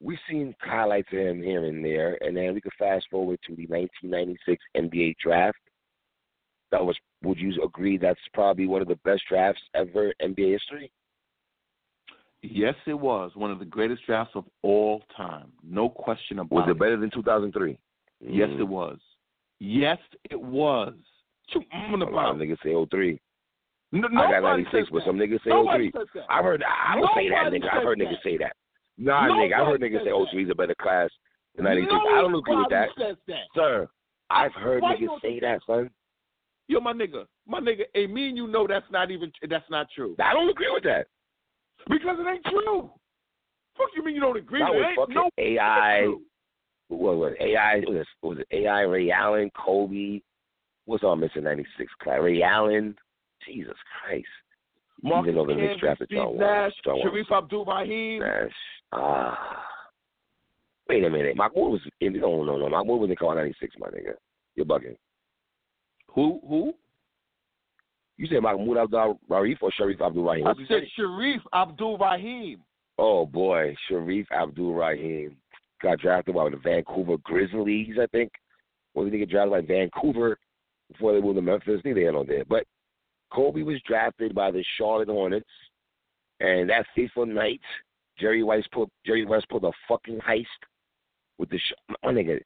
we've 0.00 0.18
seen 0.28 0.54
highlights 0.60 1.08
of 1.12 1.18
him 1.18 1.42
here 1.42 1.64
and 1.64 1.84
there, 1.84 2.18
and 2.20 2.36
then 2.36 2.54
we 2.54 2.60
could 2.60 2.72
fast 2.78 3.06
forward 3.10 3.38
to 3.46 3.54
the 3.56 3.66
1996 3.66 4.62
NBA 4.76 5.16
draft. 5.22 5.58
That 6.70 6.84
was, 6.84 6.96
would 7.22 7.38
you 7.38 7.62
agree, 7.62 7.98
that's 7.98 8.20
probably 8.32 8.66
one 8.66 8.82
of 8.82 8.88
the 8.88 8.98
best 9.04 9.22
drafts 9.28 9.62
ever 9.74 10.12
in 10.20 10.34
NBA 10.34 10.52
history? 10.52 10.90
Yes, 12.42 12.74
it 12.86 12.94
was 12.94 13.30
one 13.34 13.50
of 13.50 13.58
the 13.58 13.64
greatest 13.64 14.04
drafts 14.04 14.32
of 14.34 14.44
all 14.62 15.02
time. 15.16 15.50
No 15.62 15.88
question 15.88 16.40
about 16.40 16.52
Was 16.52 16.64
it. 16.64 16.68
Was 16.68 16.76
it 16.76 16.78
better 16.78 16.96
than 16.98 17.10
2003? 17.10 17.78
Yes, 18.20 18.48
Mm. 18.50 18.60
it 18.60 18.68
was. 18.68 18.98
Yes, 19.60 19.98
it 20.30 20.40
was. 20.40 20.94
I'm 21.72 21.90
gonna 21.90 22.10
lot 22.10 22.30
of 22.30 22.36
niggas 22.36 22.60
say 22.62 22.74
03. 22.74 23.18
No, 23.92 24.08
I 24.08 24.10
got 24.10 24.42
nobody 24.42 24.62
96, 24.64 24.90
but 24.90 25.04
some 25.04 25.16
niggas 25.16 25.42
say 25.44 25.50
Nobody 25.50 25.90
03. 25.90 26.22
I've 26.28 26.44
heard, 26.44 26.62
I 26.64 26.96
don't 26.96 27.14
say 27.14 27.28
that, 27.28 27.52
nigga. 27.52 27.72
I've 27.72 27.82
heard 27.82 27.98
niggas 27.98 28.22
say 28.22 28.36
that. 28.38 28.56
Nah, 28.96 29.28
nigga, 29.28 29.54
I've 29.54 29.66
heard 29.66 29.80
niggas 29.80 30.04
say 30.04 30.30
03 30.30 30.44
is 30.44 30.50
a 30.50 30.54
better 30.54 30.74
class 30.80 31.10
than 31.56 31.64
96. 31.64 31.92
I 31.92 32.20
don't 32.20 32.34
agree 32.34 32.56
with 32.56 32.70
that. 32.70 32.88
That. 33.26 33.36
Sir, 33.54 33.88
I've 34.30 34.52
heard 34.52 34.82
Why 34.82 34.94
niggas 34.94 35.20
say 35.20 35.40
that, 35.40 35.60
son. 35.66 35.90
Yo, 36.68 36.80
my 36.80 36.92
nigga, 36.92 37.26
my 37.46 37.60
nigga, 37.60 37.82
hey, 37.92 38.06
me 38.06 38.28
and 38.28 38.36
you 38.36 38.46
know 38.46 38.66
that's 38.66 38.86
not 38.90 39.10
even 39.10 39.30
that's 39.50 39.68
not 39.68 39.86
true 39.94 40.16
I 40.18 40.32
don't 40.32 40.48
agree 40.48 40.70
with 40.72 40.84
that. 40.84 41.08
because 41.90 42.16
it 42.18 42.26
ain't 42.26 42.44
true. 42.44 42.90
Fuck 43.76 43.88
you 43.94 44.04
mean 44.04 44.14
you 44.14 44.20
don't 44.20 44.36
agree 44.36 44.60
That 44.60 44.70
with 44.70 44.80
it? 44.80 44.96
was 44.96 45.08
fucking 45.08 45.14
no 45.14 45.30
AI. 45.38 46.06
What 46.88 47.16
was? 47.16 47.32
AI? 47.40 47.76
Was 47.86 47.96
it, 47.96 48.26
was 48.26 48.38
it 48.38 48.46
AI? 48.50 48.82
Ray 48.82 49.10
Allen, 49.10 49.50
Kobe. 49.56 50.20
What's 50.86 51.02
all 51.02 51.16
missing? 51.16 51.44
Ninety 51.44 51.66
six. 51.76 51.92
Ray 52.06 52.42
Allen. 52.42 52.94
Jesus 53.46 53.74
Christ. 54.00 54.26
Marcus 55.02 55.30
Even 55.30 55.34
though 55.34 55.46
the 55.46 55.60
Knicks 55.60 55.80
drafted 55.80 56.08
John 56.10 56.28
Wall. 56.28 56.38
Nash, 56.38 56.72
John 56.84 56.98
Shareef 57.04 57.30
Abdul-Rahim. 57.30 58.20
Nash. 58.20 58.52
Ah. 58.94 59.62
Wait 60.88 61.04
a 61.04 61.10
minute. 61.10 61.36
Mahmoud 61.36 61.72
was 61.72 61.80
in. 62.00 62.20
No, 62.20 62.44
no, 62.44 62.56
no. 62.56 62.68
Mahmoud 62.68 63.00
was 63.00 63.10
in 63.10 63.16
car 63.16 63.34
ninety 63.34 63.54
six, 63.60 63.74
my 63.78 63.88
nigga. 63.88 64.14
You're 64.54 64.66
bugging. 64.66 64.96
Who? 66.14 66.40
Who? 66.48 66.74
You 68.16 68.28
said 68.28 68.42
Mahmoud 68.42 68.76
Abdul 68.76 69.18
Rahif 69.28 69.56
or 69.60 69.72
Shareef 69.78 70.00
Abdul 70.00 70.24
Rahim? 70.24 70.46
I 70.46 70.54
said? 70.68 70.82
Shareef 70.98 71.40
Abdul-Rahim. 71.52 72.60
Oh 72.96 73.26
boy, 73.26 73.74
Shareef 73.90 74.26
Abdul 74.30 74.74
Rahim 74.74 75.36
got 75.82 75.98
drafted 75.98 76.36
by 76.36 76.48
the 76.48 76.56
Vancouver 76.56 77.16
Grizzlies, 77.24 77.96
I 78.00 78.06
think. 78.06 78.30
Did 78.96 79.12
he 79.12 79.18
get 79.18 79.30
drafted 79.30 79.50
by 79.50 79.74
Vancouver 79.74 80.38
before 80.92 81.12
they 81.12 81.20
moved 81.20 81.36
to 81.36 81.42
Memphis? 81.42 81.80
Neither 81.84 82.00
here 82.00 82.12
nor 82.12 82.24
there. 82.24 82.44
But 82.44 82.64
Kobe 83.32 83.62
was 83.62 83.80
drafted 83.84 84.32
by 84.32 84.52
the 84.52 84.64
Charlotte 84.78 85.08
Hornets, 85.08 85.50
and 86.38 86.70
that 86.70 86.86
fateful 86.94 87.26
night, 87.26 87.60
Jerry 88.18 88.42
West 88.42 88.70
pulled 88.72 88.90
Jerry 89.04 89.24
West 89.24 89.48
pulled 89.48 89.64
a 89.64 89.72
fucking 89.88 90.18
heist 90.18 90.44
with 91.38 91.50
the 91.50 91.58
my 92.02 92.12
nigga. 92.12 92.40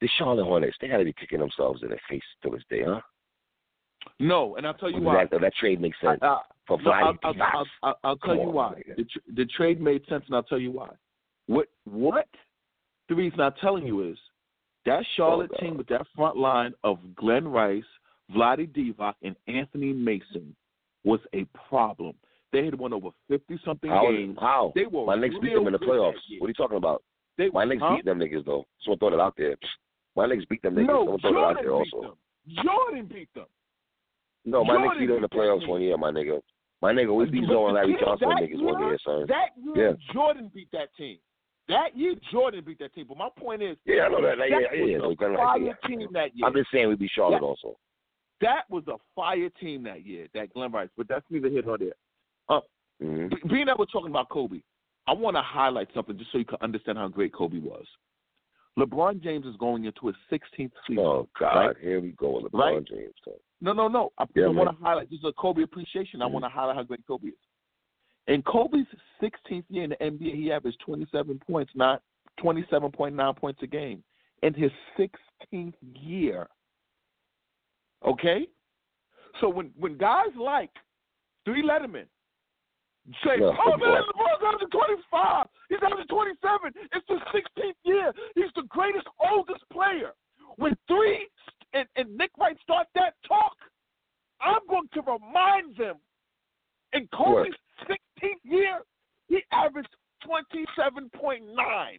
The 0.00 0.08
Charlotte 0.16 0.44
Hornets, 0.44 0.76
they 0.80 0.86
gotta 0.88 1.04
be 1.04 1.12
kicking 1.12 1.40
themselves 1.40 1.82
in 1.82 1.88
the 1.88 1.98
face 2.08 2.22
to 2.44 2.50
this 2.50 2.62
day, 2.70 2.82
huh? 2.86 3.00
No, 4.20 4.56
and 4.56 4.66
I'll 4.66 4.74
tell 4.74 4.90
you 4.90 5.00
why. 5.00 5.24
That, 5.30 5.40
that 5.40 5.54
trade 5.56 5.80
makes 5.80 6.00
sense 6.00 6.20
I- 6.22 6.26
I- 6.26 6.40
for 6.66 6.80
no, 6.82 6.90
I'll, 6.90 7.18
I'll. 7.24 7.34
I'll, 7.42 7.66
I'll, 7.82 7.98
I'll 8.04 8.16
tell 8.18 8.28
Come 8.34 8.36
you 8.36 8.48
on, 8.48 8.54
why. 8.54 8.82
The, 8.96 9.04
tr- 9.04 9.18
the 9.34 9.44
trade 9.46 9.80
made 9.80 10.02
sense, 10.08 10.22
and 10.26 10.36
I'll 10.36 10.42
tell 10.42 10.58
you 10.60 10.70
why. 10.70 10.90
What? 11.46 11.66
What? 11.84 12.28
The 13.08 13.14
reason 13.14 13.40
I'm 13.40 13.54
telling 13.60 13.86
you 13.86 14.08
is 14.10 14.18
that 14.84 15.02
Charlotte 15.16 15.50
Oh, 15.54 15.60
team 15.60 15.76
with 15.78 15.86
that 15.88 16.06
front 16.14 16.36
line 16.36 16.74
of 16.84 16.98
Glen 17.16 17.48
Rice, 17.48 17.82
Vlade 18.36 18.68
Divac, 18.76 19.14
and 19.22 19.34
Anthony 19.48 19.92
Mason 19.94 20.54
was 21.04 21.20
a 21.34 21.44
problem. 21.68 22.14
They 22.52 22.64
had 22.64 22.74
won 22.78 22.92
over 22.92 23.10
fifty 23.28 23.58
something 23.64 23.90
How? 23.90 24.10
games. 24.10 24.36
How? 24.40 24.72
They 24.74 24.86
were 24.86 25.04
My 25.04 25.16
Knicks 25.16 25.34
beat 25.42 25.54
them 25.54 25.66
in 25.66 25.72
the 25.72 25.78
playoffs. 25.78 26.14
What 26.38 26.46
are 26.46 26.48
you 26.48 26.54
talking 26.54 26.76
about? 26.78 27.02
They, 27.36 27.50
My 27.50 27.64
Knicks 27.64 27.82
huh? 27.84 27.96
beat 27.96 28.04
them 28.04 28.18
niggas 28.18 28.44
though. 28.46 28.66
Someone 28.82 28.98
throw 28.98 29.14
it 29.14 29.20
out 29.20 29.34
there. 29.36 29.56
My 30.16 30.26
Knicks 30.26 30.44
beat 30.46 30.62
them 30.62 30.74
niggas. 30.74 30.86
No, 30.86 31.04
Someone 31.04 31.20
throw 31.20 31.30
it 31.30 31.56
out 31.58 31.62
Jordan 31.62 31.64
there 31.64 31.82
beat 31.84 31.92
also. 31.94 32.08
them. 32.08 32.64
Jordan 32.64 33.10
beat 33.12 33.34
them. 33.34 33.46
No, 34.44 34.64
my 34.64 34.74
Knicks 34.74 34.84
Jordan 34.84 35.00
beat 35.00 35.06
them 35.06 35.16
in 35.16 35.22
the 35.22 35.28
playoffs 35.28 35.68
one 35.68 35.82
year, 35.82 35.96
my 35.98 36.10
nigga. 36.10 36.40
My 36.80 36.92
nigga, 36.92 37.14
we 37.14 37.26
beat 37.26 37.44
Zo 37.48 37.66
and 37.66 37.74
Larry 37.74 37.96
Johnson 38.00 38.28
that 38.30 38.38
niggas 38.42 38.62
one 38.62 38.78
year- 38.80 38.88
year, 38.90 38.98
son. 39.04 39.26
That 39.28 39.48
year, 39.62 39.90
Yeah. 39.90 40.12
Jordan 40.14 40.50
beat 40.54 40.68
that 40.72 40.94
team. 40.96 41.18
That 41.68 41.94
year, 41.96 42.14
Jordan 42.32 42.64
beat 42.64 42.78
that 42.78 42.94
team. 42.94 43.04
But 43.08 43.18
my 43.18 43.28
point 43.36 43.62
is, 43.62 43.76
Yeah, 43.84 44.04
I 44.04 44.08
know 44.08 44.22
that. 44.22 44.38
that 44.38 44.48
yeah, 44.48 44.56
was 44.56 44.66
yeah, 44.72 44.78
a 44.78 44.86
yeah. 44.86 44.98
Like 45.06 45.18
fire 45.18 45.64
that. 45.64 45.88
team 45.88 46.08
that 46.12 46.34
year. 46.34 46.46
I'm 46.46 46.54
just 46.54 46.70
saying 46.72 46.88
we 46.88 46.94
beat 46.94 47.10
Charlotte 47.14 47.42
Yeah. 47.42 47.48
also. 47.48 47.76
that 48.40 48.62
was 48.70 48.84
a 48.86 48.96
fire 49.16 49.50
team 49.60 49.82
that 49.82 50.06
year, 50.06 50.28
that 50.32 50.54
Glen 50.54 50.70
Rice. 50.70 50.88
But 50.96 51.08
that's 51.08 51.26
neither 51.28 51.48
here 51.48 51.62
nor 51.66 51.76
there. 51.76 51.92
Uh, 52.48 52.60
hmm 53.02 53.26
being 53.48 53.66
that 53.66 53.78
we're 53.78 53.84
talking 53.86 54.10
about 54.10 54.28
Kobe, 54.28 54.60
I 55.06 55.12
want 55.12 55.36
to 55.36 55.42
highlight 55.42 55.88
something 55.94 56.18
just 56.18 56.32
so 56.32 56.38
you 56.38 56.44
can 56.44 56.58
understand 56.60 56.98
how 56.98 57.08
great 57.08 57.32
Kobe 57.32 57.58
was. 57.58 57.84
LeBron 58.78 59.20
James 59.22 59.44
is 59.46 59.56
going 59.56 59.84
into 59.84 60.06
his 60.06 60.16
16th 60.30 60.70
season. 60.86 60.98
Oh 61.04 61.28
God, 61.38 61.54
right? 61.66 61.76
here 61.80 62.00
we 62.00 62.10
go 62.12 62.40
with 62.40 62.52
LeBron 62.52 62.58
Right? 62.74 62.84
James. 62.84 63.14
So. 63.24 63.32
No, 63.60 63.72
no, 63.72 63.88
no. 63.88 64.12
I, 64.18 64.24
Yeah, 64.34 64.46
I 64.46 64.48
want 64.50 64.70
to 64.70 64.84
highlight. 64.84 65.10
This 65.10 65.18
is 65.18 65.24
a 65.24 65.32
Kobe 65.32 65.62
appreciation. 65.62 66.22
I 66.22 66.26
Mhm. 66.26 66.32
want 66.32 66.44
to 66.44 66.48
highlight 66.48 66.76
how 66.76 66.82
great 66.84 67.04
Kobe 67.06 67.28
is. 67.28 67.34
In 68.28 68.42
Kobe's 68.42 68.86
16th 69.20 69.64
year 69.68 69.84
in 69.84 69.90
the 69.90 70.02
NBA, 70.02 70.34
he 70.36 70.52
averaged 70.52 70.78
27 70.80 71.38
points, 71.40 71.72
not 71.74 72.02
27.9 72.38 73.34
points 73.34 73.62
a 73.62 73.66
game. 73.66 74.04
In 74.42 74.54
his 74.54 74.70
16th 74.96 75.74
year. 75.94 76.48
Okay? 78.04 78.46
So 79.40 79.48
when 79.48 79.72
when 79.78 79.96
guys 79.96 80.34
like 80.36 80.70
Three 81.44 81.62
Letterman 81.62 82.06
say, 83.24 83.40
Yeah, 83.40 83.52
oh 83.54 83.76
man. 83.76 84.02
LeBron's 84.02 84.42
averaging 84.44 84.70
25, 84.70 85.46
he's 85.68 85.78
averaging 85.82 86.08
27, 86.08 86.72
it's 86.92 87.08
his 87.08 87.22
16th 87.32 87.80
year, 87.84 88.12
he's 88.34 88.52
the 88.56 88.62
greatest, 88.68 89.06
oldest 89.18 89.64
player. 89.72 90.12
When 90.56 90.76
Three 90.88 91.28
and, 91.72 91.86
and 91.96 92.16
Nick 92.16 92.30
Wright 92.38 92.56
start 92.62 92.86
that 92.94 93.14
talk, 93.26 93.56
I'm 94.40 94.60
going 94.68 94.88
to 94.94 95.00
remind 95.02 95.76
them 95.76 95.96
in 96.92 97.08
Kobe's 97.14 97.54
16th 97.88 98.44
year, 98.44 98.80
he 99.28 99.42
averaged 99.52 99.94
27.9. 100.26 101.98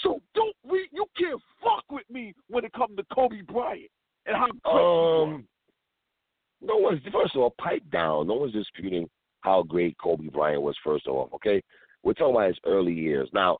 So 0.00 0.22
don't 0.34 0.56
we? 0.64 0.88
You 0.92 1.04
can't 1.18 1.40
fuck 1.62 1.84
with 1.90 2.08
me 2.10 2.34
when 2.48 2.64
it 2.64 2.72
comes 2.72 2.96
to 2.96 3.04
Kobe 3.14 3.42
Bryant 3.42 3.90
and 4.26 4.36
how 4.36 4.46
great 4.46 4.56
he 4.62 4.68
was. 4.70 5.28
Um, 5.34 5.44
no 6.62 6.76
one's 6.76 7.02
first 7.12 7.34
of 7.34 7.42
all 7.42 7.54
pipe 7.60 7.82
down. 7.90 8.28
No 8.28 8.34
one's 8.34 8.54
disputing 8.54 9.08
how 9.42 9.62
great 9.62 9.96
Kobe 9.98 10.28
Bryant 10.28 10.62
was. 10.62 10.76
First 10.82 11.06
of 11.06 11.14
all, 11.14 11.30
okay, 11.34 11.62
we're 12.02 12.14
talking 12.14 12.34
about 12.34 12.48
his 12.48 12.58
early 12.64 12.92
years. 12.92 13.28
Now, 13.32 13.58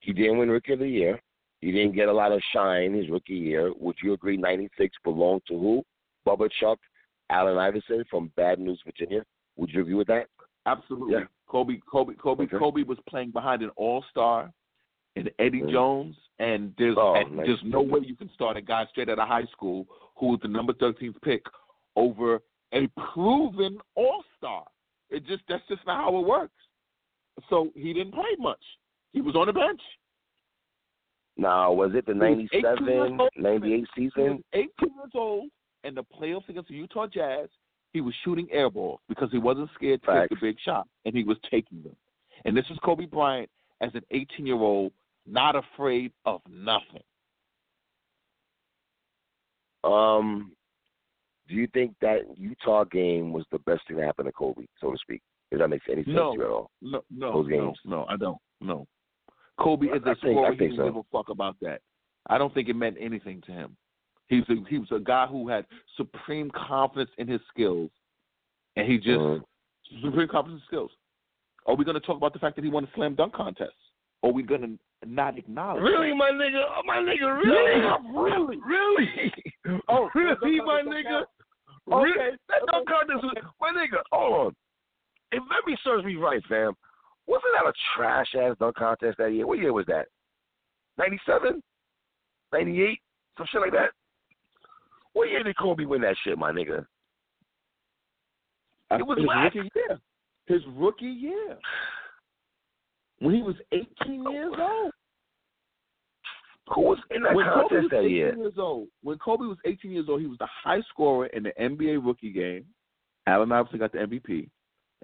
he 0.00 0.12
didn't 0.12 0.38
win 0.38 0.50
Rookie 0.50 0.74
of 0.74 0.78
the 0.78 0.88
Year. 0.88 1.20
He 1.60 1.72
didn't 1.72 1.94
get 1.94 2.08
a 2.08 2.12
lot 2.12 2.32
of 2.32 2.40
shine 2.52 2.94
his 2.94 3.08
rookie 3.10 3.34
year. 3.34 3.72
Would 3.78 3.96
you 4.02 4.12
agree? 4.12 4.36
'96 4.36 4.94
belonged 5.02 5.42
to 5.48 5.58
who? 5.58 5.82
Bubba 6.26 6.50
Chuck, 6.60 6.78
Allen 7.30 7.58
Iverson 7.58 8.04
from 8.10 8.30
Bad 8.36 8.60
News, 8.60 8.80
Virginia. 8.84 9.24
Would 9.56 9.70
you 9.70 9.80
agree 9.80 9.94
with 9.94 10.06
that? 10.08 10.26
Absolutely. 10.66 11.14
Yeah. 11.14 11.24
Kobe, 11.48 11.80
Kobe, 11.90 12.14
Kobe, 12.14 12.44
Okay. 12.44 12.58
Kobe 12.58 12.82
was 12.82 12.98
playing 13.08 13.30
behind 13.30 13.62
an 13.62 13.70
All 13.76 14.02
Star 14.10 14.52
and 15.16 15.30
Eddie 15.38 15.62
Mhm. 15.62 15.70
Jones, 15.70 16.16
and 16.38 16.74
there's 16.76 16.96
Oh, 16.98 17.14
and 17.14 17.36
nice. 17.36 17.46
there's 17.46 17.64
no 17.64 17.80
way 17.80 18.00
you 18.00 18.14
can 18.16 18.28
start 18.30 18.56
a 18.58 18.60
guy 18.60 18.84
straight 18.86 19.08
out 19.08 19.18
of 19.18 19.26
high 19.26 19.46
school 19.46 19.86
who 20.16 20.28
was 20.28 20.40
the 20.40 20.48
number 20.48 20.74
13th 20.74 21.18
pick 21.22 21.46
over 21.94 22.42
a 22.72 22.88
proven 23.12 23.78
All 23.94 24.22
Star. 24.38 24.64
It 25.10 25.26
just 25.26 25.42
that's 25.48 25.62
just 25.68 25.86
not 25.86 25.98
how 26.04 26.18
it 26.18 26.26
works. 26.26 26.52
So 27.50 27.70
he 27.74 27.92
didn't 27.92 28.12
play 28.12 28.34
much. 28.38 28.62
He 29.12 29.20
was 29.20 29.36
on 29.36 29.46
the 29.46 29.52
bench. 29.52 29.80
Now, 31.36 31.70
was 31.72 31.90
it 31.94 32.06
the 32.06 32.14
He 32.14 32.18
was 32.18 32.48
18 32.52 32.86
years 32.86 33.10
'97, 33.10 33.20
old. 33.20 33.30
'98 33.36 33.70
He 33.74 33.80
was 33.80 33.88
season? 34.16 34.44
18 34.54 34.68
years 34.80 35.10
old, 35.14 35.50
and 35.84 35.96
the 35.96 36.02
playoffs 36.04 36.48
against 36.48 36.68
the 36.70 36.74
Utah 36.76 37.06
Jazz, 37.06 37.48
he 37.92 38.00
was 38.00 38.14
shooting 38.24 38.48
air 38.50 38.70
balls 38.70 39.00
because 39.08 39.30
he 39.30 39.38
wasn't 39.38 39.68
scared 39.74 40.00
to 40.02 40.06
Facts. 40.06 40.28
take 40.30 40.40
the 40.40 40.46
big 40.46 40.56
shot, 40.64 40.88
and 41.04 41.14
he 41.14 41.24
was 41.24 41.36
taking 41.50 41.82
them. 41.82 41.94
And 42.46 42.56
this 42.56 42.64
is 42.70 42.78
Kobe 42.82 43.04
Bryant 43.06 43.50
as 43.82 43.90
an 43.94 44.02
18 44.10 44.46
year 44.46 44.56
old, 44.56 44.92
not 45.26 45.56
afraid 45.56 46.10
of 46.24 46.40
nothing. 46.50 47.02
Um, 49.84 50.52
do 51.48 51.54
you 51.54 51.66
think 51.68 51.94
that 52.00 52.20
Utah 52.36 52.84
game 52.84 53.32
was 53.32 53.44
the 53.52 53.58
best 53.60 53.82
thing 53.86 53.96
that 53.98 54.06
happened 54.06 54.26
to 54.26 54.32
Kobe, 54.32 54.66
so 54.80 54.90
to 54.92 54.98
speak? 54.98 55.22
Does 55.50 55.60
that 55.60 55.68
make 55.68 55.82
any 55.88 56.02
sense 56.04 56.14
No. 56.16 56.32
to 56.32 56.38
you 56.38 56.44
at 56.44 56.50
all? 56.50 56.70
No, 56.82 57.02
no, 57.10 57.32
Those 57.32 57.48
no, 57.50 57.56
games. 57.66 57.78
no, 57.84 58.04
I 58.08 58.16
don't. 58.16 58.38
No, 58.60 58.86
Kobe 59.60 59.86
is 59.86 59.92
I 60.04 60.10
a 60.10 60.14
think- 60.14 60.18
scorer. 60.18 60.48
I 60.48 60.50
He 60.52 60.56
didn't 60.56 60.76
so. 60.76 60.84
give 60.84 60.96
a 60.96 61.02
fuck 61.12 61.28
about 61.28 61.56
that. 61.62 61.80
I 62.28 62.38
don't 62.38 62.52
think 62.52 62.68
it 62.68 62.74
meant 62.76 62.96
anything 62.98 63.40
to 63.42 63.52
him. 63.52 63.76
He 64.28 64.40
was 64.40 64.48
a, 64.50 64.68
he 64.68 64.78
was 64.78 64.90
a 64.90 64.98
guy 64.98 65.26
who 65.26 65.46
had 65.48 65.64
supreme 65.96 66.50
confidence 66.50 67.10
in 67.18 67.28
his 67.28 67.40
skills, 67.48 67.90
and 68.74 68.86
he 68.90 68.96
just 68.98 69.20
Mhm. 69.20 69.44
supreme 70.02 70.26
confidence 70.28 70.62
in 70.62 70.66
skills. 70.66 70.90
Are 71.66 71.74
we 71.76 71.84
going 71.84 71.94
to 71.94 72.00
talk 72.00 72.16
about 72.16 72.32
the 72.32 72.38
fact 72.40 72.56
that 72.56 72.64
he 72.64 72.70
won 72.70 72.84
a 72.84 72.90
slam 72.94 73.14
dunk 73.14 73.32
contest? 73.34 73.74
Or 74.22 74.30
are 74.30 74.32
we 74.32 74.42
going 74.42 74.62
to 74.62 75.08
not 75.08 75.38
acknowledge? 75.38 75.82
Really, 75.82 76.12
my 76.14 76.30
nigga? 76.30 76.64
Oh, 76.76 76.82
my 76.84 76.96
nigga, 76.96 77.36
really? 77.44 77.80
Yeah, 77.82 77.98
really. 78.20 78.56
Really? 78.66 79.32
Oh, 79.88 80.08
really, 80.14 80.58
that 80.58 80.64
my 80.64 80.82
don't 80.82 80.94
nigga? 80.94 81.24
Count. 81.88 82.04
Really? 82.04 82.18
Okay, 82.18 82.36
That 82.48 82.62
okay. 82.62 82.72
dunk 82.72 82.88
contest 82.88 83.24
was, 83.24 83.34
my 83.60 83.72
nigga, 83.72 84.02
hold 84.12 84.46
on. 84.46 84.56
If 85.32 85.42
memory 85.42 85.78
serves 85.82 86.04
me 86.04 86.16
right, 86.16 86.42
fam, 86.48 86.72
wasn't 87.26 87.52
that 87.58 87.68
a 87.68 87.72
trash 87.94 88.34
ass 88.38 88.56
dunk 88.58 88.76
contest 88.76 89.18
that 89.18 89.32
year? 89.32 89.46
What 89.46 89.58
year 89.58 89.72
was 89.72 89.86
that? 89.86 90.06
97? 90.98 91.62
98? 92.52 92.98
Some 93.36 93.46
shit 93.50 93.60
like 93.60 93.72
that? 93.72 93.90
What 95.12 95.28
year 95.28 95.42
did 95.42 95.56
Kobe 95.58 95.84
win 95.84 96.02
that 96.02 96.16
shit, 96.24 96.38
my 96.38 96.52
nigga? 96.52 96.84
It 98.90 99.06
was 99.06 99.18
his 99.18 99.26
whack. 99.26 99.54
rookie 99.54 99.70
year. 99.74 99.98
His 100.46 100.62
rookie 100.76 101.06
year. 101.06 101.56
When 103.18 103.34
he 103.34 103.42
was 103.42 103.56
18 103.72 104.30
years 104.30 104.54
oh. 104.58 104.82
old. 104.84 104.92
Who 106.74 106.80
was 106.82 106.98
in 107.10 107.22
that 107.22 107.34
when 107.34 107.46
Kobe 107.46 107.76
was 107.82 107.90
that 107.92 108.00
18 108.00 108.10
year? 108.10 108.36
years 108.36 108.54
old, 108.58 108.88
when 109.02 109.18
Kobe 109.18 109.44
was 109.44 109.58
18 109.64 109.90
years 109.92 110.06
old, 110.08 110.20
he 110.20 110.26
was 110.26 110.38
the 110.38 110.48
high 110.64 110.80
scorer 110.90 111.26
in 111.26 111.44
the 111.44 111.52
NBA 111.60 112.04
rookie 112.04 112.32
game. 112.32 112.64
Allen 113.28 113.52
Iverson 113.52 113.78
got 113.78 113.92
the 113.92 113.98
MVP, 113.98 114.48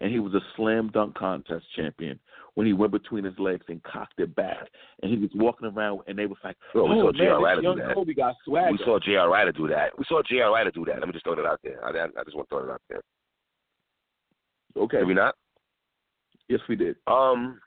and 0.00 0.10
he 0.12 0.18
was 0.18 0.34
a 0.34 0.40
slam 0.56 0.90
dunk 0.92 1.14
contest 1.16 1.64
champion 1.76 2.18
when 2.54 2.66
he 2.66 2.72
went 2.72 2.90
between 2.92 3.24
his 3.24 3.38
legs 3.38 3.64
and 3.68 3.82
cocked 3.84 4.18
it 4.18 4.34
back, 4.34 4.68
and 5.02 5.10
he 5.12 5.18
was 5.18 5.30
walking 5.34 5.68
around, 5.68 6.00
and 6.08 6.18
they 6.18 6.26
was 6.26 6.38
like, 6.44 6.56
Bro, 6.72 6.84
we 6.84 6.90
"Oh 6.96 7.00
saw 7.00 7.04
man, 7.12 7.14
J.R. 7.14 7.42
Rider 7.42 7.60
do 7.60 7.66
young 7.68 7.78
that. 7.78 7.94
Kobe 7.94 8.12
got 8.14 8.34
swagger." 8.44 8.72
We 8.72 8.78
saw 8.78 8.98
J.R. 8.98 9.30
Rider 9.30 9.52
do 9.52 9.68
that. 9.68 9.96
We 9.98 10.04
saw 10.08 10.20
J.R. 10.28 10.52
Rider 10.52 10.70
do 10.72 10.84
that. 10.86 10.98
Let 10.98 11.06
me 11.06 11.12
just 11.12 11.24
throw 11.24 11.36
that 11.36 11.46
out 11.46 11.60
there. 11.62 11.84
I, 11.84 11.90
I, 11.90 12.04
I 12.06 12.24
just 12.24 12.36
want 12.36 12.48
to 12.48 12.54
throw 12.56 12.66
that 12.66 12.72
out 12.72 12.82
there. 12.88 13.02
okay, 14.76 14.98
Did 14.98 15.06
we 15.06 15.14
not? 15.14 15.34
yes, 16.48 16.60
we 16.68 16.76
did. 16.76 16.96
Um, 17.06 17.60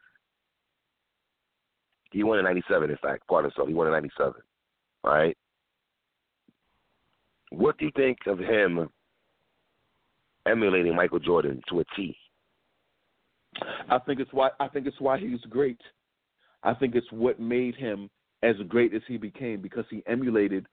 he 2.16 2.24
won 2.24 2.40
in 2.40 2.46
'97. 2.46 2.90
In 2.90 2.98
fact, 2.98 3.28
pardon 3.28 3.52
himself. 3.52 3.68
He 3.68 3.74
won 3.74 3.88
in 3.88 3.94
'97. 3.94 4.34
All 5.04 5.14
right. 5.14 5.38
What 7.52 7.78
do 7.78 7.86
you 7.86 7.92
think 7.96 8.20
of 8.26 8.40
him 8.40 8.90
emulating 10.48 10.96
Michael 10.96 11.20
Jordan 11.20 11.62
to 11.70 11.82
a 11.82 11.84
T? 11.96 12.18
I 13.90 14.00
think 14.00 14.22
it's 14.22 14.32
why 14.32 14.50
I 14.62 14.70
think 14.70 14.88
it's 14.88 15.00
why 15.02 15.20
he's 15.20 15.42
great. 15.50 15.80
I 16.64 16.74
think 16.74 16.96
it's 16.96 17.12
what 17.12 17.38
made 17.38 17.76
him 17.76 18.10
as 18.44 18.56
great 18.70 18.94
as 18.94 19.02
he 19.08 19.18
became 19.18 19.62
because 19.62 19.86
he 19.90 20.02
emulated 20.08 20.66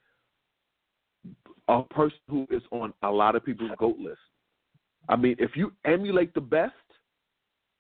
a 1.69 1.83
person 1.83 2.19
who 2.29 2.47
is 2.51 2.63
on 2.71 2.95
a 3.03 3.11
lot 3.11 3.35
of 3.35 3.45
people's 3.45 3.73
goat 3.79 3.99
list. 3.99 4.19
I 5.09 5.17
mean, 5.17 5.35
if 5.41 5.57
you 5.57 5.73
emulate 5.85 6.35
the 6.35 6.41
best, 6.41 6.73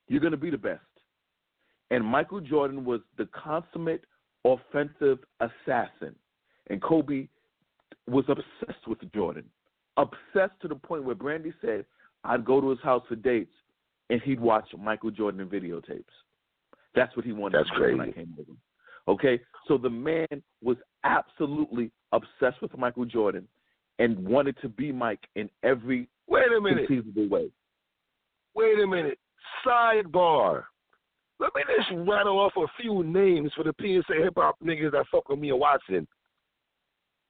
you're 0.09 0.21
going 0.21 0.33
to 0.33 0.37
be 0.37 0.51
the 0.51 0.59
best. 0.59 0.81
And 1.93 2.05
Michael 2.05 2.41
Jordan 2.41 2.85
was 2.85 3.01
the 3.19 3.27
consummate 3.27 4.05
offensive 4.45 5.19
assassin, 5.39 6.17
and 6.69 6.83
Kobe 6.83 7.29
was 8.09 8.25
obsessed 8.29 8.89
with 8.89 8.99
Jordan, 9.13 9.45
obsessed 9.97 10.59
to 10.63 10.69
the 10.69 10.75
point 10.75 11.05
where 11.05 11.15
Brandy 11.15 11.53
said, 11.61 11.85
"I'd 12.25 12.45
go 12.45 12.61
to 12.61 12.71
his 12.71 12.81
house 12.81 13.07
for 13.09 13.15
dates." 13.17 13.55
and 14.11 14.21
he'd 14.23 14.41
watch 14.41 14.69
Michael 14.79 15.11
Jordan 15.11 15.49
videotapes. 15.49 16.05
That's 16.95 17.15
what 17.17 17.25
he 17.25 17.33
wanted 17.33 17.61
That's 17.61 17.71
to 17.71 17.77
do 17.77 17.83
when 17.97 18.01
I 18.01 18.05
crazy. 18.05 18.13
came 18.13 18.35
over. 18.39 18.53
Okay, 19.09 19.41
so 19.67 19.79
the 19.79 19.89
man 19.89 20.43
was 20.63 20.77
absolutely 21.05 21.91
obsessed 22.13 22.61
with 22.61 22.77
Michael 22.77 23.07
Jordan 23.07 23.49
and 24.01 24.19
wanted 24.19 24.57
to 24.61 24.69
be 24.69 24.93
Mike 24.93 25.27
in 25.35 25.49
every 25.63 26.09
Wait 26.29 26.53
a 26.53 26.61
minute. 26.61 26.89
conceivable 26.89 27.29
way. 27.29 27.51
Wait 28.55 28.79
a 28.81 28.87
minute. 28.87 29.19
Sidebar. 29.65 30.65
Let 31.43 31.57
me 31.57 31.63
just 31.77 31.91
rattle 32.09 32.39
off 32.39 32.53
a 32.57 32.67
few 32.81 33.03
names 33.03 33.51
for 33.57 33.65
the 33.65 33.75
PSA 33.81 34.23
hip 34.23 34.35
hop 34.37 34.55
niggas 34.65 34.93
that 34.93 35.07
fuck 35.11 35.29
with 35.29 35.41
me 35.41 35.51
and 35.51 35.59
Watson. 35.59 36.07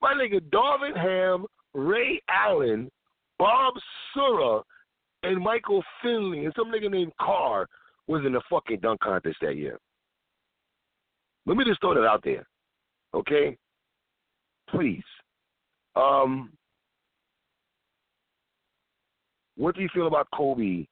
My 0.02 0.12
nigga 0.12 0.39
Darvin 0.51 0.94
Ham, 0.94 1.47
Ray 1.72 2.20
Allen, 2.28 2.90
Bob 3.39 3.72
Sura, 4.12 4.60
and 5.22 5.43
Michael 5.43 5.82
Finley, 6.02 6.44
and 6.44 6.52
some 6.55 6.70
nigga 6.70 6.90
named 6.90 7.12
Carr 7.18 7.66
was 8.06 8.22
in 8.26 8.34
the 8.34 8.43
fucking 8.51 8.80
dunk 8.80 9.01
contest 9.01 9.39
that 9.40 9.56
year. 9.56 9.78
Let 11.47 11.56
me 11.56 11.64
just 11.64 11.80
throw 11.80 11.94
that 11.94 12.06
out 12.06 12.22
there. 12.22 12.47
Okay? 13.14 13.56
Please. 14.68 15.05
Um 15.97 16.52
what 19.56 19.74
do 19.74 19.80
you 19.80 19.89
feel 19.94 20.06
about 20.06 20.28
Kobe 20.34 20.86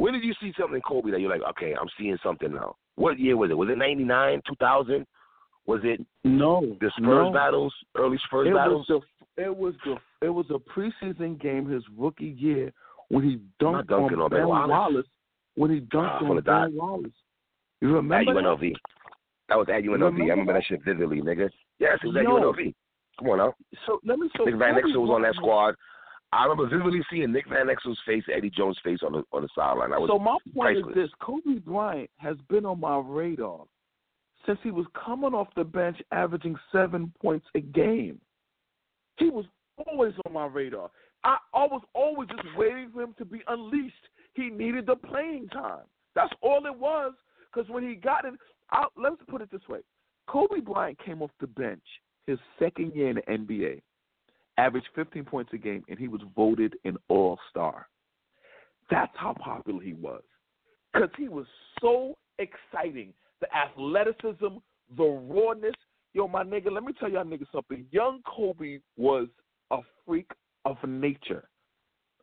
When 0.00 0.12
did 0.14 0.24
you 0.24 0.34
see 0.40 0.52
something 0.58 0.76
in 0.76 0.80
Kobe 0.82 1.10
that 1.10 1.20
you're 1.20 1.30
like, 1.30 1.42
okay, 1.50 1.74
I'm 1.78 1.88
seeing 1.98 2.16
something 2.22 2.52
now? 2.52 2.74
What 2.96 3.18
year 3.18 3.36
was 3.36 3.50
it? 3.50 3.54
Was 3.58 3.68
it 3.68 3.76
'99, 3.78 4.40
2000? 4.48 5.06
Was 5.66 5.80
it 5.84 6.00
No, 6.24 6.62
the 6.80 6.90
Spurs 6.96 7.26
no. 7.28 7.32
battles, 7.32 7.74
early 7.96 8.18
Spurs 8.26 8.48
it 8.48 8.54
battles? 8.54 8.86
was 8.88 9.02
the 9.36 9.42
it 9.44 9.54
was 9.56 9.74
the 9.84 9.96
it 10.26 10.30
was 10.30 10.46
a 10.50 10.58
preseason 10.72 11.40
game 11.40 11.68
his 11.68 11.82
rookie 11.96 12.34
year 12.38 12.72
when 13.08 13.22
he 13.24 13.38
dunked 13.62 13.90
on 13.90 14.08
Ben 14.30 14.48
Wallace. 14.48 14.68
Wallace. 14.70 15.06
when 15.56 15.70
he 15.70 15.80
dunked 15.80 16.10
Ah, 16.14 16.18
from 16.18 16.30
on 16.30 16.40
Ben. 16.42 16.76
Wallace. 16.76 17.12
You 17.80 17.94
remember 17.94 18.32
that? 18.34 18.40
UNLV. 18.40 18.72
That 19.48 19.58
was 19.58 19.66
at 19.68 19.82
UNLV. 19.82 19.84
I 19.84 20.04
Remember 20.06 20.22
remember 20.24 20.52
that 20.54 20.58
that? 20.60 20.64
shit 20.66 20.84
vividly, 20.84 21.20
nigga. 21.20 21.50
Yes, 21.78 21.98
it 22.02 22.06
was 22.06 22.16
at 22.16 22.22
Yo. 22.24 22.36
UNLV. 22.40 22.74
Come 23.18 23.28
on 23.30 23.38
now. 23.38 23.54
So 23.86 24.00
let 24.04 24.18
me 24.18 24.28
so 24.36 24.44
Nick 24.44 24.56
Van 24.56 24.74
Kobe 24.74 24.88
Exel 24.92 25.00
was 25.02 25.10
on 25.10 25.22
that 25.22 25.34
squad. 25.34 25.74
I 26.32 26.44
remember 26.44 26.68
vividly 26.68 27.00
seeing 27.10 27.32
Nick 27.32 27.48
Van 27.48 27.66
Exel's 27.68 27.98
face, 28.06 28.22
Eddie 28.32 28.50
Jones' 28.50 28.78
face 28.84 29.00
on 29.04 29.12
the 29.12 29.24
on 29.32 29.42
the 29.42 29.48
sideline. 29.54 29.92
I 29.92 29.98
was 29.98 30.08
So 30.10 30.18
my 30.18 30.36
point 30.54 30.78
priceless. 30.78 30.96
is 30.96 31.02
this: 31.02 31.10
Kobe 31.20 31.58
Bryant 31.58 32.10
has 32.18 32.36
been 32.48 32.64
on 32.64 32.80
my 32.80 32.98
radar 32.98 33.64
since 34.46 34.58
he 34.62 34.70
was 34.70 34.86
coming 35.04 35.34
off 35.34 35.48
the 35.56 35.64
bench, 35.64 36.00
averaging 36.12 36.56
seven 36.72 37.12
points 37.20 37.46
a 37.54 37.60
game. 37.60 38.20
He 39.18 39.28
was 39.28 39.44
always 39.86 40.14
on 40.26 40.32
my 40.32 40.46
radar. 40.46 40.90
I, 41.24 41.36
I 41.52 41.64
was 41.64 41.82
always 41.94 42.28
just 42.28 42.56
waiting 42.56 42.90
for 42.94 43.02
him 43.02 43.14
to 43.18 43.24
be 43.24 43.42
unleashed. 43.48 43.94
He 44.34 44.48
needed 44.48 44.86
the 44.86 44.96
playing 44.96 45.48
time. 45.48 45.84
That's 46.14 46.32
all 46.40 46.64
it 46.64 46.78
was. 46.78 47.12
Because 47.52 47.68
when 47.68 47.86
he 47.86 47.94
got 47.96 48.24
it, 48.24 48.34
I, 48.70 48.86
let's 48.96 49.16
put 49.28 49.42
it 49.42 49.50
this 49.50 49.68
way: 49.68 49.80
Kobe 50.28 50.60
Bryant 50.60 50.98
came 51.04 51.22
off 51.22 51.30
the 51.40 51.48
bench 51.48 51.82
his 52.26 52.38
second 52.58 52.94
year 52.94 53.10
in 53.10 53.16
the 53.16 53.22
NBA, 53.22 53.82
averaged 54.58 54.88
15 54.94 55.24
points 55.24 55.52
a 55.52 55.58
game, 55.58 55.84
and 55.88 55.98
he 55.98 56.08
was 56.08 56.20
voted 56.36 56.74
an 56.84 56.96
All 57.08 57.38
Star. 57.50 57.88
That's 58.90 59.12
how 59.16 59.34
popular 59.34 59.82
he 59.82 59.92
was. 59.94 60.22
Because 60.92 61.10
he 61.16 61.28
was 61.28 61.46
so 61.80 62.16
exciting. 62.38 63.12
The 63.40 63.46
athleticism, 63.54 64.56
the 64.96 65.04
rawness. 65.04 65.74
Yo, 66.12 66.26
my 66.26 66.42
nigga, 66.42 66.70
let 66.72 66.82
me 66.82 66.92
tell 66.98 67.08
y'all 67.08 67.24
niggas 67.24 67.46
something. 67.52 67.86
Young 67.92 68.20
Kobe 68.26 68.80
was 68.96 69.28
a 69.70 69.78
freak 70.04 70.30
of 70.64 70.76
nature. 70.86 71.48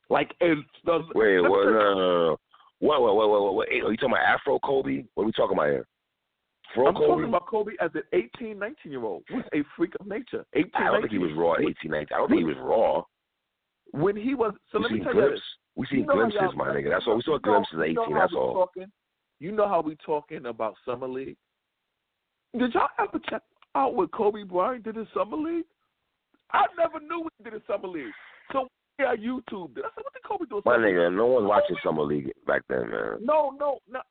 Like, 0.10 0.34
it's 0.42 0.62
the, 0.86 1.00
Wait, 1.16 1.40
what? 1.42 1.64
tell 1.64 1.64
No, 1.64 1.64
you- 1.64 1.72
no, 1.72 1.94
no, 1.94 2.28
no. 2.28 2.38
What, 2.80 3.02
what, 3.02 3.16
what, 3.16 3.30
what, 3.30 3.42
what, 3.42 3.54
what? 3.56 3.68
Are 3.70 3.74
you 3.74 3.98
talking 3.98 4.12
about 4.12 4.26
Afro 4.26 4.60
Kobe? 4.60 5.04
What 5.16 5.24
are 5.24 5.26
we 5.26 5.32
talking 5.32 5.58
about 5.58 5.70
here? 5.70 5.88
I'm 6.76 6.94
Kobe? 6.94 7.08
talking 7.08 7.24
about 7.26 7.48
Kobe 7.48 7.72
as 7.82 7.92
an 7.96 8.04
18, 8.14 8.60
19 8.60 8.92
year 8.92 9.04
old. 9.04 9.24
Was 9.32 9.44
a 9.54 9.64
freak 9.76 9.94
of 10.00 10.08
nature. 10.08 10.46
18, 10.54 10.72
I 10.76 10.84
don't 10.86 11.02
think 11.02 11.12
he 11.12 11.18
was 11.18 11.32
raw 11.36 11.54
at 11.54 11.62
18, 11.62 11.76
19. 11.92 12.08
I 12.12 12.18
don't 12.18 12.30
think 12.30 12.40
he 12.40 12.46
was 12.46 12.58
raw. 12.60 13.04
When 13.92 14.16
he 14.16 14.36
was, 14.36 14.54
so 14.72 14.80
we 14.80 14.84
let 14.84 14.92
me 14.92 14.98
seen 15.00 15.04
tell 15.06 15.14
you 15.16 15.22
glimpses. 15.22 15.40
this. 15.40 15.76
We 15.76 15.88
seen 15.88 16.00
You 16.00 16.06
know 16.08 16.14
glimpses, 16.16 16.42
my 16.56 16.68
nigga. 16.68 16.90
That's 16.90 17.06
all. 17.08 17.16
We 17.16 17.22
saw 17.24 17.34
you 17.36 17.40
glimpses 17.40 17.80
at 17.80 17.88
you 17.88 17.94
know 17.96 18.04
18. 18.04 18.14
That's 18.16 18.34
all. 18.34 18.54
Talking, 18.54 18.92
you 19.40 19.52
know 19.52 19.68
how 19.68 19.82
we 19.82 19.96
talking 20.06 20.46
about 20.48 20.76
summer 20.86 21.08
league? 21.08 21.38
Did 22.58 22.74
y'all 22.74 22.90
ever 23.00 23.20
check 23.30 23.42
out 23.76 23.96
what 23.96 24.12
Kobe 24.12 24.44
Bryant 24.44 24.84
did 24.84 24.98
in 24.98 25.08
summer 25.14 25.38
league? 25.38 25.66
I 26.52 26.66
never 26.78 27.00
knew 27.00 27.22
what 27.22 27.34
he 27.38 27.44
did 27.44 27.54
in 27.54 27.62
summer 27.68 27.88
league. 27.88 28.14
So 28.52 28.68
yeah, 29.00 29.16
YouTube 29.16 29.76
did. 29.76 29.86
I 29.86 29.90
said, 29.96 30.04
what 30.04 30.14
did 30.14 30.24
Kobe 30.24 30.46
do? 30.50 30.62
My 30.66 30.78
nigga, 30.78 31.16
no 31.16 31.28
one's 31.28 31.48
watching 31.48 31.76
Summer 31.84 32.02
League 32.04 32.32
back 32.48 32.64
then, 32.68 32.90
man. 32.90 33.18
No, 33.22 33.56
no, 33.60 33.80
no. 33.92 34.02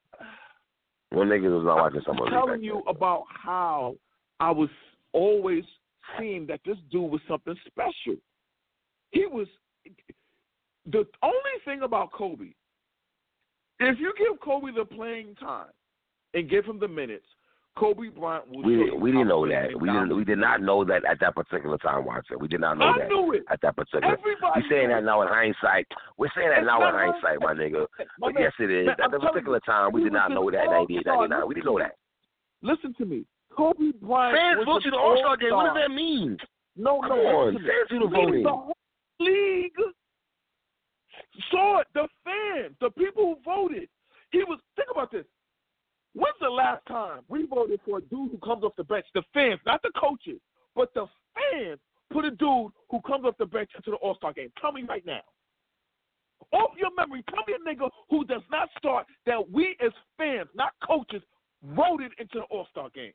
One 1.10 1.28
nigga 1.28 1.54
was 1.54 1.64
not 1.64 1.76
watching 1.76 2.02
Summer 2.04 2.26
I'm 2.26 2.32
telling 2.32 2.62
you 2.62 2.82
about 2.88 3.24
how 3.28 3.96
I 4.40 4.50
was 4.50 4.68
always 5.12 5.64
seeing 6.18 6.46
that 6.46 6.60
this 6.64 6.76
dude 6.90 7.10
was 7.10 7.20
something 7.28 7.56
special. 7.66 8.20
He 9.10 9.26
was 9.26 9.46
the 10.86 11.06
only 11.22 11.56
thing 11.64 11.82
about 11.82 12.12
Kobe. 12.12 12.52
If 13.78 13.98
you 14.00 14.12
give 14.18 14.40
Kobe 14.40 14.72
the 14.74 14.84
playing 14.84 15.34
time 15.36 15.70
and 16.34 16.50
give 16.50 16.64
him 16.64 16.78
the 16.78 16.88
minutes, 16.88 17.26
Kobe 17.76 18.08
Bryant 18.08 18.48
will. 18.50 18.62
We 18.62 18.72
you 18.74 18.96
we 18.96 19.12
didn't 19.12 19.28
know 19.28 19.46
that. 19.46 19.68
We 19.78 19.88
didn't. 19.88 20.16
We 20.16 20.24
did 20.24 20.38
not 20.38 20.62
know 20.62 20.82
that 20.84 21.04
at 21.04 21.20
that 21.20 21.34
particular 21.34 21.76
time, 21.78 22.04
Watson. 22.06 22.38
We 22.40 22.48
did 22.48 22.60
not 22.60 22.78
know 22.78 22.86
I 22.86 22.98
that 22.98 23.08
knew 23.08 23.32
it. 23.32 23.44
at 23.50 23.60
that 23.60 23.76
particular. 23.76 24.14
Everybody. 24.16 24.62
We 24.62 24.68
saying 24.70 24.88
that 24.88 25.04
now 25.04 25.20
in 25.22 25.28
hindsight. 25.28 25.86
We're 26.16 26.30
saying 26.34 26.48
that 26.50 26.60
It's 26.60 26.66
now 26.66 26.88
in 26.88 26.94
hindsight, 26.94 27.40
my 27.40 27.52
nigga. 27.52 27.86
My 27.98 28.04
But 28.18 28.34
man, 28.34 28.42
yes, 28.44 28.52
it 28.58 28.70
is. 28.70 28.86
man, 28.86 28.96
At 29.02 29.10
that 29.10 29.20
particular 29.20 29.58
you, 29.58 29.72
time, 29.72 29.92
we 29.92 30.02
did 30.02 30.12
not 30.12 30.30
know 30.30 30.50
that 30.50 30.64
in 30.64 30.70
98, 30.70 30.96
all-star. 31.06 31.28
99. 31.28 31.48
We 31.48 31.54
didn't 31.54 31.66
know 31.66 31.78
that. 31.78 31.96
Listen 32.62 32.94
to 32.94 33.04
me. 33.04 33.24
Kobe 33.54 33.92
Bryant. 34.00 34.36
Fans 34.38 34.64
voted 34.64 34.86
an 34.86 34.90
the 34.92 34.96
All 34.98 35.16
Star 35.18 35.36
game. 35.36 35.52
What 35.52 35.74
does 35.74 35.82
that 35.86 35.92
mean? 35.94 36.38
No, 36.76 37.00
Come 37.00 37.10
no. 37.10 37.14
on, 37.26 37.54
listen 37.54 37.62
to 37.62 37.68
fans 37.72 37.88
do 37.90 37.98
the 38.00 38.08
voting. 38.08 38.42
The 38.42 38.48
whole 38.50 38.74
league 39.20 39.72
saw 41.50 41.80
it. 41.80 41.86
The 41.94 42.08
fans, 42.24 42.74
the 42.80 42.90
people 42.90 43.36
who 43.36 43.36
voted. 43.44 43.88
He 44.30 44.38
was. 44.44 44.58
Think 44.76 44.88
about 44.90 45.10
this. 45.12 45.24
When's 46.16 46.40
the 46.40 46.48
last 46.48 46.80
time 46.88 47.20
we 47.28 47.44
voted 47.44 47.78
for 47.84 47.98
a 47.98 48.00
dude 48.00 48.30
who 48.30 48.38
comes 48.38 48.64
off 48.64 48.72
the 48.76 48.84
bench? 48.84 49.04
The 49.14 49.22
fans, 49.34 49.60
not 49.66 49.82
the 49.82 49.90
coaches, 50.00 50.40
but 50.74 50.92
the 50.94 51.04
fans 51.34 51.78
put 52.10 52.24
a 52.24 52.30
dude 52.30 52.72
who 52.90 53.02
comes 53.06 53.26
off 53.26 53.36
the 53.38 53.44
bench 53.44 53.68
into 53.76 53.90
the 53.90 53.96
All 53.96 54.14
Star 54.16 54.32
game. 54.32 54.50
Tell 54.58 54.72
me 54.72 54.82
right 54.88 55.04
now. 55.04 55.20
Off 56.52 56.70
your 56.78 56.88
memory, 56.96 57.22
tell 57.28 57.44
me 57.46 57.54
a 57.54 57.68
nigga 57.68 57.90
who 58.08 58.24
does 58.24 58.40
not 58.50 58.70
start 58.78 59.06
that 59.26 59.50
we 59.50 59.76
as 59.84 59.92
fans, 60.16 60.48
not 60.54 60.72
coaches, 60.86 61.20
voted 61.74 62.12
into 62.18 62.38
the 62.38 62.44
All 62.44 62.66
Star 62.70 62.88
game. 62.94 63.12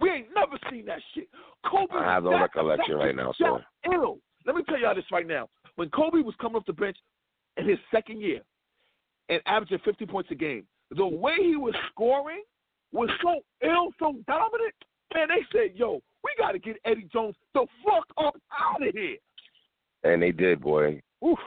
We 0.00 0.08
ain't 0.08 0.28
never 0.34 0.56
seen 0.70 0.86
that 0.86 1.00
shit. 1.14 1.28
Kobe 1.70 1.92
I 1.94 2.14
have 2.14 2.24
no 2.24 2.32
recollection 2.32 2.94
right 2.94 3.14
now, 3.14 3.34
so. 3.38 3.60
Ill. 3.92 4.18
Let 4.46 4.56
me 4.56 4.62
tell 4.66 4.78
y'all 4.78 4.94
this 4.94 5.04
right 5.12 5.26
now. 5.26 5.50
When 5.76 5.90
Kobe 5.90 6.22
was 6.22 6.34
coming 6.40 6.56
off 6.56 6.66
the 6.66 6.72
bench 6.72 6.96
in 7.58 7.68
his 7.68 7.78
second 7.94 8.22
year 8.22 8.40
and 9.28 9.42
averaging 9.44 9.78
50 9.84 10.06
points 10.06 10.30
a 10.30 10.34
game, 10.34 10.64
the 10.96 11.06
way 11.06 11.36
he 11.38 11.56
was 11.56 11.74
scoring 11.90 12.42
was 12.92 13.08
so 13.22 13.40
ill, 13.62 13.90
so 13.98 14.14
dominant. 14.26 14.74
Man, 15.14 15.28
they 15.28 15.44
said, 15.52 15.76
"Yo, 15.76 16.00
we 16.22 16.30
got 16.38 16.52
to 16.52 16.58
get 16.58 16.76
Eddie 16.84 17.08
Jones 17.12 17.36
the 17.54 17.66
fuck 17.84 18.06
up 18.18 18.34
out 18.58 18.86
of 18.86 18.94
here." 18.94 19.16
And 20.04 20.22
they 20.22 20.32
did, 20.32 20.60
boy. 20.60 21.00
Oof. 21.24 21.38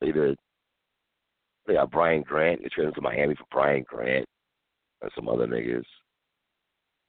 They 0.00 0.12
did. 0.12 0.36
They 1.66 1.74
got 1.74 1.90
Brian 1.90 2.22
Grant. 2.22 2.62
They 2.62 2.68
traded 2.68 2.90
him 2.90 2.94
to 2.94 3.00
Miami 3.00 3.34
for 3.34 3.44
Brian 3.50 3.84
Grant 3.88 4.26
and 5.02 5.10
some 5.14 5.28
other 5.28 5.46
niggas. 5.46 5.84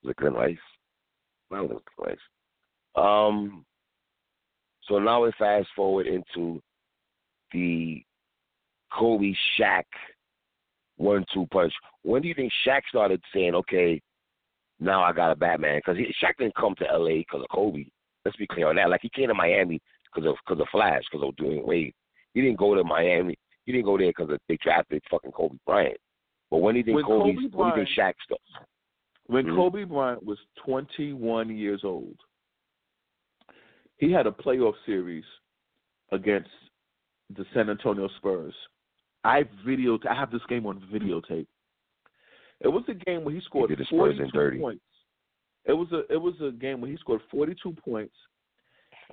Was 0.03 0.11
it 0.11 0.15
Glen 0.17 0.33
Rice? 0.33 0.57
No, 1.49 1.63
it 1.63 1.69
was 1.69 1.81
Glen 1.97 2.09
Rice. 2.09 2.19
Um. 2.95 3.65
So 4.87 4.97
now 4.99 5.23
we 5.23 5.31
fast 5.37 5.67
forward 5.75 6.07
into 6.07 6.61
the 7.53 8.03
Kobe 8.91 9.33
Shaq 9.57 9.83
one-two 10.97 11.47
punch. 11.51 11.73
When 12.03 12.21
do 12.21 12.27
you 12.27 12.33
think 12.33 12.51
Shaq 12.65 12.81
started 12.89 13.21
saying, 13.33 13.55
"Okay, 13.55 14.01
now 14.79 15.03
I 15.03 15.13
got 15.13 15.31
a 15.31 15.35
Batman"? 15.35 15.79
Because 15.79 15.97
Shaq 16.21 16.37
didn't 16.37 16.55
come 16.55 16.75
to 16.75 16.89
L.A. 16.89 17.19
because 17.19 17.41
of 17.41 17.49
Kobe. 17.49 17.85
Let's 18.25 18.37
be 18.37 18.47
clear 18.47 18.67
on 18.67 18.75
that. 18.75 18.89
Like 18.89 19.01
he 19.01 19.09
came 19.09 19.27
to 19.27 19.33
Miami 19.33 19.79
because 20.13 20.29
of 20.29 20.35
because 20.45 20.61
of 20.61 20.67
Flash, 20.69 21.03
because 21.11 21.27
of 21.27 21.35
Dwyane 21.35 21.65
Wade. 21.65 21.93
He 22.33 22.41
didn't 22.41 22.59
go 22.59 22.75
to 22.75 22.83
Miami. 22.83 23.35
He 23.65 23.71
didn't 23.71 23.85
go 23.85 23.97
there 23.97 24.11
because 24.15 24.37
they 24.47 24.57
drafted 24.61 25.03
fucking 25.09 25.31
Kobe 25.31 25.57
Bryant. 25.65 25.97
But 26.49 26.57
when 26.57 26.73
do 26.73 26.79
you 26.79 26.83
think 26.83 26.95
When 26.95 27.05
Kobe? 27.05 27.33
Kobe 27.35 27.47
when 27.55 27.73
do 27.73 27.79
you 27.79 27.85
think 27.85 27.97
Shaq 27.97 28.13
started? 28.23 28.67
When 29.27 29.45
Mhm. 29.45 29.55
Kobe 29.55 29.83
Bryant 29.85 30.23
was 30.23 30.39
21 30.57 31.55
years 31.55 31.83
old, 31.83 32.17
he 33.97 34.11
had 34.11 34.27
a 34.27 34.31
playoff 34.31 34.75
series 34.85 35.25
against 36.11 36.51
the 37.29 37.45
San 37.53 37.69
Antonio 37.69 38.07
Spurs. 38.17 38.55
I 39.23 39.43
video 39.65 39.99
I 40.09 40.13
have 40.15 40.31
this 40.31 40.41
game 40.49 40.65
on 40.65 40.81
videotape. 40.93 41.45
It 42.61 42.67
was 42.67 42.83
a 42.87 42.93
game 42.93 43.23
where 43.23 43.33
he 43.33 43.41
scored 43.41 43.69
did 43.69 43.79
the 43.79 43.85
Spurs 43.85 44.19
in 44.19 44.29
42 44.31 44.59
points. 44.61 44.81
It 45.65 45.73
was 45.73 45.87
a 45.91 46.11
it 46.13 46.17
was 46.21 46.33
a 46.41 46.51
game 46.51 46.81
where 46.81 46.89
he 46.89 46.97
scored 46.97 47.21
42 47.29 47.73
points, 47.83 48.15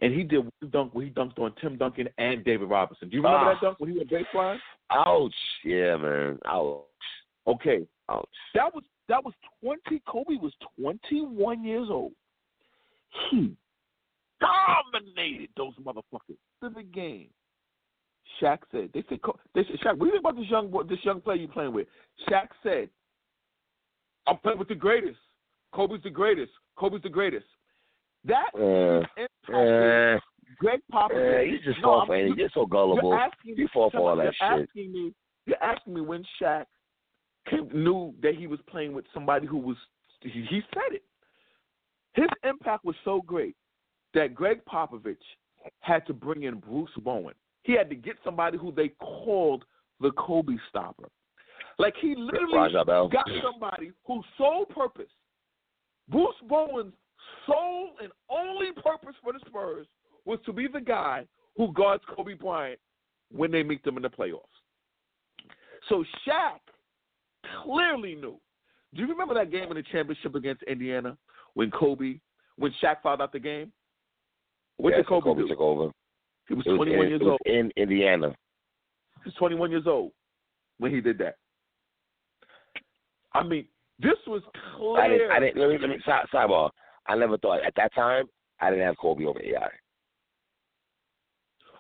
and 0.00 0.14
he 0.14 0.22
did 0.22 0.38
one 0.38 0.70
dunk 0.70 0.94
where 0.94 1.04
he 1.04 1.10
dunked 1.10 1.38
on 1.38 1.52
Tim 1.60 1.76
Duncan 1.76 2.08
and 2.18 2.44
David 2.44 2.68
Robinson. 2.70 3.08
Do 3.08 3.16
you 3.16 3.22
remember 3.22 3.50
Ah. 3.50 3.54
that 3.54 3.60
dunk 3.60 3.80
when 3.80 3.90
he 3.90 3.98
went 3.98 4.10
baseline? 4.10 4.58
Ouch! 4.90 5.34
Yeah, 5.64 5.96
man. 5.96 6.38
Ouch! 6.46 6.84
Okay, 7.46 7.86
Ouch! 8.08 8.28
That 8.54 8.74
was 8.74 8.84
that 9.08 9.22
was 9.24 9.34
twenty. 9.60 10.00
Kobe 10.06 10.36
was 10.40 10.52
twenty 10.78 11.20
one 11.22 11.62
years 11.64 11.88
old. 11.90 12.12
He 13.30 13.54
dominated 14.40 15.50
those 15.56 15.74
motherfuckers 15.76 16.36
to 16.62 16.68
the 16.70 16.82
game. 16.82 17.28
Shaq 18.40 18.58
said, 18.70 18.90
"They 18.92 19.02
said, 19.08 19.20
they 19.54 19.64
said, 19.64 19.80
Shaq, 19.80 19.96
what 19.96 20.00
do 20.00 20.06
you 20.06 20.10
think 20.12 20.20
about 20.20 20.36
this 20.36 20.48
young 20.50 20.70
boy, 20.70 20.82
this 20.84 20.98
young 21.04 21.20
player 21.20 21.36
you 21.36 21.48
playing 21.48 21.72
with?" 21.72 21.88
Shaq 22.28 22.48
said, 22.62 22.88
"I'm 24.26 24.38
playing 24.38 24.58
with 24.58 24.68
the 24.68 24.74
greatest. 24.74 25.18
Kobe's 25.72 26.02
the 26.02 26.10
greatest. 26.10 26.52
Kobe's 26.76 27.02
the 27.02 27.08
greatest." 27.08 27.46
That 28.24 28.50
Uh, 28.54 29.06
impacted 29.16 30.16
uh, 30.16 30.20
Gregg 30.58 30.80
Popovich. 30.92 31.38
uh, 31.38 31.42
you 31.42 31.58
just 31.60 31.78
No, 31.80 31.88
fall 32.00 32.06
for 32.06 32.16
you- 32.16 32.34
You're 32.34 32.48
so 32.50 32.66
gullible. 32.66 33.10
you're 33.10 33.18
asking 33.18 33.56
You 33.56 33.68
fall 33.68 33.90
for 33.90 34.10
all 34.10 34.16
that 34.16 34.24
you're 34.24 34.32
shit. 34.58 34.68
Asking 34.68 34.92
me, 34.92 35.14
you're 35.46 35.62
asking 35.62 35.94
me 35.94 36.00
when 36.00 36.24
Shaq 36.40 36.66
came, 37.46 37.68
knew 37.72 38.14
that 38.20 38.34
he 38.34 38.46
was 38.46 38.60
playing 38.62 38.92
with 38.92 39.06
somebody 39.14 39.46
who 39.46 39.56
was. 39.58 39.76
He, 40.20 40.28
he 40.30 40.60
said 40.74 40.92
it. 40.92 41.04
His 42.14 42.28
impact 42.42 42.84
was 42.84 42.96
so 43.04 43.22
great 43.22 43.54
that 44.14 44.34
Gregg 44.34 44.64
Popovich 44.64 45.16
had 45.80 46.04
to 46.06 46.12
bring 46.12 46.42
in 46.42 46.58
Bruce 46.58 46.90
Bowen. 46.98 47.34
He 47.68 47.74
had 47.74 47.90
to 47.90 47.96
get 47.96 48.16
somebody 48.24 48.56
who 48.56 48.72
they 48.72 48.88
called 48.98 49.62
the 50.00 50.10
Kobe 50.12 50.54
stopper. 50.70 51.10
Like 51.78 51.92
he 52.00 52.14
literally 52.16 52.72
got 52.72 53.28
somebody 53.42 53.92
whose 54.06 54.24
sole 54.38 54.64
purpose, 54.64 55.10
Bruce 56.08 56.34
Bowen's 56.48 56.94
sole 57.46 57.90
and 58.02 58.10
only 58.30 58.68
purpose 58.82 59.14
for 59.22 59.34
the 59.34 59.40
Spurs 59.46 59.86
was 60.24 60.38
to 60.46 60.52
be 60.54 60.66
the 60.66 60.80
guy 60.80 61.26
who 61.58 61.70
guards 61.74 62.02
Kobe 62.16 62.32
Bryant 62.32 62.80
when 63.30 63.50
they 63.50 63.62
meet 63.62 63.84
them 63.84 63.98
in 63.98 64.02
the 64.02 64.08
playoffs. 64.08 64.40
So 65.90 66.06
Shaq 66.26 66.60
clearly 67.62 68.14
knew. 68.14 68.40
Do 68.94 69.02
you 69.02 69.08
remember 69.08 69.34
that 69.34 69.50
game 69.50 69.64
in 69.64 69.74
the 69.74 69.84
championship 69.92 70.34
against 70.34 70.62
Indiana 70.62 71.18
when 71.52 71.70
Kobe, 71.70 72.18
when 72.56 72.72
Shaq 72.82 73.02
fouled 73.02 73.20
out 73.20 73.32
the 73.32 73.38
game? 73.38 73.70
What 74.78 74.92
yes, 74.92 75.00
did 75.00 75.06
Kobe, 75.08 75.24
Kobe 75.24 75.42
do? 75.42 75.48
took 75.48 75.60
over. 75.60 75.92
He 76.48 76.54
was 76.54 76.64
was, 76.66 76.76
21 76.76 77.04
in, 77.04 77.10
years 77.10 77.22
old. 77.24 77.40
in 77.44 77.70
Indiana. 77.76 78.34
He 79.22 79.28
was 79.28 79.34
21 79.34 79.70
years 79.70 79.86
old 79.86 80.12
when 80.78 80.92
he 80.92 81.00
did 81.00 81.18
that. 81.18 81.36
I 83.34 83.42
mean, 83.42 83.66
this 83.98 84.16
was 84.26 84.42
clear. 84.76 85.00
I 85.00 85.08
didn't. 85.08 85.30
I 85.30 85.40
didn't. 85.40 85.60
Let 85.60 85.68
me. 85.70 85.78
Let 85.78 85.90
me. 85.90 85.96
Side, 86.04 86.24
sidebar. 86.32 86.70
I 87.06 87.16
never 87.16 87.36
thought 87.38 87.64
at 87.64 87.74
that 87.76 87.94
time 87.94 88.26
I 88.60 88.70
didn't 88.70 88.86
have 88.86 88.96
Kobe 88.98 89.24
over 89.24 89.40
AI. 89.42 89.68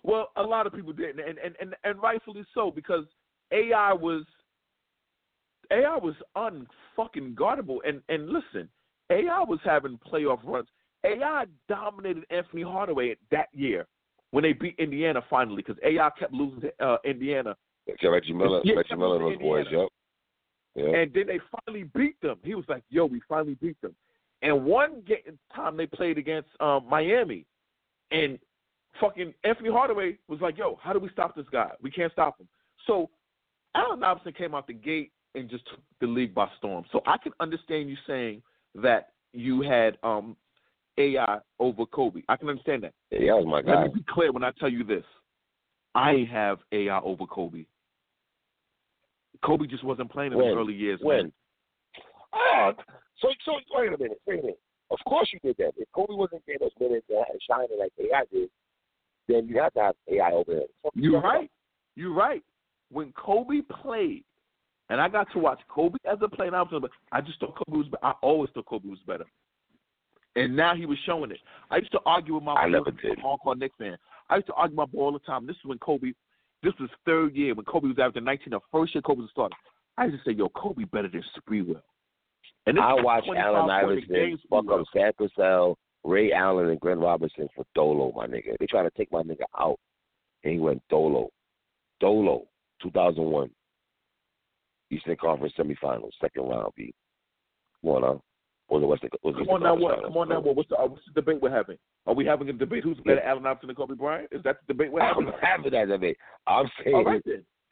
Well, 0.02 0.30
a 0.36 0.42
lot 0.42 0.66
of 0.66 0.72
people 0.74 0.92
didn't, 0.92 1.26
and 1.26 1.38
and 1.38 1.54
and, 1.60 1.74
and 1.84 2.02
rightfully 2.02 2.44
so 2.54 2.70
because 2.70 3.04
AI 3.52 3.92
was 3.92 4.24
AI 5.70 5.96
was 5.96 6.14
unfucking 6.36 7.34
guardable. 7.34 7.80
And 7.86 8.02
and 8.08 8.28
listen, 8.28 8.68
AI 9.10 9.42
was 9.42 9.60
having 9.64 9.98
playoff 10.10 10.40
runs. 10.44 10.68
AI 11.04 11.46
dominated 11.68 12.24
Anthony 12.30 12.62
Hardaway 12.62 13.16
that 13.30 13.48
year 13.52 13.86
when 14.30 14.42
they 14.42 14.52
beat 14.52 14.74
Indiana 14.78 15.22
finally 15.28 15.56
because 15.56 15.76
AI 15.84 16.10
kept 16.18 16.32
losing 16.32 16.60
to 16.60 16.84
uh, 16.84 16.98
Indiana, 17.04 17.56
Yeah, 18.02 18.08
Reggie 18.08 18.32
Miller. 18.32 18.60
Yeah, 18.64 18.74
Reggie 18.74 18.94
Miller 18.96 19.16
and 19.16 19.34
those 19.34 19.40
boys. 19.40 19.66
Yep. 19.70 19.88
Yeah. 20.74 20.84
and 20.96 21.12
then 21.12 21.26
they 21.26 21.40
finally 21.66 21.90
beat 21.94 22.20
them. 22.20 22.38
He 22.44 22.54
was 22.54 22.64
like, 22.68 22.84
"Yo, 22.88 23.06
we 23.06 23.20
finally 23.28 23.54
beat 23.54 23.80
them." 23.80 23.94
And 24.42 24.64
one 24.64 25.02
game, 25.06 25.38
time 25.54 25.76
they 25.76 25.86
played 25.86 26.18
against 26.18 26.48
um, 26.60 26.86
Miami, 26.88 27.46
and 28.12 28.38
fucking 29.00 29.34
Anthony 29.44 29.70
Hardaway 29.70 30.18
was 30.28 30.40
like, 30.40 30.56
"Yo, 30.58 30.78
how 30.80 30.92
do 30.92 31.00
we 31.00 31.08
stop 31.10 31.34
this 31.34 31.46
guy? 31.50 31.70
We 31.82 31.90
can't 31.90 32.12
stop 32.12 32.38
him." 32.38 32.48
So 32.86 33.10
Allen 33.74 34.04
Iverson 34.04 34.32
came 34.32 34.54
out 34.54 34.66
the 34.66 34.72
gate 34.74 35.10
and 35.34 35.48
just 35.48 35.66
took 35.68 35.80
the 36.00 36.06
league 36.06 36.34
by 36.34 36.48
storm. 36.58 36.84
So 36.92 37.02
I 37.06 37.16
can 37.16 37.32
understand 37.40 37.88
you 37.88 37.96
saying 38.06 38.42
that 38.76 39.08
you 39.32 39.62
had 39.62 39.98
um, 40.02 40.36
AI 40.98 41.38
over 41.58 41.86
Kobe. 41.86 42.22
I 42.28 42.36
can 42.36 42.48
understand 42.48 42.82
that. 42.84 42.92
was 43.10 43.46
my 43.46 43.58
Let 43.58 43.64
guy. 43.64 43.84
me 43.84 43.94
be 43.94 44.04
clear 44.08 44.32
when 44.32 44.44
I 44.44 44.50
tell 44.58 44.68
you 44.68 44.84
this: 44.84 45.04
I 45.94 46.26
have 46.30 46.58
AI 46.72 47.00
over 47.00 47.26
Kobe. 47.26 47.64
Kobe 49.44 49.66
just 49.66 49.84
wasn't 49.84 50.10
playing 50.10 50.32
in 50.32 50.38
When? 50.38 50.48
the 50.48 50.54
early 50.54 50.74
years. 50.74 50.98
When? 51.02 51.16
man. 51.16 51.32
Ah, 52.32 52.72
so 53.20 53.28
so 53.44 53.52
wait 53.74 53.88
a 53.92 53.98
minute, 53.98 54.20
wait 54.26 54.40
a 54.40 54.42
minute. 54.42 54.60
Of 54.90 54.98
course 55.06 55.28
you 55.32 55.38
did 55.42 55.56
that. 55.58 55.72
If 55.76 55.88
Kobe 55.94 56.14
wasn't 56.14 56.44
getting 56.46 56.60
those 56.60 56.70
minutes 56.80 57.06
and 57.08 57.40
shining 57.48 57.78
like 57.78 57.92
AI 57.98 58.24
did, 58.32 58.50
then 59.28 59.46
you 59.46 59.60
have 59.60 59.74
to 59.74 59.80
have 59.80 59.94
AI 60.10 60.32
over 60.32 60.52
him. 60.52 60.66
You're 60.94 61.18
about? 61.18 61.28
right. 61.28 61.50
You're 61.94 62.14
right. 62.14 62.42
When 62.90 63.12
Kobe 63.12 63.60
played, 63.82 64.24
and 64.88 65.00
I 65.00 65.08
got 65.08 65.30
to 65.32 65.38
watch 65.38 65.60
Kobe 65.68 65.98
as 66.10 66.18
a 66.22 66.28
player, 66.28 66.48
and 66.48 66.56
I 66.56 66.62
was, 66.62 66.78
but 66.80 66.90
I 67.12 67.20
just 67.20 67.38
thought 67.38 67.56
Kobe 67.56 67.76
was. 67.78 67.86
I 68.02 68.12
always 68.22 68.50
thought 68.54 68.66
Kobe 68.66 68.88
was 68.88 68.98
better. 69.06 69.24
And 70.36 70.54
now 70.54 70.74
he 70.74 70.86
was 70.86 70.98
showing 71.04 71.30
it. 71.30 71.40
I 71.70 71.78
used 71.78 71.92
to 71.92 72.00
argue 72.06 72.34
with 72.34 72.44
my 72.44 72.54
I 72.54 72.66
boy, 72.66 72.72
never 72.72 72.90
did. 72.90 73.18
hardcore 73.18 73.58
Knicks 73.58 73.74
fan. 73.78 73.96
I 74.30 74.36
used 74.36 74.46
to 74.48 74.54
argue 74.54 74.76
with 74.76 74.88
my 74.88 74.92
boy 74.92 75.04
all 75.04 75.12
the 75.12 75.18
time. 75.20 75.46
This 75.46 75.56
is 75.56 75.64
when 75.64 75.78
Kobe. 75.78 76.12
This 76.62 76.74
was 76.80 76.90
third 77.04 77.34
year 77.34 77.54
when 77.54 77.64
Kobe 77.64 77.88
was 77.88 77.98
averaging 77.98 78.24
19. 78.24 78.50
The 78.50 78.60
first 78.72 78.94
year 78.94 79.02
Kobe 79.02 79.20
was 79.20 79.30
a 79.30 79.32
starter. 79.32 79.56
I 79.96 80.06
used 80.06 80.24
to 80.24 80.30
say, 80.30 80.36
"Yo, 80.36 80.48
Kobe 80.50 80.84
better 80.84 81.08
than 81.08 81.22
Sprewell." 81.36 81.82
And 82.66 82.78
I 82.78 82.94
watched 82.94 83.26
25 83.26 83.54
Allen 83.54 83.70
Iverson 83.70 84.38
fuck 84.50 84.70
up 84.70 84.84
Sam 84.92 85.12
Cassell, 85.18 85.78
Ray 86.04 86.32
Allen, 86.32 86.68
and 86.68 86.80
Glenn 86.80 87.00
Robinson 87.00 87.48
for 87.54 87.64
Dolo, 87.74 88.12
my 88.14 88.26
nigga. 88.26 88.56
They 88.58 88.66
trying 88.66 88.88
to 88.88 88.96
take 88.96 89.10
my 89.10 89.22
nigga 89.22 89.44
out, 89.58 89.78
and 90.44 90.52
he 90.52 90.58
went 90.58 90.82
Dolo. 90.88 91.30
Dolo, 92.00 92.46
2001. 92.82 93.50
Eastern 94.90 95.16
Conference 95.16 95.54
semifinals, 95.58 96.12
second 96.20 96.48
round 96.48 96.72
beat. 96.76 96.94
Come 97.82 97.90
on 97.90 98.02
now. 98.02 98.22
Or 98.68 98.80
the 98.80 98.86
Western. 98.86 99.10
was 99.22 99.34
Come 99.38 99.48
on 99.48 99.62
now, 99.62 99.74
what? 99.74 100.02
Come 100.02 100.16
on 100.16 100.28
now, 100.28 100.40
what? 100.40 100.54
What's 100.54 100.68
the, 100.68 100.76
uh, 100.76 100.86
what's 100.86 101.02
the 101.06 101.20
debate 101.20 101.40
we're 101.40 101.50
having? 101.50 101.78
Are 102.06 102.14
we 102.14 102.26
having 102.26 102.48
a 102.50 102.52
debate? 102.52 102.84
Who's 102.84 102.98
better, 102.98 103.22
Allen 103.22 103.46
Iverson 103.46 103.70
and 103.70 103.76
Kobe 103.78 103.94
Bryant? 103.94 104.28
Is 104.30 104.42
that 104.42 104.58
the 104.66 104.74
debate 104.74 104.92
we're 104.92 105.00
I'm 105.00 105.24
having? 105.24 105.32
having 105.42 105.72
that 105.72 105.88
debate. 105.88 106.18
I'm 106.46 106.66
saying 106.84 107.04
right 107.04 107.22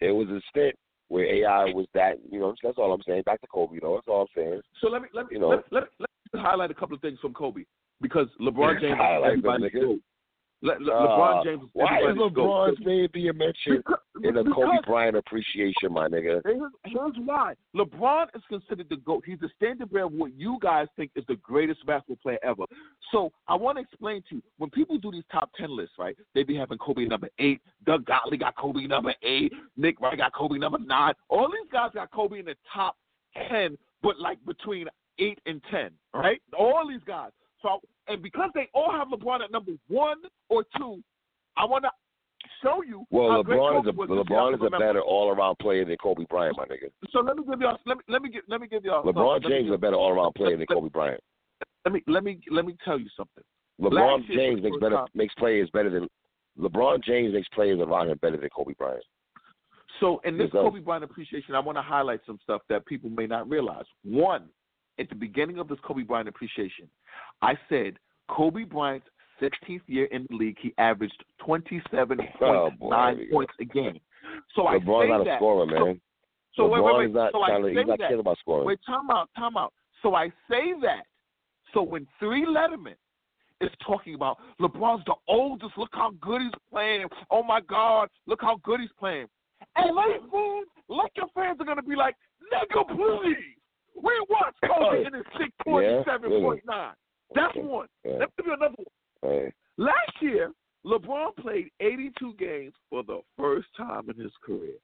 it 0.00 0.10
was 0.10 0.28
a 0.28 0.40
stint 0.50 0.74
where 1.08 1.26
AI 1.26 1.64
was 1.72 1.86
that. 1.94 2.16
You 2.30 2.40
know, 2.40 2.54
that's 2.62 2.78
all 2.78 2.92
I'm 2.92 3.02
saying. 3.06 3.22
Back 3.26 3.40
to 3.42 3.46
Kobe, 3.46 3.74
you 3.74 3.80
know. 3.80 3.94
That's 3.96 4.08
all 4.08 4.22
I'm 4.22 4.26
saying. 4.34 4.60
So 4.80 4.88
let 4.88 5.02
me 5.02 5.08
let 5.12 5.26
me 5.26 5.34
You 5.34 5.40
know. 5.40 5.48
let, 5.48 5.64
let, 5.70 5.84
let 6.00 6.08
me 6.32 6.40
highlight 6.40 6.70
a 6.70 6.74
couple 6.74 6.94
of 6.94 7.02
things 7.02 7.18
from 7.20 7.34
Kobe 7.34 7.64
because 8.00 8.28
LeBron 8.40 8.80
James 8.80 8.92
is 8.92 8.98
Highlight 8.98 9.42
them, 9.42 9.62
nigga. 9.62 9.98
Le, 10.62 10.72
Le, 10.80 10.92
Uh, 10.92 11.00
LeBron 11.06 11.44
James 11.44 11.62
is 11.62 11.68
Why 11.74 11.98
is. 12.00 12.16
LeBron's 12.16 12.78
name 12.86 13.08
being 13.12 13.36
mentioned 13.36 13.84
Because, 13.84 13.98
in 14.24 14.36
a 14.38 14.44
Kobe 14.44 14.78
Bryant 14.86 15.16
appreciation, 15.16 15.92
my 15.92 16.08
nigga? 16.08 16.40
here's, 16.44 16.72
here's 16.84 17.12
why. 17.24 17.54
LeBron 17.74 18.28
is 18.34 18.42
considered 18.48 18.88
the 18.88 18.96
GOAT. 18.96 19.22
He's 19.26 19.38
the 19.38 19.50
standard 19.54 19.90
bearer 19.92 20.04
of 20.06 20.12
what 20.12 20.32
you 20.34 20.58
guys 20.62 20.88
think 20.96 21.10
is 21.14 21.24
the 21.28 21.36
greatest 21.36 21.84
basketball 21.86 22.16
player 22.22 22.38
ever. 22.42 22.64
So 23.12 23.30
I 23.48 23.54
want 23.54 23.76
to 23.76 23.82
explain 23.82 24.22
to 24.30 24.36
you, 24.36 24.42
when 24.56 24.70
people 24.70 24.96
do 24.98 25.12
these 25.12 25.24
top 25.30 25.50
10 25.58 25.76
lists, 25.76 25.96
right, 25.98 26.16
they 26.34 26.42
be 26.42 26.56
having 26.56 26.78
Kobe 26.78 27.04
number 27.04 27.28
8, 27.38 27.60
Doug 27.84 28.06
Gottlieb 28.06 28.40
got 28.40 28.56
Kobe 28.56 28.86
number 28.86 29.14
8, 29.22 29.52
Nick 29.76 30.00
Wright 30.00 30.16
got 30.16 30.32
Kobe 30.32 30.56
number 30.58 30.78
9. 30.78 31.12
All 31.28 31.48
these 31.48 31.70
guys 31.70 31.90
got 31.94 32.10
Kobe 32.10 32.38
in 32.38 32.46
the 32.46 32.56
top 32.72 32.96
10, 33.50 33.76
but 34.02 34.18
like 34.18 34.38
between 34.46 34.86
8 35.18 35.38
and 35.44 35.60
10, 35.70 35.90
right? 36.14 36.40
All 36.58 36.88
these 36.88 37.00
guys. 37.06 37.30
So, 37.62 37.80
and 38.08 38.22
because 38.22 38.50
they 38.54 38.68
all 38.74 38.92
have 38.92 39.08
LeBron 39.08 39.42
at 39.42 39.50
number 39.50 39.72
1 39.88 40.16
or 40.48 40.64
2, 40.76 41.02
I 41.56 41.64
want 41.64 41.84
to 41.84 41.90
show 42.62 42.82
you 42.82 43.04
Well, 43.10 43.42
LeBron 43.42 43.80
is 43.82 43.88
a 43.88 43.92
was. 43.92 44.08
if 44.10 44.30
y'all 44.30 44.52
LeBron 44.52 44.54
is 44.54 44.60
a 44.66 44.78
better 44.78 45.00
all 45.00 45.30
around 45.30 45.56
player 45.58 45.84
than 45.84 45.96
Kobe 45.96 46.24
Bryant, 46.28 46.56
my 46.56 46.64
nigga. 46.64 46.90
So 47.10 47.20
let 47.20 47.36
me 47.36 47.44
give 47.48 47.60
y'all 47.60 47.78
let 47.86 47.98
me 47.98 48.02
let 48.08 48.22
me 48.22 48.30
give 48.30 48.42
let 48.48 48.60
me 48.60 48.68
give 48.68 48.84
y'all 48.84 49.02
LeBron 49.04 49.34
something. 49.36 49.50
James 49.50 49.68
is 49.68 49.74
a 49.74 49.78
better 49.78 49.96
all 49.96 50.12
around 50.12 50.34
player 50.34 50.56
than 50.56 50.66
Kobe 50.66 50.88
Bryant. 50.88 51.20
Let 51.84 51.92
me 51.94 52.02
let 52.06 52.24
me 52.24 52.40
let 52.50 52.64
me 52.64 52.76
tell 52.84 52.98
you 52.98 53.08
something. 53.16 53.44
LeBron 53.80 54.18
Last 54.18 54.28
James 54.28 54.62
makes 54.62 54.76
better 54.80 54.96
time. 54.96 55.06
makes 55.14 55.34
players 55.34 55.68
better 55.72 55.90
than 55.90 56.08
LeBron 56.58 57.02
James 57.04 57.34
makes 57.34 57.48
players 57.48 57.80
around 57.80 58.08
him 58.08 58.18
better 58.22 58.36
than 58.36 58.48
Kobe 58.50 58.72
Bryant. 58.78 59.04
So 60.00 60.20
in 60.24 60.36
this 60.36 60.50
Kobe 60.50 60.80
Bryant 60.80 61.04
appreciation, 61.04 61.54
I 61.54 61.60
want 61.60 61.78
to 61.78 61.82
highlight 61.82 62.20
some 62.26 62.38
stuff 62.42 62.62
that 62.68 62.84
people 62.86 63.10
may 63.10 63.26
not 63.26 63.48
realize. 63.48 63.84
One, 64.04 64.48
at 64.98 65.08
the 65.08 65.14
beginning 65.14 65.58
of 65.58 65.68
this 65.68 65.78
Kobe 65.84 66.02
Bryant 66.02 66.28
appreciation, 66.28 66.88
I 67.42 67.54
said 67.68 67.98
Kobe 68.28 68.64
Bryant's 68.64 69.06
16th 69.42 69.82
year 69.86 70.06
in 70.06 70.26
the 70.30 70.36
league, 70.36 70.56
he 70.60 70.72
averaged 70.78 71.22
27.9 71.46 72.26
Oh, 72.40 72.70
boy, 72.78 72.90
here 73.08 73.16
we 73.18 73.26
go. 73.26 73.32
points 73.32 73.52
a 73.60 73.64
game. 73.64 74.00
So 74.54 74.62
LeBron's 74.62 74.88
I 74.88 75.02
say 75.04 75.08
not 75.08 75.20
a 75.20 75.24
that. 75.24 75.38
scorer, 75.38 75.66
So- 75.68 75.84
man. 75.86 76.00
So, 76.54 76.62
LeBron 76.62 76.70
wait, 76.70 76.82
wait, 76.84 76.96
wait. 76.98 77.12
not 77.12 77.32
so 77.32 77.42
I 77.42 77.48
trying 77.48 77.62
to, 77.64 77.68
say 77.68 77.74
he's 77.80 77.86
not 77.86 77.98
that. 77.98 78.18
about 78.18 78.38
scoring. 78.38 78.66
Wait, 78.66 78.78
time 78.86 79.10
out, 79.10 79.28
time 79.36 79.58
out. 79.58 79.74
So 80.02 80.14
I 80.14 80.28
say 80.48 80.72
that. 80.80 81.04
So 81.74 81.82
when 81.82 82.06
Three 82.18 82.46
Letterman 82.46 82.94
is 83.60 83.70
talking 83.86 84.14
about 84.14 84.38
LeBron's 84.58 85.04
the 85.04 85.14
oldest, 85.28 85.76
look 85.76 85.90
how 85.92 86.12
good 86.20 86.40
he's 86.40 86.50
playing. 86.70 87.08
Oh 87.30 87.42
my 87.42 87.60
God, 87.60 88.08
look 88.26 88.40
how 88.40 88.56
good 88.62 88.80
he's 88.80 88.92
playing. 88.98 89.26
And 89.74 89.94
like 89.94 90.20
fans, 90.32 90.66
like 90.88 91.12
your 91.16 91.26
fans 91.34 91.60
are 91.60 91.64
gonna 91.66 91.82
be 91.82 91.94
like, 91.96 92.14
nigga, 92.50 92.86
please. 92.88 93.36
We 93.96 94.12
watched 94.28 94.60
Kobe 94.62 95.04
oh, 95.04 95.06
in 95.06 95.14
his 95.14 95.24
six 95.38 95.50
point 95.64 95.86
seven 96.06 96.30
point 96.30 96.62
nine. 96.66 96.94
That's 97.34 97.54
one. 97.56 97.88
Yeah. 98.04 98.12
Let 98.12 98.20
me 98.20 98.26
give 98.38 98.46
you 98.46 98.54
another 98.54 98.74
one. 98.76 99.32
Hey, 99.32 99.52
Last 99.78 100.12
year, 100.20 100.52
LeBron 100.86 101.36
played 101.36 101.70
82 101.80 102.34
games 102.38 102.72
for 102.88 103.02
the 103.02 103.20
first 103.36 103.66
time 103.76 104.08
in 104.08 104.22
his 104.22 104.32
career. 104.44 104.74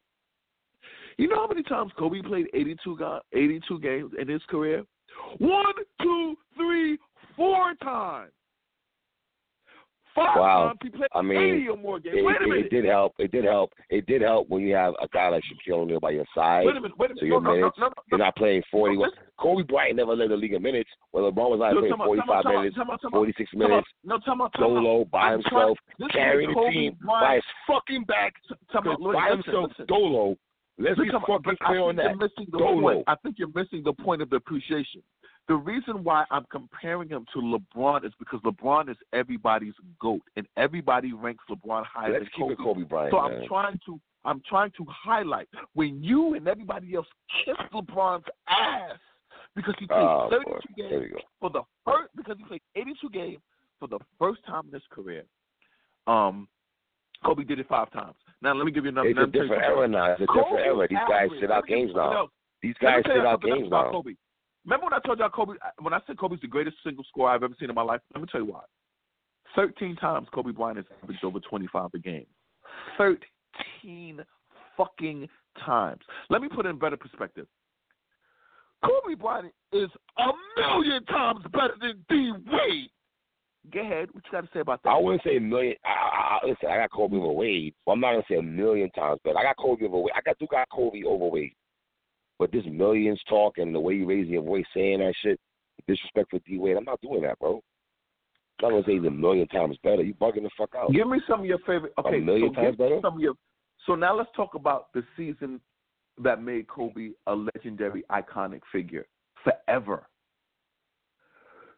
You 1.16 1.28
know 1.28 1.36
how 1.36 1.47
many 1.47 1.62
times 1.62 1.93
Kobe 1.98 2.20
played 2.22 2.47
82, 2.52 2.97
ga- 2.97 3.20
82 3.32 3.78
games 3.80 4.12
in 4.20 4.28
his 4.28 4.43
career? 4.48 4.84
One, 5.39 5.74
two, 6.01 6.34
three, 6.56 6.98
four 7.36 7.74
times. 7.82 8.32
Five 10.14 10.36
Wow. 10.39 10.72
Uh, 10.74 10.90
played 10.90 11.09
I 11.12 11.22
mean, 11.22 11.39
80 11.56 11.68
or 11.68 11.76
more 11.76 11.98
games. 12.01 12.16
it, 12.18 12.24
wait 12.24 12.36
a 12.40 12.44
it, 12.44 12.48
minute. 12.48 12.66
it 12.66 12.70
did 12.70 12.84
help. 12.84 13.14
It 13.18 13.30
did 13.32 13.44
help. 13.44 13.72
It 13.90 14.06
did 14.06 14.22
help 14.22 14.48
when 14.48 14.62
you 14.62 14.74
have 14.74 14.94
a 15.02 15.09
guy 15.09 15.28
like 15.28 15.43
Shaquille 15.44 15.78
O'Neal 15.78 16.01
by 16.01 16.10
your 16.10 16.26
side. 16.34 16.66
wait 16.66 16.76
a 16.76 16.80
minute. 16.80 16.98
Wait 16.98 17.10
a 17.10 17.14
minute. 17.14 17.20
So 17.20 17.26
your 17.26 17.40
no, 17.40 17.55
minutes, 17.55 17.76
no, 17.78 17.86
no, 17.89 17.93
You're 18.10 18.18
not 18.18 18.36
playing 18.36 18.62
40. 18.70 18.97
No. 18.97 19.10
Kobe 19.39 19.62
Bryant 19.64 19.97
never 19.97 20.14
led 20.14 20.30
the 20.30 20.36
league 20.36 20.52
in 20.52 20.62
minutes. 20.62 20.90
Well, 21.12 21.30
LeBron 21.30 21.51
was 21.51 21.60
like 21.60 21.74
No, 21.74 21.80
playing 21.80 21.97
45 21.97 22.26
time 22.26 22.36
out, 22.36 22.43
time 22.43 22.52
out, 22.56 22.59
minutes, 22.60 22.76
time 22.76 22.90
out, 22.90 23.01
time 23.02 23.09
out. 23.14 23.18
46 23.18 23.51
minutes, 23.55 23.89
No, 24.05 24.18
solo 24.59 25.05
by 25.06 25.20
I'm 25.20 25.40
himself, 25.43 25.78
carrying 26.12 26.51
the 26.55 26.70
team 26.70 26.97
by 27.06 27.36
his 27.36 27.44
fucking 27.66 28.05
back. 28.05 28.34
Time 28.72 28.89
out. 28.89 29.01
Listen, 29.01 29.12
by 29.14 29.30
himself, 29.30 29.70
solo. 29.89 30.36
Let's 30.78 30.98
be 30.98 31.05
Look, 31.06 31.12
come 31.12 31.24
on, 31.28 31.43
fucking 31.43 31.59
clear 31.64 31.80
on 31.80 31.97
think 31.97 32.09
that. 32.09 32.10
You're 32.10 32.16
missing 32.18 32.47
the 32.51 32.59
point. 32.59 33.05
I 33.06 33.14
think 33.22 33.36
you're 33.39 33.52
missing 33.55 33.82
the 33.84 33.93
point 33.93 34.22
of 34.22 34.30
the 34.30 34.36
appreciation. 34.36 35.02
The 35.48 35.55
reason 35.56 36.05
why 36.05 36.24
I'm 36.31 36.44
comparing 36.51 37.09
him 37.09 37.27
to 37.35 37.40
LeBron 37.40 38.05
is 38.05 38.12
because 38.19 38.40
LeBron 38.40 38.89
is 38.89 38.97
everybody's 39.12 39.74
goat, 40.01 40.23
and 40.36 40.47
everybody 40.56 41.12
ranks 41.12 41.44
LeBron 41.51 41.85
higher 41.85 42.12
Let's 42.12 42.24
than 42.39 42.48
keep 42.48 42.48
Kobe. 42.48 42.52
it 42.52 42.59
Kobe 42.59 42.82
Bryant, 42.85 43.12
so 43.12 43.20
man. 43.28 43.40
I'm 43.43 43.48
trying 43.48 43.81
to 43.86 44.01
I'm 44.24 44.43
trying 44.48 44.70
to 44.77 44.86
highlight 44.89 45.48
when 45.74 46.02
you 46.02 46.35
and 46.35 46.47
everybody 46.47 46.94
else 46.94 47.09
kissed 47.44 47.59
LeBron's 47.74 48.24
ass 48.48 48.93
because 49.56 49.74
he 49.81 49.86
played 49.89 49.98
Oh, 50.01 50.28
32 50.31 50.44
boy. 50.48 50.60
Games 50.77 51.12
for 51.40 51.51
the 51.51 51.62
first 51.85 52.10
because 52.16 52.36
he 52.39 52.44
played 52.44 52.62
82 52.77 53.10
games 53.10 53.43
for 53.81 53.89
the 53.89 53.98
first 54.20 54.44
time 54.47 54.66
in 54.69 54.74
his 54.74 54.82
career. 54.90 55.24
Um, 56.06 56.47
Kobe 57.24 57.43
did 57.43 57.59
it 57.59 57.69
five 57.69 57.90
times. 57.90 58.14
Now 58.43 58.55
let 58.55 58.64
me 58.64 58.70
give 58.73 58.85
you 58.85 58.90
another. 58.90 59.09
It's 59.09 59.19
a 59.19 59.23
let 59.23 59.32
me 59.32 59.39
tell 59.40 59.43
you 59.47 59.51
different 59.51 59.64
era 59.77 59.89
now. 59.89 60.12
It's 60.12 60.20
a 60.20 60.27
different 60.27 60.48
Kobe 60.48 60.62
era. 60.62 60.89
These 60.89 60.98
guys 61.09 61.28
sit 61.40 61.51
out 61.51 61.64
me 61.64 61.69
give 61.69 61.78
you 61.78 61.85
games 61.86 61.97
now. 61.97 62.28
These 62.62 62.74
guys 62.81 63.02
sit 63.06 63.27
out 63.27 63.43
games 63.43 63.69
now. 63.70 63.90
Kobe. 63.90 64.12
Remember 64.64 64.84
when 64.84 64.94
I 64.94 65.01
told 65.01 65.18
y'all 65.18 65.28
Kobe? 65.28 65.55
When 65.80 65.93
I 65.93 66.01
said 66.06 66.18
Kobe's 66.18 66.40
the 66.40 66.47
greatest 66.47 66.76
single 66.84 67.05
scorer 67.09 67.30
I've 67.30 67.43
ever 67.43 67.55
seen 67.59 67.68
in 67.68 67.74
my 67.74 67.82
life? 67.82 68.01
Let 68.14 68.20
me 68.20 68.28
tell 68.30 68.40
you 68.43 68.52
why. 68.52 68.62
Thirteen 69.56 69.97
times 69.97 70.28
Kobe 70.32 70.52
Bryant 70.52 70.78
has 70.78 70.86
averaged 71.02 71.24
over 71.24 71.40
twenty-five 71.40 71.90
a 71.94 71.98
game. 71.98 72.26
Thirteen 72.97 74.20
fucking 74.76 75.28
times. 75.64 76.01
Let 76.30 76.43
me 76.43 76.48
put 76.48 76.66
it 76.66 76.70
in 76.70 76.78
better 76.78 76.97
perspective. 76.97 77.47
Kobe 78.84 79.14
Bryant 79.14 79.52
is 79.72 79.90
a 80.18 80.60
million 80.60 81.05
times 81.06 81.44
better 81.52 81.74
than 81.80 82.05
D 82.09 82.32
Wade. 82.51 82.90
Go 83.72 83.80
ahead. 83.80 84.09
What 84.12 84.24
you 84.24 84.32
got 84.32 84.40
to 84.40 84.48
say 84.52 84.60
about 84.60 84.82
that? 84.82 84.90
I 84.90 84.98
wouldn't 84.98 85.22
say 85.22 85.36
a 85.36 85.40
million. 85.40 85.76
I, 85.84 85.89
I, 85.89 86.39
I, 86.43 86.48
listen, 86.48 86.68
I 86.68 86.78
got 86.78 86.90
Kobe 86.90 87.16
over 87.16 87.32
Wade. 87.32 87.74
Well, 87.86 87.94
I'm 87.94 88.01
not 88.01 88.12
gonna 88.12 88.24
say 88.28 88.36
a 88.36 88.43
million 88.43 88.90
times, 88.90 89.20
but 89.24 89.36
I 89.36 89.43
got 89.43 89.56
Kobe 89.56 89.84
over 89.84 89.98
Wade. 89.98 90.12
I 90.16 90.20
got 90.20 90.39
do 90.39 90.47
got 90.51 90.68
Kobe 90.70 91.02
over 91.05 91.26
Wade. 91.26 91.52
But 92.43 92.51
this 92.51 92.64
millions 92.69 93.20
talk 93.28 93.59
and 93.59 93.73
the 93.73 93.78
way 93.78 93.94
you 93.94 94.05
raise 94.05 94.27
your 94.27 94.43
voice 94.43 94.64
saying 94.74 94.98
that 94.98 95.14
shit, 95.23 95.39
disrespect 95.86 96.28
for 96.28 96.40
D 96.40 96.59
Wade. 96.59 96.77
I'm 96.77 96.82
not 96.82 97.01
doing 97.01 97.23
that, 97.23 97.39
bro. 97.39 97.62
I'm 98.64 98.70
gonna 98.70 98.82
say 98.85 98.94
he's 98.94 99.05
a 99.05 99.10
million 99.12 99.47
times 99.47 99.77
better. 99.85 100.02
You 100.02 100.12
bugging 100.14 100.43
the 100.43 100.51
fuck 100.59 100.70
out. 100.77 100.90
Give 100.90 101.06
me 101.06 101.20
some 101.28 101.39
of 101.39 101.47
your 101.47 101.60
favorite. 101.60 101.93
Okay, 102.01 102.19
million 102.19 102.52
so 102.52 102.60
times 102.60 102.77
better? 102.77 102.98
some 103.01 103.14
of 103.14 103.20
your. 103.20 103.35
So 103.86 103.94
now 103.94 104.16
let's 104.16 104.31
talk 104.35 104.56
about 104.56 104.93
the 104.93 105.05
season 105.16 105.60
that 106.20 106.43
made 106.43 106.66
Kobe 106.66 107.10
a 107.28 107.32
legendary, 107.55 108.02
iconic 108.10 108.62
figure 108.73 109.06
forever. 109.44 110.09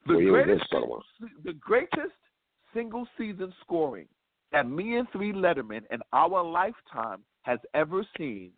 The 0.07 0.15
What 0.15 0.23
year 0.23 0.33
was 0.33 0.47
this, 0.47 0.67
greatest, 0.71 1.03
by 1.21 1.29
the 1.45 1.53
greatest 1.59 2.17
single 2.73 3.07
season 3.19 3.53
scoring 3.61 4.07
that 4.53 4.67
me 4.67 4.97
and 4.97 5.07
Three 5.13 5.35
Letterman 5.35 5.83
in 5.91 6.01
our 6.15 6.43
lifetime 6.43 7.21
has 7.43 7.59
ever 7.75 8.03
seen 8.17 8.53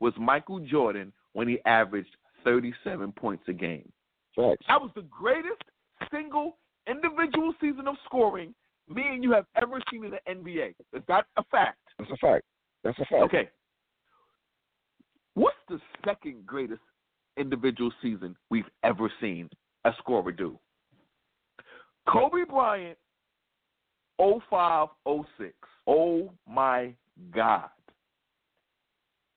was 0.00 0.14
Michael 0.18 0.58
Jordan 0.58 1.12
when 1.32 1.48
he 1.48 1.58
averaged 1.64 2.16
37 2.44 3.12
points 3.12 3.44
a 3.48 3.52
game. 3.52 3.90
Facts. 4.36 4.64
That 4.68 4.80
was 4.80 4.90
the 4.94 5.02
greatest 5.02 5.62
single 6.10 6.56
individual 6.88 7.54
season 7.60 7.86
of 7.86 7.96
scoring 8.04 8.54
me 8.88 9.02
and 9.06 9.22
you 9.22 9.32
have 9.32 9.46
ever 9.60 9.80
seen 9.90 10.04
in 10.04 10.10
the 10.10 10.20
NBA. 10.28 10.70
Is 10.92 11.02
that 11.08 11.26
a 11.36 11.44
fact? 11.44 11.78
That's 11.98 12.10
a 12.10 12.16
fact. 12.16 12.44
That's 12.84 12.98
a 12.98 13.04
fact. 13.04 13.22
Okay. 13.24 13.48
What's 15.34 15.56
the 15.68 15.78
second 16.04 16.44
greatest 16.46 16.80
individual 17.36 17.92
season 18.02 18.36
we've 18.50 18.68
ever 18.84 19.10
seen 19.20 19.48
a 19.84 19.92
scorer 19.98 20.32
do? 20.32 20.58
Kobe 22.08 22.44
Bryant, 22.48 22.98
05 24.18 24.88
06. 25.06 25.52
Oh 25.86 26.30
my 26.48 26.92
God. 27.34 27.68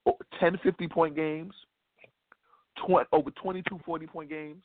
Oh, 0.08 0.18
10 0.40 0.60
50 0.64 0.88
point 0.88 1.16
games, 1.16 1.54
20, 2.88 3.08
over 3.12 3.32
22 3.32 3.80
40 3.86 4.08
point 4.08 4.30
games, 4.30 4.64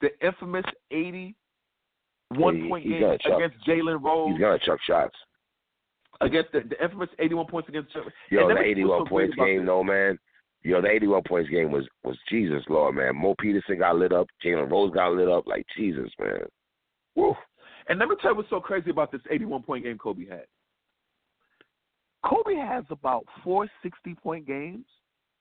the 0.00 0.08
infamous 0.24 0.64
81 0.90 1.34
He- 2.62 2.68
point 2.68 2.84
game 2.84 3.02
against 3.04 3.66
Jalen 3.66 4.02
Rose, 4.02 4.32
He's 4.32 4.40
gonna 4.40 4.58
chuck 4.58 4.80
shots. 4.86 5.16
against 6.20 6.52
the, 6.52 6.60
the 6.60 6.82
infamous 6.82 7.08
81 7.18 7.46
points 7.46 7.68
against 7.68 7.94
Jalen 7.94 8.10
Yo, 8.30 8.48
And 8.48 8.56
the 8.58 8.62
81 8.62 9.00
so 9.00 9.04
points 9.06 9.34
game, 9.36 9.66
though, 9.66 9.84
man. 9.84 10.18
Yo, 10.62 10.80
the 10.80 10.88
81 10.88 11.22
points 11.28 11.48
game 11.50 11.70
was 11.70 11.86
was 12.02 12.16
Jesus, 12.28 12.64
Lord, 12.68 12.96
man. 12.96 13.14
Mo 13.16 13.34
Peterson 13.38 13.78
got 13.78 13.96
lit 13.96 14.12
up. 14.12 14.26
Jalen 14.44 14.70
Rose 14.70 14.92
got 14.92 15.12
lit 15.12 15.28
up. 15.28 15.46
Like 15.46 15.64
Jesus, 15.76 16.10
man. 16.18 16.40
Woo. 17.14 17.34
And 17.88 18.00
let 18.00 18.08
me 18.08 18.16
tell 18.20 18.32
you 18.32 18.38
what's 18.38 18.50
so 18.50 18.58
crazy 18.60 18.90
about 18.90 19.12
this 19.12 19.20
81 19.30 19.62
point 19.62 19.84
game 19.84 19.96
Kobe 19.96 20.26
had. 20.26 20.46
Kobe 22.24 22.56
has 22.56 22.84
about 22.90 23.24
four 23.44 23.68
60 23.82 24.14
point 24.16 24.46
games 24.46 24.84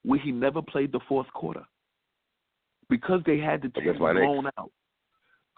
where 0.04 0.20
he 0.20 0.32
never 0.32 0.62
played 0.62 0.92
the 0.92 1.00
fourth 1.08 1.28
quarter 1.34 1.64
because 2.90 3.22
they 3.26 3.38
had 3.40 3.62
the 3.62 3.70
team 3.70 3.84
Against 3.84 4.02
my 4.02 4.14
Knicks. 4.14 4.26
blown 4.26 4.48
out. 4.58 4.72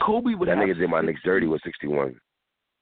Kobe 0.02 0.36
would 0.36 0.48
That 0.48 0.58
have 0.58 0.68
nigga 0.68 0.78
did 0.78 0.90
my 0.90 1.00
60 1.00 1.08
Knicks 1.08 1.22
dirty 1.24 1.48
with 1.48 1.62
61. 1.64 2.20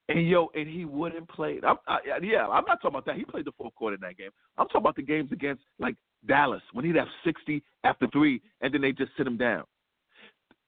And 0.07 0.27
yo, 0.29 0.49
and 0.53 0.67
he 0.69 0.85
wouldn't 0.85 1.27
play. 1.29 1.59
I'm, 1.65 1.77
I, 1.87 1.97
yeah, 2.21 2.45
I'm 2.47 2.63
not 2.65 2.75
talking 2.81 2.89
about 2.89 3.05
that. 3.07 3.15
He 3.15 3.25
played 3.25 3.45
the 3.45 3.51
fourth 3.57 3.73
quarter 3.73 3.95
in 3.95 4.01
that 4.01 4.17
game. 4.17 4.29
I'm 4.57 4.67
talking 4.67 4.81
about 4.81 4.95
the 4.95 5.01
games 5.01 5.31
against 5.31 5.63
like 5.79 5.95
Dallas 6.27 6.61
when 6.73 6.85
he'd 6.85 6.95
have 6.95 7.07
60 7.23 7.63
after 7.83 8.05
three, 8.13 8.39
and 8.61 8.71
then 8.73 8.81
they 8.81 8.91
just 8.91 9.11
sit 9.17 9.25
him 9.25 9.37
down. 9.37 9.63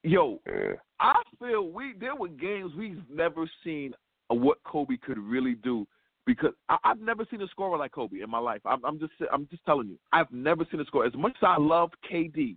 Yo, 0.03 0.39
Yeah. 0.47 0.73
I 0.99 1.21
feel 1.39 1.69
we 1.69 1.93
there 1.99 2.15
were 2.15 2.27
games 2.29 2.71
we've 2.75 3.01
never 3.13 3.47
seen 3.63 3.93
what 4.29 4.57
Kobe 4.63 4.97
could 4.97 5.19
really 5.19 5.53
do 5.53 5.85
because 6.25 6.53
I, 6.69 6.77
I've 6.83 6.99
never 6.99 7.25
seen 7.29 7.41
a 7.43 7.47
scorer 7.47 7.77
like 7.77 7.91
Kobe 7.91 8.21
in 8.21 8.29
my 8.29 8.39
life. 8.39 8.61
I'm, 8.65 8.83
I'm 8.83 8.97
just 8.99 9.13
I'm 9.31 9.47
just 9.51 9.63
telling 9.65 9.87
you, 9.89 9.97
I've 10.11 10.31
never 10.31 10.65
seen 10.71 10.79
a 10.79 10.85
scorer 10.85 11.05
as 11.05 11.13
much 11.15 11.33
as 11.41 11.45
I 11.47 11.57
love 11.59 11.91
KD. 12.11 12.55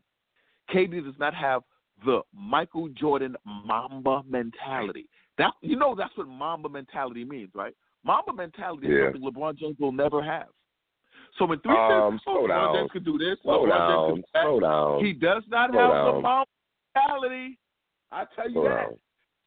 KD 0.72 1.04
does 1.04 1.14
not 1.18 1.34
have 1.34 1.62
the 2.04 2.20
Michael 2.34 2.88
Jordan 2.88 3.36
Mamba 3.44 4.22
mentality. 4.28 5.08
That 5.38 5.52
you 5.60 5.76
know 5.76 5.94
that's 5.96 6.16
what 6.16 6.28
Mamba 6.28 6.68
mentality 6.68 7.24
means, 7.24 7.50
right? 7.54 7.74
Mamba 8.04 8.32
mentality 8.32 8.86
is 8.88 9.12
something 9.12 9.22
LeBron 9.30 9.58
James 9.58 9.76
will 9.78 9.92
never 9.92 10.22
have. 10.22 10.48
So 11.38 11.44
when 11.44 11.60
three 11.60 11.72
Um, 11.76 12.14
says, 12.18 12.20
oh, 12.26 12.46
LeBron. 12.48 12.74
James 12.76 12.90
could 12.92 13.04
do 13.04 13.18
this, 13.18 13.36
Slow 13.42 13.66
LeBron 13.66 14.14
James 14.16 14.24
could 14.32 14.42
do 14.42 14.60
that, 14.60 14.66
down. 14.66 15.04
he 15.04 15.12
does 15.12 15.42
not 15.48 15.74
have 15.74 15.90
down. 15.90 16.14
the 16.16 16.20
Mamba 16.20 16.46
mentality. 16.94 17.58
I 18.12 18.24
tell 18.34 18.48
you 18.48 18.54
Slow 18.54 18.64
that. 18.64 18.76
down. 18.88 18.96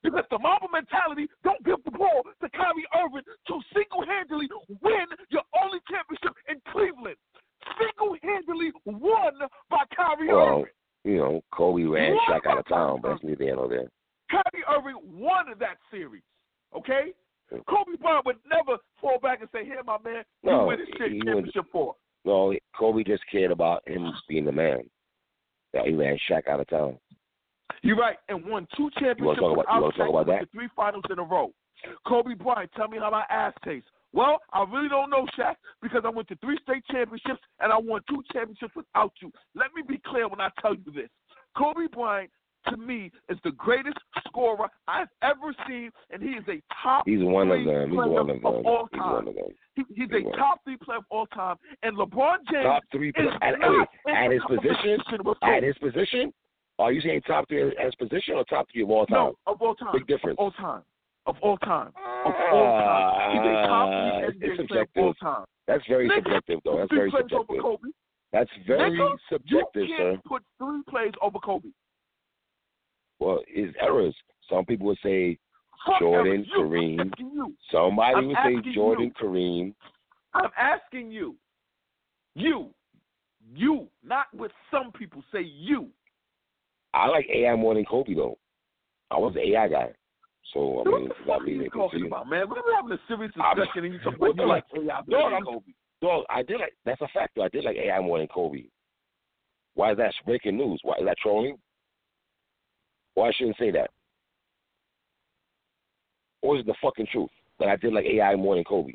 Because 0.03 0.25
the 0.31 0.39
Mamba 0.39 0.67
mentality 0.71 1.27
don't 1.43 1.63
give 1.65 1.81
the 1.85 1.91
ball 1.91 2.23
to 2.41 2.49
Kyrie 2.49 2.85
Irving 2.95 3.23
to 3.47 3.53
single-handedly 3.73 4.49
win 4.81 5.05
your 5.29 5.43
only 5.63 5.79
championship 5.89 6.35
in 6.49 6.59
Cleveland. 6.71 7.15
Single-handedly 7.79 8.71
won 8.85 9.33
by 9.69 9.83
Kyrie 9.95 10.29
Irving. 10.29 10.65
You 11.03 11.17
know, 11.17 11.41
Kobe 11.51 11.83
ran 11.83 12.17
Shaq 12.27 12.45
out 12.45 12.59
of 12.59 12.67
town, 12.67 13.01
but 13.01 13.09
that's 13.09 13.23
neither 13.23 13.43
here 13.43 13.55
nor 13.55 13.67
there. 13.67 13.89
Kyrie 14.31 14.63
Irving 14.69 15.19
won 15.19 15.45
that 15.59 15.77
series. 15.91 16.23
Okay? 16.75 17.13
Kobe 17.51 17.97
Bryant 18.01 18.25
would 18.25 18.37
never 18.49 18.77
fall 18.99 19.19
back 19.19 19.41
and 19.41 19.49
say, 19.51 19.63
"Here, 19.63 19.83
my 19.83 19.97
man, 20.03 20.23
you 20.41 20.49
No, 20.51 20.65
win 20.65 20.79
this 20.79 20.87
shit 20.97 21.21
championship 21.23 21.65
for." 21.71 21.95
No, 22.25 22.53
Kobe 22.75 23.03
just 23.03 23.23
cared 23.31 23.51
about 23.51 23.87
him 23.87 24.11
being 24.27 24.45
the 24.45 24.51
man. 24.51 24.89
Yeah, 25.73 25.83
he 25.85 25.93
ran 25.93 26.17
Shaq 26.29 26.47
out 26.47 26.61
of 26.61 26.67
town. 26.67 26.97
You're 27.81 27.97
right, 27.97 28.17
and 28.29 28.45
won 28.45 28.67
two 28.75 28.89
championships 28.91 29.39
talk 29.39 29.53
about- 29.53 29.75
you 29.75 29.81
wanna 29.81 29.93
talk 29.93 30.07
Shaq, 30.07 30.09
about 30.09 30.25
that? 30.27 30.49
three 30.51 30.69
finals 30.69 31.03
in 31.09 31.19
a 31.19 31.23
row. 31.23 31.53
Kobe 32.07 32.33
Bryant, 32.33 32.71
tell 32.73 32.87
me 32.87 32.97
how 32.97 33.09
my 33.09 33.25
ass 33.29 33.53
tastes. 33.63 33.89
Well, 34.13 34.39
I 34.53 34.63
really 34.71 34.89
don't 34.89 35.09
know, 35.09 35.25
Shaq, 35.37 35.55
because 35.81 36.03
I 36.05 36.09
went 36.09 36.27
to 36.27 36.35
three 36.37 36.57
state 36.61 36.83
championships 36.91 37.41
and 37.59 37.73
I 37.73 37.77
won 37.77 38.01
two 38.07 38.21
championships 38.31 38.75
without 38.75 39.11
you. 39.21 39.31
Let 39.55 39.67
me 39.75 39.81
be 39.87 39.99
clear 40.05 40.27
when 40.27 40.39
I 40.39 40.49
tell 40.61 40.75
you 40.75 40.91
this. 40.93 41.09
Kobe 41.57 41.87
Bryant, 41.91 42.29
to 42.69 42.77
me, 42.77 43.11
is 43.29 43.37
the 43.43 43.51
greatest 43.51 43.97
scorer 44.27 44.69
I've 44.87 45.07
ever 45.21 45.53
seen, 45.67 45.89
and 46.11 46.21
he 46.21 46.29
is 46.29 46.43
a 46.47 46.61
top 46.81 47.03
He's 47.05 47.19
one 47.21 47.51
of 47.51 47.65
them. 47.65 47.89
He's 47.89 47.97
player 47.97 48.09
one 48.09 48.29
of 48.29 48.41
them. 48.41 48.45
all 48.45 48.87
He's 48.91 49.01
one 49.01 49.27
of 49.27 49.35
them. 49.35 49.45
He, 49.75 49.83
he's 49.95 50.09
He's 50.11 50.25
a 50.33 50.37
top 50.37 50.59
three 50.63 50.77
player 50.77 50.99
of 50.99 51.05
all 51.09 51.25
time, 51.27 51.57
and 51.81 51.97
LeBron 51.97 52.37
James 52.51 52.63
Top 52.63 52.83
three 52.91 53.09
is. 53.09 53.27
At, 53.41 53.59
not 53.59 53.89
at 54.07 54.31
his 54.31 54.41
position? 54.47 54.99
At 55.41 55.63
his 55.63 55.77
position? 55.79 56.31
Are 56.79 56.91
you 56.91 57.01
saying 57.01 57.21
top 57.27 57.47
three 57.49 57.67
at 57.69 57.85
his 57.85 57.95
position 57.95 58.35
or 58.35 58.45
top 58.45 58.67
three 58.71 58.83
of 58.83 58.89
all 58.89 59.05
time? 59.07 59.17
No, 59.17 59.35
of 59.47 59.61
all 59.61 59.75
time. 59.75 59.93
Big 59.93 60.07
difference. 60.07 60.37
Of 60.39 60.43
all 60.45 60.51
time. 60.51 60.83
Of 61.25 61.35
all 61.41 61.57
time. 61.57 61.87
Of 62.25 62.33
all 62.51 62.79
time. 62.79 63.31
He's 63.31 63.41
a 63.41 63.67
top 63.67 63.89
NBA 63.89 64.67
player 64.67 64.81
of 64.81 64.87
all 64.97 65.13
subjective. 65.13 65.19
time. 65.21 65.45
That's 65.67 65.83
very 65.87 66.11
subjective, 66.13 66.59
though. 66.65 66.77
That's 66.77 66.91
very 66.93 67.11
subjective. 67.11 67.57
That's 68.33 68.49
very 68.67 68.91
Nigga, 68.91 69.15
subjective, 69.29 69.87
you 69.87 69.95
can't 69.97 70.25
put 70.25 70.41
three 70.57 70.81
plays 70.89 71.11
over 71.21 71.37
Kobe. 71.39 71.69
Well, 73.19 73.39
his 73.47 73.69
errors. 73.79 74.15
Some 74.49 74.65
people 74.65 74.87
would 74.87 74.97
say 75.03 75.37
Fuck 75.85 75.99
Jordan, 75.99 76.45
You, 76.49 76.59
Kareem. 76.59 77.11
Somebody 77.71 78.15
I'm 78.15 78.27
would 78.27 78.37
say 78.43 78.73
Jordan, 78.73 79.05
you. 79.05 79.27
Kareem. 79.27 79.73
I'm 80.33 80.49
asking 80.57 81.11
you. 81.11 81.35
You. 82.35 82.69
You. 83.55 83.87
Not 84.03 84.25
what 84.33 84.51
some 84.71 84.91
people 84.91 85.23
say 85.31 85.41
you. 85.41 85.87
I 86.93 87.07
like 87.07 87.27
AI 87.33 87.55
more 87.55 87.75
than 87.75 87.85
Kobe, 87.85 88.13
though. 88.15 88.37
I 89.11 89.17
was 89.17 89.35
an 89.35 89.41
AI 89.41 89.67
guy. 89.67 89.89
So, 90.53 90.81
I 90.81 90.83
mean, 90.83 90.91
what 90.91 91.01
the 91.09 91.15
fuck 91.15 91.27
not 91.27 91.41
are 91.41 91.47
you 91.47 91.69
talking 91.69 91.99
you. 91.99 92.07
about, 92.07 92.29
man? 92.29 92.45
We're 92.49 92.75
having 92.75 92.91
a 92.91 92.99
serious 93.07 93.31
I'm- 93.41 93.55
discussion 93.57 93.85
and 93.85 93.93
you 93.93 93.99
talking 93.99 94.19
about 94.21 94.35
you 94.37 94.47
like 94.47 94.63
AI 94.75 94.81
Dog, 94.85 95.05
than 95.07 95.33
I'm- 95.33 95.43
Kobe. 95.43 95.71
Dog, 96.01 96.25
I 96.29 96.43
did 96.43 96.59
like, 96.59 96.73
that's 96.85 97.01
a 97.01 97.07
fact, 97.13 97.33
though. 97.35 97.43
I 97.43 97.49
did 97.49 97.63
like 97.63 97.77
AI 97.77 97.99
more 98.01 98.17
than 98.19 98.27
Kobe. 98.27 98.63
Why 99.75 99.91
is 99.91 99.97
that 99.97 100.13
breaking 100.25 100.57
news? 100.57 100.79
Why 100.83 100.95
is 100.99 101.05
that 101.05 101.17
trolling? 101.17 101.57
Why 103.15 103.29
I 103.29 103.31
shouldn't 103.31 103.57
say 103.57 103.71
that? 103.71 103.89
Or 106.41 106.55
is 106.57 106.61
it 106.61 106.65
the 106.67 106.75
fucking 106.81 107.07
truth 107.11 107.29
that 107.59 107.69
I 107.69 107.75
did 107.77 107.93
like 107.93 108.05
AI 108.05 108.35
more 108.35 108.55
than 108.55 108.63
Kobe? 108.65 108.93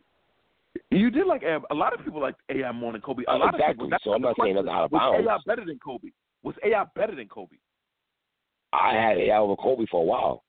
You 0.91 1.11
did 1.11 1.27
like 1.27 1.43
AI. 1.43 1.59
A 1.71 1.75
lot 1.75 1.99
of 1.99 2.05
people 2.05 2.21
like 2.21 2.35
AI 2.51 2.71
more 2.73 2.93
than 2.93 3.01
Kobe. 3.01 3.25
A 3.27 3.33
Uh, 3.33 3.39
lot 3.39 3.55
exactly. 3.55 3.87
of 3.87 3.91
people. 3.91 3.99
So 4.05 4.13
I'm 4.13 4.23
not 4.23 4.37
saying 4.41 4.55
that's 4.55 4.69
out 4.69 4.85
of 4.85 4.91
question. 4.91 5.25
Was. 5.25 5.27
AI 5.27 5.39
better 5.55 5.65
than 5.65 5.79
Kobe? 5.79 6.09
Was 6.43 6.55
AI 6.63 6.85
better 6.95 7.15
than 7.17 7.27
Kobe? 7.29 7.57
I 8.73 8.93
had 8.95 9.17
AI 9.19 9.39
over 9.39 9.57
Kobe 9.57 9.87
for 9.91 10.03
a 10.03 10.05
while. 10.05 10.45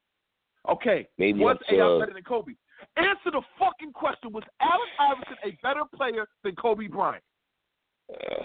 Okay. 0.68 1.07
Maybe 1.18 1.40
was 1.40 1.57
AI 1.69 1.99
better 1.99 2.14
than 2.14 2.23
Kobe? 2.23 2.53
Answer 2.98 3.31
the 3.31 3.41
fucking 3.57 3.94
question. 3.94 4.31
Was 4.34 4.44
Allen 4.61 4.90
Iverson 4.99 5.36
a 5.44 5.52
better 5.64 5.81
player 5.95 6.27
than 6.44 6.56
Kobe 6.56 6.88
Bryant? 6.88 7.23
Uh, 8.11 8.44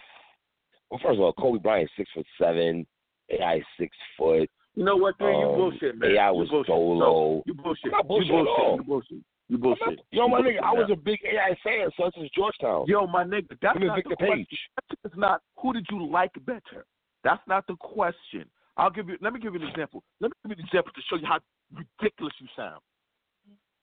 well, 0.90 1.00
first 1.02 1.14
of 1.16 1.20
all, 1.20 1.32
Kobe 1.32 1.58
Bryant 1.58 1.90
six 1.96 2.10
foot 2.14 2.26
seven. 2.40 2.86
AI 3.30 3.56
is 3.56 3.64
six 3.78 3.96
foot. 4.18 4.50
You 4.74 4.84
know 4.84 4.96
what, 4.96 5.18
man? 5.20 5.38
You 5.38 5.46
Um, 5.48 5.54
bullshit, 5.54 5.96
man. 5.98 6.10
AI 6.10 6.30
You 6.30 6.36
was 6.38 6.48
bullshit. 6.50 6.66
solo. 6.68 6.98
No, 6.98 7.42
you 7.46 7.54
bullshit. 7.54 7.84
I'm 7.86 7.90
not 7.92 8.08
bullshit 8.08 8.26
you 8.28 8.32
bullshit. 8.44 8.76
You 8.78 8.84
bullshit. 8.84 9.18
You 9.48 9.58
bullshit. 9.58 9.86
not- 9.86 9.98
Yo, 10.10 10.28
my 10.28 10.40
nigga, 10.40 10.60
I 10.62 10.72
was 10.72 10.90
a 10.90 10.96
big 10.96 11.20
AI 11.24 11.54
fan 11.62 11.90
so 11.96 12.10
since 12.14 12.30
Georgetown. 12.34 12.84
Yo, 12.86 13.06
my 13.06 13.24
nigga, 13.24 13.56
that's 13.60 13.78
not 13.78 13.96
Victor 13.96 14.10
the 14.10 14.16
question. 14.16 14.46
Page. 14.50 14.68
It's 15.04 15.16
not 15.16 15.42
who 15.58 15.72
did 15.72 15.86
you 15.90 16.04
like 16.06 16.32
better. 16.44 16.86
That's 17.22 17.42
not 17.46 17.66
the 17.66 17.76
question. 17.76 18.44
I'll 18.76 18.90
give 18.90 19.08
you. 19.08 19.16
Let 19.20 19.32
me 19.32 19.40
give 19.40 19.54
you 19.54 19.62
an 19.62 19.68
example. 19.68 20.02
Let 20.20 20.30
me 20.30 20.34
give 20.48 20.58
you 20.58 20.62
an 20.62 20.66
example 20.66 20.92
to 20.94 21.00
show 21.08 21.16
you 21.16 21.26
how 21.26 21.38
ridiculous 21.72 22.34
you 22.40 22.48
sound. 22.56 22.80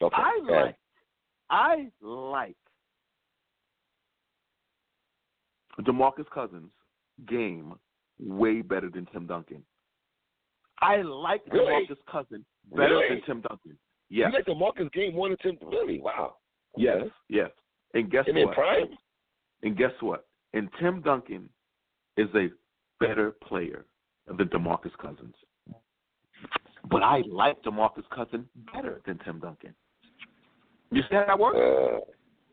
Okay. 0.02 0.16
I 0.16 0.40
yeah. 0.48 0.62
like. 0.64 0.76
I 1.50 1.88
like 2.02 2.56
DeMarcus 5.82 6.30
Cousins' 6.34 6.72
game 7.28 7.74
way 8.20 8.62
better 8.62 8.90
than 8.90 9.06
Tim 9.08 9.28
Duncan. 9.28 9.64
I 10.82 11.02
like 11.02 11.42
Really? 11.52 11.86
DeMarcus 11.90 11.98
Cousins 12.10 12.46
better 12.74 12.96
Really? 12.96 13.16
than 13.16 13.22
Tim 13.26 13.42
Duncan. 13.42 13.78
Yes. 14.10 14.32
You 14.32 14.40
like 14.40 14.46
DeMarcus 14.46 14.92
game 14.94 15.16
more 15.16 15.30
than 15.30 15.38
Tim? 15.38 15.58
Really? 15.70 16.00
Wow. 16.00 16.36
Yes. 16.78 16.98
Okay. 17.02 17.12
Yes. 17.30 17.52
And 17.94 18.10
guess 18.10 18.26
And 18.28 18.38
in 18.38 18.48
what? 18.48 18.56
prime? 18.56 18.88
And 19.64 19.78
guess 19.78 19.92
what? 20.00 20.26
And 20.54 20.70
Tim 20.80 21.02
Duncan 21.02 21.50
is 22.18 22.28
a 22.36 22.48
better 23.00 23.32
player 23.44 23.86
than 24.27 24.48
DeMarcus 24.48 24.95
Cousins. 25.02 25.35
But 26.89 27.03
I 27.03 27.22
like 27.30 27.61
DeMarcus 27.64 28.03
Cousins 28.14 28.45
better 28.73 29.02
than 29.06 29.19
Tim 29.19 29.39
Duncan. 29.39 29.73
You 30.91 31.02
see 31.03 31.15
how 31.15 31.26
that 31.27 31.39
works? 31.39 31.57
Uh, 31.57 31.99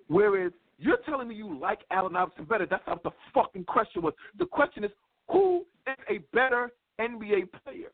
Whereas 0.09 0.53
you're 0.79 0.99
telling 1.07 1.29
me 1.29 1.35
you 1.35 1.59
like 1.59 1.81
Allen 1.91 2.17
Iverson 2.17 2.45
better. 2.45 2.67
That's 2.67 2.87
not 2.87 3.03
the 3.03 3.11
fucking 3.35 3.65
question 3.65 4.03
was. 4.03 4.15
The 4.39 4.47
question 4.47 4.85
is 4.85 4.91
who 5.31 5.65
is 5.87 5.97
a 6.09 6.19
better 6.35 6.71
NBA 7.01 7.49
player? 7.65 7.93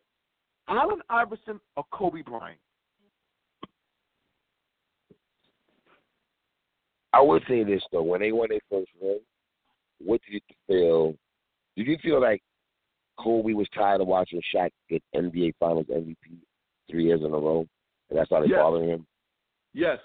Allen 0.69 1.01
Iverson 1.11 1.61
or 1.77 1.85
Kobe 1.93 2.23
Bryant? 2.23 2.59
I 7.13 7.21
would 7.21 7.43
say 7.49 7.65
this 7.65 7.83
though: 7.93 8.03
when 8.03 8.21
they 8.21 8.33
won 8.33 8.49
their 8.51 8.61
first 8.71 8.91
ring, 9.01 9.21
what 9.99 10.21
did 10.23 10.35
you 10.35 10.57
feel? 10.67 11.15
Did 11.77 11.87
you 11.87 11.99
feel 12.03 12.21
like 12.21 12.43
Kobe 13.19 13.53
was 13.53 13.69
tired 13.75 14.01
of 14.01 14.07
watching 14.09 14.41
Shaq 14.55 14.71
get 14.89 15.03
NBA 15.15 15.55
Finals 15.61 15.87
MVP 15.91 16.39
three 16.91 17.05
years 17.05 17.21
in 17.21 17.27
a 17.27 17.39
row, 17.39 17.65
and 18.11 18.19
that 18.19 18.27
started 18.27 18.51
Yes. 18.51 18.59
bothering 18.59 18.89
him? 18.89 19.07
Yes. 19.73 19.99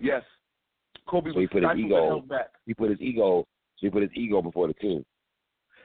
Yes. 0.00 0.22
Kobe 1.08 1.32
So 1.32 1.40
he 1.40 1.46
put 1.46 1.62
his 1.62 1.78
ego- 1.78 2.20
back. 2.20 2.50
He 2.66 2.74
put 2.74 2.90
his 2.90 3.00
ego. 3.00 3.42
So 3.76 3.86
he 3.86 3.90
put 3.90 4.02
his 4.02 4.10
ego 4.14 4.42
before 4.42 4.66
the 4.68 4.74
team. 4.74 5.04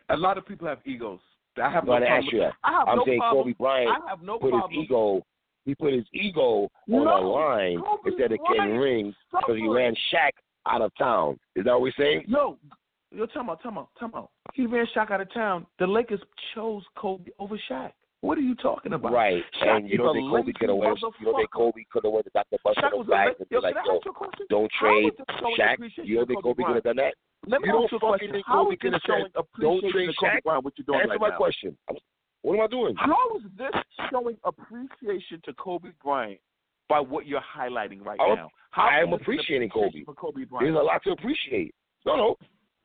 A 0.09 0.18
lot 0.18 0.38
of 0.38 0.45
people 0.45 0.68
have 0.68 0.80
egos. 0.85 1.19
I 1.61 1.69
have 1.69 1.85
No, 1.85 1.99
no 1.99 2.05
problem. 2.05 2.30
you 2.31 2.39
that. 2.39 2.53
I 2.63 2.72
have 2.72 2.88
I'm 2.88 2.97
no 2.97 3.05
saying 3.05 3.19
problem. 3.19 3.43
Kobe 3.43 3.53
Bryant 3.57 3.89
I 4.05 4.09
have 4.09 4.22
no 4.22 4.39
put 4.39 4.51
problem. 4.51 4.72
his 4.72 4.84
ego. 4.85 5.22
He 5.65 5.76
put 5.76 5.93
his 5.93 6.05
ego 6.13 6.63
on 6.63 6.69
No, 6.88 7.03
the 7.03 7.27
line 7.27 7.80
Kobe 7.81 8.09
instead 8.09 8.31
of 8.31 8.39
getting 8.51 8.77
rings 8.77 9.15
because 9.31 9.57
he 9.57 9.68
ran 9.68 9.93
Shaq 10.11 10.31
out 10.65 10.81
of 10.81 10.91
town. 10.97 11.39
Is 11.55 11.65
that 11.65 11.73
what 11.73 11.81
we're 11.81 11.91
saying? 11.97 12.23
Yo, 12.27 12.57
yo, 13.11 13.25
time 13.27 13.49
out, 13.49 13.61
time 13.61 13.77
out, 13.77 13.89
time 13.99 14.11
out. 14.15 14.29
He 14.53 14.65
ran 14.65 14.85
Shaq 14.95 15.11
out 15.11 15.21
of 15.21 15.31
town. 15.33 15.65
The 15.79 15.88
Lakers 15.88 16.21
chose 16.55 16.83
Kobe 16.97 17.31
over 17.39 17.59
Shaq. 17.69 17.91
What 18.21 18.38
are 18.38 18.41
you 18.41 18.53
talking 18.55 18.93
about? 18.93 19.11
Right, 19.13 19.43
Shaq 19.61 19.77
and 19.77 19.89
you 19.89 19.97
don't 19.97 20.13
think 20.15 20.29
Kobe 20.29 20.51
could 20.53 20.69
have 20.69 20.77
went? 20.77 20.99
You 21.19 21.25
don't 21.25 21.35
think. 21.38 21.51
Kobe 21.51 21.83
could 21.91 22.03
have 22.05 22.13
went 22.13 22.25
to 22.25 22.31
Dr. 22.31 22.57
Buster 22.63 22.81
those 22.91 22.99
was 22.99 23.07
a 23.07 23.09
bags 23.09 23.35
la- 23.39 23.43
and 23.43 23.49
be 23.49 23.57
like, 23.57 23.75
"Yo, 23.83 23.95
ask 23.97 24.05
you 24.05 24.11
a 24.11 24.13
question? 24.13 24.45
don't 24.49 24.71
trade 24.79 25.05
is 25.07 25.13
this 25.17 25.25
showing 25.39 25.55
Shaq"? 25.57 26.05
You 26.05 26.15
don't 26.17 26.27
think 26.27 26.43
Kobe 26.43 26.63
could 26.63 26.75
have 26.75 26.83
done 26.83 26.97
that? 26.97 27.13
Let 27.47 27.61
me 27.61 27.69
You 27.69 27.81
ask 27.83 27.91
you 27.91 27.97
a 27.97 27.99
question. 27.99 28.31
think 28.31 28.45
How 28.45 28.63
Kobe 28.63 28.73
is 28.75 28.79
could 28.81 28.93
this 28.93 29.01
showing 29.07 29.25
"Don't 29.33 29.38
appreciation 29.41 29.91
trade 29.91 30.07
to 30.07 30.13
Kobe 30.13 30.41
Bryant? 30.45 30.63
What 30.65 30.73
you're 30.77 30.85
doing 30.85 30.99
Answer 31.01 31.09
right 31.09 31.21
my 31.21 31.29
now? 31.29 31.38
question. 31.38 31.77
I'm- 31.89 31.97
What 32.43 32.53
am 32.55 32.61
I 32.61 32.67
doing? 32.67 32.95
How 32.95 33.35
is 33.38 33.43
this 33.57 33.73
showing 34.11 34.38
appreciation 34.43 35.41
to 35.45 35.53
Kobe 35.55 35.89
Bryant 36.03 36.39
by 36.89 36.99
what 36.99 37.25
you're 37.25 37.41
highlighting 37.41 38.05
right 38.05 38.19
I'm- 38.19 38.35
now? 38.35 38.49
How 38.69 38.83
I 38.85 38.99
am 38.99 39.13
appreciating 39.13 39.69
Kobe. 39.69 40.03
Kobe 40.05 40.38
There's 40.41 40.49
Bryant. 40.49 40.75
a 40.77 40.81
lot 40.83 41.01
to 41.03 41.11
appreciate. 41.11 41.73
No, 42.05 42.15
no, 42.15 42.38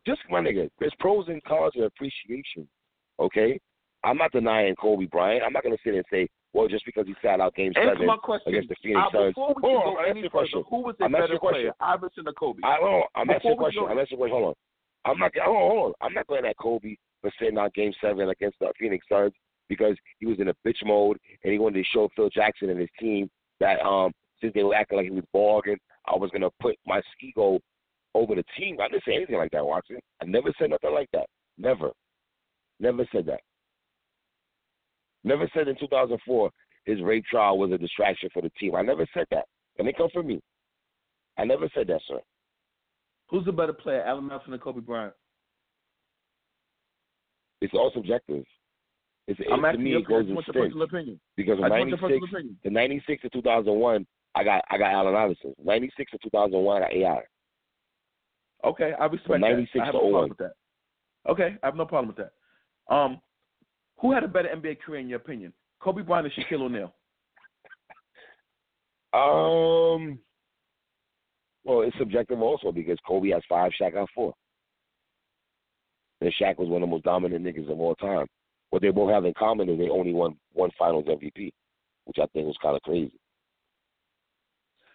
just 0.07 0.21
my 0.31 0.41
nigga. 0.41 0.69
There's 0.79 0.95
pros 0.99 1.27
and 1.29 1.43
cons 1.45 1.73
of 1.77 1.83
appreciation. 1.85 2.69
Okay, 3.19 3.59
I'm 4.05 4.17
not 4.19 4.33
denying 4.33 4.75
Kobe 4.77 5.07
Bryant. 5.07 5.43
I'm 5.45 5.53
not 5.53 5.63
gonna 5.63 5.77
sit 5.85 5.95
and 5.95 6.05
say, 6.11 6.29
well, 6.53 6.69
just 6.69 6.85
because 6.87 7.07
he 7.07 7.15
sat 7.23 7.41
out 7.41 7.55
Game 7.55 7.73
Answer 7.77 7.93
Seven 7.95 8.07
my 8.07 8.17
question. 8.17 8.53
against 8.55 8.69
the 8.69 8.77
Phoenix 8.83 9.01
Uh, 9.09 9.19
Suns. 9.19 9.35
Hold 9.37 9.57
on, 9.57 9.63
go 9.63 9.97
I'm 9.99 10.05
asking 10.05 10.11
any 10.11 10.21
a 10.21 10.23
further, 10.23 10.31
question. 10.31 10.65
who 10.71 10.79
was 10.83 10.95
the 10.99 11.05
I'm 11.07 11.13
better 11.13 11.39
player, 11.39 11.73
Iverson 11.81 12.29
or 12.29 12.33
Kobe? 12.33 12.61
I 12.65 12.77
hold 12.81 13.03
on. 13.03 13.09
I'm 13.15 13.31
asking 13.31 13.53
a 13.53 13.57
question. 13.57 13.83
go- 13.83 13.89
I'm 13.89 13.99
asking 13.99 14.19
you 14.19 14.25
a 14.25 14.29
question. 14.29 14.43
Hold 14.45 14.49
on. 14.49 15.11
I'm 15.13 15.19
not. 15.19 15.33
Hold 15.45 15.57
on, 15.57 15.71
hold 15.71 15.87
on. 15.87 15.93
I'm 16.07 16.15
not 16.15 16.27
going 16.27 16.45
at 16.45 16.57
Kobe 16.59 16.97
for 17.23 17.31
sitting 17.39 17.59
out 17.59 17.75
Game 17.75 17.93
Seven 18.01 18.29
against 18.29 18.59
the 18.61 18.73
Phoenix 18.79 19.05
Suns 19.09 19.33
because 19.69 19.97
he 20.19 20.27
was 20.27 20.39
in 20.41 20.49
a 20.49 20.55
bitch 20.67 20.85
mode 20.85 21.19
and 21.43 21.53
he 21.53 21.59
wanted 21.59 21.79
to 21.83 21.85
show 21.93 22.09
Phil 22.15 22.29
Jackson 22.31 22.71
and 22.71 22.79
his 22.81 22.89
team 23.01 23.29
that 23.61 23.81
um 23.81 24.13
since 24.41 24.53
they 24.55 24.63
were 24.63 24.75
acting 24.75 24.99
like 24.99 25.07
he 25.07 25.11
was 25.11 25.25
bargaining, 25.33 25.79
I 26.07 26.17
was 26.17 26.31
gonna 26.31 26.51
put 26.61 26.77
my 26.87 27.01
ego 27.23 27.59
over 28.17 28.35
the 28.35 28.45
team. 28.59 28.77
I 28.81 28.89
didn't 28.89 29.05
say 29.07 29.17
anything 29.17 29.37
like 29.37 29.51
that, 29.53 29.65
Watson. 29.65 29.99
I 30.23 30.27
never 30.27 30.53
said 30.59 30.71
nothing 30.71 30.93
like 30.93 31.09
that. 31.13 31.27
Never. 31.59 31.91
Never 32.81 33.07
said 33.13 33.27
that. 33.27 33.41
Never 35.25 35.51
said 35.55 35.69
in 35.69 35.77
2004 35.79 36.51
his 36.87 37.03
rape 37.03 37.25
trial 37.27 37.59
was 37.59 37.73
a 37.73 37.79
distraction 37.79 38.31
for 38.33 38.41
the 38.41 38.51
team. 38.61 38.77
I 38.77 38.83
never 38.83 39.07
said 39.13 39.27
that. 39.33 39.45
And 39.79 39.89
it 39.89 39.97
come 39.97 40.09
from 40.13 40.29
me. 40.29 40.41
I 41.37 41.45
never 41.45 41.69
said 41.75 41.89
that, 41.89 42.01
sir. 42.09 42.21
Who's 43.29 43.45
the 43.45 43.53
better 43.53 43.73
player, 43.73 44.05
Allen 44.05 44.31
Iverson 44.31 44.55
or 44.55 44.59
Kobe 44.59 44.81
Bryant? 44.81 45.13
It's 47.61 47.75
all 47.75 47.91
subjective. 47.93 48.45
It's, 49.27 49.41
I'm 49.53 49.65
it, 49.65 49.73
to 49.73 49.79
me, 49.79 49.97
it 49.97 50.07
goes 50.07 50.29
in 50.29 50.37
personal 50.37 50.83
opinion. 50.83 51.21
Because 51.37 51.59
I 51.63 51.69
from 51.69 51.91
just 51.91 52.01
want 52.01 52.15
your 52.15 52.21
96, 52.21 52.33
personal 52.33 52.55
the 52.63 52.71
96 52.71 53.23
to 53.23 53.31
2001, 53.31 54.07
I 54.37 54.45
got 54.45 54.65
I 54.71 54.79
got 54.79 54.93
Allen 54.93 55.17
Iverson. 55.17 55.55
96 55.65 56.13
to 56.13 56.19
2001, 56.23 56.77
I 56.77 56.87
got 56.87 56.95
AI. 56.95 57.21
Okay, 58.67 58.93
I 58.99 59.05
respect 59.07 59.27
From 59.27 59.41
that. 59.43 59.51
96 59.51 59.81
I 59.81 59.85
have 59.87 59.95
no 59.95 60.01
problem 60.01 60.29
with 60.31 60.39
that. 60.39 60.53
Okay, 61.29 61.57
I 61.63 61.67
have 61.67 61.77
no 61.77 61.87
problem 61.87 62.09
with 62.09 62.17
that. 62.17 62.95
Um, 62.95 63.21
who 63.99 64.13
had 64.13 64.25
a 64.25 64.29
better 64.29 64.49
NBA 64.49 64.81
career 64.81 65.01
in 65.01 65.09
your 65.09 65.19
opinion, 65.19 65.53
Kobe 65.81 66.03
Bryant 66.03 66.27
or 66.27 66.31
Shaquille 66.31 66.63
O'Neal? 66.63 66.93
Um, 69.15 70.19
well, 71.65 71.81
it's 71.81 71.97
subjective 71.97 72.43
also 72.43 72.71
because 72.71 72.99
Kobe 73.07 73.31
has 73.31 73.41
five, 73.49 73.73
Shaq 73.81 73.95
has 73.95 74.07
four. 74.15 74.35
And 76.21 76.33
Shaq 76.39 76.59
was 76.59 76.69
one 76.69 76.83
of 76.83 76.89
the 76.89 76.93
most 76.93 77.05
dominant 77.05 77.43
niggas 77.43 77.71
of 77.71 77.81
all 77.81 77.95
time. 77.95 78.27
What 78.71 78.83
they 78.83 78.91
both 78.91 79.11
have 79.11 79.25
in 79.25 79.33
common 79.39 79.71
is 79.71 79.79
they 79.79 79.89
only 79.89 80.13
won 80.13 80.37
one 80.53 80.71
Finals 80.79 81.07
MVP, 81.07 81.51
which 82.05 82.19
I 82.19 82.27
think 82.27 82.47
was 82.47 82.57
kind 82.61 82.77
of 82.77 82.83
crazy. 82.83 83.13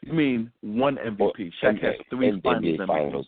You 0.01 0.13
mean 0.13 0.51
one 0.61 0.99
Well, 1.19 1.31
MVP? 1.37 1.51
Shaq 1.61 1.81
has 1.81 1.95
three 2.09 2.39
finals 2.41 2.63
NBA 2.63 2.77
MVPs. 2.77 2.87
Finals. 2.87 3.27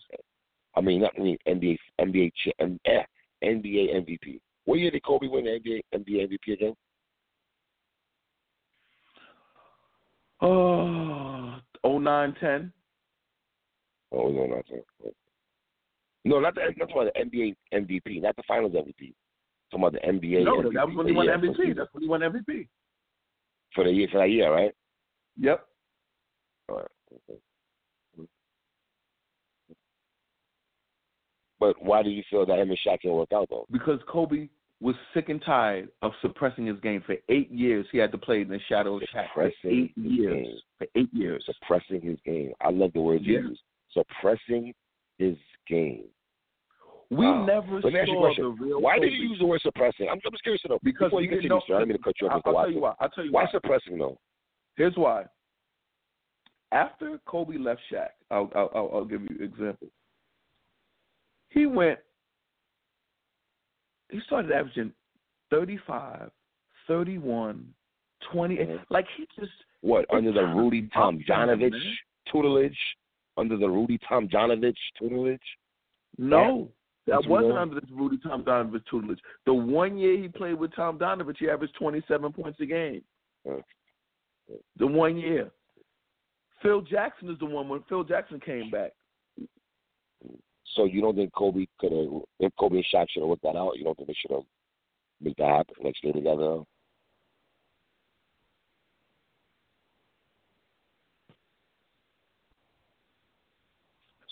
I 0.76 0.82
mean, 0.82 1.02
not 1.02 1.14
I 1.18 1.22
mean 1.22 1.38
NBA 1.48 1.78
NBA 2.00 2.32
M- 2.60 2.80
eh, 2.86 3.04
NBA 3.44 3.96
MVP. 3.96 4.40
What 4.66 4.80
year 4.80 4.92
did 4.92 5.04
Kobe 5.04 5.28
win 5.28 5.46
the 5.46 5.52
NBA 5.52 5.82
NBA 5.94 6.30
MVP 6.30 6.54
again? 6.54 6.76
Oh, 10.42 11.56
09, 11.86 12.36
10. 12.40 12.74
Oh 14.12 14.30
no, 14.30 14.46
not 14.46 14.66
that. 14.70 15.14
No, 16.26 16.40
not 16.40 16.56
the 16.56 16.62
not 16.78 16.90
talking 16.90 17.02
about 17.02 17.14
the 17.14 17.26
NBA 17.26 17.56
MVP, 17.74 18.22
not 18.22 18.36
the 18.36 18.44
Finals 18.48 18.74
MVP. 18.74 19.14
Talking 19.72 19.86
about 19.86 19.94
the 19.94 20.00
NBA. 20.00 20.46
No, 20.46 20.62
MVP, 20.62 20.74
that 20.74 20.88
was 20.88 20.96
when 20.96 21.08
he 21.08 21.14
won 21.14 21.28
MVP. 21.28 21.76
That's 21.76 21.94
when 21.94 22.04
he 22.04 22.10
won 22.10 22.22
MVP. 22.22 22.68
for 23.74 23.84
the 23.84 23.92
year 23.92 24.08
for 24.12 24.20
that 24.20 24.30
year, 24.30 24.52
right? 24.54 24.74
Yep. 25.40 25.66
All 26.70 26.76
right. 26.78 26.88
Okay. 27.30 27.40
But 31.64 31.82
why 31.82 32.04
do 32.04 32.10
you 32.10 32.24
feel 32.30 32.46
that 32.46 32.60
him 32.60 32.70
and 32.70 32.80
Shaq 32.86 33.02
can 33.02 33.12
work 33.12 33.32
out 33.34 33.48
though? 33.50 33.66
Because 33.72 34.00
Kobe 34.08 34.50
was 34.82 34.96
sick 35.14 35.30
and 35.30 35.42
tired 35.42 35.88
of 36.02 36.12
suppressing 36.22 36.66
his 36.66 36.78
game 36.82 37.02
for 37.06 37.16
eight 37.30 37.50
years. 37.52 37.86
He 37.92 37.98
had 37.98 38.12
to 38.12 38.18
play 38.18 38.42
in 38.42 38.50
the 38.50 38.60
shadow 38.68 38.98
of 38.98 39.04
Shaq 39.16 39.28
for 39.34 39.44
eight 39.70 39.94
his 39.96 40.06
years. 40.06 40.46
game. 40.48 40.58
For 40.80 40.88
eight 40.96 41.14
years. 41.14 41.46
Suppressing 41.46 42.02
his 42.02 42.18
game. 42.26 42.52
I 42.60 42.70
love 42.70 42.92
the 42.94 43.00
word 43.02 43.22
you 43.24 43.36
Yeah. 43.36 43.40
use. 43.50 43.62
Suppressing 43.94 44.74
his 45.20 45.38
game. 45.68 46.04
We 47.10 47.28
Wow. 47.28 47.46
never 47.46 47.80
Let 47.80 47.94
me 47.94 48.00
ask 48.00 48.10
you 48.10 48.18
a 48.18 48.22
question. 48.22 48.82
Why 48.82 48.96
Kobe. 48.96 49.10
did 49.10 49.14
you 49.18 49.30
use 49.30 49.40
the 49.40 49.46
word 49.46 49.62
suppressing? 49.62 50.10
I'm, 50.10 50.20
I'm 50.26 50.32
just 50.32 50.44
curious 50.44 50.62
to 50.64 50.68
know. 50.70 50.80
Because 50.84 51.06
Before 51.08 51.22
you 51.22 51.30
continue, 51.30 51.50
know- 51.50 51.62
sir, 51.68 51.76
I 51.76 51.86
mean 51.86 51.96
to 51.98 52.04
cut 52.04 52.16
you 52.20 52.28
off, 52.28 52.42
I'll, 52.46 52.58
I'll 52.58 52.64
tell 52.66 52.72
you 52.74 52.80
why. 52.82 52.94
I'll 53.00 53.10
tell 53.10 53.24
you 53.24 53.32
Why 53.32 53.44
why. 53.46 53.52
suppressing 53.52 53.98
though? 54.00 54.18
Here's 54.76 54.98
why. 54.98 55.26
after 56.74 57.20
Kobe 57.26 57.58
left 57.58 57.82
Shaq, 57.92 58.10
I'll 58.32 58.52
I'll, 58.56 58.90
I'll 58.94 59.06
give 59.06 59.22
you 59.22 59.38
an 59.40 59.44
example. 59.46 59.88
He 61.54 61.66
went. 61.66 62.00
He 64.10 64.20
started 64.26 64.52
averaging 64.52 64.92
35, 65.50 66.32
31, 66.88 67.66
28. 68.32 68.68
Mm-hmm. 68.68 68.84
Like 68.90 69.06
he 69.18 69.28
just 69.40 69.52
what 69.82 70.06
under 70.14 70.32
the 70.32 70.44
Rudy 70.44 70.90
Tomjanovich 70.96 71.72
tutelage? 72.32 72.78
Under 73.38 73.58
the 73.58 73.68
Rudy 73.68 74.00
Tomjanovich 74.10 74.76
tutelage? 75.00 75.40
no. 76.18 76.70
That 77.06 77.28
wasn't 77.28 77.58
under 77.58 77.82
this 77.82 77.90
Rudy 77.92 78.18
Tomjanovich 78.18 78.86
tutelage. 78.90 79.20
The 79.46 79.54
one 79.54 79.98
year 79.98 80.18
he 80.18 80.30
played 80.30 80.54
with 80.54 80.74
Tom 80.74 80.98
Donovich, 80.98 81.36
he 81.38 81.50
averaged 81.50 81.76
27 81.76 82.32
points 82.32 82.62
a 82.62 82.66
game. 82.66 83.02
The 84.78 84.88
one 84.88 85.18
year. 85.18 85.52
Phil 86.62 86.80
Jackson 86.80 87.30
is 87.30 87.38
the 87.40 87.46
one 87.46 87.68
when 87.68 87.84
Phil 87.90 88.06
Jackson 88.06 88.40
came 88.40 88.72
back. 88.72 88.94
So 90.76 90.86
you 90.86 91.02
don't 91.02 91.16
think 91.16 91.34
Kobe 91.34 91.66
could 91.80 91.92
have? 91.92 92.22
If 92.40 92.52
Kobe 92.60 92.78
and 92.78 92.86
Shaq 92.94 93.08
should 93.10 93.22
have 93.22 93.30
worked 93.30 93.44
that 93.44 93.56
out, 93.56 93.78
you 93.78 93.84
don't 93.84 93.96
think 93.96 94.08
they 94.08 94.16
should 94.20 94.32
have 94.32 94.44
made 95.22 95.36
that 95.38 95.48
happen 95.48 95.76
next 95.84 96.04
year 96.04 96.14
together? 96.14 96.62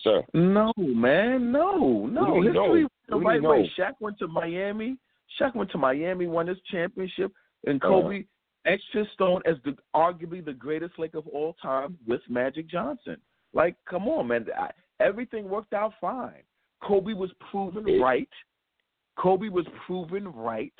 Sir, 0.03 0.24
No, 0.34 0.74
man, 0.78 1.52
no, 1.52 2.08
no. 2.08 2.22
What 2.22 2.30
do 2.30 2.36
you 2.36 2.41
mean, 2.41 2.53
no? 2.53 2.74
History 2.74 2.82
went 2.84 2.91
the 3.08 3.18
What 3.18 3.34
do 3.34 3.40
you 3.41 3.49
right 3.49 3.60
way. 3.62 3.72
Shaq 3.78 3.94
went 3.99 4.18
to 4.20 4.28
Miami. 4.28 4.98
Shaq 5.40 5.56
went 5.56 5.70
to 5.72 5.78
Miami, 5.78 6.28
won 6.28 6.48
his 6.48 6.58
championship, 6.72 7.32
and 7.68 7.82
Uh-huh. 7.84 8.02
Kobe 8.02 8.26
etched 8.66 8.91
his 8.94 9.08
stone 9.14 9.41
as 9.45 9.58
the 9.64 9.78
arguably 9.95 10.44
the 10.44 10.53
greatest 10.53 10.98
Laker 10.98 11.20
of 11.20 11.28
all 11.28 11.53
time 11.62 11.98
with 12.08 12.22
Magic 12.30 12.68
Johnson. 12.68 13.18
Like, 13.53 13.76
come 13.86 14.08
on, 14.08 14.28
man. 14.28 14.48
I, 14.58 14.72
everything 15.02 15.49
worked 15.49 15.73
out 15.73 15.94
fine. 15.99 16.44
Kobe 16.82 17.14
was 17.14 17.32
proven 17.52 17.88
It- 17.88 18.02
right. 18.02 18.30
Kobe 19.18 19.49
was 19.49 19.68
proven 19.86 20.28
right. 20.32 20.73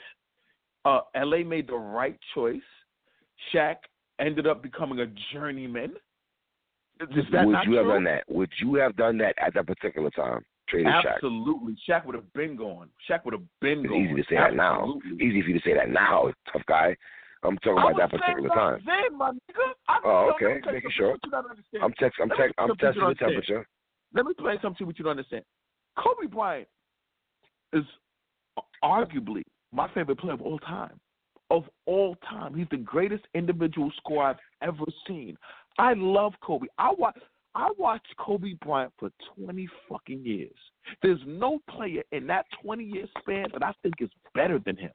Uh, 0.86 1.02
LA 1.16 1.44
made 1.44 1.68
the 1.68 1.76
right 1.76 2.18
choice. 2.34 2.64
Shaq 3.54 3.78
ended 4.20 4.48
up 4.48 4.62
becoming 4.64 5.00
a 5.00 5.08
journeyman. 5.32 5.96
Is 7.02 7.26
that 7.32 7.46
would 7.46 7.58
you 7.66 7.74
have 7.76 7.88
done 7.88 8.04
that? 8.06 8.24
Would 8.30 8.52
you 8.60 8.76
have 8.76 8.96
done 8.96 9.18
that 9.20 9.36
at 9.40 9.54
that 9.56 9.66
particular 9.68 10.10
time? 10.12 10.46
Traded 10.70 10.94
Shaq. 10.94 11.16
Absolutely. 11.16 11.76
Shaq 11.88 12.06
would 12.06 12.16
have 12.16 12.32
been 12.34 12.56
gone. 12.56 12.90
Shaq 13.10 13.26
would 13.26 13.34
have 13.34 13.44
been 13.60 13.80
It's 13.80 13.90
gone. 13.90 13.98
easy 13.98 14.16
to 14.16 14.24
say 14.30 14.36
that 14.38 14.56
now. 14.56 15.00
Easy 15.20 15.42
for 15.42 15.50
you 15.50 15.60
to 15.60 15.66
say 15.66 15.74
that 15.74 15.90
now, 15.90 16.32
tough 16.52 16.62
guy. 16.68 16.96
I'm 17.44 17.58
talking 17.58 17.80
about 17.80 17.98
that 17.98 18.12
particular 18.12 18.50
time. 18.50 18.82
Then, 18.86 19.18
my 19.18 19.32
nigga. 19.32 19.74
Oh, 20.06 20.32
okay. 20.36 20.56
me 20.56 20.62
tell 20.62 20.74
you 20.74 20.78
Making 20.78 20.92
sure. 20.92 21.12
what 21.12 21.20
you 21.26 21.32
don't 21.32 21.50
understand. 21.50 21.84
I'm 21.84 21.94
text. 21.94 22.20
I'm 22.22 22.30
text. 22.30 22.54
I'm 22.60 22.68
the 22.70 22.76
something 22.80 22.94
you 22.96 23.02
don't 23.02 23.18
temperature. 23.18 23.68
Let 24.14 24.26
me 24.26 24.32
explain 24.32 24.58
something 24.62 24.78
to 24.78 24.82
you 24.82 24.86
what 24.88 25.00
you 25.00 25.04
don't 25.04 25.12
understand. 25.12 25.44
Kobe 25.98 26.28
Bryant 26.28 26.68
is 27.74 27.84
arguably 28.84 29.44
my 29.72 29.88
favorite 29.94 30.20
player 30.20 30.34
of 30.34 30.42
all 30.42 30.60
time. 30.60 31.00
Of 31.50 31.64
all 31.86 32.16
time. 32.30 32.54
He's 32.54 32.68
the 32.72 32.78
greatest 32.78 33.24
individual 33.34 33.92
scorer 33.98 34.30
I've 34.30 34.70
ever 34.70 34.86
seen. 35.08 35.38
I 35.78 35.94
love 35.96 36.34
Kobe. 36.42 36.68
I 36.78 36.94
watch 36.98 37.18
I 37.54 37.70
watched 37.78 38.16
Kobe 38.18 38.54
Bryant 38.64 38.94
for 38.98 39.10
twenty 39.36 39.68
fucking 39.90 40.26
years. 40.26 40.56
There's 41.02 41.20
no 41.26 41.60
player 41.70 42.04
in 42.14 42.26
that 42.28 42.46
twenty 42.62 42.86
year 42.86 43.06
span 43.20 43.48
that 43.54 43.64
I 43.64 43.74
think 43.82 43.96
is 44.00 44.10
better 44.34 44.60
than 44.66 44.78
him. 44.78 44.92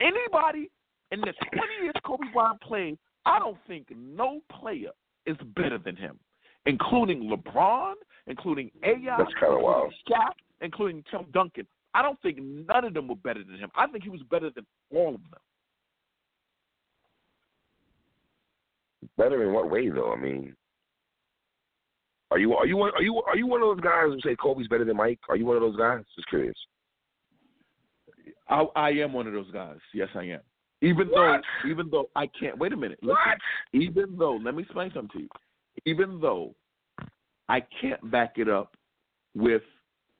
Anybody 0.00 0.70
in 1.12 1.20
the 1.20 1.32
twenty 1.52 1.84
years 1.84 1.94
Kobe 2.04 2.24
Bryant 2.32 2.60
played, 2.60 2.98
I 3.24 3.38
don't 3.38 3.58
think 3.68 3.86
no 3.96 4.40
player 4.60 4.90
is 5.26 5.36
better 5.54 5.78
than 5.78 5.94
him, 5.94 6.18
including 6.66 7.30
LeBron, 7.30 7.94
including 8.26 8.70
AI, 8.82 9.16
That's 9.18 9.34
kinda 9.34 9.58
wild. 9.58 9.92
Shaq, 10.08 10.32
including 10.60 11.04
Tim 11.10 11.26
Duncan. 11.32 11.66
I 11.94 12.02
don't 12.02 12.20
think 12.22 12.38
none 12.40 12.84
of 12.84 12.94
them 12.94 13.08
were 13.08 13.14
better 13.16 13.44
than 13.44 13.56
him. 13.56 13.70
I 13.76 13.86
think 13.86 14.02
he 14.02 14.10
was 14.10 14.22
better 14.30 14.50
than 14.50 14.66
all 14.92 15.14
of 15.14 15.20
them. 15.30 15.40
Better 19.16 19.44
in 19.44 19.52
what 19.52 19.70
way, 19.70 19.88
though? 19.90 20.12
I 20.12 20.16
mean, 20.16 20.56
are 22.30 22.38
you 22.38 22.54
are 22.54 22.66
you 22.66 22.76
one 22.76 22.90
are 22.96 23.02
you 23.02 23.22
are 23.26 23.36
you 23.36 23.46
one 23.46 23.62
of 23.62 23.68
those 23.68 23.84
guys 23.84 24.06
who 24.06 24.20
say 24.22 24.34
Kobe's 24.34 24.66
better 24.66 24.84
than 24.84 24.96
Mike? 24.96 25.20
Are 25.28 25.36
you 25.36 25.46
one 25.46 25.56
of 25.56 25.62
those 25.62 25.76
guys? 25.76 26.02
Just 26.16 26.28
curious. 26.28 26.56
I, 28.48 28.64
I 28.74 28.90
am 28.90 29.12
one 29.12 29.26
of 29.26 29.32
those 29.32 29.50
guys. 29.52 29.76
Yes, 29.92 30.08
I 30.14 30.24
am. 30.24 30.40
Even 30.82 31.08
though, 31.08 31.40
even 31.68 31.88
though 31.90 32.10
I 32.14 32.26
can't. 32.38 32.58
Wait 32.58 32.72
a 32.72 32.76
minute. 32.76 32.98
Listen, 33.02 33.16
Even 33.72 34.16
though, 34.18 34.38
let 34.42 34.54
me 34.54 34.62
explain 34.64 34.90
something 34.92 35.10
to 35.12 35.22
you. 35.22 35.28
Even 35.86 36.20
though 36.20 36.54
I 37.48 37.62
can't 37.80 38.10
back 38.10 38.34
it 38.36 38.48
up 38.48 38.76
with 39.34 39.62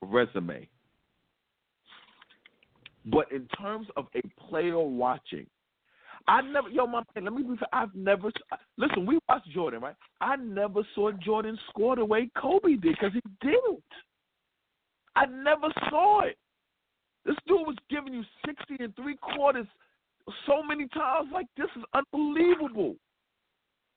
resume, 0.02 0.68
but 3.06 3.30
in 3.32 3.46
terms 3.60 3.86
of 3.96 4.06
a 4.14 4.22
player 4.48 4.78
watching, 4.78 5.46
I 6.26 6.40
never. 6.40 6.68
Yo, 6.68 6.86
my 6.86 7.02
man, 7.14 7.24
let 7.24 7.34
me 7.34 7.42
be. 7.42 7.56
Fair, 7.56 7.68
I've 7.72 7.94
never. 7.94 8.30
Listen, 8.78 9.06
we 9.06 9.18
watched 9.28 9.50
Jordan, 9.50 9.82
right? 9.82 9.96
I 10.20 10.36
never 10.36 10.82
saw 10.94 11.12
Jordan 11.12 11.58
score 11.68 11.96
the 11.96 12.04
way 12.04 12.30
Kobe 12.40 12.76
did 12.76 12.82
because 12.82 13.12
he 13.12 13.20
didn't. 13.42 13.82
I 15.16 15.26
never 15.26 15.68
saw 15.90 16.22
it. 16.22 16.38
This 17.24 17.36
dude 17.46 17.66
was 17.66 17.76
giving 17.90 18.14
you 18.14 18.22
sixty 18.46 18.82
and 18.82 18.94
three 18.96 19.16
quarters 19.16 19.66
so 20.46 20.62
many 20.62 20.88
times. 20.88 21.28
Like 21.32 21.46
this 21.56 21.68
is 21.76 21.82
unbelievable. 21.94 22.96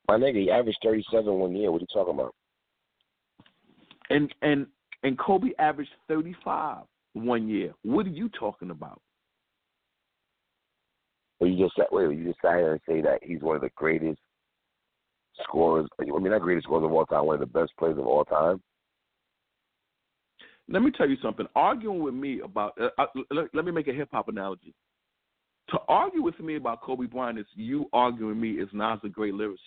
My 0.07 0.15
nigga, 0.17 0.41
he 0.41 0.51
averaged 0.51 0.79
thirty 0.83 1.03
seven 1.11 1.33
one 1.35 1.55
year. 1.55 1.71
What 1.71 1.79
are 1.79 1.81
you 1.81 1.87
talking 1.93 2.13
about? 2.13 2.35
And 4.09 4.33
and 4.41 4.67
and 5.03 5.17
Kobe 5.17 5.49
averaged 5.59 5.91
thirty 6.07 6.35
five 6.43 6.83
one 7.13 7.47
year. 7.47 7.73
What 7.83 8.05
are 8.05 8.09
you 8.09 8.29
talking 8.29 8.69
about? 8.69 9.01
Well, 11.39 11.49
you 11.49 11.65
just 11.65 11.75
sat 11.75 11.91
wait, 11.91 12.17
you 12.17 12.25
just 12.25 12.41
sat 12.41 12.55
here 12.55 12.71
and 12.71 12.81
say 12.87 13.01
that 13.01 13.19
he's 13.21 13.41
one 13.41 13.57
of 13.57 13.61
the 13.61 13.69
greatest 13.75 14.19
scorers. 15.43 15.87
I 15.99 16.05
mean, 16.05 16.23
not 16.23 16.41
greatest 16.41 16.65
scorers 16.65 16.85
of 16.85 16.91
all 16.91 17.05
time, 17.05 17.25
one 17.25 17.35
of 17.35 17.39
the 17.41 17.59
best 17.59 17.71
players 17.77 17.97
of 17.97 18.07
all 18.07 18.25
time. 18.25 18.61
Let 20.69 20.81
me 20.81 20.91
tell 20.91 21.07
you 21.07 21.17
something. 21.21 21.45
Arguing 21.55 22.01
with 22.01 22.13
me 22.13 22.41
about 22.41 22.73
uh, 22.81 22.89
uh, 22.97 23.05
let, 23.29 23.53
let 23.53 23.65
me 23.65 23.71
make 23.71 23.87
a 23.87 23.93
hip 23.93 24.09
hop 24.11 24.29
analogy. 24.29 24.73
To 25.69 25.79
argue 25.89 26.21
with 26.21 26.39
me 26.39 26.55
about 26.55 26.81
Kobe 26.81 27.07
Bryant 27.07 27.39
is 27.39 27.45
you 27.53 27.89
arguing 27.91 28.39
me 28.39 28.51
is 28.51 28.69
Nas 28.71 28.99
a 29.03 29.09
great 29.09 29.33
lyricist. 29.33 29.57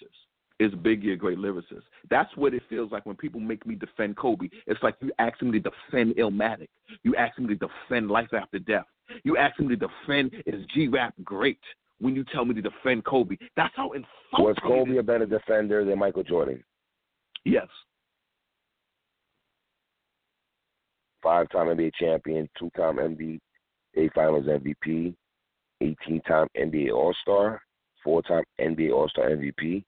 Is 0.61 0.73
Biggie 0.73 1.15
a 1.15 1.17
great 1.17 1.39
lyricist? 1.39 1.85
That's 2.11 2.31
what 2.37 2.53
it 2.53 2.63
feels 2.69 2.93
like 2.93 3.07
when 3.07 3.17
people 3.17 3.41
make 3.41 3.65
me 3.65 3.75
defend 3.75 4.19
Kobe. 4.19 4.49
It's 4.67 4.83
like 4.83 4.95
you 5.01 5.11
ask 5.19 5.41
me 5.41 5.53
to 5.53 5.59
defend 5.59 6.17
Illmatic. 6.17 6.69
You 7.03 7.17
ask 7.17 7.39
me 7.39 7.47
to 7.49 7.55
defend 7.55 8.11
Life 8.11 8.35
After 8.35 8.59
Death. 8.59 8.85
You 9.25 9.39
ask 9.39 9.59
me 9.59 9.75
to 9.75 9.77
defend 9.77 10.35
is 10.45 10.63
G 10.75 10.89
Rap 10.89 11.15
great 11.25 11.59
when 11.99 12.15
you 12.15 12.25
tell 12.31 12.45
me 12.45 12.53
to 12.55 12.61
defend 12.61 13.07
Kobe. 13.07 13.37
That's 13.57 13.73
how 13.75 13.93
insulting. 13.93 14.05
Was 14.33 14.57
Kobe 14.63 14.99
a 14.99 15.03
better 15.03 15.25
defender 15.25 15.83
than 15.83 15.99
Michael 15.99 16.25
Jordan? 16.25 16.63
Yes. 17.47 17.67
Five 21.23 21.49
time 21.49 21.69
NBA 21.69 21.93
champion, 21.99 22.51
two 22.59 22.71
time 22.77 22.97
NBA 22.97 23.41
Finals 24.15 24.45
MVP, 24.45 25.15
18 25.81 26.21
time 26.29 26.49
NBA 26.55 26.93
All 26.93 27.15
Star, 27.23 27.63
four 28.05 28.21
time 28.23 28.45
NBA 28.61 28.93
All 28.93 29.09
Star 29.09 29.31
MVP, 29.31 29.85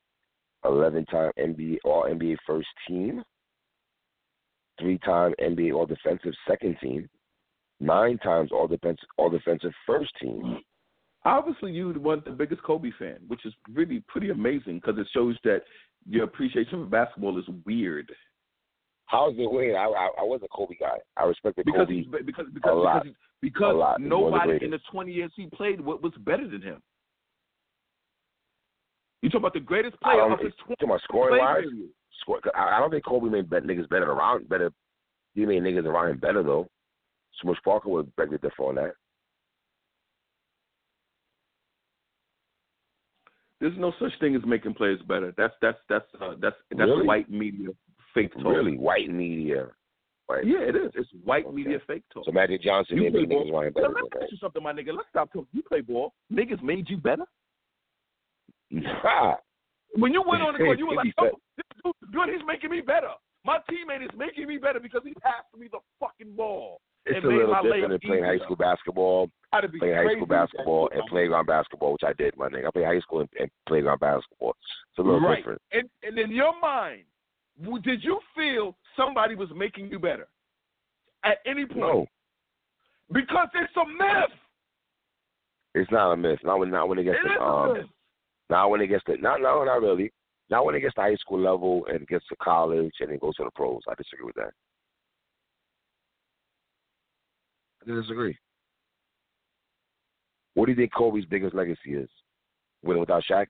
11 0.65 1.05
time 1.05 1.31
NBA 1.39 1.77
All 1.85 2.03
NBA 2.03 2.37
First 2.45 2.67
Team, 2.87 3.23
three 4.79 4.97
time 4.99 5.33
NBA 5.41 5.73
All 5.73 5.85
Defensive 5.85 6.33
Second 6.47 6.77
Team, 6.81 7.09
nine 7.79 8.17
times 8.19 8.51
All 8.51 8.67
Defensive 8.67 9.07
All 9.17 9.29
Defensive 9.29 9.71
First 9.85 10.11
Team. 10.21 10.59
Obviously, 11.25 11.71
you 11.71 11.93
were 11.99 12.17
the 12.17 12.31
biggest 12.31 12.61
Kobe 12.63 12.91
fan, 12.99 13.17
which 13.27 13.45
is 13.45 13.53
really 13.73 14.03
pretty 14.07 14.29
amazing 14.29 14.81
because 14.83 14.99
it 14.99 15.07
shows 15.13 15.37
that 15.45 15.61
your 16.05 16.25
appreciation 16.25 16.83
for 16.83 16.85
basketball 16.85 17.37
is 17.39 17.45
weird. 17.65 18.11
How's 19.05 19.33
it 19.37 19.49
weird? 19.49 19.75
I, 19.75 19.85
I 19.85 20.09
I 20.19 20.23
was 20.23 20.41
a 20.43 20.47
Kobe 20.47 20.75
guy. 20.79 20.97
I 21.17 21.23
respected 21.25 21.65
Because 21.65 21.87
Kobe. 21.87 22.03
because 22.03 22.25
because 22.25 22.45
because, 22.53 23.05
because 23.41 23.71
A 23.71 23.77
lot. 23.77 23.99
He's 23.99 24.03
the 24.03 24.09
nobody 24.09 24.63
in 24.63 24.71
the 24.71 24.79
20 24.91 25.11
years 25.11 25.31
he 25.35 25.47
played 25.47 25.79
what 25.79 26.01
was 26.01 26.13
better 26.19 26.47
than 26.47 26.61
him. 26.61 26.81
You 29.23 29.29
talk 29.29 29.39
about 29.39 29.53
the 29.53 29.61
greatest 29.61 29.99
player 30.01 30.21
of 30.21 30.37
his 30.37 30.51
20 30.65 30.75
talking 30.75 30.89
about 30.89 31.01
scoring 31.03 31.39
wise. 31.39 31.63
Score, 32.19 32.41
I 32.53 32.75
I 32.75 32.79
don't 32.79 32.91
think 32.91 33.05
Kobe 33.05 33.29
made 33.29 33.49
bet, 33.49 33.63
niggas 33.63 33.87
better 33.87 34.11
around 34.11 34.49
better. 34.49 34.69
He 35.33 35.45
made 35.45 35.63
niggas 35.63 35.85
around 35.85 36.11
him 36.11 36.17
better 36.17 36.43
though. 36.43 36.67
Smush 37.41 37.57
Parker 37.63 37.87
would 37.89 38.13
beg 38.17 38.29
to 38.29 38.49
on 38.59 38.75
that. 38.75 38.93
There's 43.61 43.77
no 43.77 43.93
such 43.97 44.11
thing 44.19 44.35
as 44.35 44.41
making 44.45 44.73
players 44.73 44.99
better. 45.07 45.33
That's 45.37 45.53
that's 45.61 45.77
that's 45.87 46.05
uh, 46.21 46.33
that's 46.41 46.57
that's 46.71 46.89
Really? 46.89 47.07
white 47.07 47.29
media 47.31 47.69
fake 48.13 48.33
talk. 48.33 48.43
Really, 48.43 48.77
white 48.77 49.09
media. 49.09 49.67
Right. 50.29 50.45
Yeah, 50.45 50.59
it 50.59 50.75
is. 50.75 50.91
It's 50.95 51.09
white 51.23 51.45
Okay. 51.45 51.55
media 51.55 51.79
fake 51.87 52.03
talk. 52.13 52.25
So 52.25 52.33
Magic 52.33 52.61
Johnson 52.61 52.97
You 52.97 53.03
made 53.03 53.13
play 53.13 53.25
niggas 53.25 53.53
around 53.53 53.67
him 53.67 53.73
better. 53.73 53.87
Let 53.87 54.03
me 54.03 54.09
ask 54.21 54.31
you 54.33 54.37
something, 54.37 54.61
my 54.61 54.73
nigga. 54.73 54.93
Let's 54.93 55.07
stop 55.09 55.31
talking. 55.31 55.47
You 55.53 55.63
play 55.63 55.79
ball. 55.79 56.13
Niggas 56.31 56.61
made 56.61 56.89
you 56.89 56.97
better. 56.97 57.23
When 59.95 60.13
you 60.13 60.23
went 60.25 60.41
on 60.41 60.53
the 60.53 60.59
court, 60.59 60.79
you 60.79 60.87
were 60.87 60.95
like, 61.03 61.13
"Oh, 61.19 61.31
this 61.57 61.65
dude's 61.83 62.13
good. 62.13 62.29
He's 62.29 62.45
making 62.47 62.71
me 62.71 62.81
better. 62.81 63.11
My 63.45 63.59
teammate 63.69 64.03
is 64.03 64.09
making 64.17 64.47
me 64.47 64.57
better 64.57 64.79
because 64.79 65.01
he 65.03 65.13
passed 65.15 65.47
me 65.57 65.67
the 65.71 65.79
fucking 65.99 66.35
ball." 66.35 66.81
It's 67.05 67.17
and 67.17 67.25
a 67.25 67.27
little 67.27 67.55
different 67.61 67.89
than 67.89 67.99
playing 67.99 68.23
high 68.23 68.37
school 68.37 68.55
basketball, 68.55 69.29
playing 69.51 69.95
high 69.95 70.15
school 70.15 70.25
basketball, 70.25 70.89
and 70.93 71.03
playground 71.09 71.45
basketball, 71.47 71.91
which 71.93 72.03
I 72.05 72.13
did, 72.13 72.35
my 72.37 72.47
nigga. 72.47 72.67
I 72.67 72.71
played 72.71 72.85
high 72.85 72.99
school 73.01 73.19
and, 73.19 73.29
and 73.37 73.51
playground 73.67 73.99
basketball. 73.99 74.55
It's 74.89 74.99
a 74.99 75.01
little 75.01 75.19
right. 75.19 75.37
different. 75.37 75.61
And 75.73 75.89
and 76.01 76.17
in 76.17 76.31
your 76.31 76.59
mind, 76.61 77.03
did 77.83 78.03
you 78.03 78.19
feel 78.35 78.75
somebody 78.95 79.35
was 79.35 79.49
making 79.55 79.89
you 79.91 79.99
better 79.99 80.27
at 81.25 81.39
any 81.45 81.65
point? 81.65 81.79
No, 81.79 82.05
Because 83.11 83.49
it's 83.53 83.75
a 83.75 83.85
myth. 83.85 84.37
it's 85.75 85.91
not 85.91 86.13
a 86.13 86.17
myth. 86.17 86.39
Not 86.43 86.59
when, 86.59 86.71
not 86.71 86.87
when 86.87 86.99
it 86.99 87.01
It 87.01 87.05
gets 87.05 87.17
is 87.17 87.31
to, 87.37 87.43
a 87.43 87.71
um, 87.71 87.89
not 88.53 88.69
when 88.69 88.81
it 88.81 88.87
gets 88.87 89.03
to, 89.05 89.17
not, 89.17 89.41
no, 89.41 89.63
not 89.63 89.81
really. 89.81 90.11
Not 90.51 90.63
when 90.63 90.75
it 90.75 90.81
gets 90.81 90.93
to 90.93 91.01
high 91.01 91.15
school 91.15 91.39
level 91.39 91.87
and 91.91 92.07
gets 92.07 92.25
to 92.27 92.35
college 92.35 92.93
and 92.99 93.09
it 93.09 93.19
goes 93.19 93.35
to 93.37 93.45
the 93.45 93.51
pros. 93.55 93.81
I 93.89 93.95
disagree 93.95 94.27
with 94.27 94.35
that. 94.35 94.51
I 97.81 97.99
disagree. 97.99 98.37
What 100.53 100.67
do 100.67 100.71
you 100.71 100.75
think 100.75 100.93
Kobe's 100.93 101.25
biggest 101.25 101.55
legacy 101.55 101.95
is? 101.95 102.09
Winning 102.83 102.99
without 102.99 103.23
Shaq? 103.27 103.47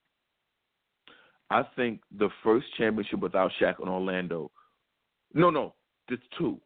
I 1.50 1.64
think 1.76 2.00
the 2.18 2.30
first 2.42 2.64
championship 2.78 3.20
without 3.20 3.52
Shaq 3.60 3.82
in 3.82 3.88
Orlando. 3.88 4.50
No, 5.34 5.50
no, 5.50 5.74
there's 6.08 6.20
two. 6.38 6.58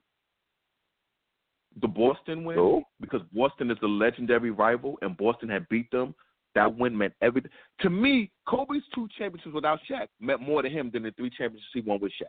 The 1.80 1.88
Boston 1.88 2.44
win 2.44 2.56
Who? 2.56 2.82
because 3.00 3.22
Boston 3.32 3.72
is 3.72 3.78
a 3.82 3.86
legendary 3.86 4.52
rival, 4.52 4.96
and 5.02 5.16
Boston 5.16 5.48
had 5.48 5.68
beat 5.68 5.90
them. 5.90 6.14
That 6.58 6.76
win 6.76 6.96
meant 6.96 7.14
everything 7.20 7.50
to 7.80 7.90
me. 7.90 8.30
Kobe's 8.46 8.82
two 8.94 9.08
championships 9.18 9.54
without 9.54 9.80
Shaq 9.90 10.08
meant 10.20 10.40
more 10.40 10.62
to 10.62 10.68
him 10.68 10.90
than 10.92 11.02
the 11.04 11.10
three 11.12 11.30
championships 11.30 11.70
he 11.72 11.80
won 11.80 12.00
with 12.00 12.12
Shaq. 12.12 12.26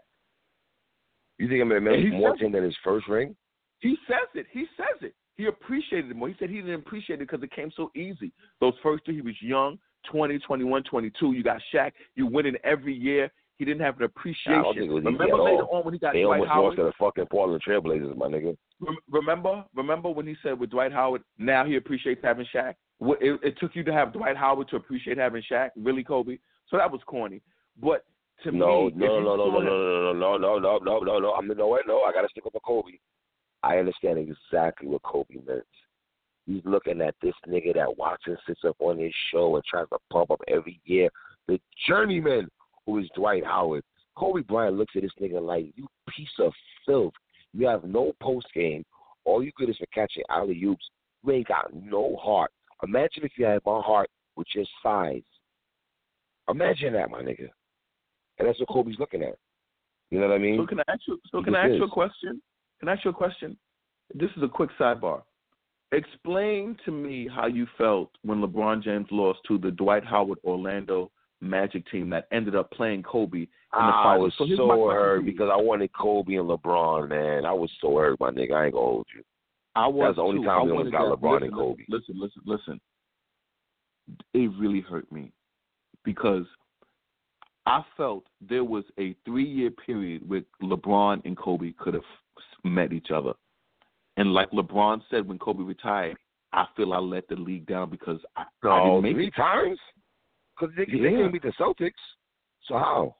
You 1.37 1.47
think 1.47 1.61
it 1.61 1.65
meant 1.65 2.13
more 2.13 2.35
to 2.35 2.45
him 2.45 2.51
than 2.51 2.63
his 2.63 2.75
first 2.83 3.07
ring? 3.07 3.35
He 3.79 3.95
says 4.07 4.27
it. 4.35 4.45
He 4.51 4.65
says 4.75 4.97
it. 5.01 5.13
He 5.37 5.45
appreciated 5.45 6.11
it 6.11 6.17
more. 6.17 6.27
He 6.27 6.35
said 6.37 6.49
he 6.49 6.57
didn't 6.57 6.75
appreciate 6.75 7.21
it 7.21 7.29
because 7.29 7.41
it 7.41 7.51
came 7.51 7.71
so 7.75 7.91
easy. 7.95 8.33
Those 8.59 8.73
first 8.83 9.05
two, 9.05 9.13
he 9.13 9.21
was 9.21 9.35
young, 9.41 9.79
20, 10.11 10.37
21, 10.39 10.83
22. 10.83 11.31
You 11.31 11.43
got 11.43 11.61
Shaq. 11.73 11.91
You 12.15 12.27
winning 12.27 12.55
every 12.65 12.93
year. 12.93 13.31
He 13.57 13.65
didn't 13.65 13.81
have 13.81 13.97
an 13.97 14.03
appreciation. 14.03 14.53
I 14.59 14.63
don't 14.63 14.73
think 14.75 14.89
it 14.89 14.93
was 14.93 15.03
easy 15.03 15.11
remember 15.13 15.35
at 15.35 15.43
later 15.43 15.63
all. 15.63 15.79
on 15.79 15.85
when 15.85 15.93
he 15.93 15.99
got 15.99 16.13
They 16.13 16.23
Dwight 16.23 16.39
almost 16.41 16.49
Howard? 16.51 16.65
lost 16.65 16.77
to 16.77 16.83
the 16.83 16.93
fucking 16.99 17.25
Portland 17.31 17.61
Trailblazers, 17.65 18.15
my 18.17 18.27
nigga. 18.27 18.55
Remember, 19.09 19.65
remember 19.75 20.09
when 20.09 20.27
he 20.27 20.35
said 20.43 20.59
with 20.59 20.69
Dwight 20.69 20.91
Howard, 20.93 21.23
now 21.37 21.65
he 21.65 21.75
appreciates 21.75 22.21
having 22.23 22.45
Shaq. 22.53 22.75
It, 23.01 23.39
it 23.43 23.59
took 23.59 23.75
you 23.75 23.83
to 23.83 23.93
have 23.93 24.13
Dwight 24.13 24.35
Howard 24.35 24.69
to 24.69 24.75
appreciate 24.75 25.17
having 25.17 25.43
Shaq, 25.49 25.69
really, 25.77 26.03
Kobe. 26.03 26.37
So 26.67 26.77
that 26.77 26.91
was 26.91 27.01
corny. 27.05 27.41
But 27.81 28.05
to 28.43 28.51
No, 28.51 28.85
me, 28.85 28.93
no, 28.95 29.19
no, 29.19 29.35
no, 29.35 29.49
no, 29.49 29.59
no, 29.61 30.13
no, 30.13 30.37
no, 30.37 30.37
no, 30.37 30.57
no, 30.57 30.77
no, 30.79 30.99
no, 30.99 31.19
no. 31.19 31.33
I'm 31.33 31.47
no 31.47 31.67
way. 31.67 31.79
No, 31.87 32.01
I 32.01 32.11
gotta 32.11 32.27
stick 32.29 32.45
up 32.45 32.53
for 32.53 32.61
Kobe. 32.61 32.97
I 33.63 33.77
understand 33.77 34.17
exactly 34.17 34.87
what 34.87 35.03
Kobe 35.03 35.35
meant. 35.45 35.63
He's 36.45 36.61
looking 36.65 37.01
at 37.01 37.15
this 37.21 37.33
nigga 37.47 37.75
that 37.75 37.97
Watson 37.97 38.37
sits 38.47 38.61
up 38.67 38.77
on 38.79 38.97
his 38.97 39.13
show 39.31 39.55
and 39.55 39.63
tries 39.65 39.87
to 39.89 39.97
pump 40.11 40.31
up 40.31 40.41
every 40.47 40.79
year. 40.85 41.09
The 41.47 41.59
journeyman, 41.87 42.47
who 42.85 42.99
is 42.99 43.09
Dwight 43.15 43.45
Howard. 43.45 43.83
Kobe 44.15 44.41
Bryant 44.41 44.75
looks 44.75 44.93
at 44.95 45.03
this 45.03 45.11
nigga 45.21 45.41
like, 45.41 45.67
you 45.75 45.87
piece 46.09 46.27
of 46.39 46.51
filth. 46.85 47.13
You 47.53 47.67
have 47.67 47.83
no 47.83 48.13
post 48.21 48.47
game. 48.53 48.83
All 49.25 49.43
you 49.43 49.51
good 49.57 49.69
is 49.69 49.77
for 49.77 49.85
catching 49.93 50.23
alley 50.29 50.61
oops. 50.63 50.89
You 51.23 51.33
ain't 51.33 51.47
got 51.47 51.73
no 51.73 52.15
heart. 52.15 52.51
Imagine 52.83 53.23
if 53.23 53.31
you 53.37 53.45
had 53.45 53.61
my 53.65 53.81
heart 53.81 54.09
with 54.35 54.47
your 54.55 54.65
size. 54.81 55.21
Imagine 56.49 56.93
that, 56.93 57.09
my 57.09 57.21
nigga. 57.21 57.49
And 58.37 58.47
that's 58.47 58.59
what 58.59 58.69
Kobe's 58.69 58.97
looking 58.99 59.21
at. 59.21 59.37
You 60.09 60.19
know 60.19 60.27
what 60.27 60.35
I 60.35 60.39
mean? 60.39 60.57
So 60.59 60.65
can 60.65 60.79
I 60.79 60.83
ask 60.87 61.01
you? 61.07 61.19
So 61.31 61.43
can 61.43 61.55
I 61.55 61.67
ask 61.67 61.73
you 61.73 61.83
a 61.83 61.89
question? 61.89 62.41
Can 62.79 62.89
I 62.89 62.93
ask 62.93 63.05
you 63.05 63.11
a 63.11 63.13
question? 63.13 63.57
This 64.15 64.29
is 64.35 64.43
a 64.43 64.47
quick 64.47 64.69
sidebar. 64.79 65.21
Explain 65.91 66.77
to 66.85 66.91
me 66.91 67.27
how 67.33 67.47
you 67.47 67.67
felt 67.77 68.11
when 68.23 68.41
LeBron 68.41 68.83
James 68.83 69.07
lost 69.11 69.39
to 69.47 69.57
the 69.57 69.71
Dwight 69.71 70.05
Howard 70.05 70.39
Orlando 70.43 71.11
Magic 71.41 71.89
team 71.89 72.09
that 72.09 72.27
ended 72.31 72.55
up 72.55 72.69
playing 72.71 73.03
Kobe 73.03 73.39
in 73.39 73.47
the 73.73 73.79
I 73.79 74.03
finals. 74.03 74.33
was 74.39 74.49
So 74.49 74.55
so 74.55 74.89
hurt 74.89 75.25
because 75.25 75.49
I 75.51 75.55
wanted 75.55 75.91
Kobe 75.93 76.35
and 76.35 76.49
LeBron, 76.49 77.09
man. 77.09 77.45
I 77.45 77.53
was 77.53 77.71
so 77.81 77.97
hurt, 77.97 78.19
my 78.19 78.29
nigga. 78.29 78.53
I 78.53 78.65
ain't 78.65 78.73
gonna 78.73 78.85
hold 78.85 79.07
you. 79.15 79.23
I 79.79 79.87
was 79.87 80.07
That's 80.09 80.15
the 80.17 80.21
only 80.23 80.41
too. 80.41 80.45
time 80.45 80.65
we 80.65 80.71
almost 80.71 80.91
got 80.91 81.09
that- 81.09 81.21
LeBron 81.21 81.31
listen, 81.33 81.47
and 81.47 81.53
Kobe. 81.53 81.83
Listen, 81.87 82.19
listen, 82.19 82.41
listen. 82.45 82.81
It 84.33 84.51
really 84.59 84.81
hurt 84.81 85.09
me 85.11 85.31
because 86.03 86.45
I 87.65 87.83
felt 87.95 88.25
there 88.41 88.63
was 88.65 88.83
a 88.99 89.15
three-year 89.25 89.71
period 89.71 90.27
where 90.27 90.41
LeBron 90.61 91.23
and 91.25 91.37
Kobe 91.37 91.71
could 91.73 91.93
have 91.93 92.03
met 92.63 92.91
each 92.91 93.09
other, 93.11 93.33
and 94.17 94.33
like 94.33 94.51
LeBron 94.51 95.01
said 95.09 95.27
when 95.27 95.37
Kobe 95.39 95.63
retired, 95.63 96.17
I 96.51 96.65
feel 96.75 96.91
I 96.93 96.97
let 96.97 97.27
the 97.29 97.35
league 97.35 97.67
down 97.67 97.89
because 97.89 98.19
I, 98.35 98.41
I 98.41 98.45
didn't 98.63 98.89
oh, 98.91 99.01
make 99.01 99.13
three 99.15 99.27
it. 99.27 99.35
times? 99.35 99.79
Because 100.59 100.75
they, 100.75 100.85
they 100.85 100.97
Yeah. 100.97 101.09
couldn't 101.11 101.31
beat 101.31 101.43
the 101.43 101.53
Celtics. 101.59 101.91
So 102.67 102.73
how? 102.77 103.15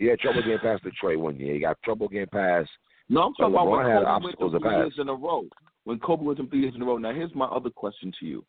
Had 0.00 0.18
trouble 0.20 0.42
getting 0.42 0.58
past 0.58 0.82
Detroit 0.84 1.18
one 1.18 1.36
year. 1.38 1.54
You 1.54 1.60
got 1.60 1.80
trouble 1.84 2.08
getting 2.08 2.26
past. 2.28 2.70
No, 3.12 3.24
I'm 3.24 3.34
So 3.36 3.42
talking 3.42 3.54
about 3.54 3.66
when 3.66 3.80
LeBron 3.80 3.84
Kobe 3.84 3.94
went 3.94 4.06
obstacles 4.06 4.52
to 4.52 4.58
to 4.58 4.64
three 4.64 4.76
years 4.76 4.94
in 4.96 5.08
a 5.10 5.14
row. 5.14 5.44
When 5.84 5.98
Kobe 5.98 6.24
went 6.24 6.50
three 6.50 6.60
years 6.60 6.74
in 6.74 6.80
a 6.80 6.84
row. 6.86 6.96
Now, 6.96 7.12
here's 7.12 7.34
my 7.34 7.44
other 7.44 7.68
question 7.68 8.10
to 8.20 8.26
you: 8.26 8.42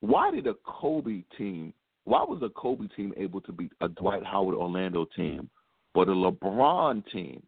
Why 0.00 0.30
did 0.30 0.46
a 0.46 0.54
Kobe 0.64 1.24
team? 1.36 1.74
Why 2.04 2.24
was 2.24 2.40
a 2.42 2.48
Kobe 2.48 2.86
team 2.96 3.12
able 3.18 3.42
to 3.42 3.52
beat 3.52 3.72
a 3.82 3.88
Dwight 3.88 4.24
Howard 4.24 4.56
Orlando 4.56 5.06
team, 5.14 5.50
but 5.92 6.08
a 6.08 6.12
LeBron 6.12 7.04
team 7.12 7.42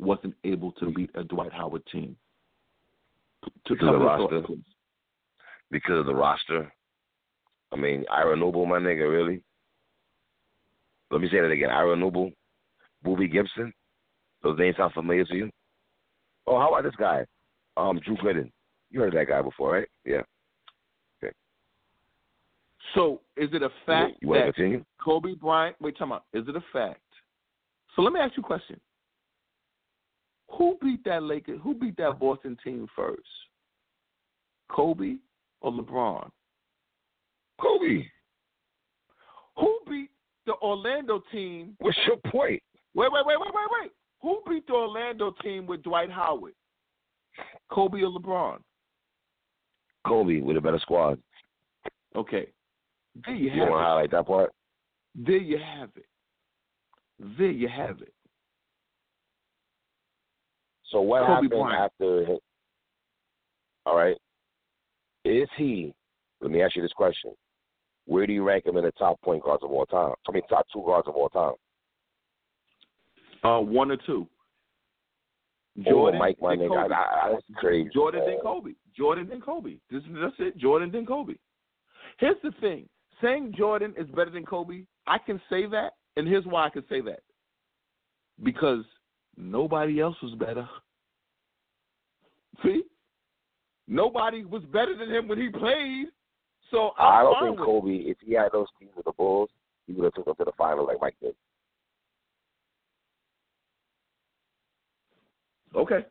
wasn't 0.00 0.34
able 0.42 0.72
to 0.72 0.90
beat 0.90 1.10
a 1.14 1.22
Dwight 1.22 1.52
Howard 1.52 1.86
team? 1.92 2.16
To 3.44 3.50
Because 3.68 3.86
of 3.86 4.00
the 4.00 4.04
roster. 4.04 4.42
because 5.70 6.00
of 6.00 6.06
the 6.06 6.14
roster. 6.14 6.72
I 7.70 7.76
mean, 7.76 8.04
Ira 8.10 8.36
Newble, 8.36 8.66
my 8.66 8.78
nigga, 8.80 9.08
really. 9.08 9.42
Let 11.12 11.20
me 11.20 11.28
say 11.30 11.40
that 11.40 11.52
again. 11.52 11.70
Ira 11.70 11.94
Newble, 11.96 12.32
Boobie 13.06 13.30
Gibson. 13.30 13.72
Those 14.42 14.58
names 14.58 14.76
sound 14.76 14.92
familiar 14.92 15.24
to 15.26 15.34
you? 15.34 15.50
Oh, 16.46 16.58
how 16.58 16.68
about 16.68 16.84
this 16.84 16.96
guy? 16.98 17.24
Um, 17.76 18.00
Drew 18.04 18.16
Gooden. 18.16 18.50
You 18.90 19.00
heard 19.00 19.08
of 19.08 19.14
that 19.14 19.28
guy 19.28 19.42
before, 19.42 19.72
right? 19.72 19.88
Yeah. 20.04 20.22
Okay. 21.22 21.32
So, 22.94 23.20
is 23.36 23.50
it 23.52 23.62
a 23.62 23.70
fact 23.86 24.16
you 24.20 24.28
to 24.28 24.34
that 24.34 24.54
continue? 24.54 24.84
Kobe 25.02 25.34
Bryant? 25.34 25.76
Wait, 25.80 25.96
time 25.96 26.12
out. 26.12 26.24
Is 26.32 26.48
it 26.48 26.56
a 26.56 26.64
fact? 26.72 27.00
So 27.94 28.02
let 28.02 28.12
me 28.12 28.20
ask 28.20 28.36
you 28.36 28.42
a 28.42 28.46
question. 28.46 28.80
Who 30.56 30.76
beat 30.82 31.04
that 31.04 31.22
Lakers? 31.22 31.60
Who 31.62 31.74
beat 31.74 31.96
that 31.98 32.18
Boston 32.18 32.56
team 32.64 32.88
first? 32.96 33.20
Kobe 34.68 35.16
or 35.60 35.72
LeBron? 35.72 36.28
Kobe, 37.60 38.04
Who 39.58 39.78
beat 39.88 40.10
the 40.46 40.54
Orlando 40.62 41.22
team? 41.30 41.76
what's 41.78 41.98
your 42.06 42.16
point? 42.16 42.62
Wait, 42.94 43.12
wait, 43.12 43.26
wait, 43.26 43.38
wait, 43.38 43.54
wait, 43.54 43.64
wait. 43.82 43.90
Who 44.22 44.40
beat 44.48 44.66
the 44.66 44.74
Orlando 44.74 45.34
team 45.42 45.66
with 45.66 45.82
Dwight 45.82 46.10
Howard? 46.10 46.52
Kobe 47.70 48.02
or 48.02 48.10
LeBron? 48.10 48.58
Kobe 50.06 50.40
with 50.40 50.56
a 50.56 50.60
better 50.60 50.78
squad. 50.78 51.18
Okay. 52.16 52.48
There 53.24 53.34
you 53.34 53.50
You 53.50 53.60
have 53.60 53.68
want 53.70 53.72
to 53.72 53.76
it. 53.76 53.86
highlight 53.86 54.10
that 54.12 54.26
part? 54.26 54.52
There 55.14 55.36
you 55.36 55.58
have 55.58 55.90
it. 55.96 56.06
There 57.38 57.50
you 57.50 57.68
have 57.68 58.00
it. 58.02 58.12
So 60.90 61.00
what 61.00 61.20
Kobe 61.20 61.32
happened 61.32 61.50
Bryant. 61.50 61.92
after? 62.00 62.26
All 63.86 63.96
right, 63.96 64.16
is 65.24 65.48
he? 65.56 65.94
Let 66.40 66.50
me 66.50 66.62
ask 66.62 66.76
you 66.76 66.82
this 66.82 66.92
question: 66.92 67.32
Where 68.06 68.26
do 68.26 68.32
you 68.32 68.42
rank 68.44 68.66
him 68.66 68.76
in 68.76 68.84
the 68.84 68.92
top 68.92 69.20
point 69.22 69.42
guards 69.42 69.62
of 69.62 69.70
all 69.70 69.86
time? 69.86 70.14
I 70.28 70.32
mean, 70.32 70.42
top 70.48 70.66
two 70.72 70.82
guards 70.84 71.08
of 71.08 71.14
all 71.14 71.28
time. 71.28 71.54
Uh, 73.42 73.58
one 73.58 73.90
or 73.90 73.96
two. 73.96 74.26
oh, 75.88 76.12
Mike, 76.12 76.36
my 76.40 76.56
nigga, 76.56 76.76
I, 76.76 76.82
Kobe. 76.82 76.94
I, 76.94 76.98
I, 76.98 77.32
that's 77.32 77.44
crazy. 77.56 77.90
Jordan 77.94 78.22
then. 78.26 78.38
Kobe. 78.42 78.72
Jordan 78.96 79.26
then 79.28 79.40
Kobe. 79.40 79.76
This, 79.90 80.02
that's 80.20 80.34
it. 80.38 80.58
Jordan 80.58 80.90
then 80.92 81.06
Kobe. 81.06 81.34
Here's 82.18 82.36
the 82.42 82.52
thing: 82.60 82.88
saying 83.22 83.54
Jordan 83.56 83.94
is 83.96 84.06
better 84.08 84.30
than 84.30 84.44
Kobe, 84.44 84.84
I 85.06 85.18
can 85.18 85.40
say 85.48 85.66
that, 85.66 85.94
and 86.16 86.26
here's 86.28 86.44
why 86.44 86.66
I 86.66 86.70
can 86.70 86.84
say 86.88 87.00
that: 87.02 87.20
because 88.42 88.84
nobody 89.36 90.00
else 90.00 90.16
was 90.22 90.34
better. 90.34 90.68
See, 92.62 92.82
nobody 93.88 94.44
was 94.44 94.62
better 94.64 94.96
than 94.96 95.10
him 95.10 95.28
when 95.28 95.38
he 95.38 95.48
played. 95.48 96.08
So 96.70 96.90
I'm 96.98 97.18
I 97.18 97.22
don't 97.22 97.44
think 97.44 97.58
with 97.58 97.66
Kobe, 97.66 97.90
if 97.90 98.18
he 98.24 98.34
had 98.34 98.52
those 98.52 98.66
teams 98.78 98.92
with 98.96 99.06
the 99.06 99.12
Bulls, 99.12 99.50
he 99.86 99.92
would 99.92 100.04
have 100.04 100.14
took 100.14 100.26
them 100.26 100.34
to 100.36 100.44
the 100.44 100.52
final 100.56 100.86
like 100.86 100.98
Mike 101.00 101.16
did. 101.20 101.34
Okay. 105.74 106.04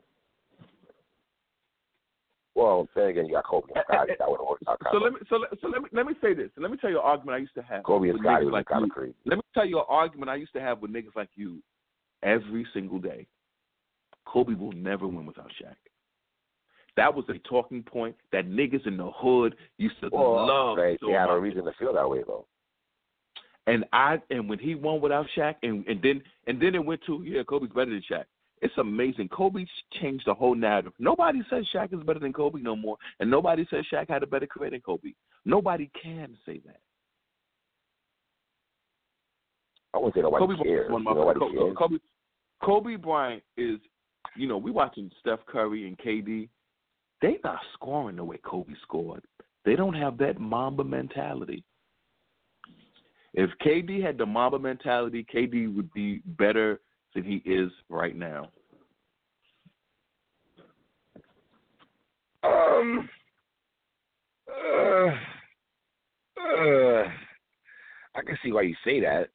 Well, 2.56 2.90
then 2.94 3.08
again, 3.08 3.26
you 3.26 3.34
got 3.34 3.46
Kobe 3.46 3.68
and 3.74 3.84
Scotty. 3.88 4.14
That 4.20 4.30
would 4.30 4.40
have 4.40 4.48
worked 4.48 4.64
out. 4.68 4.80
So 4.92 4.98
let 4.98 5.14
me 5.14 5.20
so 5.30 5.38
let, 5.38 5.50
so 5.62 5.68
let 5.70 5.82
me 5.82 5.88
let 5.94 6.06
me 6.06 6.14
say 6.22 6.34
this. 6.34 6.50
Let 6.58 6.72
me 6.72 6.78
tell 6.78 6.90
you 6.90 6.98
an 6.98 7.06
argument 7.06 7.36
I 7.36 7.40
used 7.40 7.54
to 7.56 7.62
have. 7.64 7.84
Kobe 7.84 8.10
and 8.10 8.20
Scotty 8.20 8.46
was 8.46 8.52
like 8.52 8.66
kind 8.66 8.84
of 8.84 8.90
crazy. 8.90 9.16
Let 9.26 9.38
me 9.38 9.44
tell 9.54 9.66
you 9.66 9.80
an 9.80 9.86
argument 9.88 10.30
I 10.30 10.36
used 10.36 10.54
to 10.54 10.62
have 10.62 10.82
with 10.82 10.92
niggas 10.92 11.16
like 11.16 11.30
you 11.36 11.62
every 12.22 12.68
single 12.74 13.00
day. 13.00 13.28
Kobe 14.26 14.56
will 14.56 14.74
never 14.74 15.08
win 15.08 15.26
without 15.26 15.50
Shaq. 15.62 15.76
That 16.98 17.16
was 17.16 17.24
a 17.30 17.40
talking 17.48 17.82
point 17.82 18.16
that 18.34 18.50
niggas 18.50 18.86
in 18.86 18.98
the 18.98 19.10
hood 19.16 19.56
used 19.78 19.96
to 20.02 20.10
Well, 20.12 20.46
love. 20.46 20.78
they, 20.78 20.98
so 21.00 21.08
they 21.08 21.14
had 21.14 21.30
a 21.30 21.40
reason 21.40 21.64
to 21.64 21.72
feel 21.80 21.94
that 21.94 22.10
way 22.10 22.24
though. 22.28 22.46
And 23.68 23.86
I 23.94 24.18
and 24.32 24.50
when 24.50 24.60
he 24.60 24.76
won 24.76 25.00
without 25.00 25.28
Shaq, 25.38 25.56
and 25.64 25.88
and 25.88 26.02
then 26.02 26.22
and 26.48 26.62
then 26.62 26.76
it 26.76 26.84
went 26.84 27.02
to 27.06 27.24
yeah, 27.24 27.44
Kobe's 27.44 27.70
better 27.70 27.92
than 27.92 28.04
Shaq. 28.12 28.26
It's 28.62 28.78
amazing. 28.78 29.30
Kobe 29.30 29.66
changed 30.02 30.26
the 30.28 30.34
whole 30.34 30.56
narrative. 30.56 30.92
Nobody 31.00 31.42
says 31.50 31.66
Shaq 31.74 31.94
is 31.94 32.04
better 32.04 32.20
than 32.20 32.34
Kobe 32.34 32.60
no 32.62 32.76
more, 32.76 32.98
and 33.20 33.32
nobody 33.32 33.66
says 33.70 33.86
Shaq 33.92 34.10
had 34.10 34.24
a 34.24 34.28
better 34.28 34.48
career 34.48 34.72
than 34.72 34.82
Kobe. 34.82 35.14
Nobody 35.46 35.90
can 36.02 36.36
say 36.46 36.60
that. 36.66 36.80
I 39.94 39.98
wouldn't 39.98 40.16
say 40.16 40.22
nobody 40.22 40.46
Kobe 40.46 40.64
cares. 40.64 40.92
One 40.92 41.02
of 41.02 41.06
my 41.06 41.14
Nobody 41.14 41.40
Kobe, 41.40 41.58
cares. 41.58 41.76
Kobe, 41.78 41.96
Kobe 42.64 42.96
Bryant 42.98 43.44
is, 43.56 43.80
you 44.36 44.48
know, 44.48 44.58
we 44.58 44.72
watching 44.72 45.10
Steph 45.22 45.40
Curry 45.48 45.88
and 45.88 45.98
KD. 45.98 46.50
They 47.22 47.38
not 47.44 47.60
scoring 47.74 48.18
the 48.18 48.24
way 48.24 48.38
Kobe 48.44 48.74
scored. 48.84 49.24
They 49.66 49.76
don't 49.76 49.94
have 49.94 50.18
that 50.18 50.40
Mamba 50.40 50.84
mentality. 50.84 51.64
If 53.34 53.50
KD 53.66 54.04
had 54.04 54.18
the 54.18 54.26
Mamba 54.26 54.60
mentality, 54.60 55.26
KD 55.34 55.74
would 55.76 55.92
be 55.94 56.22
better 56.26 56.82
than 57.14 57.24
he 57.24 57.42
is 57.46 57.72
right 57.90 58.16
now. 58.16 58.50
Um. 62.44 63.10
Uh, 64.50 65.12
uh, 66.40 67.04
I 68.16 68.22
can 68.26 68.38
see 68.44 68.52
why 68.52 68.64
you 68.64 68.76
say 68.84 69.00
that. 69.02 69.30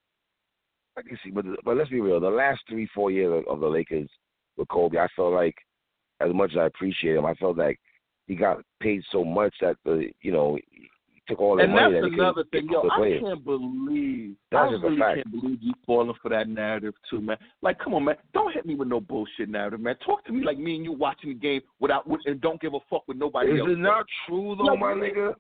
I 0.96 1.02
can 1.02 1.18
see, 1.24 1.30
but 1.30 1.44
but 1.64 1.76
let's 1.76 1.90
be 1.90 2.00
real. 2.00 2.20
The 2.20 2.28
last 2.28 2.60
three, 2.68 2.88
four 2.94 3.10
years 3.10 3.44
of, 3.48 3.60
the 3.60 3.66
Lakers 3.66 4.08
with 4.56 4.68
Kobe, 4.68 4.98
I 4.98 5.08
felt 5.16 5.32
like, 5.32 5.56
as 6.20 6.32
much 6.32 6.52
as 6.52 6.58
I 6.58 6.66
appreciate 6.66 7.16
him, 7.16 7.26
I 7.26 7.34
felt 7.34 7.58
like 7.58 7.80
he 8.26 8.36
got 8.36 8.62
paid 8.80 9.02
so 9.10 9.24
much 9.24 9.54
that 9.60 9.76
the 9.84 10.08
you 10.22 10.32
know 10.32 10.58
took 11.26 11.40
all 11.40 11.56
that 11.56 11.64
And 11.64 11.72
money 11.72 11.92
that's 11.94 12.04
that 12.04 12.10
he 12.12 12.18
another 12.18 12.44
thing. 12.52 12.68
Yo, 12.70 12.88
I 12.90 13.18
can't 13.20 13.44
believe. 13.44 14.36
That's 14.50 14.72
I 14.72 14.86
really 14.86 14.98
can't 14.98 15.30
believe 15.30 15.58
you 15.62 15.72
falling 15.86 16.14
for 16.20 16.28
that 16.28 16.48
narrative 16.48 16.94
too, 17.10 17.20
man. 17.20 17.36
Like, 17.62 17.78
come 17.78 17.94
on, 17.94 18.04
man. 18.04 18.16
Don't 18.32 18.52
hit 18.52 18.66
me 18.66 18.74
with 18.74 18.88
no 18.88 19.00
bullshit 19.00 19.48
narrative, 19.48 19.80
man. 19.80 19.96
Talk 20.04 20.24
to 20.26 20.32
me 20.32 20.44
like 20.44 20.58
me 20.58 20.76
and 20.76 20.84
you 20.84 20.92
watching 20.92 21.30
the 21.30 21.34
game 21.34 21.60
without 21.80 22.06
with, 22.06 22.20
and 22.26 22.40
don't 22.40 22.60
give 22.60 22.74
a 22.74 22.78
fuck 22.90 23.06
with 23.08 23.16
nobody 23.16 23.52
Is 23.52 23.60
else. 23.60 23.70
it 23.70 23.78
not 23.78 24.06
true 24.26 24.54
though, 24.56 24.64
No, 24.64 24.76
my 24.76 24.92
nigga? 24.92 25.34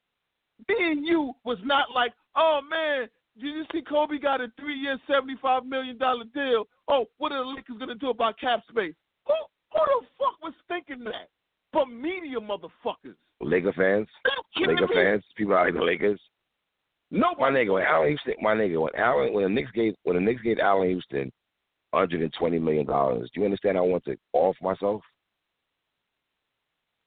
Me 0.68 0.76
and 0.78 1.04
you 1.04 1.32
was 1.44 1.58
not 1.64 1.90
like, 1.94 2.12
oh 2.36 2.60
man, 2.68 3.08
did 3.40 3.46
you 3.46 3.64
see 3.72 3.82
Kobe 3.82 4.18
got 4.18 4.40
a 4.40 4.50
three-year, 4.58 4.98
seventy-five 5.08 5.66
million 5.66 5.98
dollar 5.98 6.24
deal? 6.32 6.66
Oh, 6.88 7.06
what 7.18 7.32
are 7.32 7.42
the 7.44 7.50
Lakers 7.50 7.76
gonna 7.78 7.94
do 7.96 8.10
about 8.10 8.38
cap 8.38 8.62
space? 8.68 8.94
Who 9.26 9.34
who 9.72 9.80
the 10.00 10.06
fuck 10.18 10.42
was 10.42 10.54
thinking 10.68 11.04
that? 11.04 11.28
But 11.72 11.86
media 11.86 12.38
motherfuckers. 12.38 13.16
Laker 13.44 13.72
fans, 13.72 14.08
Laker 14.66 14.88
fans, 14.92 15.22
people 15.36 15.54
out 15.54 15.66
like 15.66 15.74
the 15.74 15.80
Lakers. 15.82 16.20
No, 17.10 17.34
my 17.38 17.50
nigga, 17.50 17.74
when 17.74 17.84
Allen 17.84 18.08
Houston, 18.08 18.34
my 18.40 18.54
nigga, 18.54 18.80
when 18.80 18.94
Allen, 18.96 19.32
when 19.32 19.44
the 19.44 19.50
Knicks 19.50 19.70
gave, 19.72 19.94
when 20.02 20.16
the 20.16 20.22
Knicks 20.22 20.42
gave 20.42 20.58
Allen 20.58 20.88
Houston, 20.88 21.30
hundred 21.92 22.22
and 22.22 22.32
twenty 22.38 22.58
million 22.58 22.86
dollars. 22.86 23.30
Do 23.32 23.40
you 23.40 23.44
understand? 23.44 23.78
I 23.78 23.82
want 23.82 24.04
to 24.04 24.16
off 24.32 24.56
myself. 24.60 25.02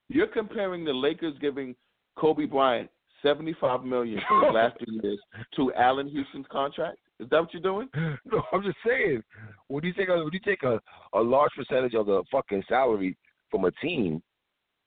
You're 0.08 0.28
comparing 0.28 0.84
the 0.84 0.92
Lakers 0.92 1.34
giving 1.40 1.74
Kobe 2.16 2.46
Bryant 2.46 2.88
seventy-five 3.22 3.84
million 3.84 4.20
for 4.28 4.46
his 4.46 4.54
last 4.54 4.78
three 4.78 5.00
years 5.02 5.20
to 5.56 5.72
Allen 5.74 6.08
Houston's 6.08 6.46
contract. 6.50 6.98
Is 7.20 7.28
that 7.30 7.40
what 7.40 7.52
you're 7.52 7.62
doing? 7.62 7.88
No, 8.30 8.42
I'm 8.52 8.62
just 8.62 8.78
saying. 8.86 9.22
When 9.68 9.84
you 9.84 9.92
take 9.92 10.08
a 10.08 10.16
when 10.16 10.32
you 10.32 10.40
take 10.40 10.62
a, 10.62 10.80
a 11.12 11.20
large 11.20 11.50
percentage 11.56 11.94
of 11.94 12.06
the 12.06 12.22
fucking 12.30 12.62
salary 12.68 13.16
from 13.50 13.64
a 13.64 13.70
team, 13.72 14.22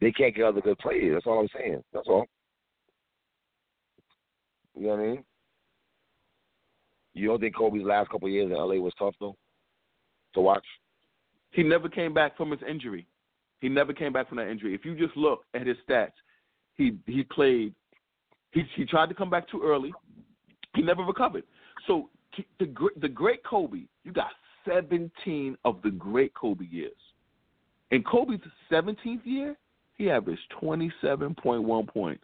they 0.01 0.11
can't 0.11 0.35
get 0.35 0.45
other 0.45 0.61
good 0.61 0.79
players. 0.79 1.13
That's 1.15 1.27
all 1.27 1.39
I'm 1.39 1.47
saying. 1.55 1.83
That's 1.93 2.07
all. 2.07 2.25
You 4.75 4.87
know 4.87 4.95
what 4.95 4.99
I 4.99 5.07
mean? 5.07 5.23
You 7.13 7.27
don't 7.27 7.39
think 7.39 7.55
Kobe's 7.55 7.83
last 7.83 8.09
couple 8.09 8.27
years 8.29 8.49
in 8.49 8.57
LA 8.57 8.75
was 8.75 8.93
tough 8.97 9.13
though? 9.19 9.35
To 10.33 10.41
watch? 10.41 10.65
He 11.51 11.61
never 11.61 11.89
came 11.89 12.13
back 12.13 12.35
from 12.37 12.51
his 12.51 12.61
injury. 12.67 13.05
He 13.59 13.69
never 13.69 13.93
came 13.93 14.13
back 14.13 14.27
from 14.29 14.37
that 14.37 14.49
injury. 14.49 14.73
If 14.73 14.85
you 14.85 14.95
just 14.95 15.15
look 15.15 15.43
at 15.53 15.67
his 15.67 15.77
stats, 15.87 16.13
he 16.75 16.97
he 17.05 17.23
played. 17.23 17.75
He 18.51 18.63
he 18.75 18.85
tried 18.85 19.09
to 19.09 19.15
come 19.15 19.29
back 19.29 19.47
too 19.49 19.61
early. 19.63 19.93
He 20.73 20.81
never 20.81 21.03
recovered. 21.03 21.43
So 21.85 22.09
the 22.59 22.73
the 23.01 23.09
great 23.09 23.43
Kobe, 23.43 23.83
you 24.03 24.13
got 24.13 24.31
17 24.65 25.57
of 25.65 25.81
the 25.83 25.91
great 25.91 26.33
Kobe 26.33 26.65
years. 26.65 26.93
In 27.91 28.03
Kobe's 28.03 28.39
17th 28.71 29.25
year, 29.25 29.57
he 29.97 30.09
averaged 30.09 30.41
27.1 30.61 31.87
points. 31.87 32.23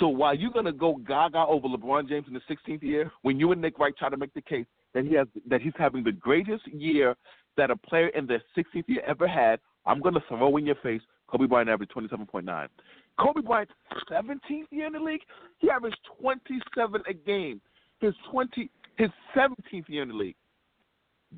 So 0.00 0.08
while 0.08 0.34
you're 0.34 0.50
gonna 0.50 0.72
go 0.72 0.96
gaga 1.06 1.44
over 1.46 1.68
LeBron 1.68 2.08
James 2.08 2.26
in 2.26 2.34
the 2.34 2.40
16th 2.48 2.82
year, 2.82 3.10
when 3.22 3.38
you 3.38 3.52
and 3.52 3.60
Nick 3.60 3.78
Wright 3.78 3.94
try 3.96 4.08
to 4.08 4.16
make 4.16 4.32
the 4.32 4.40
case 4.40 4.66
that 4.94 5.04
he 5.04 5.14
has 5.14 5.26
that 5.48 5.60
he's 5.60 5.74
having 5.76 6.02
the 6.02 6.12
greatest 6.12 6.66
year 6.68 7.14
that 7.56 7.70
a 7.70 7.76
player 7.76 8.08
in 8.08 8.26
their 8.26 8.42
16th 8.56 8.88
year 8.88 9.02
ever 9.06 9.28
had, 9.28 9.60
I'm 9.84 10.00
gonna 10.00 10.22
throw 10.28 10.56
in 10.56 10.64
your 10.64 10.76
face 10.76 11.02
Kobe 11.32 11.46
Bryant 11.46 11.70
averaged 11.70 11.92
27.9. 11.92 12.68
Kobe 13.18 13.40
Bryant's 13.40 13.72
17th 14.10 14.66
year 14.70 14.86
in 14.86 14.92
the 14.92 15.00
league, 15.00 15.22
he 15.58 15.70
averaged 15.70 15.98
27 16.20 17.02
a 17.08 17.14
game. 17.14 17.60
His 18.00 18.14
20, 18.30 18.70
his 18.96 19.10
17th 19.34 19.88
year 19.88 20.02
in 20.02 20.08
the 20.08 20.14
league. 20.14 20.36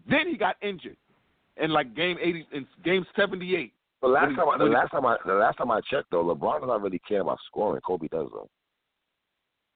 Then 0.09 0.29
he 0.29 0.37
got 0.37 0.57
injured 0.63 0.97
in 1.57 1.71
like 1.71 1.95
game 1.95 2.17
80, 2.21 2.47
in 2.53 2.67
game 2.85 3.07
78. 3.17 3.73
The 4.05 4.11
last 4.11 4.31
he- 4.31 4.37
time, 4.37 4.49
I, 4.53 4.59
the 4.59 4.65
last 4.65 4.91
time 4.91 5.07
I, 5.07 5.17
the 5.25 5.33
last 5.35 5.57
time 5.57 5.71
I 5.71 5.81
checked 5.91 6.11
though, 6.11 6.25
LeBron 6.25 6.61
does 6.61 6.69
not 6.69 6.83
really 6.83 7.01
care 7.09 7.23
about 7.23 7.39
scoring. 7.47 7.81
Kobe 7.81 8.09
does 8.09 8.29
though. 8.33 8.49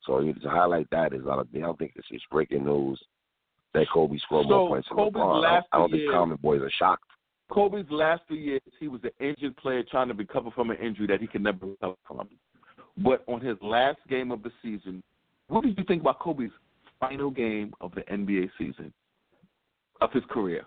So 0.04 0.20
you 0.20 0.34
to 0.34 0.50
highlight 0.50 0.88
that 0.90 1.14
is 1.14 1.22
not. 1.24 1.46
I 1.54 1.58
don't 1.58 1.78
think 1.78 1.92
it's 1.96 2.08
just 2.08 2.28
breaking 2.30 2.66
news 2.66 3.00
that 3.72 3.86
Kobe 3.92 4.18
scored 4.18 4.44
So, 4.44 4.50
more 4.50 4.68
points 4.68 4.88
than 4.88 4.98
Kobe's 4.98 5.14
LeBron. 5.14 5.22
I 5.22 5.32
don't, 5.32 5.40
last 5.40 5.66
I 5.72 5.78
don't 5.78 5.90
think 5.90 6.02
year- 6.02 6.12
common 6.12 6.38
boys 6.42 6.60
are 6.60 6.70
shocked. 6.78 7.04
Kobe's 7.50 7.86
last 7.90 8.20
three 8.28 8.42
years, 8.42 8.60
he 8.78 8.88
was 8.88 9.00
an 9.04 9.10
injured 9.26 9.56
player 9.56 9.82
trying 9.82 10.08
to 10.08 10.14
recover 10.14 10.50
from 10.50 10.70
an 10.70 10.76
injury 10.76 11.06
that 11.06 11.20
he 11.22 11.26
could 11.26 11.42
never 11.42 11.64
recover 11.64 11.94
from. 12.06 12.28
But 12.98 13.24
on 13.26 13.40
his 13.40 13.56
last 13.62 13.98
game 14.10 14.30
of 14.30 14.42
the 14.42 14.50
season, 14.62 15.02
what 15.46 15.64
did 15.64 15.78
you 15.78 15.84
think 15.84 16.02
about 16.02 16.18
Kobe's 16.18 16.50
final 17.00 17.30
game 17.30 17.72
of 17.80 17.94
the 17.94 18.02
NBA 18.02 18.50
season 18.58 18.92
of 20.02 20.12
his 20.12 20.22
career? 20.28 20.66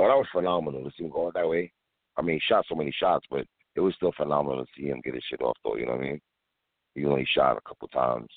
Oh, 0.00 0.08
that 0.08 0.16
was 0.16 0.26
phenomenal 0.32 0.82
to 0.82 0.90
see 0.98 1.04
him 1.04 1.10
going 1.10 1.30
that 1.36 1.48
way. 1.48 1.70
I 2.16 2.22
mean, 2.22 2.36
he 2.36 2.42
shot 2.48 2.64
so 2.68 2.74
many 2.74 2.92
shots, 2.98 3.26
but 3.30 3.46
it 3.76 3.80
was 3.80 3.94
still 3.94 4.12
phenomenal 4.16 4.64
to 4.64 4.70
see 4.76 4.88
him 4.88 5.00
get 5.04 5.14
his 5.14 5.22
shit 5.28 5.40
off 5.42 5.56
though. 5.64 5.76
You 5.76 5.86
know 5.86 5.92
what 5.92 6.02
I 6.02 6.04
mean? 6.04 6.20
He 6.94 7.04
only 7.06 7.26
shot 7.34 7.56
a 7.56 7.68
couple 7.68 7.88
times. 7.88 8.28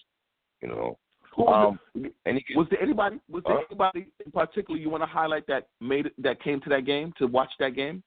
You 0.61 0.69
know. 0.69 0.97
Who 1.35 1.43
was, 1.43 1.77
Um, 1.95 2.11
and 2.25 2.39
he, 2.47 2.55
was 2.55 2.67
there 2.69 2.81
anybody? 2.81 3.19
Was 3.27 3.43
there 3.47 3.55
Huh? 3.55 3.63
anybody 3.69 4.07
in 4.23 4.31
particular 4.31 4.79
you 4.79 4.89
want 4.89 5.01
to 5.01 5.07
highlight 5.07 5.47
that 5.47 5.67
made 5.81 6.05
it, 6.05 6.13
that 6.19 6.41
came 6.43 6.61
to 6.61 6.69
that 6.69 6.85
game 6.85 7.11
to 7.17 7.25
watch 7.27 7.49
that 7.59 7.75
game? 7.75 8.03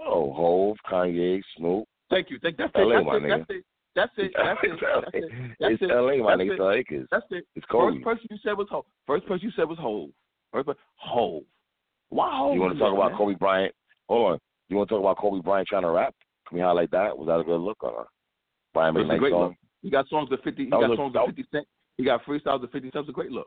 oh, 0.00 0.32
Hove, 0.32 0.76
Kanye, 0.90 1.42
Snoop. 1.56 1.86
Thank 2.10 2.30
you. 2.30 2.38
Thank, 2.40 2.56
that's 2.56 2.72
it. 2.74 2.78
LA, 2.78 3.18
That's 3.18 3.44
it. 3.50 3.64
That's 3.94 4.12
it. 4.18 4.32
That's 4.36 4.58
it. 4.62 4.72
That's 4.74 4.74
it. 4.74 4.80
That's 4.80 5.14
it. 5.14 5.56
That's 5.58 5.72
it's 5.74 5.82
it. 5.82 5.86
LA, 5.86 6.22
my 6.22 6.34
nigga. 6.36 6.52
It's 6.52 6.60
Lakers. 6.60 7.08
That's 7.10 7.24
it. 7.30 7.46
It's 7.56 7.66
Kobe. 7.66 7.94
First 7.94 8.04
person 8.04 8.26
you 8.30 8.36
said 8.42 8.52
was 8.52 8.68
Hove. 8.70 8.84
First 9.06 9.26
person 9.26 9.44
you 9.46 9.52
said 9.56 9.68
was 9.68 9.78
Hove. 9.78 10.10
First 10.52 10.66
person, 10.66 10.80
Hove. 10.96 11.44
Why 12.10 12.30
Hove? 12.36 12.54
You 12.54 12.60
want 12.60 12.74
to 12.74 12.78
talk 12.78 12.92
about 12.94 13.16
Kobe 13.16 13.34
Bryant? 13.34 13.74
Hold 14.08 14.32
on. 14.32 14.38
You 14.68 14.76
want 14.76 14.88
to 14.88 14.94
talk 14.94 15.00
about 15.00 15.18
Kobe 15.18 15.42
Bryant 15.42 15.68
trying 15.68 15.82
to 15.82 15.90
rap? 15.90 16.14
Can 16.48 16.58
we 16.58 16.62
highlight 16.62 16.90
that? 16.92 17.16
Was 17.16 17.26
that 17.28 17.38
a 17.40 17.44
good 17.44 17.60
look 17.60 17.82
or 17.82 17.92
not? 17.92 18.06
Brian 18.74 18.94
was 18.94 19.04
a 19.04 19.06
McKnight 19.06 19.18
great 19.18 19.32
song? 19.32 19.42
look. 19.42 19.54
He 19.82 19.90
got 19.90 20.08
songs 20.08 20.30
with 20.30 20.42
fifty. 20.42 20.64
He 20.64 20.70
That 20.70 20.80
got 20.80 20.96
songs 20.96 21.14
with 21.14 21.26
fifty 21.26 21.44
cent. 21.52 21.66
He 21.96 22.04
got 22.04 22.24
freestyles 22.24 22.60
with 22.60 22.72
fifty 22.72 22.88
cent. 22.88 22.96
It 22.96 22.98
was 23.06 23.08
a 23.08 23.12
great 23.12 23.30
look. 23.32 23.46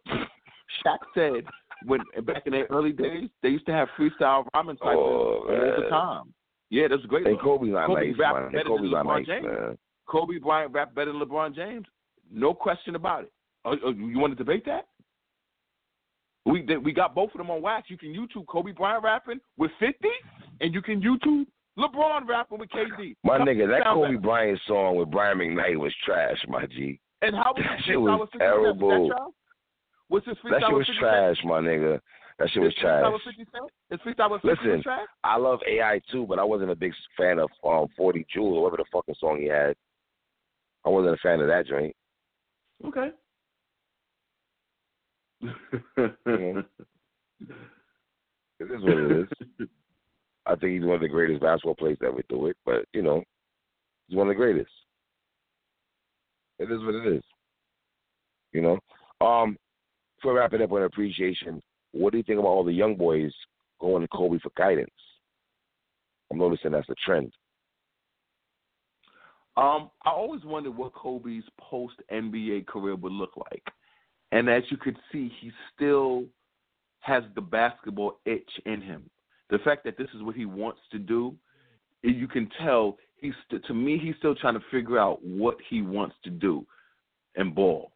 Shaq 0.86 0.98
said 1.14 1.44
when 1.86 2.00
back 2.24 2.44
in 2.46 2.54
the 2.54 2.64
early 2.70 2.92
days 2.92 3.30
they 3.42 3.50
used 3.50 3.66
to 3.66 3.72
have 3.72 3.88
freestyle 3.98 4.46
rhyming 4.54 4.78
cyphers 4.78 4.96
Oh, 4.98 5.46
all 5.48 5.84
the 5.84 5.90
time. 5.90 6.34
Yeah, 6.70 6.88
that's 6.90 7.04
a 7.04 7.08
great 7.08 7.26
And 7.26 7.34
look. 7.36 7.44
Kobe's 7.44 7.70
not 7.72 7.88
Kobe 7.88 8.08
nice, 8.12 8.18
man. 8.20 8.52
better 8.52 8.64
Kobe's 8.70 8.82
than 8.84 8.92
LeBron 8.92 9.06
nice, 9.18 9.26
James. 9.26 9.46
man. 9.46 9.78
Kobe 10.08 10.38
Bryant 10.40 10.72
rap 10.74 10.94
better 10.96 11.12
than 11.12 11.22
LeBron 11.22 11.56
James. 11.56 11.86
No 12.32 12.54
question 12.54 12.96
about 12.96 13.24
it. 13.24 13.32
Oh, 13.66 13.76
oh, 13.86 13.92
you 13.92 14.20
want 14.20 14.32
to 14.32 14.36
debate 14.44 14.66
that? 14.66 14.86
We 16.46 16.62
did- 16.62 16.84
we 16.84 16.92
got 16.94 17.14
both 17.14 17.32
of 17.34 17.38
them 17.38 17.52
on 17.52 17.62
wax. 17.62 17.90
You 17.90 17.98
can 17.98 18.10
YouTube 18.14 18.48
Kobe 18.48 18.72
Bryant 18.72 19.04
rapping 19.04 19.40
with 19.58 19.72
50, 19.80 20.10
and 20.62 20.74
you 20.74 20.82
can 20.82 21.02
YouTube 21.02 21.46
LeBron 21.78 22.28
rapping 22.28 22.58
with 22.60 22.70
KD. 22.70 23.16
My 23.24 23.38
Come 23.38 23.48
nigga, 23.48 23.68
that 23.70 23.84
Kobe 23.84 24.08
better. 24.08 24.18
Bryant 24.20 24.60
song 24.68 24.96
with 24.96 25.10
Brian 25.12 25.38
McKnight 25.38 25.78
was 25.78 25.94
trash, 26.06 26.38
my 26.48 26.66
G. 26.66 27.00
And 27.22 27.36
how 27.36 27.54
was 27.54 27.64
That 27.64 27.82
shit 27.84 28.00
was 28.02 28.20
with 28.22 28.32
50 28.32 28.38
Cent? 28.46 28.52
Was 28.62 28.78
terrible. 28.80 29.10
that? 29.10 29.32
What's 30.08 30.26
his 30.26 30.38
freestyle 30.40 30.50
That 30.52 30.62
shit 30.62 30.76
was 30.76 30.88
50 30.88 30.94
Cent? 30.94 31.00
trash, 31.00 31.44
my 31.44 31.60
nigga. 31.62 32.02
That 32.40 32.50
shit 32.52 32.64
was 32.64 32.74
Is 32.74 32.80
trash. 32.80 33.04
Freestyle 33.04 33.14
with 33.14 33.22
50 33.24 33.46
Cent? 33.52 34.02
Freestyle 34.02 34.42
50 34.42 34.48
Listen, 34.48 34.82
trash? 34.84 35.08
I 35.24 35.36
love 35.38 35.60
AI 35.68 36.00
too, 36.12 36.26
but 36.26 36.40
I 36.40 36.44
wasn't 36.44 36.72
a 36.72 36.76
big 36.76 36.94
fan 37.18 37.38
of 37.40 37.50
um 37.64 37.88
40 37.98 38.26
Jewels 38.34 38.58
or 38.58 38.64
whatever 38.64 38.78
the 38.78 38.86
fucking 38.92 39.16
song 39.16 39.40
he 39.40 39.46
had. 39.48 39.76
I 40.86 40.90
wasn't 40.90 41.14
a 41.16 41.18
fan 41.18 41.42
of 41.42 41.48
that 41.48 41.68
joint. 41.68 41.94
Okay. 42.86 43.12
Mhm. 45.44 46.66
It 48.60 48.70
is 48.72 48.82
what 48.84 48.98
it 48.98 49.12
is. 49.22 49.68
I 50.46 50.56
think 50.56 50.74
he's 50.74 50.84
one 50.84 50.96
of 50.96 51.02
the 51.02 51.08
greatest 51.08 51.42
basketball 51.42 51.76
players 51.76 51.98
to 52.00 52.08
ever 52.08 52.22
do 52.28 52.48
it, 52.48 52.58
but 52.66 52.86
you 52.94 53.02
know, 53.02 53.24
he's 54.08 54.18
one 54.18 54.28
of 54.28 54.32
the 54.32 54.36
greatest. 54.36 54.72
It 56.60 56.70
is 56.70 56.84
what 56.84 56.96
it 56.96 57.08
is. 57.16 57.24
You 58.52 58.62
know. 58.62 58.80
Um, 59.26 59.58
before 60.18 60.34
we 60.34 60.40
wrap 60.40 60.54
it 60.54 60.62
up 60.62 60.74
on 60.74 60.84
appreciation, 60.84 61.62
what 61.94 62.12
do 62.12 62.18
you 62.18 62.24
think 62.24 62.40
about 62.40 62.50
all 62.50 62.64
the 62.66 62.74
young 62.74 62.96
boys 62.96 63.32
going 63.80 64.02
to 64.02 64.08
Kobe 64.10 64.40
for 64.40 64.52
guidance? 64.58 64.90
I'm 66.32 66.38
noticing 66.38 66.72
that's 66.72 66.90
a 66.90 66.96
trend. 67.06 67.32
Um, 69.58 69.90
I 70.06 70.12
always 70.12 70.44
wondered 70.44 70.76
what 70.76 70.94
Kobe's 70.94 71.44
post 71.60 71.96
NBA 72.12 72.68
career 72.68 72.96
would 72.96 73.12
look 73.12 73.36
like. 73.38 73.64
And 74.32 74.50
as 74.50 74.64
you 74.70 74.78
could 74.78 74.98
see, 75.12 75.32
he 75.42 75.52
still 75.76 76.26
has 77.00 77.24
the 77.36 77.42
basketball 77.42 78.20
itch 78.26 78.50
in 78.66 78.82
him. 78.82 79.10
The 79.50 79.60
fact 79.60 79.84
that 79.86 79.98
this 79.98 80.10
is 80.16 80.22
what 80.22 80.36
he 80.36 80.46
wants 80.46 80.82
to 80.92 81.00
do, 81.00 81.36
you 82.04 82.28
can 82.28 82.50
tell 82.62 82.98
he's 83.18 83.34
to 83.66 83.74
me 83.74 83.98
he's 83.98 84.16
still 84.20 84.36
trying 84.36 84.54
to 84.54 84.64
figure 84.72 85.00
out 85.00 85.24
what 85.24 85.58
he 85.70 85.82
wants 85.82 86.16
to 86.24 86.30
do 86.30 86.66
and 87.36 87.56
ball. 87.56 87.92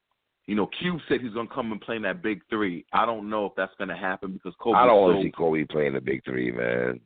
You 0.45 0.55
know, 0.55 0.67
Cube 0.79 0.99
said 1.07 1.21
he's 1.21 1.33
gonna 1.33 1.47
come 1.53 1.71
and 1.71 1.79
play 1.79 1.95
in 1.95 2.01
that 2.01 2.21
big 2.21 2.41
three. 2.49 2.85
I 2.91 3.05
don't 3.05 3.29
know 3.29 3.45
if 3.45 3.53
that's 3.55 3.73
gonna 3.77 3.97
happen 3.97 4.33
because 4.33 4.53
Kobe. 4.59 4.77
I 4.77 4.85
don't 4.85 5.01
want 5.01 5.17
to 5.17 5.23
see 5.23 5.31
Kobe 5.31 5.63
playing 5.65 5.93
the 5.93 6.01
big 6.01 6.23
three, 6.25 6.51
man. 6.51 6.99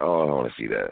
I 0.00 0.04
don't 0.04 0.30
want 0.30 0.52
to 0.52 0.62
see 0.62 0.68
that. 0.68 0.90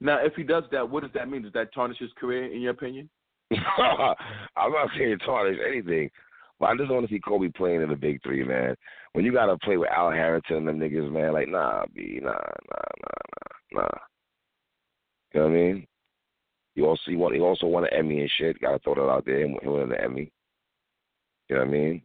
Now, 0.00 0.18
if 0.24 0.34
he 0.34 0.42
does 0.42 0.64
that, 0.72 0.88
what 0.88 1.02
does 1.02 1.12
that 1.12 1.28
mean? 1.28 1.42
Does 1.42 1.52
that 1.52 1.72
tarnish 1.74 1.98
his 1.98 2.10
career, 2.18 2.52
in 2.52 2.62
your 2.62 2.72
opinion? 2.72 3.08
I'm 4.56 4.72
not 4.72 4.90
saying 4.96 5.18
tarnish 5.24 5.58
anything, 5.66 6.10
but 6.58 6.66
I 6.66 6.76
just 6.76 6.90
want 6.90 7.08
to 7.08 7.12
see 7.12 7.20
Kobe 7.20 7.48
playing 7.48 7.82
in 7.82 7.88
the 7.88 7.96
big 7.96 8.22
three, 8.22 8.44
man. 8.44 8.76
When 9.12 9.24
you 9.24 9.32
gotta 9.32 9.58
play 9.58 9.76
with 9.76 9.90
Al 9.90 10.10
Harrington 10.10 10.68
and 10.68 10.68
them 10.68 10.78
niggas, 10.78 11.10
man, 11.10 11.32
like 11.32 11.48
nah, 11.48 11.84
B, 11.94 12.20
nah, 12.22 12.30
nah, 12.30 12.36
nah, 13.02 13.72
nah, 13.72 13.80
nah. 13.82 13.88
You 15.32 15.40
know 15.40 15.46
what 15.46 15.52
I 15.52 15.54
mean? 15.54 15.86
You 16.76 16.86
also 16.86 17.02
he 17.06 17.16
want 17.16 17.34
he 17.34 17.40
also 17.40 17.66
won 17.66 17.84
an 17.84 17.92
Emmy 17.92 18.20
and 18.20 18.30
shit. 18.38 18.60
Gotta 18.60 18.78
throw 18.78 18.94
that 18.94 19.10
out 19.10 19.24
there. 19.26 19.46
He 19.46 19.68
won 19.68 19.92
an 19.92 19.98
Emmy. 20.00 20.30
You 21.48 21.56
know 21.56 21.62
what 21.62 21.68
I 21.68 21.72
mean? 21.72 22.02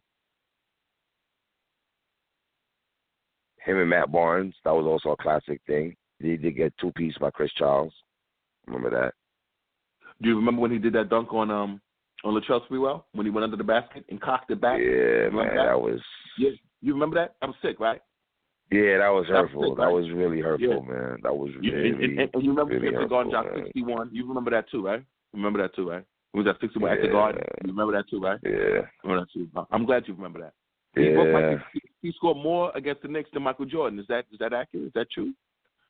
Him 3.64 3.78
and 3.78 3.90
Matt 3.90 4.10
Barnes, 4.10 4.54
that 4.64 4.74
was 4.74 4.86
also 4.86 5.10
a 5.12 5.22
classic 5.22 5.60
thing. 5.66 5.94
He 6.20 6.36
did 6.36 6.56
get 6.56 6.72
two 6.80 6.92
piece 6.92 7.16
by 7.18 7.30
Chris 7.30 7.52
Childs. 7.58 7.94
Remember 8.66 8.90
that? 8.90 9.14
Do 10.22 10.28
you 10.28 10.36
remember 10.36 10.62
when 10.62 10.70
he 10.70 10.78
did 10.78 10.92
that 10.94 11.08
dunk 11.10 11.32
on 11.32 11.50
um 11.50 11.80
on 12.24 12.34
Latrell 12.34 12.66
Sprewell 12.68 13.04
when 13.12 13.26
he 13.26 13.30
went 13.30 13.44
under 13.44 13.56
the 13.56 13.64
basket 13.64 14.04
and 14.08 14.20
cocked 14.20 14.50
it 14.50 14.60
back? 14.60 14.78
Yeah, 14.80 15.28
man, 15.30 15.54
that? 15.54 15.66
that 15.66 15.80
was 15.80 16.00
Yeah, 16.38 16.50
you 16.80 16.94
remember 16.94 17.16
that? 17.16 17.34
I 17.42 17.46
was 17.46 17.56
sick, 17.62 17.78
right? 17.80 18.00
yeah, 18.72 18.98
that 18.98 19.08
was 19.08 19.26
That 19.28 19.42
was 19.42 19.50
hurtful. 19.50 19.62
sick, 19.70 19.76
That 19.76 19.84
right? 19.84 19.92
was 19.92 20.10
really 20.10 20.40
hurtful, 20.40 20.68
Yeah. 20.86 20.92
man. 20.92 21.18
That 21.22 21.36
was 21.36 21.50
really, 21.60 21.88
and, 21.90 22.18
and, 22.18 22.30
and 22.34 22.42
you 22.42 22.50
remember 22.50 22.74
really 22.74 22.88
the 22.90 22.92
hurtful, 23.00 23.08
Garden 23.08 23.32
Jock 23.32 23.46
61. 23.54 24.10
You 24.12 24.26
remember 24.26 24.50
that 24.50 24.68
too, 24.70 24.84
right? 24.84 25.04
Remember 25.34 25.60
that 25.62 25.74
too, 25.76 25.90
right? 25.90 26.04
It 26.34 26.36
was 26.36 26.46
at 26.48 26.60
61 26.60 26.90
at 26.92 27.00
the 27.00 27.06
Yeah. 27.06 27.12
Garden. 27.12 27.42
You 27.64 27.70
remember 27.70 27.92
that 27.92 28.08
too, 28.10 28.20
right? 28.20 28.38
Yeah, 28.42 28.82
Remember 29.04 29.24
that 29.24 29.32
too. 29.32 29.48
I'm 29.70 29.84
glad 29.86 30.08
you 30.08 30.14
remember 30.14 30.40
that. 30.40 30.52
He, 30.94 31.10
yeah, 31.10 31.16
Michael- 31.32 31.60
he, 31.74 31.80
he 32.02 32.12
scored 32.12 32.38
more 32.38 32.72
against 32.74 33.02
the 33.02 33.08
Knicks 33.08 33.30
than 33.32 33.42
Michael 33.42 33.66
Jordan. 33.66 33.98
Is 33.98 34.06
that 34.08 34.24
is 34.32 34.38
that 34.38 34.52
accurate? 34.54 34.86
Is 34.86 34.92
that 34.94 35.10
true? 35.10 35.32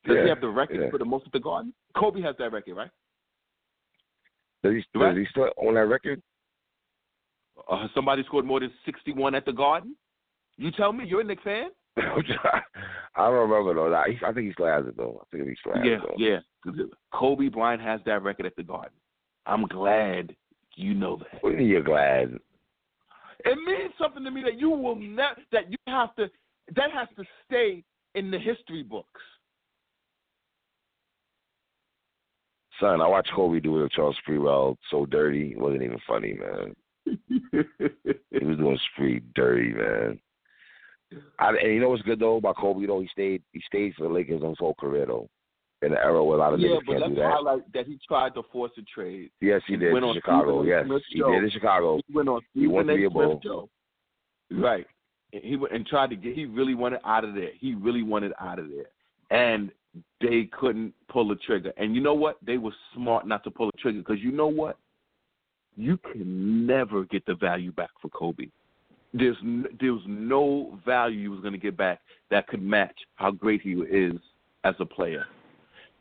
Does 0.04 0.16
yeah. 0.16 0.22
he 0.24 0.28
have 0.28 0.40
the 0.40 0.48
record 0.48 0.80
yeah. 0.82 0.90
for 0.90 0.98
the 0.98 1.04
most 1.04 1.26
at 1.26 1.32
the 1.32 1.40
Garden? 1.40 1.72
Kobe 1.96 2.20
has 2.22 2.36
that 2.38 2.52
record, 2.52 2.74
right? 2.76 2.90
Does 4.72 4.84
he, 4.92 4.98
Right. 4.98 5.14
does 5.14 5.18
he 5.18 5.26
still 5.30 5.50
own 5.58 5.74
that 5.74 5.86
record? 5.86 6.22
Uh, 7.70 7.86
somebody 7.94 8.22
scored 8.24 8.44
more 8.44 8.60
than 8.60 8.72
61 8.84 9.34
at 9.34 9.44
the 9.44 9.52
Garden? 9.52 9.96
You 10.56 10.70
tell 10.70 10.92
me. 10.92 11.04
You're 11.06 11.20
a 11.22 11.24
Knicks 11.24 11.42
fan? 11.42 11.70
I 11.98 12.10
don't 13.30 13.48
remember 13.50 13.74
though. 13.74 13.94
I, 13.94 14.18
I 14.26 14.32
think 14.32 14.46
he 14.48 14.52
still 14.52 14.66
has 14.66 14.86
it 14.86 14.96
though. 14.96 15.22
I 15.22 15.36
think 15.36 15.48
he 15.48 15.56
still 15.60 15.74
has 15.74 15.82
Yeah, 15.84 15.94
it 15.96 16.00
though. 16.02 16.14
yeah. 16.78 16.84
Kobe 17.12 17.48
Bryant 17.48 17.80
has 17.80 18.00
that 18.04 18.22
record 18.22 18.44
at 18.46 18.54
the 18.56 18.62
Garden. 18.62 18.92
I'm 19.46 19.66
glad 19.66 20.34
you 20.74 20.92
know 20.94 21.16
that. 21.16 21.42
What 21.42 21.56
do 21.56 21.62
you 21.62 21.70
you're 21.70 21.82
glad? 21.82 22.38
It 23.44 23.58
means 23.66 23.92
something 23.98 24.24
to 24.24 24.30
me 24.30 24.42
that 24.42 24.58
you 24.58 24.70
will 24.70 24.96
not 24.96 25.38
that 25.52 25.70
you 25.70 25.76
have 25.86 26.14
to 26.16 26.28
that 26.74 26.90
has 26.92 27.08
to 27.16 27.24
stay 27.46 27.82
in 28.14 28.30
the 28.30 28.38
history 28.38 28.82
books. 28.82 29.20
Son, 32.80 33.00
I 33.00 33.06
watched 33.08 33.32
Kobe 33.34 33.60
do 33.60 33.78
it 33.78 33.82
with 33.84 33.92
Charles 33.92 34.16
Sprewell 34.26 34.76
so 34.90 35.06
dirty. 35.06 35.52
It 35.52 35.58
wasn't 35.58 35.82
even 35.82 35.98
funny, 36.06 36.34
man. 36.34 36.74
He 38.38 38.44
was 38.44 38.58
doing 38.58 38.78
Spree 38.92 39.22
dirty, 39.34 39.72
man. 39.72 40.18
I, 41.38 41.50
and 41.50 41.72
you 41.74 41.80
know 41.80 41.88
what's 41.90 42.02
good 42.02 42.18
though 42.18 42.36
about 42.36 42.56
Kobe? 42.56 42.84
though 42.86 43.00
he 43.00 43.08
stayed 43.08 43.42
he 43.52 43.62
stayed 43.66 43.94
for 43.94 44.02
the 44.08 44.12
Lakers 44.12 44.42
his 44.42 44.56
whole 44.58 44.74
career 44.74 45.06
though. 45.06 45.28
In 45.82 45.92
the 45.92 45.98
era 46.02 46.22
where 46.24 46.36
a 46.36 46.40
lot 46.40 46.52
of 46.54 46.60
yeah, 46.60 46.70
niggas 46.70 46.80
but 46.86 46.98
can't 46.98 47.14
do 47.14 47.20
that. 47.20 47.30
highlight 47.32 47.72
that 47.74 47.86
he 47.86 47.98
tried 48.08 48.34
to 48.34 48.42
force 48.52 48.72
a 48.78 48.82
trade. 48.82 49.30
Yes, 49.40 49.62
he 49.66 49.74
He 49.74 49.78
did 49.78 49.92
went 49.92 50.04
in 50.04 50.08
on 50.10 50.14
Chicago. 50.16 50.62
Stephen 50.64 50.88
Yes, 50.90 51.00
he 51.10 51.18
show. 51.20 51.30
did 51.30 51.44
in 51.44 51.50
Chicago. 51.50 52.00
He 52.08 52.14
went 52.14 52.28
on 52.28 52.40
He 52.54 52.60
Stephen 52.60 52.72
wanted 52.72 52.86
to 52.88 52.92
A. 52.94 52.96
be 52.96 53.04
a 53.04 53.10
bull. 53.10 53.68
Right. 54.50 54.86
He 55.32 55.56
went 55.56 55.74
and 55.74 55.86
tried 55.86 56.10
to 56.10 56.16
get. 56.16 56.34
He 56.34 56.44
really 56.46 56.74
wanted 56.74 57.00
out 57.04 57.24
of 57.24 57.34
there. 57.34 57.50
He 57.60 57.74
really 57.74 58.02
wanted 58.02 58.32
out 58.40 58.58
of 58.58 58.66
there, 58.70 58.86
and 59.30 59.70
they 60.20 60.48
couldn't 60.58 60.94
pull 61.08 61.28
the 61.28 61.36
trigger. 61.36 61.72
And 61.76 61.94
you 61.94 62.00
know 62.00 62.14
what? 62.14 62.38
They 62.44 62.58
were 62.58 62.74
smart 62.94 63.26
not 63.26 63.44
to 63.44 63.50
pull 63.50 63.66
the 63.66 63.78
trigger 63.78 63.98
because 63.98 64.22
you 64.22 64.32
know 64.32 64.46
what? 64.46 64.78
You 65.76 65.98
can 65.98 66.66
never 66.66 67.04
get 67.04 67.24
the 67.26 67.34
value 67.34 67.72
back 67.72 67.90
for 68.00 68.08
Kobe. 68.08 68.48
There's 69.12 69.36
n- 69.42 69.66
was 69.80 70.02
no 70.06 70.78
value 70.84 71.18
you 71.18 71.30
was 71.30 71.40
going 71.40 71.52
to 71.52 71.58
get 71.58 71.76
back 71.76 72.00
that 72.30 72.48
could 72.48 72.62
match 72.62 72.96
how 73.16 73.30
great 73.30 73.60
he 73.60 73.72
is 73.72 74.14
as 74.64 74.74
a 74.80 74.86
player. 74.86 75.24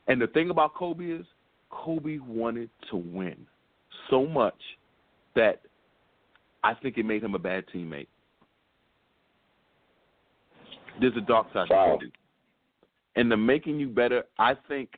And 0.08 0.22
the 0.22 0.28
thing 0.28 0.50
about 0.50 0.74
Kobe 0.76 1.06
is, 1.06 1.26
Kobe 1.70 2.20
wanted 2.20 2.70
to 2.90 2.98
win 2.98 3.46
so 4.10 4.26
much 4.26 4.60
that 5.36 5.62
I 6.64 6.74
think 6.74 6.98
it 6.98 7.06
made 7.06 7.24
him 7.24 7.36
a 7.36 7.40
bad 7.40 7.66
teammate. 7.74 8.08
There's 11.00 11.16
a 11.18 11.22
dark 11.22 11.48
side 11.54 11.68
to 11.68 11.74
Wow. 11.74 12.00
And 13.16 13.32
the 13.32 13.38
making 13.38 13.80
you 13.80 13.88
better, 13.88 14.24
I 14.38 14.56
think 14.68 14.90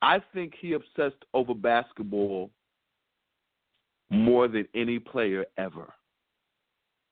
I 0.00 0.20
think 0.34 0.54
he 0.60 0.72
obsessed 0.72 1.24
over 1.32 1.54
basketball 1.54 2.50
more 4.10 4.48
than 4.48 4.66
any 4.74 4.98
player 4.98 5.44
ever. 5.56 5.92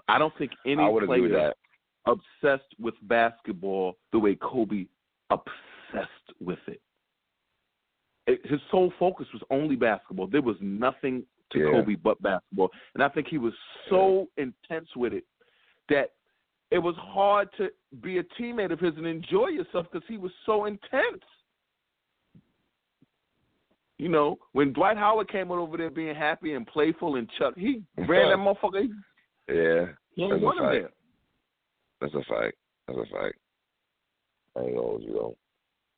I 0.08 0.18
don't 0.18 0.36
think 0.36 0.52
any 0.66 0.82
I 0.82 0.88
would 0.88 1.04
agree 1.04 1.20
with 1.20 1.30
player 1.32 1.54
obsessed 2.06 2.74
with 2.78 2.94
basketball 3.02 3.96
the 4.12 4.18
way 4.18 4.36
Kobe 4.36 4.86
obsessed 5.30 6.08
with 6.40 6.58
it. 6.66 6.80
it 8.26 8.40
his 8.44 8.60
sole 8.70 8.92
focus 8.98 9.26
was 9.32 9.42
only 9.50 9.76
basketball. 9.76 10.26
There 10.26 10.42
was 10.42 10.56
nothing 10.60 11.24
to 11.52 11.58
Yeah. 11.58 11.70
Kobe 11.72 11.94
but 11.96 12.20
basketball. 12.22 12.70
And 12.94 13.02
I 13.02 13.08
think 13.08 13.28
he 13.28 13.38
was 13.38 13.54
so 13.88 14.28
intense 14.36 14.94
with 14.96 15.12
it 15.12 15.24
that 15.88 16.14
it 16.70 16.78
was 16.78 16.94
hard 16.98 17.48
to 17.58 17.68
be 18.02 18.18
a 18.18 18.22
teammate 18.40 18.72
of 18.72 18.78
his 18.78 18.94
and 18.96 19.06
enjoy 19.06 19.48
yourself 19.48 19.86
because 19.90 20.06
he 20.08 20.16
was 20.18 20.30
so 20.46 20.66
intense. 20.66 21.22
You 23.98 24.08
know, 24.08 24.38
when 24.52 24.72
Dwight 24.72 24.96
Howard 24.96 25.28
came 25.30 25.50
over 25.50 25.76
there 25.76 25.90
being 25.90 26.14
happy 26.14 26.54
and 26.54 26.66
playful 26.66 27.16
and 27.16 27.28
Chuck, 27.38 27.54
he 27.56 27.82
ran 27.98 28.30
that 28.30 28.38
motherfucker. 28.38 28.88
Yeah, 29.48 29.92
He 30.14 30.22
ain't 30.22 30.30
That's 30.32 30.42
a 30.42 30.44
want 30.44 30.58
him 30.58 30.64
fact. 30.64 30.72
there. 30.72 30.90
that's 32.00 32.14
a 32.14 32.32
fact. 32.32 32.56
That's 32.86 32.98
a 32.98 33.14
fact. 33.14 33.36
I 34.56 34.60
ain't 34.62 34.76
gonna 34.76 34.98
you 35.04 35.12
know. 35.12 35.36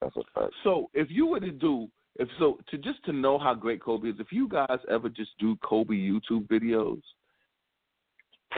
That's 0.01 0.17
a 0.17 0.23
fact. 0.41 0.53
So 0.65 0.91
if 0.95 1.09
you 1.11 1.27
were 1.27 1.41
to 1.41 1.53
do 1.53 1.89
if 2.17 2.29
so 2.39 2.59
to 2.71 2.79
just 2.79 3.05
to 3.05 3.13
know 3.13 3.39
how 3.39 3.55
great 3.55 3.81
Kobe 3.83 4.09
is, 4.09 4.17
if 4.19 4.33
you 4.33 4.49
guys 4.49 4.79
ever 4.91 5.09
just 5.09 5.31
do 5.39 5.57
Kobe 5.63 5.95
YouTube 5.95 6.49
videos, 6.49 7.01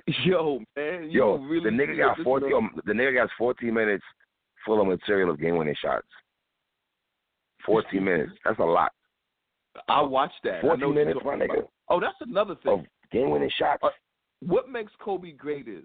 yo 0.24 0.60
man, 0.76 1.10
Yo, 1.10 1.36
really 1.38 1.70
the 1.70 1.76
nigga 1.76 1.96
got 1.98 2.18
what 2.18 2.24
forty. 2.24 2.46
man- 2.46 2.70
Yo, 2.74 2.80
the 2.86 2.92
nigga 2.92 3.14
got 3.14 3.28
fourteen 3.38 3.74
minutes 3.74 4.04
full 4.66 4.80
of 4.80 4.86
material 4.86 5.30
of 5.30 5.40
game 5.40 5.56
winning 5.56 5.74
shots. 5.80 6.06
Fourteen 7.64 8.04
minutes. 8.10 8.32
That's 8.44 8.58
a 8.58 8.62
lot. 8.64 8.92
I 9.88 10.00
watched 10.02 10.34
that. 10.44 10.58
I 10.58 10.62
know 10.62 10.68
Fourteen 10.78 10.94
minutes, 10.94 11.20
my 11.24 11.34
nigga, 11.36 11.58
about. 11.58 11.70
Oh, 11.88 12.00
that's 12.00 12.16
another 12.20 12.54
thing. 12.62 12.72
of 12.72 12.80
game 13.10 13.30
winning 13.30 13.50
shots. 13.58 13.80
Uh, 13.82 13.88
what 14.40 14.68
makes 14.68 14.92
Kobe 15.00 15.32
great 15.32 15.68
is 15.68 15.84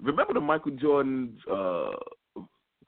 remember 0.00 0.34
the 0.34 0.40
Michael 0.40 0.72
Jordan 0.72 1.38
uh 1.50 1.90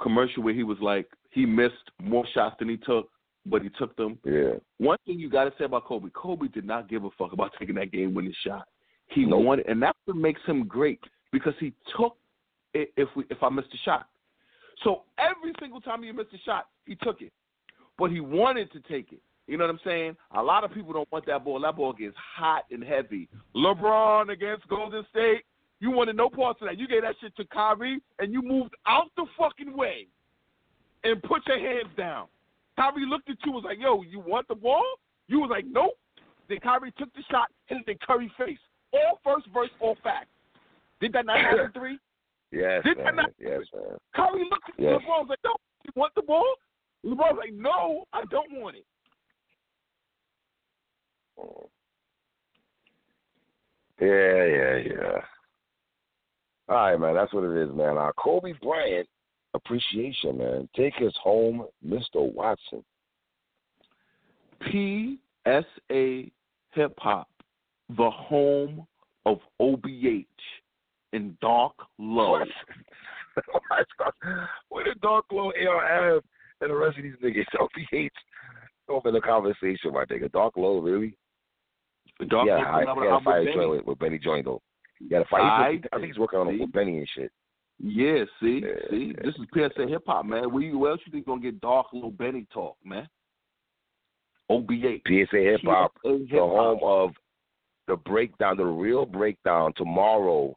commercial 0.00 0.42
where 0.42 0.54
he 0.54 0.62
was 0.62 0.78
like 0.80 1.06
he 1.30 1.44
missed 1.46 1.74
more 2.02 2.24
shots 2.34 2.56
than 2.58 2.68
he 2.68 2.76
took, 2.76 3.08
but 3.46 3.62
he 3.62 3.68
took 3.70 3.94
them. 3.96 4.18
Yeah, 4.24 4.52
One 4.78 4.98
thing 5.06 5.18
you 5.18 5.28
got 5.30 5.44
to 5.44 5.52
say 5.58 5.64
about 5.64 5.84
Kobe: 5.86 6.08
Kobe 6.14 6.48
did 6.48 6.64
not 6.64 6.88
give 6.88 7.04
a 7.04 7.10
fuck 7.18 7.32
about 7.32 7.52
taking 7.58 7.74
that 7.76 7.92
game 7.92 8.14
winning 8.14 8.34
shot. 8.44 8.68
He 9.08 9.24
Nope. 9.24 9.44
wanted, 9.44 9.66
and 9.66 9.82
that's 9.82 9.98
what 10.04 10.16
makes 10.16 10.40
him 10.46 10.66
great 10.66 11.00
because 11.32 11.54
he 11.58 11.72
took 11.96 12.16
it. 12.74 12.92
If 12.96 13.08
we, 13.16 13.24
if 13.30 13.42
I 13.42 13.48
missed 13.48 13.72
a 13.72 13.78
shot, 13.78 14.08
so 14.84 15.02
every 15.18 15.52
single 15.60 15.80
time 15.80 16.02
he 16.02 16.12
missed 16.12 16.32
a 16.34 16.38
shot, 16.38 16.68
he 16.86 16.94
took 16.96 17.22
it, 17.22 17.32
but 17.98 18.10
he 18.10 18.20
wanted 18.20 18.70
to 18.72 18.80
take 18.80 19.12
it. 19.12 19.20
You 19.46 19.56
know 19.56 19.64
what 19.64 19.70
I'm 19.70 19.80
saying? 19.82 20.16
A 20.32 20.42
lot 20.42 20.62
of 20.62 20.72
people 20.72 20.92
don't 20.92 21.10
want 21.10 21.24
that 21.26 21.42
ball. 21.42 21.58
That 21.60 21.76
ball 21.76 21.94
gets 21.94 22.14
hot 22.36 22.64
and 22.70 22.84
heavy. 22.84 23.28
LeBron 23.56 24.30
against 24.30 24.68
Golden 24.68 25.04
State. 25.10 25.42
You 25.80 25.90
wanted 25.90 26.16
no 26.16 26.28
parts 26.28 26.60
of 26.60 26.68
that. 26.68 26.78
You 26.78 26.86
gave 26.86 27.02
that 27.02 27.14
shit 27.20 27.34
to 27.36 27.44
Kyrie, 27.46 28.02
and 28.18 28.32
you 28.32 28.42
moved 28.42 28.74
out 28.86 29.06
the 29.16 29.24
fucking 29.38 29.74
way 29.74 30.06
and 31.04 31.22
put 31.22 31.46
your 31.46 31.58
hands 31.58 31.88
down. 31.96 32.26
Kyrie 32.76 33.06
looked 33.06 33.30
at 33.30 33.36
you 33.44 33.52
and 33.52 33.54
was 33.54 33.64
like, 33.64 33.78
yo, 33.80 34.02
you 34.02 34.20
want 34.20 34.46
the 34.48 34.54
ball? 34.54 34.84
You 35.28 35.40
was 35.40 35.50
like, 35.50 35.64
nope. 35.66 35.96
Then 36.48 36.58
Kyrie 36.60 36.92
took 36.98 37.12
the 37.14 37.22
shot, 37.30 37.48
hit 37.66 37.78
it 37.86 37.90
in 37.90 37.98
Curry 38.06 38.30
face. 38.38 38.58
All 38.92 39.20
first 39.24 39.46
verse, 39.52 39.70
all 39.80 39.96
fact. 40.02 40.26
Did 41.00 41.12
that 41.12 41.26
not 41.26 41.38
happen 41.38 41.70
three? 41.74 41.98
Yes, 42.50 42.82
Did 42.82 42.96
that 42.96 43.04
man. 43.04 43.16
not- 43.16 43.30
Yes, 43.38 43.60
man. 43.74 43.98
Kyrie 44.16 44.48
looked 44.50 44.70
at 44.70 44.74
Yes. 44.82 45.02
LeBron 45.02 45.20
was 45.20 45.26
like, 45.28 45.38
no, 45.44 45.54
you 45.84 45.92
want 45.96 46.14
the 46.14 46.22
ball? 46.22 46.46
LeBron 47.04 47.16
was 47.16 47.38
like, 47.38 47.52
no, 47.52 48.04
I 48.14 48.24
don't 48.30 48.50
want 48.58 48.76
it. 48.76 48.86
Yeah, 54.00 54.44
yeah, 54.44 54.76
yeah. 54.76 55.20
All 56.68 56.76
right, 56.76 56.96
man. 56.98 57.14
That's 57.14 57.32
what 57.32 57.44
it 57.44 57.56
is, 57.68 57.74
man. 57.74 57.98
Uh, 57.98 58.12
Kobe 58.16 58.52
Bryant 58.62 59.08
appreciation, 59.54 60.38
man. 60.38 60.68
Take 60.76 60.94
us 61.04 61.14
home, 61.22 61.64
Mr. 61.86 62.16
Watson. 62.32 62.84
PSA 64.64 66.24
Hip 66.72 66.94
Hop, 66.98 67.28
the 67.96 68.10
home 68.10 68.86
of 69.26 69.38
OBH 69.60 70.26
in 71.12 71.36
Dark 71.40 71.74
Lo. 71.98 72.40
Oh 73.54 73.60
where 74.68 74.84
the 74.84 74.98
Dark 75.00 75.26
Lo 75.30 75.52
ARF 75.52 76.24
and 76.60 76.70
the 76.70 76.74
rest 76.74 76.96
of 76.98 77.04
these 77.04 77.12
niggas 77.22 77.44
OPH 77.60 78.08
open 78.88 79.14
the 79.14 79.20
conversation, 79.20 79.92
my 79.92 80.04
nigga. 80.06 80.30
Dark 80.32 80.56
Lo, 80.56 80.78
really? 80.80 81.16
Dark 82.28 82.48
yeah, 82.48 82.56
I, 82.56 82.80
he 82.80 82.86
had 82.86 82.96
a 82.96 83.14
with 83.14 83.24
fire 83.24 83.44
Benny. 83.44 83.54
joint 83.56 83.70
with, 83.70 83.84
with 83.84 83.98
Benny 84.00 84.18
Joint 84.18 84.44
though. 84.44 84.60
He 84.98 85.14
had 85.14 85.22
a 85.22 85.26
fire. 85.26 85.42
I- 85.42 85.80
I, 85.92 85.96
think 85.96 86.06
he's 86.06 86.18
working 86.18 86.40
on 86.40 86.48
it 86.48 86.58
with 86.60 86.72
Benny 86.72 86.98
and 86.98 87.08
shit. 87.14 87.30
Yeah, 87.80 88.24
see, 88.42 88.60
Yeah, 88.64 88.90
see, 88.90 89.12
yeah. 89.16 89.22
this 89.24 89.34
is 89.36 89.46
PSA 89.54 89.86
Hip 89.86 90.02
Hop, 90.08 90.26
man. 90.26 90.52
Where, 90.52 90.64
you, 90.64 90.76
where 90.78 90.90
else 90.92 91.00
you 91.06 91.12
think 91.12 91.26
gonna 91.26 91.40
get 91.40 91.60
Dark 91.60 91.86
Little 91.92 92.10
Benny 92.10 92.44
talk, 92.52 92.76
man? 92.84 93.08
OBH. 94.50 95.02
PSA 95.06 95.36
Hip 95.36 95.60
Hop, 95.64 95.92
the 96.02 96.26
home 96.32 96.80
of 96.82 97.10
the 97.88 97.96
breakdown, 97.96 98.56
the 98.56 98.64
real 98.64 99.04
breakdown 99.04 99.72
tomorrow. 99.76 100.54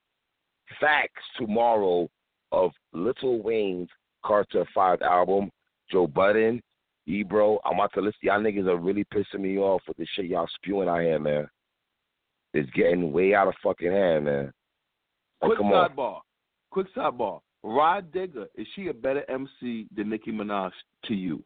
Facts 0.80 1.24
tomorrow 1.38 2.08
of 2.52 2.72
Lil 2.94 3.42
Wayne's 3.42 3.90
Carter 4.24 4.66
Five 4.76 5.02
album, 5.02 5.50
Joe 5.90 6.08
Budden, 6.08 6.62
Ebro. 7.08 7.60
I'm 7.66 7.76
about 7.76 7.94
to 7.94 8.02
listen. 8.02 8.20
Y'all 8.22 8.40
niggas 8.40 8.68
are 8.68 8.78
really 8.78 9.06
pissing 9.14 9.40
me 9.40 9.58
off 9.58 9.82
with 9.88 9.98
the 9.98 10.06
shit 10.14 10.26
y'all 10.26 10.48
spewing 10.56 10.88
out 10.88 11.02
here, 11.02 11.20
man. 11.20 11.48
It's 12.54 12.70
getting 12.72 13.12
way 13.12 13.34
out 13.34 13.48
of 13.48 13.54
fucking 13.64 13.92
hand, 13.92 14.26
man. 14.26 14.52
Like, 15.42 15.50
Quick 15.50 15.58
come 15.58 15.72
on. 15.72 15.90
sidebar. 15.90 16.20
Quick 16.70 16.88
sidebar. 16.96 17.40
Rah 17.64 18.02
Digga, 18.02 18.48
is 18.56 18.68
she 18.76 18.88
a 18.88 18.94
better 18.94 19.24
MC 19.30 19.88
than 19.96 20.10
Nicki 20.10 20.32
Minaj 20.32 20.72
to 21.06 21.14
you? 21.14 21.44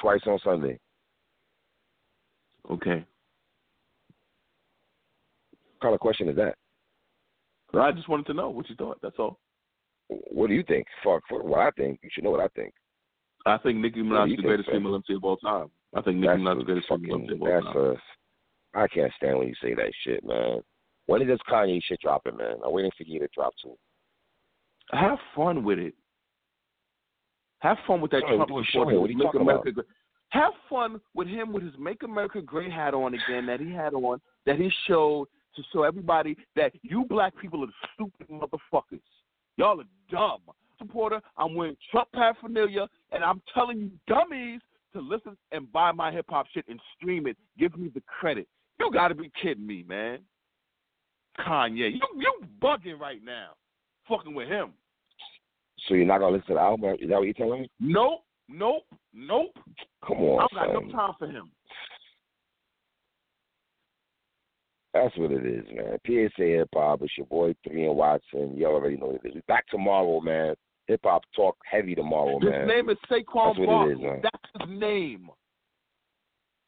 Twice 0.00 0.20
on 0.26 0.38
Sunday. 0.44 0.78
Okay. 2.70 3.04
Kind 5.80 5.94
of 5.94 6.00
question 6.00 6.28
is 6.28 6.36
that? 6.36 6.54
I 7.74 7.92
just 7.92 8.08
wanted 8.08 8.26
to 8.26 8.34
know 8.34 8.48
what 8.50 8.68
you 8.68 8.76
thought. 8.76 8.98
That's 9.02 9.18
all. 9.18 9.38
What 10.08 10.48
do 10.48 10.54
you 10.54 10.62
think? 10.62 10.86
Fuck, 11.04 11.22
fuck 11.28 11.44
what 11.44 11.60
I 11.60 11.70
think. 11.72 12.00
You 12.02 12.08
should 12.12 12.24
know 12.24 12.30
what 12.30 12.40
I 12.40 12.48
think. 12.48 12.72
I 13.46 13.58
think 13.58 13.78
Nicki 13.78 14.00
Minaj 14.00 14.30
is 14.30 14.36
the 14.36 14.42
greatest 14.42 14.70
female 14.70 14.94
MC 14.94 15.14
of 15.14 15.24
all 15.24 15.36
time. 15.36 15.70
I 15.94 16.00
think 16.00 16.16
Nicki 16.16 16.32
Minaj 16.32 16.54
is 16.54 16.58
the 16.60 16.64
greatest 16.64 16.88
female 16.88 17.16
MC 17.16 17.34
of 17.34 17.42
all 17.42 17.48
That's 17.48 17.66
time. 17.66 17.76
a. 17.76 18.80
I 18.80 18.88
can't 18.88 19.12
stand 19.16 19.38
when 19.38 19.48
you 19.48 19.54
say 19.62 19.74
that 19.74 19.92
shit, 20.04 20.24
man. 20.24 20.60
When 21.06 21.22
is 21.22 21.28
this 21.28 21.38
Kanye 21.50 21.80
shit 21.82 22.00
dropping, 22.00 22.36
man? 22.36 22.56
I'm 22.64 22.72
waiting 22.72 22.90
for 22.96 23.04
you 23.04 23.18
to 23.20 23.28
drop 23.34 23.54
too. 23.62 23.76
Have 24.92 25.18
fun 25.34 25.64
with 25.64 25.78
it. 25.78 25.94
Have 27.60 27.78
fun 27.86 28.00
with 28.00 28.10
that 28.12 28.22
Trump 28.26 28.48
show 28.70 28.84
what 28.84 29.10
are 29.10 29.12
you 29.12 29.18
talking 29.18 29.40
America 29.40 29.68
about? 29.68 29.74
great. 29.74 29.86
Have 30.30 30.52
fun 30.68 31.00
with 31.14 31.26
him 31.26 31.52
with 31.52 31.62
his 31.62 31.72
Make 31.78 32.02
America 32.02 32.42
Great 32.42 32.70
hat 32.70 32.94
on 32.94 33.14
again 33.14 33.46
that 33.46 33.60
he 33.60 33.72
had 33.72 33.94
on 33.94 34.20
that 34.46 34.56
he 34.56 34.70
showed 34.86 35.26
to 35.58 35.64
show 35.72 35.82
everybody 35.82 36.36
that 36.56 36.72
you 36.82 37.04
black 37.08 37.34
people 37.40 37.64
are 37.64 37.68
stupid 37.94 38.28
motherfuckers. 38.30 39.00
Y'all 39.56 39.80
are 39.80 39.84
dumb. 40.10 40.40
Supporter, 40.78 41.20
I'm 41.36 41.54
wearing 41.54 41.76
Trump 41.90 42.08
paraphernalia 42.12 42.86
and 43.10 43.24
I'm 43.24 43.42
telling 43.52 43.78
you 43.80 43.90
dummies 44.06 44.60
to 44.92 45.00
listen 45.00 45.36
and 45.50 45.70
buy 45.72 45.90
my 45.90 46.12
hip 46.12 46.26
hop 46.28 46.46
shit 46.54 46.64
and 46.68 46.80
stream 46.96 47.26
it. 47.26 47.36
Give 47.58 47.76
me 47.76 47.90
the 47.92 48.02
credit. 48.02 48.46
You 48.78 48.90
gotta 48.92 49.16
be 49.16 49.30
kidding 49.42 49.66
me, 49.66 49.84
man. 49.86 50.20
Kanye, 51.40 51.92
you 51.92 52.00
you 52.16 52.32
bugging 52.62 52.98
right 52.98 53.22
now. 53.24 53.50
Fucking 54.08 54.34
with 54.34 54.48
him. 54.48 54.72
So 55.86 55.94
you're 55.94 56.06
not 56.06 56.18
gonna 56.18 56.36
listen 56.36 56.48
to 56.48 56.54
the 56.54 56.60
album? 56.60 56.96
Is 57.00 57.08
that 57.08 57.16
what 57.16 57.24
you're 57.24 57.34
telling 57.34 57.62
me? 57.62 57.70
Nope, 57.80 58.22
nope, 58.48 58.84
nope. 59.12 59.56
Come 60.06 60.18
on, 60.18 60.44
I've 60.44 60.56
got 60.56 60.72
no 60.72 60.92
time 60.92 61.14
for 61.18 61.26
him. 61.26 61.50
That's 64.94 65.16
what 65.18 65.30
it 65.30 65.44
is, 65.46 65.64
man. 65.74 65.98
PSA 66.06 66.42
Hip 66.44 66.68
Hop. 66.74 67.02
It's 67.02 67.12
your 67.16 67.26
boy 67.26 67.54
Three 67.66 67.86
and 67.86 67.96
Watson. 67.96 68.56
Y'all 68.56 68.72
already 68.74 68.96
know 68.96 69.06
what 69.08 69.24
it 69.24 69.28
is. 69.28 69.34
We 69.34 69.42
back 69.46 69.66
tomorrow, 69.68 70.20
man. 70.20 70.54
Hip 70.86 71.00
Hop 71.04 71.22
talk 71.36 71.56
heavy 71.70 71.94
tomorrow, 71.94 72.38
His 72.40 72.48
man. 72.50 72.66
name 72.66 72.88
is 72.88 72.96
Saquon 73.10 73.50
That's 73.50 73.58
what 73.58 73.66
Barkley. 73.66 73.92
is, 73.94 74.00
man. 74.00 74.20
That's 74.22 74.70
his 74.70 74.80
name. 74.80 75.28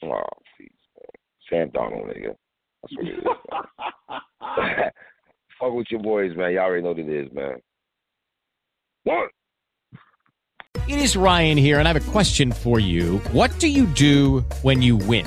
Oh, 0.05 0.23
jeez, 0.61 0.69
man. 0.97 1.11
Sam 1.49 1.71
Darnold, 1.71 2.07
nigga. 2.15 2.35
That's 2.83 2.97
what 2.97 3.07
it 3.07 3.19
is. 3.19 3.25
man. 4.57 4.91
Fuck 5.61 5.73
with 5.73 5.87
your 5.91 6.03
boys, 6.03 6.37
man. 6.37 6.53
Y'all 6.53 6.65
already 6.65 6.83
know 6.83 6.91
what 6.91 6.99
it 6.99 7.09
is, 7.09 7.33
man. 7.33 7.57
What? 9.05 9.31
It 10.89 10.99
is 10.99 11.17
Ryan 11.17 11.57
here, 11.59 11.79
and 11.79 11.89
I 11.89 11.93
have 11.93 12.07
a 12.09 12.11
question 12.11 12.53
for 12.53 12.79
you. 12.81 13.19
What 13.33 13.59
do 13.59 13.69
you 13.69 13.87
do 13.87 14.41
when 14.63 14.83
you 14.83 14.97
win? 14.97 15.27